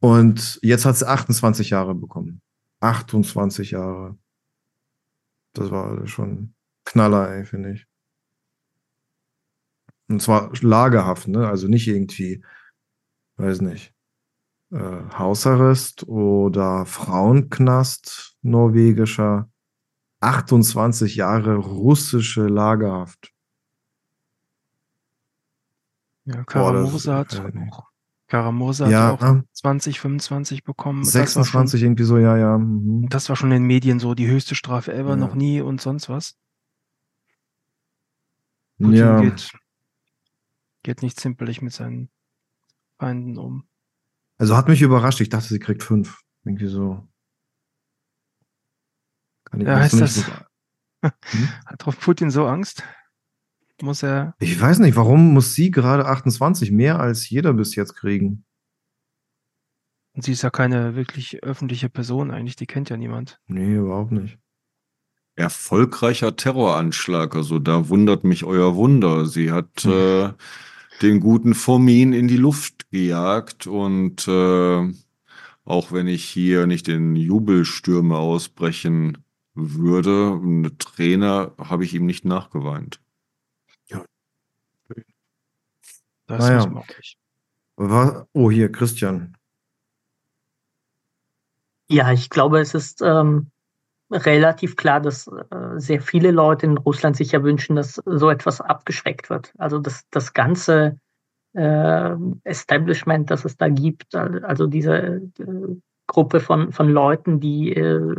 Und 0.00 0.58
jetzt 0.62 0.84
hat 0.84 0.96
sie 0.96 1.08
28 1.08 1.70
Jahre 1.70 1.94
bekommen. 1.94 2.42
28 2.80 3.70
Jahre. 3.70 4.18
Das 5.54 5.70
war 5.70 6.06
schon 6.06 6.54
Knaller, 6.84 7.44
finde 7.46 7.72
ich. 7.72 7.86
Und 10.08 10.20
zwar 10.20 10.52
lagerhaft, 10.60 11.28
ne? 11.28 11.48
Also 11.48 11.68
nicht 11.68 11.88
irgendwie, 11.88 12.44
weiß 13.36 13.62
nicht, 13.62 13.94
äh, 14.70 14.78
Hausarrest 15.18 16.06
oder 16.08 16.84
Frauenknast, 16.84 18.36
norwegischer. 18.42 19.48
28 20.20 21.16
Jahre 21.16 21.56
russische 21.56 22.46
Lagerhaft. 22.46 23.33
Ja, 26.26 26.42
Karamursa 26.44 27.16
hat 27.18 27.34
äh, 27.34 27.52
auch, 27.70 27.84
Karamursa 28.28 28.88
Ja, 28.88 29.12
hat 29.18 29.22
auch 29.22 29.42
20, 29.52 30.00
25 30.00 30.64
bekommen. 30.64 31.02
Das 31.04 31.14
war 31.14 31.20
schon, 31.26 31.42
26 31.44 31.82
irgendwie 31.82 32.04
so, 32.04 32.16
ja, 32.18 32.36
ja. 32.36 32.58
mhm. 32.58 33.08
das 33.10 33.28
war 33.28 33.36
schon 33.36 33.50
in 33.52 33.62
den 33.62 33.66
Medien 33.66 33.98
so 34.00 34.14
die 34.14 34.26
höchste 34.26 34.54
Strafe 34.54 34.92
ever, 34.94 35.10
Ja. 35.10 35.16
noch 35.16 35.34
nie 35.34 35.60
und 35.60 35.80
sonst 35.80 36.08
was. 36.08 36.36
Putin 38.78 38.94
Ja, 38.96 39.20
geht, 39.20 39.50
geht 40.82 41.02
nicht 41.02 41.20
zimperlich 41.20 41.62
mit 41.62 41.72
seinen 41.72 42.10
Feinden 42.98 43.38
um. 43.38 43.68
also 44.38 44.56
hat 44.56 44.68
mich 44.68 44.82
überrascht. 44.82 45.20
Ich 45.20 45.28
dachte, 45.28 45.48
sie 45.48 45.58
kriegt 45.58 45.82
fünf. 45.82 46.20
Irgendwie 46.44 46.66
so. 46.66 47.06
Kann 49.44 49.60
ich 49.60 49.66
Ja, 49.66 49.76
heißt 49.76 50.00
das- 50.00 50.14
so- 50.16 50.22
Hm? 51.02 51.48
Hat 51.66 51.84
drauf 51.84 52.00
Putin 52.00 52.30
so 52.30 52.46
Angst? 52.46 52.82
Muss 53.82 54.02
er, 54.02 54.34
Ich 54.40 54.60
weiß 54.60 54.78
nicht, 54.78 54.96
warum 54.96 55.32
muss 55.34 55.54
sie 55.54 55.70
gerade 55.70 56.06
28 56.06 56.70
mehr 56.70 57.00
als 57.00 57.28
jeder 57.28 57.52
bis 57.52 57.74
jetzt 57.74 57.94
kriegen? 57.94 58.44
und 60.16 60.22
sie 60.22 60.30
ist 60.30 60.42
ja 60.42 60.50
keine 60.50 60.94
wirklich 60.94 61.42
öffentliche 61.42 61.88
Person 61.88 62.30
eigentlich, 62.30 62.54
die 62.54 62.66
kennt 62.68 62.88
ja 62.88 62.96
niemand. 62.96 63.40
Nee, 63.48 63.74
überhaupt 63.74 64.12
nicht. 64.12 64.38
Erfolgreicher 65.34 66.36
Terroranschlag, 66.36 67.34
also 67.34 67.58
da 67.58 67.88
wundert 67.88 68.22
mich 68.22 68.44
euer 68.44 68.76
Wunder. 68.76 69.26
Sie 69.26 69.50
hat 69.50 69.82
Hm. 69.82 69.90
äh, 69.92 70.32
den 71.02 71.18
guten 71.18 71.54
Fomin 71.54 72.12
in 72.12 72.28
die 72.28 72.36
Luft 72.36 72.88
gejagt 72.92 73.66
und 73.66 74.28
äh, 74.28 74.92
auch 75.64 75.90
wenn 75.90 76.06
ich 76.06 76.24
hier 76.24 76.68
nicht 76.68 76.86
in 76.86 77.16
Jubelstürme 77.16 78.16
ausbrechen 78.16 79.18
würde, 79.54 80.38
eine 80.40 80.78
Träne 80.78 81.50
habe 81.58 81.82
ich 81.84 81.92
ihm 81.94 82.06
nicht 82.06 82.24
nachgeweint. 82.24 83.00
Das 86.26 86.38
Naja. 86.48 86.56
muss 86.56 86.66
man 86.66 86.76
auch 86.78 86.88
nicht. 86.96 87.18
Wa- 87.76 88.26
Oh, 88.32 88.50
hier, 88.50 88.70
Christian. 88.70 89.36
Ja, 91.90 92.12
ich 92.12 92.30
glaube, 92.30 92.60
es 92.60 92.74
ist 92.74 93.02
ähm, 93.02 93.50
relativ 94.10 94.76
klar, 94.76 95.00
dass 95.00 95.26
äh, 95.26 95.40
sehr 95.76 96.00
viele 96.00 96.30
Leute 96.30 96.66
in 96.66 96.78
Russland 96.78 97.16
sich 97.16 97.32
ja 97.32 97.42
wünschen, 97.42 97.76
dass 97.76 98.00
so 98.06 98.30
etwas 98.30 98.60
abgeschreckt 98.60 99.28
wird. 99.28 99.52
Also 99.58 99.78
das, 99.78 100.04
das 100.10 100.32
ganze 100.32 100.98
äh, 101.52 102.14
Establishment, 102.44 103.30
das 103.30 103.44
es 103.44 103.56
da 103.56 103.68
gibt, 103.68 104.14
al- 104.14 104.44
also 104.44 104.66
diese 104.66 104.96
äh, 104.96 105.76
Gruppe 106.06 106.40
von, 106.40 106.72
von 106.72 106.88
Leuten, 106.88 107.40
die 107.40 107.72
äh, 107.74 108.16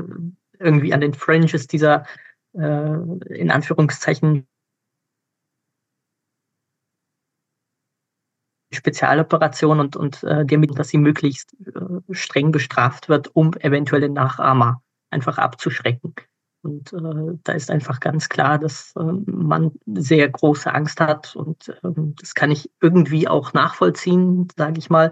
irgendwie 0.60 0.94
an 0.94 1.02
den 1.02 1.14
Fringes 1.14 1.68
dieser 1.68 2.06
äh, 2.54 2.94
in 3.34 3.52
Anführungszeichen 3.52 4.48
Spezialoperation 8.76 9.80
und, 9.80 9.96
und 9.96 10.24
äh, 10.24 10.46
damit, 10.46 10.78
dass 10.78 10.90
sie 10.90 10.98
möglichst 10.98 11.56
äh, 11.66 12.14
streng 12.14 12.52
bestraft 12.52 13.10
wird, 13.10 13.36
um 13.36 13.54
eventuelle 13.60 14.10
Nachahmer 14.10 14.82
einfach 15.10 15.38
abzuschrecken. 15.38 16.14
Und 16.62 16.94
äh, 16.94 17.38
da 17.44 17.54
ist 17.54 17.70
einfach 17.70 18.00
ganz 18.00 18.28
klar, 18.28 18.58
dass 18.58 18.94
äh, 18.96 19.04
man 19.04 19.72
sehr 19.86 20.28
große 20.30 20.74
Angst 20.74 21.00
hat 21.00 21.36
und 21.36 21.80
ähm, 21.84 22.16
das 22.20 22.34
kann 22.34 22.50
ich 22.50 22.72
irgendwie 22.82 23.28
auch 23.28 23.54
nachvollziehen, 23.54 24.48
sage 24.58 24.80
ich 24.80 24.90
mal, 24.90 25.12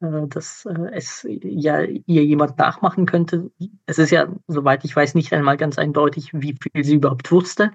äh, 0.00 0.28
dass 0.28 0.64
äh, 0.66 0.90
es 0.92 1.26
ja 1.28 1.80
ihr 1.80 2.24
jemand 2.24 2.58
nachmachen 2.58 3.06
könnte. 3.06 3.50
Es 3.86 3.98
ist 3.98 4.10
ja, 4.10 4.28
soweit 4.46 4.84
ich 4.84 4.94
weiß, 4.94 5.16
nicht 5.16 5.32
einmal 5.32 5.56
ganz 5.56 5.76
eindeutig, 5.76 6.32
wie 6.32 6.56
viel 6.60 6.84
sie 6.84 6.94
überhaupt 6.94 7.32
wusste. 7.32 7.72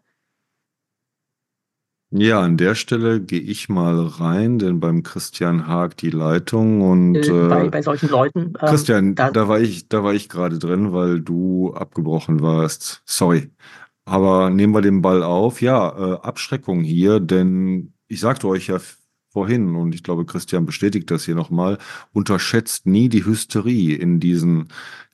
Ja, 2.13 2.41
an 2.41 2.57
der 2.57 2.75
Stelle 2.75 3.21
gehe 3.21 3.39
ich 3.39 3.69
mal 3.69 3.97
rein, 4.05 4.59
denn 4.59 4.81
beim 4.81 5.01
Christian 5.01 5.65
hakt 5.67 6.01
die 6.01 6.09
Leitung 6.09 6.81
und 6.81 7.15
Äh, 7.15 7.47
bei, 7.47 7.65
äh, 7.67 7.69
bei 7.69 7.81
solchen 7.81 8.09
Leuten. 8.09 8.39
ähm, 8.39 8.53
Christian, 8.59 9.15
da- 9.15 9.31
da 9.31 9.47
war 9.47 9.61
ich, 9.61 9.88
da 9.88 10.03
war 10.03 10.13
ich 10.13 10.27
gerade 10.27 10.59
drin, 10.59 10.91
weil 10.91 11.21
du 11.21 11.73
abgebrochen 11.73 12.41
warst. 12.41 13.01
Sorry. 13.05 13.49
Aber 14.03 14.49
nehmen 14.49 14.73
wir 14.73 14.81
den 14.81 15.01
Ball 15.01 15.23
auf. 15.23 15.61
Ja, 15.61 16.15
äh, 16.15 16.19
Abschreckung 16.21 16.81
hier, 16.83 17.21
denn 17.21 17.93
ich 18.09 18.19
sagte 18.19 18.47
euch 18.49 18.67
ja 18.67 18.77
vorhin, 19.29 19.75
und 19.75 19.95
ich 19.95 20.03
glaube, 20.03 20.25
Christian 20.25 20.65
bestätigt 20.65 21.09
das 21.11 21.23
hier 21.23 21.35
nochmal, 21.35 21.77
unterschätzt 22.11 22.85
nie 22.88 23.07
die 23.07 23.25
Hysterie 23.25 23.95
in 23.95 24.19
diesen 24.19 24.67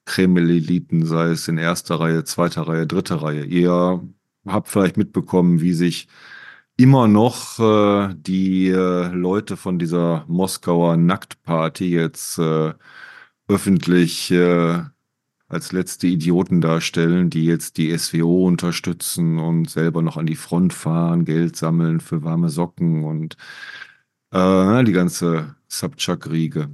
Kreml-Eliten, 0.06 1.06
sei 1.06 1.28
es 1.30 1.48
in 1.48 1.60
erster 1.60 1.99
Reihe, 1.99 2.24
zweiter 2.24 2.64
Reihe, 2.64 2.88
dritter 2.88 3.18
Reihe. 3.22 3.44
Ihr 3.45 4.02
habt 4.48 4.68
vielleicht 4.69 4.98
mitbekommen, 4.98 5.61
wie 5.61 5.74
sich 5.74 6.07
immer 6.78 7.08
noch 7.08 7.60
äh, 7.60 8.14
die 8.16 8.70
äh, 8.70 9.08
Leute 9.08 9.58
von 9.58 9.80
dieser 9.80 10.24
Moskauer 10.28 10.95
Nacktparty 10.95 11.90
jetzt 11.90 12.38
äh, 12.38 12.74
öffentlich 13.48 14.32
äh, 14.32 14.82
als 15.48 15.72
letzte 15.72 16.08
Idioten 16.08 16.62
darstellen, 16.62 17.30
die 17.30 17.45
jetzt 17.45 17.78
die 17.78 17.98
SWO 17.98 18.45
unterstützen 18.45 19.40
und 19.40 19.70
selber 19.70 20.02
noch 20.02 20.18
an 20.18 20.28
die 20.28 20.36
Front 20.36 20.74
fahren, 20.74 21.26
Geld 21.26 21.56
sammeln 21.56 21.99
für 21.99 22.24
warme 22.24 22.49
Socken 22.49 23.04
und 23.04 23.38
äh, 24.32 24.84
die 24.84 24.91
ganze 24.91 25.56
Subchuck-Riege. 25.68 26.70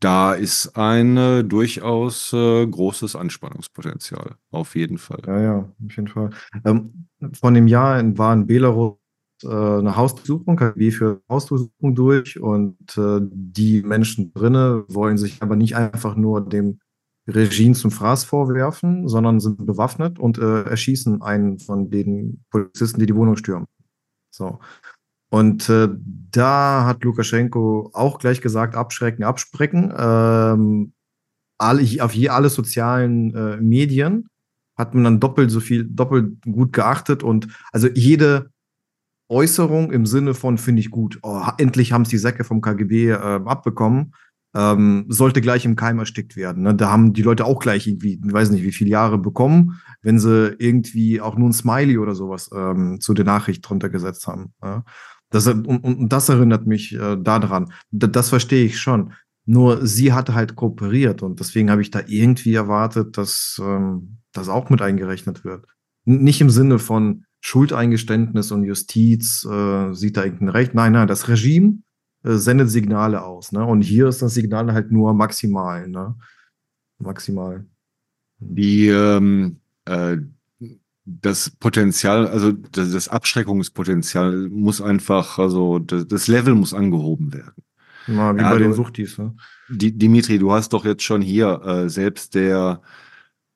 Da 0.00 0.32
ist 0.32 0.76
ein 0.76 1.48
durchaus 1.48 2.32
äh, 2.32 2.66
großes 2.66 3.16
Anspannungspotenzial, 3.16 4.36
auf 4.52 4.76
jeden 4.76 4.96
Fall. 4.96 5.20
Ja, 5.26 5.40
ja, 5.40 5.58
auf 5.58 5.96
jeden 5.96 6.08
Fall. 6.08 6.30
Ähm, 6.64 7.08
von 7.32 7.52
dem 7.52 7.66
Jahr 7.66 7.98
in, 7.98 8.16
war 8.16 8.32
in 8.32 8.46
Belarus 8.46 8.96
eine 9.46 9.96
Hausdurchsuchung, 9.96 10.56
KGB 10.56 10.90
für 10.90 11.20
Hausdurchsuchung 11.28 11.94
durch 11.94 12.40
und 12.40 12.76
äh, 12.96 13.20
die 13.20 13.82
Menschen 13.82 14.32
drinnen 14.32 14.84
wollen 14.88 15.18
sich 15.18 15.42
aber 15.42 15.56
nicht 15.56 15.76
einfach 15.76 16.16
nur 16.16 16.40
dem 16.40 16.80
Regime 17.28 17.74
zum 17.74 17.90
Fraß 17.90 18.24
vorwerfen, 18.24 19.06
sondern 19.06 19.38
sind 19.38 19.66
bewaffnet 19.66 20.18
und 20.18 20.38
äh, 20.38 20.62
erschießen 20.62 21.22
einen 21.22 21.58
von 21.58 21.90
den 21.90 22.44
Polizisten, 22.50 23.00
die 23.00 23.06
die 23.06 23.14
Wohnung 23.14 23.36
stürmen. 23.36 23.66
So. 24.30 24.58
Und 25.30 25.68
äh, 25.68 25.88
da 26.30 26.86
hat 26.86 27.04
Lukaschenko 27.04 27.90
auch 27.92 28.18
gleich 28.18 28.40
gesagt, 28.40 28.74
abschrecken, 28.74 29.24
absprechen. 29.24 29.92
Ähm, 29.96 30.92
alle, 31.58 32.02
auf 32.02 32.14
je 32.14 32.30
alle 32.30 32.48
sozialen 32.48 33.34
äh, 33.34 33.56
Medien 33.58 34.28
hat 34.76 34.94
man 34.94 35.04
dann 35.04 35.20
doppelt 35.20 35.50
so 35.50 35.60
viel, 35.60 35.84
doppelt 35.84 36.40
gut 36.42 36.72
geachtet 36.72 37.22
und 37.22 37.48
also 37.72 37.88
jede 37.88 38.50
Äußerung 39.28 39.92
im 39.92 40.06
Sinne 40.06 40.34
von 40.34 40.58
finde 40.58 40.80
ich 40.80 40.90
gut, 40.90 41.18
oh, 41.22 41.42
endlich 41.58 41.92
haben 41.92 42.02
es 42.02 42.08
die 42.08 42.18
Säcke 42.18 42.44
vom 42.44 42.60
KGB 42.60 43.10
äh, 43.10 43.14
abbekommen, 43.14 44.14
ähm, 44.54 45.04
sollte 45.08 45.40
gleich 45.40 45.64
im 45.64 45.76
Keim 45.76 45.98
erstickt 45.98 46.36
werden. 46.36 46.62
Ne? 46.62 46.74
Da 46.74 46.90
haben 46.90 47.12
die 47.12 47.22
Leute 47.22 47.44
auch 47.44 47.60
gleich 47.60 47.86
irgendwie, 47.86 48.18
weiß 48.22 48.50
nicht, 48.50 48.64
wie 48.64 48.72
viele 48.72 48.90
Jahre 48.90 49.18
bekommen, 49.18 49.80
wenn 50.02 50.18
sie 50.18 50.54
irgendwie 50.58 51.20
auch 51.20 51.36
nur 51.36 51.50
ein 51.50 51.52
Smiley 51.52 51.98
oder 51.98 52.14
sowas 52.14 52.50
ähm, 52.54 53.00
zu 53.00 53.14
der 53.14 53.26
Nachricht 53.26 53.68
drunter 53.68 53.90
gesetzt 53.90 54.26
haben. 54.26 54.54
Ja? 54.62 54.84
Das, 55.30 55.46
und, 55.46 55.66
und, 55.66 56.08
das 56.08 56.28
erinnert 56.30 56.66
mich 56.66 56.94
äh, 56.94 57.16
daran. 57.16 57.72
D 57.90 58.08
das 58.08 58.30
verstehe 58.30 58.64
ich 58.64 58.78
schon. 58.78 59.12
Nur 59.44 59.86
sie 59.86 60.12
hatte 60.12 60.34
halt 60.34 60.56
kooperiert 60.56 61.22
und 61.22 61.40
deswegen 61.40 61.70
habe 61.70 61.82
ich 61.82 61.90
da 61.90 62.00
irgendwie 62.06 62.54
erwartet, 62.54 63.18
dass 63.18 63.60
ähm, 63.62 64.18
das 64.32 64.48
auch 64.48 64.70
mit 64.70 64.82
eingerechnet 64.82 65.44
wird. 65.44 65.66
N 66.06 66.22
nicht 66.22 66.40
im 66.40 66.50
Sinne 66.50 66.78
von 66.78 67.24
Schuldeingeständnis 67.40 68.50
und 68.52 68.64
Justiz 68.64 69.44
äh, 69.44 69.92
sieht 69.94 70.16
da 70.16 70.24
irgendein 70.24 70.48
Recht. 70.50 70.74
Nein, 70.74 70.92
nein, 70.92 71.08
das 71.08 71.28
Regime 71.28 71.78
äh, 72.24 72.34
sendet 72.34 72.70
Signale 72.70 73.22
aus. 73.24 73.52
Ne? 73.52 73.64
Und 73.64 73.82
hier 73.82 74.08
ist 74.08 74.22
das 74.22 74.34
Signal 74.34 74.72
halt 74.72 74.90
nur 74.90 75.14
maximal. 75.14 75.88
Ne? 75.88 76.16
Maximal. 76.98 77.64
Die, 78.40 78.88
ähm, 78.88 79.60
äh, 79.84 80.18
das 81.04 81.50
Potenzial, 81.50 82.26
also 82.26 82.52
das, 82.52 82.92
das, 82.92 83.08
Abschreckungspotenzial 83.08 84.48
muss 84.50 84.82
einfach, 84.82 85.38
also 85.38 85.78
das, 85.78 86.06
das 86.06 86.28
Level 86.28 86.54
muss 86.54 86.74
angehoben 86.74 87.32
werden. 87.32 87.62
Na, 88.06 88.34
wie 88.34 88.40
ja, 88.40 88.50
bei 88.50 88.58
den 88.58 88.72
Suchtis. 88.72 89.18
Ne? 89.18 89.34
Dimitri, 89.68 90.38
du 90.38 90.52
hast 90.52 90.72
doch 90.72 90.84
jetzt 90.84 91.02
schon 91.02 91.22
hier 91.22 91.62
äh, 91.64 91.88
selbst 91.88 92.34
der, 92.34 92.82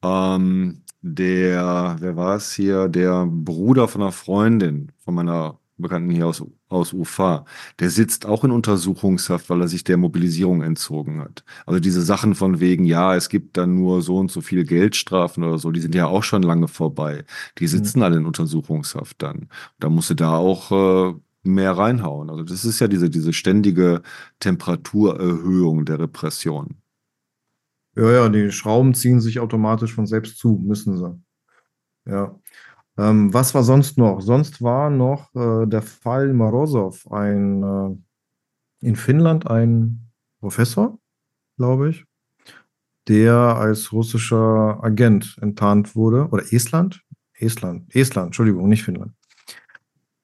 ähm, 0.03 0.83
der, 1.03 1.97
wer 2.01 2.17
war 2.17 2.37
es 2.37 2.53
hier, 2.53 2.89
der 2.89 3.27
Bruder 3.27 3.89
von 3.89 4.03
einer 4.03 4.13
Freundin, 4.13 4.93
von 5.05 5.15
meiner 5.15 5.59
Bekannten 5.79 6.11
hier 6.11 6.27
aus, 6.27 6.45
aus 6.69 6.93
Ufa, 6.93 7.45
der 7.81 7.91
sitzt 7.91 8.25
auch 8.25 8.45
in 8.45 8.53
Untersuchungshaft, 8.53 9.51
weil 9.51 9.61
er 9.61 9.69
sich 9.69 9.85
der 9.85 9.97
Mobilisierung 9.97 10.63
entzogen 10.63 11.21
hat. 11.21 11.45
Also 11.67 11.81
diese 11.81 12.03
Sachen 12.03 12.35
von 12.35 12.61
wegen, 12.61 12.85
ja, 12.85 13.17
es 13.17 13.29
gibt 13.29 13.57
dann 13.57 13.75
nur 13.75 14.01
so 14.03 14.19
und 14.19 14.31
so 14.31 14.41
viel 14.41 14.65
Geldstrafen 14.65 15.45
oder 15.45 15.59
so, 15.59 15.71
die 15.73 15.81
sind 15.81 15.95
ja 15.95 16.07
auch 16.07 16.23
schon 16.23 16.43
lange 16.43 16.69
vorbei. 16.69 17.25
Die 17.59 17.67
sitzen 17.67 17.99
mhm. 17.99 18.05
alle 18.05 18.17
in 18.19 18.27
Untersuchungshaft 18.27 19.21
dann. 19.23 19.49
Da 19.81 19.89
musst 19.89 20.11
du 20.11 20.15
da 20.15 20.37
auch 20.37 20.71
äh, 21.11 21.15
mehr 21.43 21.73
reinhauen. 21.73 22.31
Also 22.31 22.45
das 22.45 22.65
ist 22.65 22.81
ja 22.81 22.89
diese, 22.89 23.11
diese 23.11 23.33
ständige 23.33 24.03
Temperaturerhöhung 24.41 25.85
der 25.85 25.99
Repression. 25.99 26.82
Ja, 27.95 28.11
ja, 28.11 28.29
die 28.29 28.51
Schrauben 28.51 28.95
ziehen 28.95 29.21
sich 29.21 29.41
automatisch 29.41 29.95
von 29.95 30.07
selbst 30.07 30.39
zu, 30.39 30.59
müssen 30.63 30.97
sie. 30.97 31.23
Ja. 32.07 32.39
Ähm, 32.99 33.33
was 33.33 33.55
war 33.55 33.63
sonst 33.63 33.99
noch? 33.99 34.21
Sonst 34.21 34.63
war 34.63 34.91
noch 34.91 35.35
äh, 35.35 35.67
der 35.67 35.83
Fall 35.83 36.33
Morozov, 36.33 37.11
ein 37.11 37.63
äh, 37.63 38.87
in 38.87 38.97
Finnland 38.97 39.47
ein 39.47 40.11
Professor, 40.41 40.99
glaube 41.57 41.91
ich, 41.91 42.05
der 43.09 43.35
als 43.35 43.93
russischer 43.93 44.83
Agent 44.83 45.39
enttarnt 45.41 45.95
wurde. 45.95 46.29
Oder 46.31 46.53
Estland? 46.53 47.03
Estland, 47.35 47.95
Estland, 47.95 48.27
Entschuldigung, 48.27 48.69
nicht 48.69 48.85
Finnland. 48.85 49.13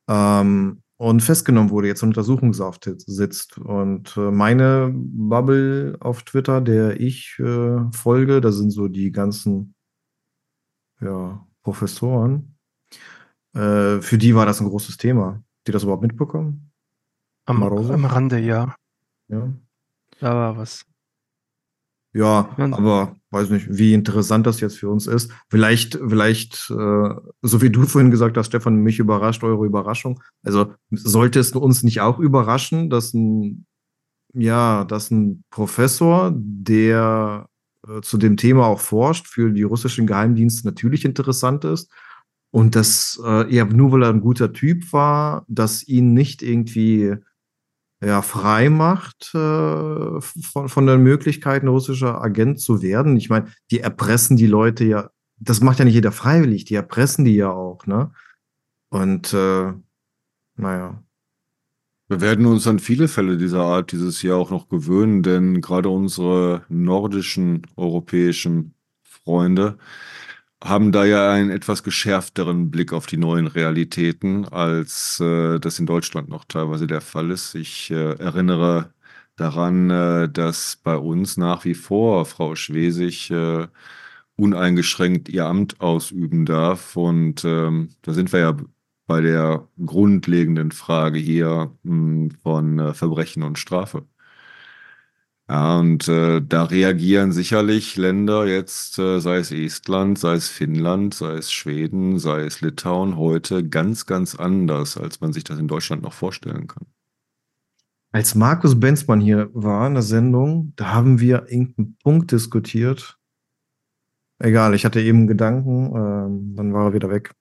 Ähm, 0.08 0.82
und 0.98 1.20
festgenommen 1.20 1.70
wurde, 1.70 1.86
jetzt 1.86 2.02
in 2.02 2.08
Untersuchungshaft 2.08 2.90
sitzt. 3.06 3.56
Und 3.58 4.16
äh, 4.16 4.30
meine 4.32 4.92
Bubble 4.92 5.96
auf 6.00 6.24
Twitter, 6.24 6.60
der 6.60 7.00
ich 7.00 7.38
äh, 7.38 7.78
folge, 7.92 8.40
da 8.40 8.50
sind 8.50 8.70
so 8.70 8.88
die 8.88 9.12
ganzen 9.12 9.74
ja, 11.00 11.46
Professoren, 11.62 12.56
äh, 13.54 14.00
für 14.00 14.18
die 14.18 14.34
war 14.34 14.44
das 14.44 14.60
ein 14.60 14.68
großes 14.68 14.96
Thema. 14.96 15.42
Die 15.66 15.72
das 15.72 15.84
überhaupt 15.84 16.02
mitbekommen? 16.02 16.72
Am, 17.44 17.62
am 17.62 18.04
Rande, 18.04 18.38
ja. 18.38 18.74
Ja. 19.28 19.52
Da 20.20 20.34
war 20.34 20.56
was. 20.56 20.84
Ja, 22.18 22.48
aber 22.72 23.14
weiß 23.30 23.50
nicht, 23.50 23.68
wie 23.70 23.94
interessant 23.94 24.44
das 24.44 24.60
jetzt 24.60 24.78
für 24.78 24.88
uns 24.88 25.06
ist. 25.06 25.30
Vielleicht, 25.48 25.94
vielleicht, 25.94 26.68
äh, 26.70 27.14
so 27.42 27.62
wie 27.62 27.70
du 27.70 27.84
vorhin 27.84 28.10
gesagt 28.10 28.36
hast, 28.36 28.46
Stefan, 28.46 28.82
mich 28.82 28.98
überrascht 28.98 29.44
eure 29.44 29.64
Überraschung. 29.64 30.20
Also 30.42 30.74
sollte 30.90 31.38
es 31.38 31.52
uns 31.52 31.84
nicht 31.84 32.00
auch 32.00 32.18
überraschen, 32.18 32.90
dass 32.90 33.14
ein, 33.14 33.66
ja, 34.34 34.84
dass 34.84 35.12
ein 35.12 35.44
Professor, 35.50 36.32
der 36.34 37.48
äh, 37.86 38.00
zu 38.00 38.18
dem 38.18 38.36
Thema 38.36 38.66
auch 38.66 38.80
forscht, 38.80 39.28
für 39.28 39.52
die 39.52 39.62
russischen 39.62 40.08
Geheimdienste 40.08 40.66
natürlich 40.66 41.04
interessant 41.04 41.64
ist 41.64 41.88
und 42.50 42.74
dass 42.74 43.20
äh, 43.24 43.54
er 43.54 43.66
nur 43.66 43.92
weil 43.92 44.02
er 44.02 44.10
ein 44.10 44.22
guter 44.22 44.52
Typ 44.52 44.92
war, 44.92 45.44
dass 45.46 45.86
ihn 45.86 46.14
nicht 46.14 46.42
irgendwie 46.42 47.14
ja, 48.00 48.22
frei 48.22 48.70
macht 48.70 49.34
äh, 49.34 50.20
von, 50.20 50.68
von 50.68 50.86
der 50.86 50.98
Möglichkeit, 50.98 51.62
ein 51.62 51.68
russischer 51.68 52.22
Agent 52.22 52.60
zu 52.60 52.80
werden. 52.80 53.16
Ich 53.16 53.28
meine, 53.28 53.48
die 53.70 53.80
erpressen 53.80 54.36
die 54.36 54.46
Leute 54.46 54.84
ja, 54.84 55.10
das 55.40 55.60
macht 55.60 55.78
ja 55.78 55.84
nicht 55.84 55.94
jeder 55.94 56.12
freiwillig, 56.12 56.64
die 56.64 56.74
erpressen 56.74 57.24
die 57.24 57.34
ja 57.36 57.50
auch, 57.50 57.86
ne? 57.86 58.12
Und 58.90 59.32
äh, 59.34 59.72
naja. 60.56 61.02
Wir 62.08 62.20
werden 62.20 62.46
uns 62.46 62.66
an 62.66 62.78
viele 62.78 63.06
Fälle 63.06 63.36
dieser 63.36 63.62
Art 63.62 63.92
dieses 63.92 64.22
Jahr 64.22 64.38
auch 64.38 64.50
noch 64.50 64.68
gewöhnen, 64.68 65.22
denn 65.22 65.60
gerade 65.60 65.90
unsere 65.90 66.64
nordischen 66.68 67.66
europäischen 67.76 68.74
Freunde 69.02 69.78
haben 70.62 70.92
da 70.92 71.04
ja 71.04 71.30
einen 71.32 71.50
etwas 71.50 71.82
geschärfteren 71.82 72.70
Blick 72.70 72.92
auf 72.92 73.06
die 73.06 73.16
neuen 73.16 73.46
Realitäten, 73.46 74.46
als 74.46 75.20
äh, 75.20 75.58
das 75.60 75.78
in 75.78 75.86
Deutschland 75.86 76.28
noch 76.28 76.44
teilweise 76.44 76.86
der 76.86 77.00
Fall 77.00 77.30
ist. 77.30 77.54
Ich 77.54 77.90
äh, 77.90 78.14
erinnere 78.18 78.92
daran, 79.36 79.90
äh, 79.90 80.28
dass 80.28 80.76
bei 80.82 80.96
uns 80.96 81.36
nach 81.36 81.64
wie 81.64 81.74
vor 81.74 82.26
Frau 82.26 82.54
Schwesig 82.56 83.30
äh, 83.30 83.68
uneingeschränkt 84.36 85.28
ihr 85.28 85.46
Amt 85.46 85.80
ausüben 85.80 86.46
darf. 86.46 86.96
Und 86.96 87.44
ähm, 87.44 87.90
da 88.02 88.12
sind 88.12 88.32
wir 88.32 88.40
ja 88.40 88.56
bei 89.06 89.20
der 89.20 89.68
grundlegenden 89.84 90.72
Frage 90.72 91.18
hier 91.18 91.72
mh, 91.82 91.92
hm, 91.92 92.30
von 92.42 92.78
äh, 92.78 92.94
Verbrechen 92.94 93.42
und 93.42 93.58
Strafe. 93.58 94.06
Ja, 95.50 95.78
und 95.78 96.08
äh, 96.08 96.42
da 96.42 96.64
reagieren 96.64 97.32
sicherlich 97.32 97.96
Länder 97.96 98.46
jetzt, 98.46 98.98
äh, 98.98 99.18
sei 99.18 99.38
es 99.38 99.50
Estland, 99.50 100.18
sei 100.18 100.34
es 100.34 100.48
Finnland, 100.48 101.14
sei 101.14 101.36
es 101.36 101.50
Schweden, 101.50 102.18
sei 102.18 102.42
es 102.42 102.60
Litauen, 102.60 103.16
heute 103.16 103.66
ganz, 103.66 104.04
ganz 104.04 104.34
anders, 104.34 104.98
als 104.98 105.22
man 105.22 105.32
sich 105.32 105.44
das 105.44 105.58
in 105.58 105.66
Deutschland 105.66 106.02
noch 106.02 106.12
vorstellen 106.12 106.66
kann. 106.66 106.86
Als 108.12 108.34
Markus 108.34 108.78
Benzmann 108.78 109.20
hier 109.20 109.48
war 109.54 109.86
in 109.86 109.94
der 109.94 110.02
Sendung, 110.02 110.74
da 110.76 110.92
haben 110.92 111.18
wir 111.18 111.46
irgendeinen 111.48 111.96
Punkt 112.02 112.30
diskutiert. 112.32 113.18
Egal, 114.38 114.74
ich 114.74 114.84
hatte 114.84 115.00
eben 115.00 115.26
Gedanken, 115.26 115.94
ähm, 115.96 116.56
dann 116.56 116.74
war 116.74 116.86
er 116.86 116.92
wieder 116.92 117.08
weg. 117.08 117.34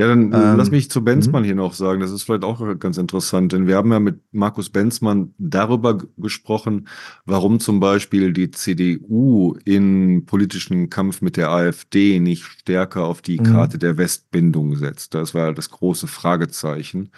Ja, 0.00 0.08
dann 0.08 0.32
ähm, 0.32 0.56
lass 0.56 0.70
mich 0.70 0.90
zu 0.90 1.04
Benzmann 1.04 1.42
mhm. 1.42 1.46
hier 1.46 1.54
noch 1.54 1.74
sagen. 1.74 2.00
Das 2.00 2.10
ist 2.10 2.22
vielleicht 2.22 2.42
auch 2.42 2.78
ganz 2.78 2.96
interessant, 2.96 3.52
denn 3.52 3.66
wir 3.66 3.76
haben 3.76 3.92
ja 3.92 4.00
mit 4.00 4.18
Markus 4.32 4.70
Benzmann 4.70 5.34
darüber 5.36 5.98
gesprochen, 6.16 6.88
warum 7.26 7.60
zum 7.60 7.80
Beispiel 7.80 8.32
die 8.32 8.50
CDU 8.50 9.58
in 9.66 10.24
politischen 10.24 10.88
Kampf 10.88 11.20
mit 11.20 11.36
der 11.36 11.50
AfD 11.50 12.18
nicht 12.18 12.44
stärker 12.44 13.04
auf 13.04 13.20
die 13.20 13.40
mhm. 13.40 13.44
Karte 13.44 13.76
der 13.76 13.98
Westbindung 13.98 14.74
setzt. 14.76 15.12
Das 15.12 15.34
war 15.34 15.52
das 15.52 15.68
große 15.68 16.06
Fragezeichen. 16.06 17.10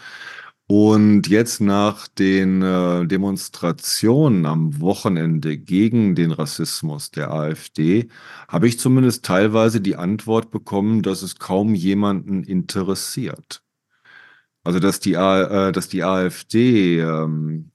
Und 0.74 1.28
jetzt 1.28 1.60
nach 1.60 2.08
den 2.08 2.62
äh, 2.62 3.06
Demonstrationen 3.06 4.46
am 4.46 4.80
Wochenende 4.80 5.58
gegen 5.58 6.14
den 6.14 6.32
Rassismus 6.32 7.10
der 7.10 7.30
AfD 7.30 8.08
habe 8.48 8.68
ich 8.68 8.78
zumindest 8.78 9.22
teilweise 9.22 9.82
die 9.82 9.96
Antwort 9.96 10.50
bekommen, 10.50 11.02
dass 11.02 11.20
es 11.20 11.38
kaum 11.38 11.74
jemanden 11.74 12.42
interessiert. 12.42 13.62
Also 14.64 14.78
dass 14.78 14.98
die, 14.98 15.12
äh, 15.12 15.72
dass 15.72 15.90
die 15.90 16.04
AfD 16.04 17.00
ähm, 17.00 17.70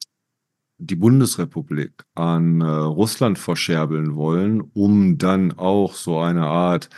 die 0.79 0.95
Bundesrepublik 0.95 2.03
an 2.15 2.61
äh, 2.61 2.65
Russland 2.65 3.37
verscherbeln 3.37 4.15
wollen, 4.15 4.59
um 4.73 5.19
dann 5.19 5.53
auch 5.55 5.93
so 5.93 6.17
eine 6.17 6.47
Art 6.47 6.89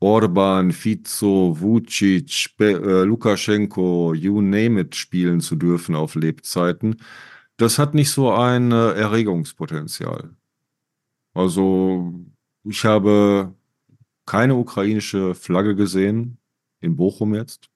Orban, 0.00 0.72
Fico, 0.72 1.58
Vucic, 1.60 2.56
Be 2.56 2.72
äh, 2.72 3.04
Lukaschenko, 3.04 4.14
you 4.14 4.40
name 4.40 4.80
it, 4.80 4.94
spielen 4.94 5.40
zu 5.40 5.56
dürfen 5.56 5.94
auf 5.94 6.14
Lebzeiten, 6.14 6.96
das 7.56 7.78
hat 7.78 7.94
nicht 7.94 8.10
so 8.10 8.30
ein 8.32 8.70
äh, 8.72 8.92
Erregungspotenzial. 8.92 10.30
Also 11.34 12.14
ich 12.64 12.84
habe 12.84 13.54
keine 14.26 14.54
ukrainische 14.56 15.34
Flagge 15.34 15.74
gesehen, 15.74 16.38
in 16.80 16.96
Bochum 16.96 17.34
jetzt, 17.34 17.70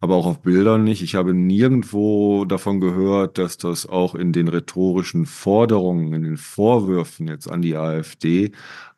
aber 0.00 0.16
auch 0.16 0.26
auf 0.26 0.42
Bildern 0.42 0.84
nicht. 0.84 1.02
Ich 1.02 1.14
habe 1.14 1.34
nirgendwo 1.34 2.44
davon 2.46 2.80
gehört, 2.80 3.38
dass 3.38 3.58
das 3.58 3.86
auch 3.86 4.14
in 4.14 4.32
den 4.32 4.48
rhetorischen 4.48 5.26
Forderungen, 5.26 6.12
in 6.14 6.22
den 6.24 6.36
Vorwürfen 6.36 7.28
jetzt 7.28 7.48
an 7.50 7.62
die 7.62 7.76
AfD 7.76 8.52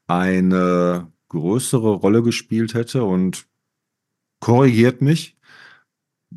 eine 0.06 1.12
größere 1.28 1.90
Rolle 1.90 2.22
gespielt 2.22 2.74
hätte 2.74 3.04
und 3.04 3.46
korrigiert 4.40 5.02
mich. 5.02 5.36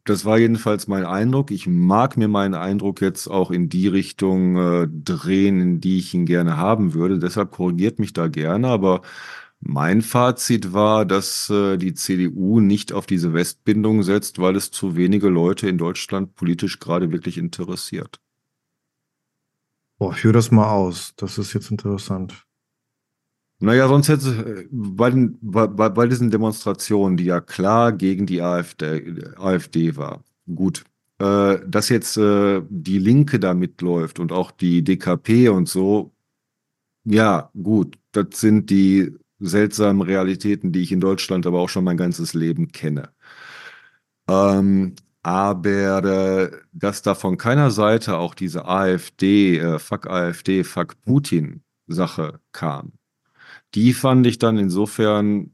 Das 0.06 0.24
war 0.24 0.38
jedenfalls 0.38 0.88
mein 0.88 1.06
Eindruck. 1.06 1.52
Ich 1.52 1.68
mag 1.68 2.16
mir 2.16 2.28
meinen 2.28 2.54
Eindruck 2.54 3.02
jetzt 3.02 3.28
auch 3.28 3.52
in 3.52 3.70
die 3.70 3.88
Richtung 3.88 4.56
äh, 4.56 4.88
drehen, 4.88 5.60
in 5.60 5.82
die 5.82 5.98
ich 5.98 6.14
ihn 6.14 6.26
gerne 6.26 6.58
haben 6.58 6.94
würde. 6.94 7.20
Deshalb 7.20 7.52
korrigiert 7.52 8.00
mich 8.00 8.14
da 8.14 8.28
gerne. 8.28 8.68
Aber 8.68 9.02
mein 9.60 10.02
Fazit 10.02 10.74
war, 10.74 11.06
dass 11.06 11.50
äh, 11.50 11.78
die 11.78 11.94
CDU 11.94 12.60
nicht 12.60 12.94
auf 12.94 13.08
diese 13.08 13.34
Westbindung 13.34 14.04
setzt, 14.04 14.40
weil 14.40 14.56
es 14.56 14.72
zu 14.72 14.96
wenige 14.96 15.28
Leute 15.28 15.68
in 15.68 15.78
Deutschland 15.78 16.36
politisch 16.36 16.80
gerade 16.80 17.12
wirklich 17.12 17.38
interessiert. 17.38 18.22
Boah, 19.98 20.14
führ 20.14 20.32
das 20.32 20.52
mal 20.52 20.70
aus. 20.72 21.14
Das 21.18 21.38
ist 21.38 21.54
jetzt 21.54 21.72
interessant. 21.72 22.46
Naja, 23.62 23.88
sonst 23.90 24.08
hätte 24.08 24.68
bei, 24.72 25.10
den, 25.10 25.38
bei, 25.42 25.68
bei 25.68 26.08
diesen 26.08 26.32
Demonstrationen, 26.32 27.18
die 27.18 27.26
ja 27.26 27.42
klar 27.42 27.92
gegen 27.92 28.26
die 28.26 28.42
AfD, 28.42 29.22
AfD 29.38 29.98
war, 29.98 30.24
gut, 30.54 30.86
äh, 31.20 31.60
dass 31.68 31.90
jetzt 31.90 32.18
äh, 32.18 32.62
die 32.70 33.00
Linke 33.00 33.40
da 33.40 33.54
mitläuft 33.54 34.20
und 34.20 34.32
auch 34.32 34.52
die 34.52 34.84
DKP 34.84 35.50
und 35.50 35.68
so, 35.68 36.14
ja, 37.06 37.52
gut, 37.62 37.98
das 38.14 38.28
sind 38.34 38.70
die 38.70 39.18
seltsamen 39.40 40.02
Realitäten, 40.02 40.72
die 40.72 40.82
ich 40.82 40.92
in 40.92 41.02
Deutschland 41.02 41.46
aber 41.48 41.60
auch 41.60 41.70
schon 41.70 41.84
mein 41.84 41.98
ganzes 41.98 42.34
Leben 42.34 42.72
kenne. 42.72 43.10
Ähm, 44.30 44.96
aber 45.24 46.04
äh, 46.06 46.52
dass 46.72 47.02
da 47.02 47.16
von 47.16 47.38
keiner 47.38 47.72
Seite 47.72 48.18
auch 48.18 48.36
diese 48.36 48.66
AfD, 48.66 49.58
äh, 49.60 49.80
Fuck 49.80 50.08
AfD, 50.08 50.64
Fuck 50.64 51.02
Putin 51.02 51.64
Sache 51.88 52.40
kam, 52.52 52.94
die 53.76 53.94
fand 53.94 54.26
ich 54.28 54.40
dann 54.40 54.58
insofern 54.58 55.52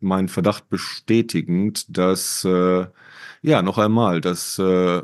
meinen 0.00 0.28
Verdacht 0.28 0.68
bestätigend, 0.68 1.96
dass, 1.96 2.44
äh, 2.44 2.86
ja, 3.42 3.62
noch 3.62 3.78
einmal, 3.78 4.20
dass 4.20 4.58
äh, 4.58 5.02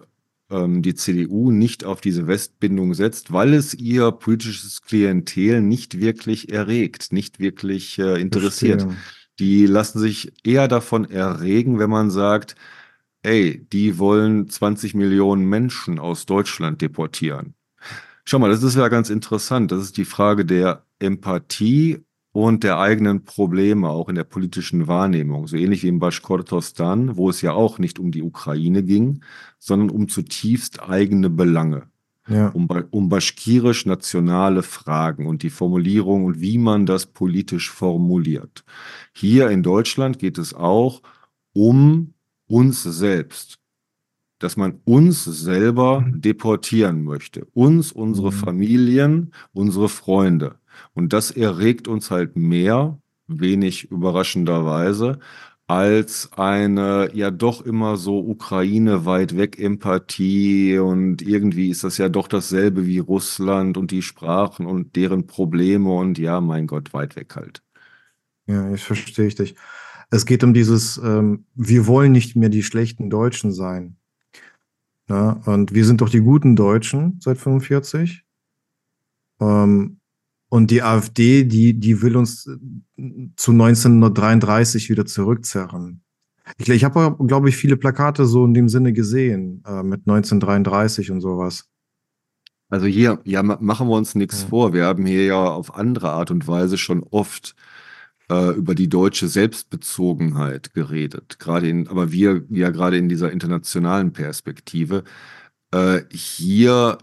ähm, 0.51 0.82
die 0.82 0.94
CDU 0.94 1.51
nicht 1.51 1.84
auf 1.84 2.01
diese 2.01 2.26
Westbindung 2.26 2.94
setzt, 2.94 3.32
weil 3.32 3.55
es 3.55 3.74
ihr 3.74 4.12
politisches 4.12 4.82
Klientel 4.82 5.62
nicht 5.62 5.98
wirklich 6.01 6.52
erregt, 6.52 7.12
nicht 7.12 7.40
wirklich 7.40 7.98
äh, 7.98 8.20
interessiert. 8.20 8.82
Verstehe. 8.82 9.02
Die 9.39 9.66
lassen 9.66 9.98
sich 9.98 10.32
eher 10.44 10.68
davon 10.68 11.10
erregen, 11.10 11.78
wenn 11.78 11.90
man 11.90 12.10
sagt, 12.10 12.55
ey, 13.22 13.66
die 13.72 13.98
wollen 13.98 14.48
20 14.48 14.94
Millionen 14.94 15.47
Menschen 15.47 15.98
aus 15.98 16.26
Deutschland 16.26 16.82
deportieren. 16.82 17.55
Schau 18.24 18.39
mal, 18.39 18.51
das 18.51 18.62
ist 18.62 18.76
ja 18.76 18.89
ganz 18.89 19.10
interessant. 19.10 19.72
Das 19.72 19.82
ist 19.82 19.97
die 19.97 20.05
Frage 20.05 20.44
der 20.44 20.84
Empathie 20.98 22.05
und 22.32 22.64
der 22.64 22.78
eigenen 22.78 23.24
Probleme 23.24 23.88
auch 23.88 24.09
in 24.09 24.14
der 24.14 24.24
politischen 24.24 24.86
Wahrnehmung. 24.86 25.46
So 25.46 25.56
ähnlich 25.56 25.82
wie 25.82 25.88
in 25.88 25.98
Baschkortostan, 25.98 27.16
wo 27.16 27.30
es 27.30 27.42
ja 27.42 27.52
auch 27.52 27.78
nicht 27.78 27.98
um 27.98 28.10
die 28.10 28.22
Ukraine 28.22 28.82
ging, 28.82 29.22
sondern 29.59 29.90
um 29.90 30.09
zutiefst 30.09 30.82
eigene 30.82 31.30
Belange. 31.30 31.84
Ja. 32.28 32.48
Um, 32.48 32.68
um 32.90 33.09
baschkirisch-nationale 33.09 34.62
Fragen 34.62 35.26
und 35.26 35.42
die 35.42 35.50
Formulierung 35.50 36.24
und 36.24 36.40
wie 36.40 36.56
man 36.56 36.86
das 36.86 37.06
politisch 37.06 37.70
formuliert. 37.70 38.64
Hier 39.12 39.50
in 39.50 39.62
Deutschland 39.62 40.18
geht 40.18 40.38
es 40.38 40.54
auch 40.54 41.02
um 41.52 42.14
uns 42.46 42.82
selbst 42.82 43.59
dass 44.38 44.56
man 44.56 44.80
uns 44.84 45.24
selber 45.24 46.00
Mhm. 46.00 46.20
deportieren 46.20 47.04
möchte. 47.04 47.46
Uns, 47.54 47.92
unsere 47.92 48.32
Mhm. 48.32 48.36
Familien, 48.36 49.32
unsere 49.52 49.88
Freunde. 49.88 50.56
Und 50.94 51.12
das 51.12 51.30
erregt 51.30 51.88
uns 51.88 52.10
halt 52.10 52.36
mehr, 52.36 52.98
wenig 53.26 53.90
überraschenderweise, 53.90 55.18
als 55.66 56.30
eine 56.36 57.10
ja 57.14 57.30
doch 57.30 57.64
immer 57.64 57.96
so 57.96 58.18
Ukraine 58.18 59.06
weit 59.06 59.36
weg 59.36 59.58
Empathie 59.58 60.78
und 60.78 61.22
irgendwie 61.22 61.70
ist 61.70 61.84
das 61.84 61.98
ja 61.98 62.08
doch 62.08 62.28
dasselbe 62.28 62.86
wie 62.86 62.98
Russland 62.98 63.76
und 63.78 63.90
die 63.90 64.02
Sprachen 64.02 64.66
und 64.66 64.96
deren 64.96 65.26
Probleme 65.26 65.90
und 65.90 66.18
ja, 66.18 66.40
mein 66.40 66.66
Gott, 66.66 66.92
weit 66.92 67.16
weg 67.16 67.36
halt. 67.36 67.62
Ja, 68.46 68.68
jetzt 68.68 68.82
verstehe 68.82 69.26
ich 69.26 69.34
dich. 69.34 69.54
Es 70.10 70.26
geht 70.26 70.44
um 70.44 70.52
dieses, 70.52 70.98
ähm, 70.98 71.46
wir 71.54 71.86
wollen 71.86 72.12
nicht 72.12 72.36
mehr 72.36 72.50
die 72.50 72.62
schlechten 72.62 73.08
Deutschen 73.08 73.50
sein. 73.50 73.96
Ja, 75.08 75.40
und 75.46 75.72
wir 75.72 75.86
sind 75.86 76.02
doch 76.02 76.10
die 76.10 76.20
guten 76.20 76.54
Deutschen 76.54 77.18
seit 77.20 77.38
45. 77.38 78.24
Ähm, 79.40 80.00
und 80.52 80.70
die 80.70 80.82
AfD, 80.82 81.44
die, 81.44 81.72
die 81.72 82.02
will 82.02 82.14
uns 82.14 82.46
äh, 82.46 82.58
zu 83.36 83.52
1933 83.52 84.90
wieder 84.90 85.06
zurückzerren. 85.06 86.02
Ich, 86.58 86.68
ich 86.68 86.84
habe, 86.84 87.16
glaube 87.26 87.48
ich, 87.48 87.56
viele 87.56 87.78
Plakate 87.78 88.26
so 88.26 88.44
in 88.44 88.52
dem 88.52 88.68
Sinne 88.68 88.92
gesehen, 88.92 89.62
äh, 89.66 89.82
mit 89.82 90.00
1933 90.06 91.10
und 91.10 91.22
sowas. 91.22 91.70
Also 92.68 92.84
hier, 92.84 93.20
ja, 93.24 93.42
ma- 93.42 93.56
machen 93.62 93.88
wir 93.88 93.96
uns 93.96 94.14
nichts 94.14 94.42
Ja. 94.42 94.48
vor. 94.48 94.72
Wir 94.74 94.84
haben 94.84 95.06
hier 95.06 95.24
ja 95.24 95.42
auf 95.42 95.74
andere 95.74 96.10
Art 96.10 96.30
und 96.30 96.46
Weise 96.46 96.76
schon 96.76 97.02
oft 97.02 97.54
äh, 98.30 98.50
über 98.54 98.74
die 98.74 98.90
deutsche 98.90 99.28
Selbstbezogenheit 99.28 100.74
geredet. 100.74 101.38
Gerade 101.38 101.66
in, 101.70 101.88
aber 101.88 102.12
wir 102.12 102.44
ja 102.50 102.68
gerade 102.68 102.98
in 102.98 103.08
dieser 103.08 103.32
internationalen 103.32 104.12
Perspektive. 104.12 105.04
Äh, 105.70 106.02
hier 106.10 106.98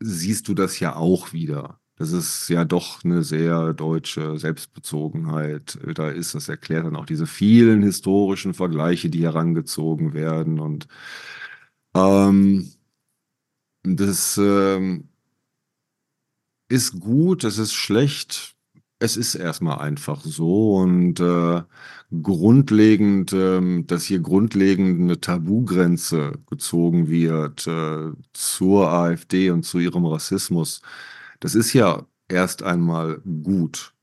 siehst 0.00 0.48
du 0.48 0.54
das 0.54 0.80
ja 0.80 0.96
auch 0.96 1.32
wieder. 1.32 1.78
Das 1.98 2.12
ist 2.12 2.48
ja 2.48 2.64
doch 2.64 3.04
eine 3.04 3.24
sehr 3.24 3.74
deutsche 3.74 4.38
Selbstbezogenheit. 4.38 5.78
Da 5.94 6.10
ist, 6.10 6.34
das 6.34 6.48
erklärt 6.48 6.86
dann 6.86 6.96
auch 6.96 7.06
diese 7.06 7.26
vielen 7.26 7.82
historischen 7.82 8.54
Vergleiche, 8.54 9.10
die 9.10 9.24
herangezogen 9.24 10.14
werden. 10.14 10.60
Und 10.60 10.86
ähm, 11.96 12.72
das 13.82 14.38
ähm, 14.38 15.08
ist 16.68 17.00
gut, 17.00 17.44
es 17.44 17.58
ist 17.58 17.74
schlecht. 17.74 18.54
Es 19.00 19.16
ist 19.16 19.34
erstmal 19.36 19.78
einfach 19.78 20.22
so 20.22 20.74
und 20.76 21.20
äh, 21.20 21.62
grundlegend, 22.22 23.32
ähm, 23.32 23.86
dass 23.86 24.04
hier 24.04 24.20
grundlegend 24.20 25.00
eine 25.00 25.20
Tabugrenze 25.20 26.32
gezogen 26.48 27.08
wird 27.08 27.66
äh, 27.68 28.12
zur 28.32 28.90
AfD 28.90 29.50
und 29.50 29.64
zu 29.64 29.78
ihrem 29.78 30.04
Rassismus, 30.06 30.82
das 31.40 31.54
ist 31.54 31.72
ja 31.72 32.06
erst 32.28 32.62
einmal 32.62 33.20
gut. 33.42 33.94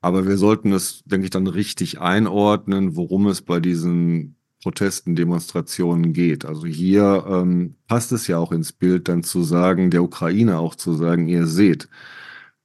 Aber 0.00 0.26
wir 0.26 0.36
sollten 0.36 0.72
es, 0.72 1.02
denke 1.04 1.24
ich, 1.24 1.30
dann 1.30 1.46
richtig 1.46 2.00
einordnen, 2.00 2.94
worum 2.94 3.26
es 3.26 3.40
bei 3.40 3.58
diesen 3.58 4.36
Protesten, 4.62 5.14
Demonstrationen 5.14 6.14
geht. 6.14 6.44
Also 6.46 6.66
hier 6.66 7.24
ähm, 7.28 7.74
passt 7.86 8.12
es 8.12 8.26
ja 8.26 8.38
auch 8.38 8.50
ins 8.50 8.72
Bild, 8.72 9.08
dann 9.08 9.22
zu 9.22 9.42
sagen, 9.42 9.90
der 9.90 10.02
Ukraine 10.02 10.58
auch 10.58 10.74
zu 10.74 10.94
sagen, 10.94 11.28
ihr 11.28 11.46
seht, 11.46 11.88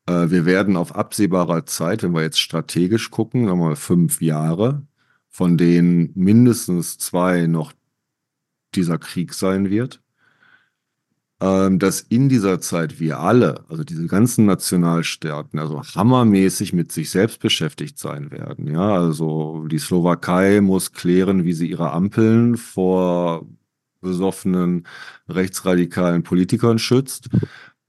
äh, 0.05 0.29
wir 0.29 0.45
werden 0.45 0.77
auf 0.77 0.95
absehbarer 0.95 1.65
Zeit, 1.65 2.01
wenn 2.01 2.13
wir 2.13 2.21
jetzt 2.21 2.39
strategisch 2.39 3.11
gucken, 3.11 3.43
nochmal 3.45 3.75
fünf 3.75 4.21
Jahre, 4.21 4.85
von 5.27 5.57
denen 5.57 6.11
mindestens 6.15 6.97
zwei 6.97 7.47
noch 7.47 7.73
dieser 8.75 8.97
Krieg 8.97 9.33
sein 9.33 9.69
wird, 9.69 10.01
dass 11.39 12.01
in 12.01 12.27
dieser 12.27 12.59
Zeit 12.59 12.99
wir 12.99 13.19
alle, 13.19 13.63
also 13.69 13.85
diese 13.85 14.07
ganzen 14.07 14.45
Nationalstaaten, 14.45 15.57
also 15.57 15.81
hammermäßig 15.81 16.73
mit 16.73 16.91
sich 16.91 17.09
selbst 17.11 17.39
beschäftigt 17.39 17.97
sein 17.97 18.29
werden. 18.29 18.67
Ja, 18.67 18.95
also 18.95 19.65
die 19.67 19.79
Slowakei 19.79 20.59
muss 20.59 20.91
klären, 20.91 21.45
wie 21.45 21.53
sie 21.53 21.69
ihre 21.69 21.91
Ampeln 21.91 22.57
vor 22.57 23.47
besoffenen 24.01 24.85
rechtsradikalen 25.27 26.23
Politikern 26.23 26.79
schützt. 26.79 27.29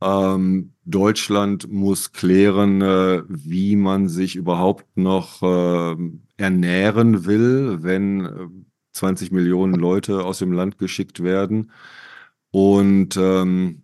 Ähm, 0.03 0.73
Deutschland 0.85 1.71
muss 1.71 2.13
klären, 2.13 2.81
äh, 2.81 3.23
wie 3.29 3.77
man 3.77 4.09
sich 4.09 4.37
überhaupt 4.37 4.97
noch 4.97 5.43
äh, 5.43 5.97
ernähren 6.37 7.27
will, 7.27 7.83
wenn 7.83 8.25
äh, 8.25 8.49
20 8.93 9.31
Millionen 9.31 9.75
Leute 9.75 10.25
aus 10.25 10.39
dem 10.39 10.53
Land 10.53 10.79
geschickt 10.79 11.23
werden 11.23 11.71
und 12.51 13.17
ähm, 13.17 13.83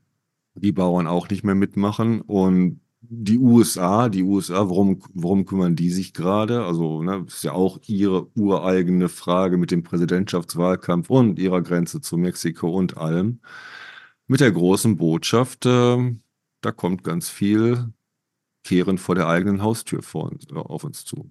die 0.55 0.73
Bauern 0.73 1.07
auch 1.07 1.29
nicht 1.29 1.45
mehr 1.45 1.55
mitmachen. 1.55 2.21
Und 2.23 2.81
die 3.01 3.39
USA, 3.39 4.09
die 4.09 4.23
USA, 4.23 4.69
worum, 4.69 5.01
worum 5.15 5.45
kümmern 5.47 5.77
die 5.77 5.91
sich 5.91 6.13
gerade? 6.13 6.65
Also, 6.65 7.03
ne, 7.03 7.25
ist 7.27 7.45
ja 7.45 7.53
auch 7.53 7.79
ihre 7.87 8.29
ureigene 8.37 9.09
Frage 9.09 9.57
mit 9.59 9.71
dem 9.71 9.83
Präsidentschaftswahlkampf 9.83 11.11
und 11.11 11.39
ihrer 11.39 11.63
Grenze 11.63 12.01
zu 12.01 12.17
Mexiko 12.17 12.71
und 12.71 12.97
allem. 12.97 13.41
Mit 14.27 14.41
der 14.41 14.53
großen 14.53 14.97
Botschaft, 14.97 15.67
äh, 15.67 16.17
da 16.61 16.73
kommt 16.73 17.05
ganz 17.05 17.29
viel 17.29 17.93
Kehren 18.65 18.99
vor 18.99 19.15
der 19.15 19.29
eigenen 19.29 19.63
Haustür 19.63 20.03
vor, 20.03 20.33
auf 20.55 20.85
uns 20.85 21.05
zu. 21.05 21.31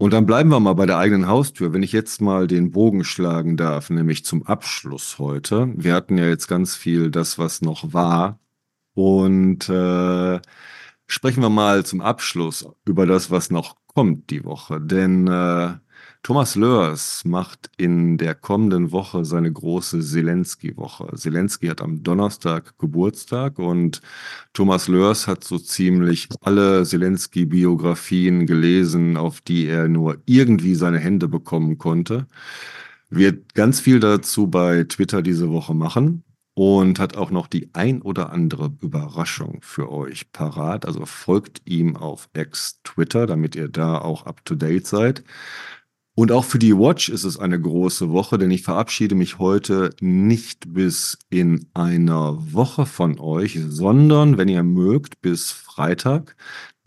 Und 0.00 0.12
dann 0.12 0.26
bleiben 0.26 0.50
wir 0.50 0.60
mal 0.60 0.74
bei 0.74 0.86
der 0.86 0.98
eigenen 0.98 1.26
Haustür. 1.26 1.72
Wenn 1.72 1.82
ich 1.82 1.90
jetzt 1.90 2.20
mal 2.20 2.46
den 2.46 2.70
Bogen 2.70 3.02
schlagen 3.02 3.56
darf, 3.56 3.90
nämlich 3.90 4.24
zum 4.24 4.46
Abschluss 4.46 5.18
heute. 5.18 5.72
Wir 5.76 5.92
hatten 5.94 6.16
ja 6.16 6.26
jetzt 6.26 6.46
ganz 6.46 6.76
viel 6.76 7.10
das, 7.10 7.36
was 7.36 7.62
noch 7.62 7.92
war. 7.92 8.38
Und 8.94 9.68
äh, 9.68 10.40
sprechen 11.08 11.42
wir 11.42 11.50
mal 11.50 11.84
zum 11.84 12.00
Abschluss 12.00 12.68
über 12.84 13.06
das, 13.06 13.32
was 13.32 13.50
noch 13.50 13.76
kommt 13.88 14.30
die 14.30 14.44
Woche. 14.44 14.80
Denn 14.80 15.26
äh, 15.26 15.74
Thomas 16.22 16.56
Lörs 16.56 17.24
macht 17.24 17.70
in 17.78 18.18
der 18.18 18.34
kommenden 18.34 18.92
Woche 18.92 19.24
seine 19.24 19.50
große 19.50 20.00
Zelensky-Woche. 20.00 21.14
Zelensky 21.14 21.68
hat 21.68 21.80
am 21.80 22.02
Donnerstag 22.02 22.76
Geburtstag 22.78 23.58
und 23.58 24.02
Thomas 24.52 24.88
Lörs 24.88 25.26
hat 25.26 25.44
so 25.44 25.58
ziemlich 25.58 26.28
alle 26.42 26.84
Zelensky-Biografien 26.84 28.46
gelesen, 28.46 29.16
auf 29.16 29.40
die 29.40 29.66
er 29.66 29.88
nur 29.88 30.18
irgendwie 30.26 30.74
seine 30.74 30.98
Hände 30.98 31.28
bekommen 31.28 31.78
konnte. 31.78 32.26
Wird 33.10 33.54
ganz 33.54 33.80
viel 33.80 34.00
dazu 34.00 34.48
bei 34.48 34.84
Twitter 34.84 35.22
diese 35.22 35.50
Woche 35.50 35.74
machen 35.74 36.24
und 36.58 36.98
hat 36.98 37.16
auch 37.16 37.30
noch 37.30 37.46
die 37.46 37.70
ein 37.72 38.02
oder 38.02 38.32
andere 38.32 38.72
Überraschung 38.82 39.60
für 39.62 39.92
euch 39.92 40.32
parat. 40.32 40.86
Also 40.86 41.06
folgt 41.06 41.62
ihm 41.66 41.96
auf 41.96 42.28
Ex-Twitter, 42.32 43.26
damit 43.28 43.54
ihr 43.54 43.68
da 43.68 43.98
auch 43.98 44.26
up-to-date 44.26 44.86
seid. 44.86 45.22
Und 46.18 46.32
auch 46.32 46.44
für 46.44 46.58
die 46.58 46.76
Watch 46.76 47.10
ist 47.10 47.22
es 47.22 47.38
eine 47.38 47.60
große 47.60 48.10
Woche, 48.10 48.38
denn 48.38 48.50
ich 48.50 48.62
verabschiede 48.62 49.14
mich 49.14 49.38
heute 49.38 49.90
nicht 50.00 50.74
bis 50.74 51.16
in 51.30 51.68
einer 51.74 52.36
Woche 52.52 52.86
von 52.86 53.20
euch, 53.20 53.60
sondern, 53.68 54.36
wenn 54.36 54.48
ihr 54.48 54.64
mögt, 54.64 55.20
bis 55.20 55.52
Freitag. 55.52 56.34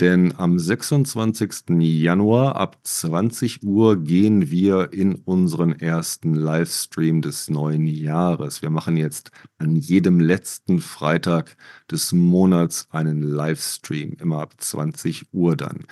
Denn 0.01 0.33
am 0.35 0.57
26. 0.57 1.69
Januar 1.79 2.55
ab 2.55 2.79
20 2.81 3.61
Uhr 3.61 4.03
gehen 4.03 4.49
wir 4.49 4.93
in 4.93 5.13
unseren 5.13 5.73
ersten 5.79 6.33
Livestream 6.33 7.21
des 7.21 7.51
neuen 7.51 7.85
Jahres. 7.85 8.63
Wir 8.63 8.71
machen 8.71 8.97
jetzt 8.97 9.29
an 9.59 9.75
jedem 9.75 10.19
letzten 10.19 10.81
Freitag 10.81 11.55
des 11.91 12.13
Monats 12.13 12.87
einen 12.89 13.21
Livestream, 13.21 14.17
immer 14.19 14.39
ab 14.39 14.55
20 14.57 15.27
Uhr 15.33 15.55
dann. 15.55 15.85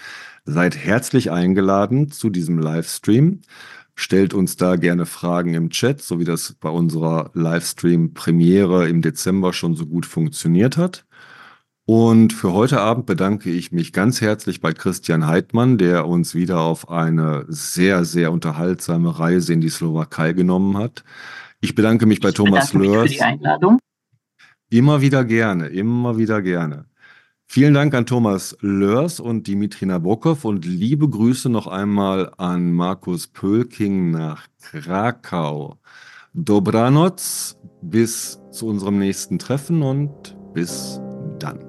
Seid 0.43 0.75
herzlich 0.75 1.29
eingeladen 1.29 2.09
zu 2.09 2.31
diesem 2.31 2.57
Livestream. 2.57 3.41
Stellt 3.93 4.33
uns 4.33 4.55
da 4.55 4.75
gerne 4.77 5.05
Fragen 5.05 5.53
im 5.53 5.69
Chat, 5.69 6.01
so 6.01 6.19
wie 6.19 6.25
das 6.25 6.53
bei 6.59 6.69
unserer 6.69 7.29
Livestream-Premiere 7.35 8.89
im 8.89 9.03
Dezember 9.03 9.53
schon 9.53 9.75
so 9.75 9.85
gut 9.85 10.07
funktioniert 10.07 10.77
hat. 10.77 11.05
Und 11.91 12.33
für 12.33 12.53
heute 12.53 12.81
Abend 12.81 13.07
bedanke 13.07 13.49
ich 13.49 13.71
mich 13.71 13.93
ganz 13.93 14.21
herzlich 14.21 14.61
bei 14.61 14.73
Christian 14.73 15.25
Heidmann, 15.25 15.79
der 15.79 16.07
uns 16.07 16.35
wieder 16.35 16.61
auf 16.61 16.91
eine 16.91 17.45
sehr, 17.47 18.05
sehr 18.05 18.31
unterhaltsame 18.31 19.17
Reise 19.17 19.53
in 19.53 19.59
die 19.59 19.69
Slowakei 19.69 20.33
genommen 20.33 20.77
hat. 20.77 21.03
Ich 21.61 21.73
bedanke 21.73 22.05
mich 22.05 22.19
bei 22.19 22.29
ich 22.29 22.35
Thomas 22.35 22.73
Lörs. 22.73 23.09
Für 23.09 23.15
die 23.15 23.21
Einladung. 23.23 23.79
Immer 24.69 25.01
wieder 25.01 25.25
gerne, 25.25 25.65
immer 25.69 26.19
wieder 26.19 26.43
gerne. 26.43 26.85
Vielen 27.47 27.73
Dank 27.73 27.95
an 27.95 28.05
Thomas 28.05 28.55
Lörs 28.61 29.19
und 29.19 29.47
Dimitri 29.47 29.87
Nabokov 29.87 30.45
und 30.45 30.65
liebe 30.65 31.09
Grüße 31.09 31.49
noch 31.49 31.65
einmal 31.65 32.31
an 32.37 32.71
Markus 32.71 33.25
Pölking 33.25 34.11
nach 34.11 34.45
Krakau. 34.61 35.79
Dobranoc, 36.35 37.15
bis 37.81 38.39
zu 38.51 38.67
unserem 38.67 38.99
nächsten 38.99 39.39
Treffen 39.39 39.81
und 39.81 40.37
bis 40.53 41.01
dann. 41.39 41.68